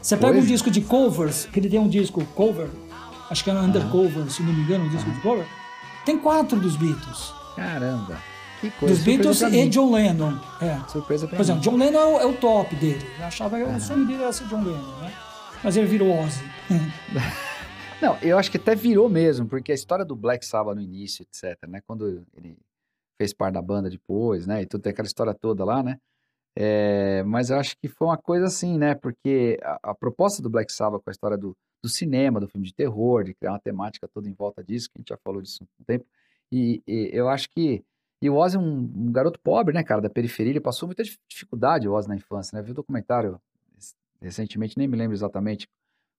Você 0.02 0.16
pega 0.16 0.38
um 0.38 0.42
disco 0.42 0.70
de 0.70 0.80
covers, 0.80 1.46
que 1.46 1.60
ele 1.60 1.68
tem 1.68 1.78
um 1.78 1.88
disco 1.88 2.24
cover, 2.34 2.68
acho 3.30 3.44
que 3.44 3.50
é 3.50 3.54
Undercover, 3.54 4.30
se 4.30 4.42
não 4.42 4.52
me 4.52 4.62
engano, 4.62 4.84
um 4.84 4.88
disco 4.88 5.10
de 5.10 5.20
cover, 5.20 5.46
tem 6.04 6.18
quatro 6.18 6.58
dos 6.58 6.76
Beatles. 6.76 7.32
Caramba. 7.54 8.18
Que 8.60 8.70
coisa. 8.70 8.94
Dos 8.94 9.04
Beatles 9.04 9.42
e. 9.42 9.68
John 9.68 9.92
Lennon. 9.92 10.38
É. 10.60 10.80
Surpresa 10.88 11.26
pra 11.26 11.36
Por 11.36 11.42
exemplo, 11.42 11.62
mim. 11.62 11.70
John 11.70 11.76
Lennon 11.76 11.98
é 11.98 12.06
o, 12.06 12.20
é 12.20 12.26
o 12.26 12.34
top 12.34 12.74
dele. 12.76 13.06
Eu 13.18 13.24
achava 13.26 13.56
que 13.56 13.62
o 13.62 13.80
sonho 13.80 14.06
dele 14.06 14.22
era 14.22 14.32
ser 14.32 14.46
John 14.48 14.62
Lennon, 14.62 14.96
né? 15.00 15.12
Mas 15.62 15.76
ele 15.76 15.86
virou 15.86 16.16
Ozzy. 16.24 16.42
Não, 18.00 18.16
eu 18.22 18.38
acho 18.38 18.50
que 18.50 18.56
até 18.56 18.74
virou 18.76 19.08
mesmo, 19.08 19.46
porque 19.46 19.72
a 19.72 19.74
história 19.74 20.04
do 20.04 20.14
Black 20.14 20.46
Sabbath 20.46 20.76
no 20.76 20.80
início, 20.80 21.22
etc, 21.24 21.58
né? 21.68 21.80
Quando 21.84 22.24
ele 22.36 22.56
fez 23.20 23.32
parte 23.32 23.54
da 23.54 23.62
banda 23.62 23.90
depois, 23.90 24.46
né? 24.46 24.62
E 24.62 24.66
tudo 24.66 24.82
tem 24.82 24.92
aquela 24.92 25.06
história 25.06 25.34
toda 25.34 25.64
lá, 25.64 25.82
né? 25.82 25.98
É, 26.56 27.22
mas 27.24 27.50
eu 27.50 27.56
acho 27.58 27.76
que 27.78 27.88
foi 27.88 28.08
uma 28.08 28.16
coisa 28.16 28.46
assim, 28.46 28.76
né? 28.78 28.94
Porque 28.94 29.58
a, 29.62 29.90
a 29.90 29.94
proposta 29.94 30.42
do 30.42 30.50
Black 30.50 30.72
Sabbath 30.72 31.02
com 31.02 31.10
a 31.10 31.12
história 31.12 31.36
do, 31.36 31.56
do 31.82 31.88
cinema, 31.88 32.40
do 32.40 32.48
filme 32.48 32.66
de 32.66 32.74
terror, 32.74 33.22
de 33.24 33.34
criar 33.34 33.52
uma 33.52 33.60
temática 33.60 34.08
toda 34.08 34.28
em 34.28 34.32
volta 34.32 34.62
disso, 34.62 34.88
que 34.90 34.98
a 34.98 35.00
gente 35.00 35.08
já 35.08 35.16
falou 35.18 35.40
disso 35.40 35.58
há 35.62 35.64
um 35.80 35.84
tempo, 35.84 36.04
e, 36.50 36.82
e 36.86 37.10
eu 37.12 37.28
acho 37.28 37.48
que. 37.50 37.84
E 38.20 38.28
o 38.28 38.34
Ozzy 38.34 38.56
é 38.56 38.58
um, 38.58 38.90
um 38.96 39.12
garoto 39.12 39.38
pobre, 39.38 39.72
né, 39.72 39.84
cara, 39.84 40.00
da 40.00 40.10
periferia, 40.10 40.50
ele 40.50 40.60
passou 40.60 40.88
muita 40.88 41.04
dif- 41.04 41.20
dificuldade, 41.28 41.86
o 41.88 41.92
Ozzy, 41.92 42.08
na 42.08 42.16
infância, 42.16 42.56
né? 42.56 42.62
Vi 42.62 42.72
um 42.72 42.74
documentário 42.74 43.40
recentemente, 44.20 44.76
nem 44.76 44.88
me 44.88 44.96
lembro 44.96 45.14
exatamente 45.14 45.68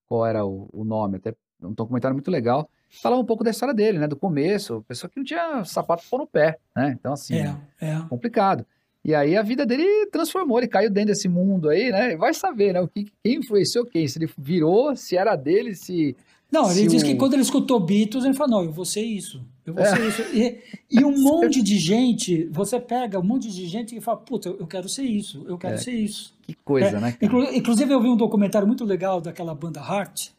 qual 0.08 0.26
era 0.26 0.46
o, 0.46 0.70
o 0.72 0.86
nome, 0.86 1.18
até 1.18 1.36
um 1.62 1.74
documentário 1.74 2.16
muito 2.16 2.32
legal. 2.32 2.70
Falava 3.02 3.22
um 3.22 3.26
pouco 3.26 3.44
da 3.44 3.52
história 3.52 3.74
dele, 3.74 4.00
né? 4.00 4.08
Do 4.08 4.16
começo, 4.16 4.82
pessoa 4.88 5.10
que 5.10 5.18
não 5.18 5.26
tinha 5.26 5.64
sapato 5.66 6.04
pôr 6.10 6.20
no 6.20 6.26
pé, 6.28 6.58
né? 6.74 6.96
Então, 6.98 7.12
assim, 7.12 7.36
É, 7.36 7.58
é. 7.82 8.02
complicado. 8.10 8.66
E 9.04 9.16
aí 9.16 9.36
a 9.38 9.42
vida 9.42 9.66
dele 9.66 9.86
transformou, 10.12 10.58
ele 10.58 10.68
caiu 10.68 10.90
dentro 10.90 11.10
desse 11.10 11.30
mundo 11.30 11.70
aí, 11.70 11.90
né? 11.92 12.18
Vai 12.18 12.34
saber, 12.34 12.74
né? 12.74 12.82
O 12.82 12.88
que, 12.88 13.08
quem 13.24 13.36
influenciou 13.38 13.86
quem? 13.86 14.08
Se 14.08 14.20
ele 14.20 14.30
virou, 14.38 14.96
se 14.96 15.16
era 15.16 15.36
dele, 15.36 15.74
se. 15.76 16.16
Não, 16.52 16.70
ele 16.72 16.90
Se 16.90 16.98
o- 16.98 17.06
que 17.06 17.16
quando 17.16 17.34
ele 17.34 17.44
escutou 17.44 17.80
Beatles, 17.80 18.26
ele 18.26 18.34
falou, 18.34 18.58
não, 18.60 18.64
eu 18.66 18.72
vou 18.74 18.84
ser 18.84 19.04
isso, 19.04 19.40
eu 19.66 19.74
vou 19.74 19.84
É. 19.84 19.96
ser 19.96 20.08
isso. 20.08 20.22
E, 20.36 20.58
e 21.00 21.06
um 21.06 21.12
monte 21.22 21.62
de 21.62 21.78
gente, 21.78 22.46
você 22.52 22.80
pega 22.80 23.20
um 23.20 23.24
monte 23.24 23.50
de 23.52 23.68
gente 23.68 23.94
que 23.94 24.02
fala, 24.02 24.18
puta, 24.18 24.50
eu 24.50 24.66
quero 24.68 24.90
ser 24.90 25.04
isso, 25.04 25.46
eu 25.48 25.58
quero 25.60 25.76
É. 25.76 25.78
ser 25.78 25.92
isso. 25.94 26.34
Que 26.42 26.56
coisa, 26.66 26.88
É, 26.98 27.00
né? 27.00 27.12
Cara? 27.14 27.18
inclu- 27.26 27.54
inclusive 27.56 27.94
eu 27.94 28.02
vi 28.02 28.10
um 28.10 28.18
documentário 28.18 28.68
muito 28.68 28.84
legal 28.84 29.22
daquela 29.22 29.54
banda 29.54 29.80
Heart, 29.80 30.30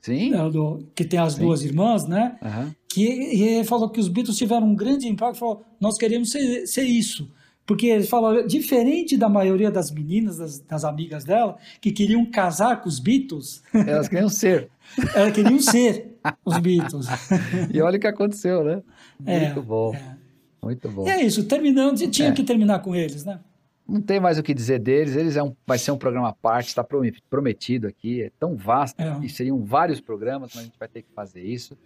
Sim. 0.00 0.30
né, 0.30 0.48
do- 0.48 0.86
que 0.94 1.04
tem 1.04 1.18
as 1.18 1.32
Sim. 1.34 1.42
duas 1.42 1.62
irmãs, 1.64 2.06
né? 2.06 2.38
Aham. 2.42 2.74
que 2.90 3.04
ele 3.04 3.64
falou 3.64 3.90
que 3.90 4.00
os 4.00 4.08
Beatles 4.08 4.36
tiveram 4.38 4.66
um 4.66 4.74
grande 4.74 5.06
impacto, 5.06 5.38
falou, 5.38 5.62
nós 5.78 5.98
queremos 5.98 6.30
ser, 6.30 6.66
ser 6.66 6.84
isso. 6.84 7.30
Porque 7.68 7.86
ele 7.86 8.04
falou, 8.04 8.46
diferente 8.46 9.14
da 9.14 9.28
maioria 9.28 9.70
das 9.70 9.90
meninas, 9.90 10.38
das, 10.38 10.58
das, 10.58 10.84
amigas 10.86 11.22
dela, 11.22 11.58
que 11.82 11.92
queriam 11.92 12.24
casar 12.24 12.80
com 12.80 12.88
os 12.88 12.98
Beatles. 12.98 13.62
Elas 13.74 14.08
queriam 14.08 14.30
ser. 14.30 14.70
Elas 15.14 15.34
queriam 15.34 15.60
ser 15.60 16.16
os 16.42 16.56
Beatles. 16.56 17.06
e 17.70 17.78
olha 17.82 17.98
o 17.98 18.00
que 18.00 18.06
aconteceu, 18.06 18.64
né? 18.64 18.82
É, 19.26 19.40
Muito 19.40 19.62
bom. 19.62 19.94
É. 19.94 20.16
Muito 20.62 20.88
bom. 20.88 21.06
E 21.06 21.10
é 21.10 21.22
isso, 21.22 21.44
terminando, 21.44 21.98
tinha 22.08 22.28
é. 22.28 22.32
que 22.32 22.42
terminar 22.42 22.78
com 22.78 22.96
eles, 22.96 23.22
né? 23.26 23.38
Não 23.86 24.00
tem 24.00 24.18
mais 24.18 24.38
o 24.38 24.42
que 24.42 24.54
dizer 24.54 24.78
deles, 24.78 25.14
eles 25.14 25.36
é 25.36 25.42
um, 25.42 25.54
vai 25.66 25.76
ser 25.76 25.90
um 25.90 25.98
programa 25.98 26.30
à 26.30 26.32
parte, 26.32 26.68
está 26.68 26.82
prometido 27.28 27.86
aqui, 27.86 28.22
é 28.22 28.30
tão 28.40 28.56
vasto, 28.56 28.98
é. 28.98 29.18
e 29.22 29.28
seriam 29.28 29.62
vários 29.62 30.00
programas, 30.00 30.52
mas 30.54 30.62
a 30.62 30.64
gente 30.64 30.78
vai 30.78 30.88
ter 30.88 31.02
que 31.02 31.12
fazer 31.14 31.42
isso. 31.42 31.76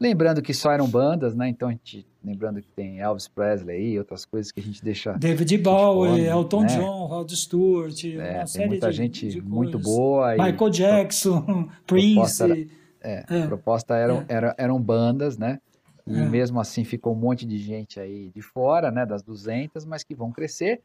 Lembrando 0.00 0.40
que 0.40 0.54
só 0.54 0.72
eram 0.72 0.88
bandas, 0.88 1.34
né? 1.34 1.48
Então 1.48 1.68
a 1.68 1.72
gente, 1.72 2.06
lembrando 2.24 2.62
que 2.62 2.68
tem 2.70 3.00
Elvis 3.00 3.28
Presley 3.28 3.92
e 3.92 3.98
outras 3.98 4.24
coisas 4.24 4.50
que 4.50 4.58
a 4.58 4.62
gente 4.62 4.82
deixa. 4.82 5.12
David 5.12 5.58
Bowie, 5.58 6.24
Elton 6.24 6.62
né? 6.62 6.68
John, 6.68 7.04
Rod 7.04 7.30
Stewart, 7.30 8.04
é, 8.04 8.38
uma 8.38 8.46
série 8.46 8.68
muita 8.68 8.90
de, 8.90 8.96
gente 8.96 9.28
de 9.28 9.42
muito 9.42 9.78
boa. 9.78 10.32
Michael 10.36 10.70
Jackson, 10.70 11.68
Prince. 11.86 12.14
Proposta, 12.14 12.44
era, 12.44 12.66
é, 13.02 13.24
é, 13.28 13.46
proposta 13.46 13.94
eram, 13.94 14.20
é. 14.20 14.24
Era, 14.28 14.54
eram 14.56 14.80
bandas, 14.80 15.36
né? 15.36 15.60
E 16.06 16.18
é. 16.18 16.24
mesmo 16.24 16.58
assim 16.58 16.82
ficou 16.82 17.12
um 17.12 17.18
monte 17.18 17.44
de 17.44 17.58
gente 17.58 18.00
aí 18.00 18.30
de 18.34 18.40
fora, 18.40 18.90
né? 18.90 19.04
Das 19.04 19.22
200, 19.22 19.84
mas 19.84 20.02
que 20.02 20.14
vão 20.14 20.32
crescer. 20.32 20.80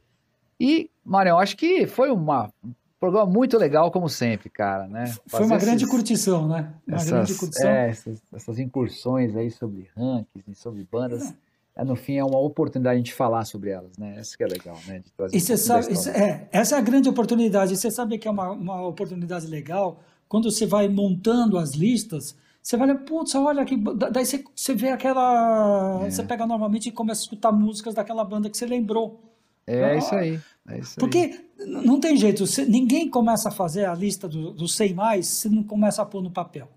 E, 0.59 0.89
Marião, 1.05 1.39
acho 1.39 1.55
que 1.55 1.87
foi 1.87 2.09
uma, 2.11 2.51
programa 3.05 3.31
muito 3.31 3.57
legal, 3.57 3.91
como 3.91 4.09
sempre, 4.09 4.49
cara, 4.49 4.87
né? 4.87 5.05
Fazer 5.05 5.21
Foi 5.27 5.45
uma 5.45 5.55
esses, 5.55 5.67
grande 5.67 5.87
curtição, 5.87 6.47
né? 6.47 6.73
Uma 6.87 6.97
essas, 6.97 7.09
grande 7.09 7.35
curtição. 7.35 7.69
É, 7.69 7.89
essas, 7.89 8.21
essas, 8.33 8.59
incursões 8.59 9.35
aí 9.35 9.51
sobre 9.51 9.89
rankings 9.95 10.49
e 10.49 10.55
sobre 10.55 10.87
bandas. 10.91 11.33
É. 11.75 11.83
no 11.83 11.95
fim, 11.95 12.17
é 12.17 12.23
uma 12.23 12.39
oportunidade 12.39 13.01
de 13.01 13.13
falar 13.13 13.45
sobre 13.45 13.69
elas, 13.69 13.97
né? 13.97 14.15
Essa 14.17 14.37
que 14.37 14.43
é 14.43 14.47
legal, 14.47 14.77
né? 14.87 14.99
De 14.99 15.11
trazer 15.11 15.35
e 15.35 15.39
você 15.39 15.57
sabe, 15.57 15.91
isso, 15.91 16.09
é, 16.09 16.47
essa 16.51 16.75
é 16.75 16.79
a 16.79 16.81
grande 16.81 17.09
oportunidade. 17.09 17.75
Você 17.75 17.91
sabe 17.91 18.17
que 18.17 18.27
é 18.27 18.31
uma, 18.31 18.51
uma 18.51 18.87
oportunidade 18.87 19.47
legal 19.47 19.99
quando 20.27 20.51
você 20.51 20.65
vai 20.65 20.87
montando 20.87 21.57
as 21.57 21.71
listas. 21.71 22.35
Você 22.61 22.77
vai, 22.77 22.97
putz, 22.97 23.35
olha 23.35 23.61
aqui, 23.61 23.77
daí 24.11 24.25
você, 24.25 24.43
você 24.55 24.73
vê 24.73 24.89
aquela. 24.89 26.01
É. 26.03 26.09
Você 26.09 26.23
pega 26.23 26.47
normalmente 26.47 26.89
e 26.89 26.91
começa 26.91 27.21
a 27.21 27.23
escutar 27.23 27.51
músicas 27.51 27.93
daquela 27.93 28.23
banda 28.23 28.49
que 28.49 28.57
você 28.57 28.65
lembrou. 28.65 29.21
É 29.67 29.83
ah, 29.83 29.95
isso 29.95 30.15
aí. 30.15 30.39
É 30.67 30.79
porque 30.97 31.17
aí. 31.59 31.67
não 31.67 31.99
tem 31.99 32.17
jeito, 32.17 32.45
você, 32.45 32.65
ninguém 32.65 33.09
começa 33.09 33.49
a 33.49 33.51
fazer 33.51 33.85
a 33.85 33.93
lista 33.93 34.27
dos 34.27 34.55
do 34.55 34.67
100 34.67 34.93
mais 34.93 35.27
se 35.27 35.49
não 35.49 35.63
começa 35.63 36.01
a 36.01 36.05
pôr 36.05 36.23
no 36.23 36.31
papel. 36.31 36.67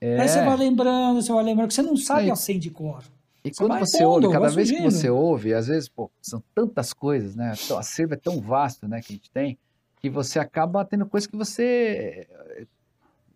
É. 0.00 0.20
Aí 0.20 0.28
você 0.28 0.44
vai 0.44 0.56
lembrando, 0.56 1.22
você 1.22 1.32
vai 1.32 1.44
lembrando, 1.44 1.68
que 1.68 1.74
você 1.74 1.82
não 1.82 1.96
sabe 1.96 2.30
a 2.30 2.36
100 2.36 2.58
de 2.58 2.70
cor. 2.70 3.02
E 3.44 3.50
você 3.50 3.56
quando 3.56 3.78
você 3.78 3.98
pondo, 3.98 4.26
ouve, 4.26 4.32
cada 4.32 4.48
vez 4.48 4.70
que 4.70 4.82
você 4.82 5.08
ouve, 5.08 5.54
às 5.54 5.66
vezes, 5.66 5.88
pô, 5.88 6.10
são 6.20 6.42
tantas 6.54 6.92
coisas, 6.92 7.34
né? 7.34 7.54
O 7.70 7.76
acervo 7.76 8.14
é 8.14 8.16
tão 8.16 8.40
vasto, 8.40 8.86
né, 8.86 9.00
que 9.00 9.12
a 9.12 9.16
gente 9.16 9.30
tem, 9.30 9.58
que 10.00 10.10
você 10.10 10.38
acaba 10.38 10.84
tendo 10.84 11.06
coisas 11.06 11.26
que 11.26 11.36
você 11.36 12.28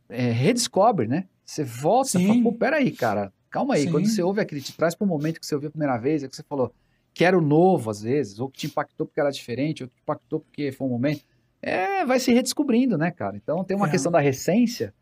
é, 0.09 0.31
redescobre, 0.31 1.07
né? 1.07 1.27
Você 1.45 1.65
volta 1.65 2.21
e 2.21 2.27
fala, 2.27 2.43
pô, 2.43 2.53
peraí, 2.53 2.91
cara, 2.91 3.33
calma 3.51 3.75
aí. 3.75 3.85
Sim. 3.85 3.91
Quando 3.91 4.07
você 4.07 4.23
ouve 4.23 4.41
aquele, 4.41 4.61
te 4.61 4.77
traz 4.77 4.95
para 4.95 5.05
o 5.05 5.09
momento 5.09 5.41
que 5.41 5.47
você 5.47 5.55
ouviu 5.55 5.69
a 5.69 5.73
primeira 5.73 5.97
vez, 5.97 6.23
é 6.23 6.29
que 6.29 6.37
você 6.37 6.43
falou, 6.43 6.73
que 7.15 7.25
era 7.25 7.37
o 7.37 7.41
novo 7.41 7.91
às 7.91 8.03
vezes, 8.03 8.39
ou 8.39 8.49
que 8.49 8.61
te 8.61 8.67
impactou 8.67 9.07
porque 9.07 9.21
era 9.21 9.31
diferente, 9.31 9.83
ou 9.83 9.89
que 9.89 9.95
te 9.95 10.03
impactou 10.03 10.41
porque 10.41 10.73
foi 10.73 10.87
um 10.87 10.91
momento. 10.91 11.23
É, 11.61 12.05
vai 12.05 12.19
se 12.19 12.33
redescobrindo, 12.33 12.99
né, 12.99 13.11
cara? 13.11 13.37
Então 13.37 13.63
tem 13.63 13.77
uma 13.77 13.87
é. 13.87 13.91
questão 13.91 14.11
da 14.11 14.19
recência, 14.19 14.93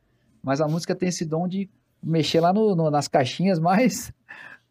mas 0.42 0.60
a 0.60 0.68
música 0.68 0.94
tem 0.94 1.08
esse 1.08 1.24
dom 1.24 1.48
de 1.48 1.70
mexer 2.02 2.40
lá 2.40 2.52
no, 2.52 2.74
no 2.74 2.90
nas 2.90 3.08
caixinhas 3.08 3.58
mais, 3.58 4.12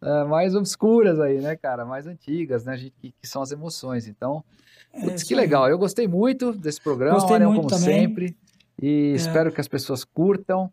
uh, 0.02 0.26
mais 0.28 0.54
obscuras 0.54 1.20
aí, 1.20 1.40
né, 1.40 1.56
cara? 1.56 1.84
Mais 1.84 2.06
antigas, 2.06 2.64
né? 2.64 2.76
Gente, 2.76 2.94
que, 3.00 3.12
que 3.20 3.26
são 3.26 3.42
as 3.42 3.50
emoções. 3.50 4.06
Então, 4.06 4.44
é, 4.92 5.00
putz, 5.00 5.22
que 5.22 5.34
legal. 5.34 5.68
Eu 5.68 5.78
gostei 5.78 6.06
muito 6.06 6.52
desse 6.52 6.80
programa, 6.80 7.18
gostei 7.18 7.38
muito 7.38 7.56
como 7.56 7.68
também. 7.68 8.00
sempre. 8.00 8.36
E 8.80 9.12
é. 9.12 9.16
espero 9.16 9.52
que 9.52 9.60
as 9.60 9.68
pessoas 9.68 10.04
curtam 10.04 10.70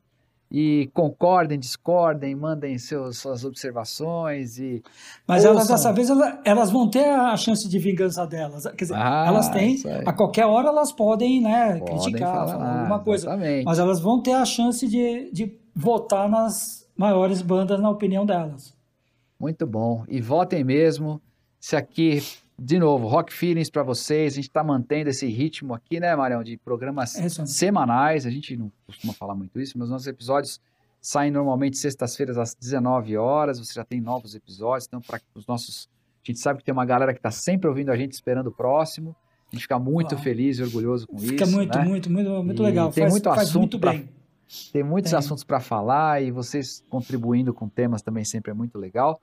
e 0.51 0.89
concordem, 0.93 1.59
discordem, 1.59 2.35
mandem 2.35 2.77
seus, 2.77 3.17
suas 3.17 3.43
observações 3.43 4.57
e 4.57 4.81
mas 5.27 5.43
ouçam. 5.43 5.51
elas 5.51 5.67
dessa 5.67 5.91
vez 5.91 6.09
elas 6.45 6.71
vão 6.71 6.89
ter 6.89 7.05
a 7.05 7.35
chance 7.35 7.67
de 7.67 7.77
vingança 7.79 8.25
delas, 8.25 8.63
quer 8.63 8.85
dizer, 8.85 8.95
ah, 8.95 9.25
elas 9.27 9.49
têm 9.49 9.77
a 10.05 10.13
qualquer 10.13 10.45
hora 10.45 10.69
elas 10.69 10.91
podem, 10.91 11.41
né, 11.41 11.77
podem 11.77 11.97
criticar, 11.97 12.33
falar, 12.33 12.47
falar 12.47 12.79
alguma 12.79 12.99
coisa, 12.99 13.27
exatamente. 13.27 13.65
mas 13.65 13.79
elas 13.79 13.99
vão 13.99 14.21
ter 14.21 14.33
a 14.33 14.45
chance 14.45 14.87
de, 14.87 15.29
de 15.31 15.57
votar 15.75 16.29
nas 16.29 16.87
maiores 16.95 17.41
bandas 17.41 17.79
na 17.79 17.89
opinião 17.89 18.25
delas. 18.25 18.73
Muito 19.39 19.67
bom 19.67 20.03
e 20.07 20.19
votem 20.19 20.63
mesmo. 20.63 21.21
Se 21.59 21.75
aqui 21.75 22.23
de 22.59 22.79
novo, 22.79 23.07
Rock 23.07 23.31
Feelings 23.31 23.69
para 23.69 23.83
vocês. 23.83 24.33
A 24.33 24.35
gente 24.37 24.47
está 24.47 24.63
mantendo 24.63 25.09
esse 25.09 25.27
ritmo 25.27 25.73
aqui, 25.73 25.99
né, 25.99 26.15
Marião, 26.15 26.43
de 26.43 26.57
programas 26.57 27.15
é 27.15 27.29
semanais. 27.29 28.25
A 28.25 28.31
gente 28.31 28.57
não 28.57 28.71
costuma 28.85 29.13
falar 29.13 29.35
muito 29.35 29.59
isso, 29.59 29.77
mas 29.77 29.89
nossos 29.89 30.07
episódios 30.07 30.59
saem 30.99 31.29
normalmente 31.29 31.77
sextas-feiras 31.77 32.37
às 32.37 32.55
19 32.55 33.15
horas. 33.15 33.59
Você 33.59 33.73
já 33.73 33.83
tem 33.83 34.01
novos 34.01 34.33
episódios. 34.33 34.87
Então, 34.87 35.01
para 35.01 35.21
os 35.35 35.45
nossos. 35.45 35.87
A 36.23 36.27
gente 36.27 36.39
sabe 36.39 36.59
que 36.59 36.65
tem 36.65 36.73
uma 36.73 36.85
galera 36.85 37.13
que 37.13 37.19
está 37.19 37.31
sempre 37.31 37.69
ouvindo 37.69 37.89
a 37.89 37.95
gente, 37.95 38.11
esperando 38.11 38.47
o 38.47 38.51
próximo. 38.51 39.15
A 39.51 39.55
gente 39.55 39.61
fica 39.61 39.79
muito 39.79 40.15
Uau. 40.15 40.23
feliz 40.23 40.57
e 40.57 40.63
orgulhoso 40.63 41.07
com 41.07 41.17
fica 41.17 41.35
isso. 41.35 41.45
Fica 41.45 41.57
muito, 41.57 41.77
né? 41.77 41.85
muito, 41.85 42.09
muito, 42.09 42.43
muito 42.43 42.63
legal. 42.63 42.91
Tem 42.91 43.03
faz, 43.03 43.13
muito 43.13 43.23
faz 43.23 43.41
assunto 43.43 43.59
muito 43.59 43.79
bem. 43.79 44.03
Pra, 44.03 44.13
tem 44.73 44.83
muitos 44.83 45.11
tem. 45.11 45.19
assuntos 45.19 45.43
para 45.43 45.59
falar 45.59 46.21
e 46.21 46.31
vocês 46.31 46.83
contribuindo 46.89 47.53
com 47.53 47.69
temas 47.69 48.01
também 48.01 48.25
sempre 48.25 48.51
é 48.51 48.53
muito 48.53 48.77
legal. 48.77 49.21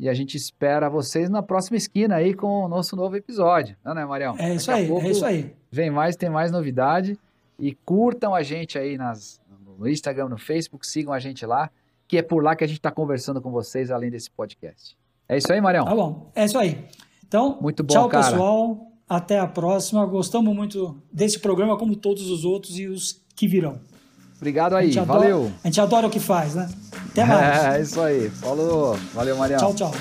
E 0.00 0.08
a 0.08 0.14
gente 0.14 0.34
espera 0.34 0.88
vocês 0.88 1.28
na 1.28 1.42
próxima 1.42 1.76
esquina 1.76 2.14
aí 2.14 2.32
com 2.32 2.64
o 2.64 2.68
nosso 2.68 2.96
novo 2.96 3.16
episódio. 3.16 3.76
Não, 3.84 3.92
né, 3.92 4.02
Marião? 4.06 4.34
É 4.38 4.54
isso 4.54 4.72
aí, 4.72 4.90
é 4.90 5.10
isso 5.10 5.24
aí. 5.26 5.54
Vem 5.70 5.90
mais, 5.90 6.16
tem 6.16 6.30
mais 6.30 6.50
novidade. 6.50 7.18
E 7.58 7.74
curtam 7.84 8.34
a 8.34 8.42
gente 8.42 8.78
aí 8.78 8.96
nas, 8.96 9.38
no 9.78 9.86
Instagram, 9.86 10.30
no 10.30 10.38
Facebook, 10.38 10.86
sigam 10.86 11.12
a 11.12 11.18
gente 11.18 11.44
lá, 11.44 11.70
que 12.08 12.16
é 12.16 12.22
por 12.22 12.42
lá 12.42 12.56
que 12.56 12.64
a 12.64 12.66
gente 12.66 12.78
está 12.78 12.90
conversando 12.90 13.42
com 13.42 13.50
vocês, 13.50 13.90
além 13.90 14.10
desse 14.10 14.30
podcast. 14.30 14.96
É 15.28 15.36
isso 15.36 15.52
aí, 15.52 15.60
Marião? 15.60 15.84
Tá 15.84 15.94
bom, 15.94 16.32
é 16.34 16.46
isso 16.46 16.58
aí. 16.58 16.82
Então, 17.28 17.58
muito 17.60 17.82
bom, 17.82 17.92
tchau, 17.92 18.08
cara. 18.08 18.24
pessoal. 18.24 18.86
Até 19.06 19.38
a 19.38 19.46
próxima. 19.46 20.06
Gostamos 20.06 20.54
muito 20.56 20.96
desse 21.12 21.38
programa, 21.38 21.76
como 21.76 21.94
todos 21.94 22.30
os 22.30 22.46
outros 22.46 22.78
e 22.78 22.86
os 22.86 23.20
que 23.36 23.46
virão. 23.46 23.80
Obrigado 24.38 24.76
aí, 24.76 24.98
a 24.98 25.04
valeu. 25.04 25.36
Adora, 25.36 25.54
a 25.62 25.66
gente 25.66 25.80
adora 25.80 26.06
o 26.06 26.10
que 26.10 26.20
faz, 26.20 26.54
né? 26.54 26.70
Até 27.10 27.24
mais. 27.24 27.64
É, 27.64 27.80
isso 27.80 28.00
aí. 28.00 28.30
Falou. 28.30 28.98
Valeu, 29.14 29.36
Mariana. 29.36 29.62
Tchau, 29.62 29.74
tchau. 29.74 29.94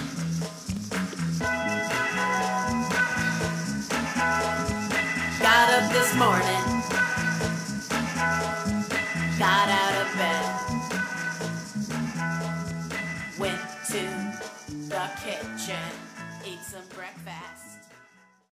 Got 5.42 5.70
up 5.72 5.92
this 5.92 6.14
morning. 6.16 6.66
Got 9.40 9.70
out 9.70 10.02
of 10.02 10.18
bed. 10.18 10.39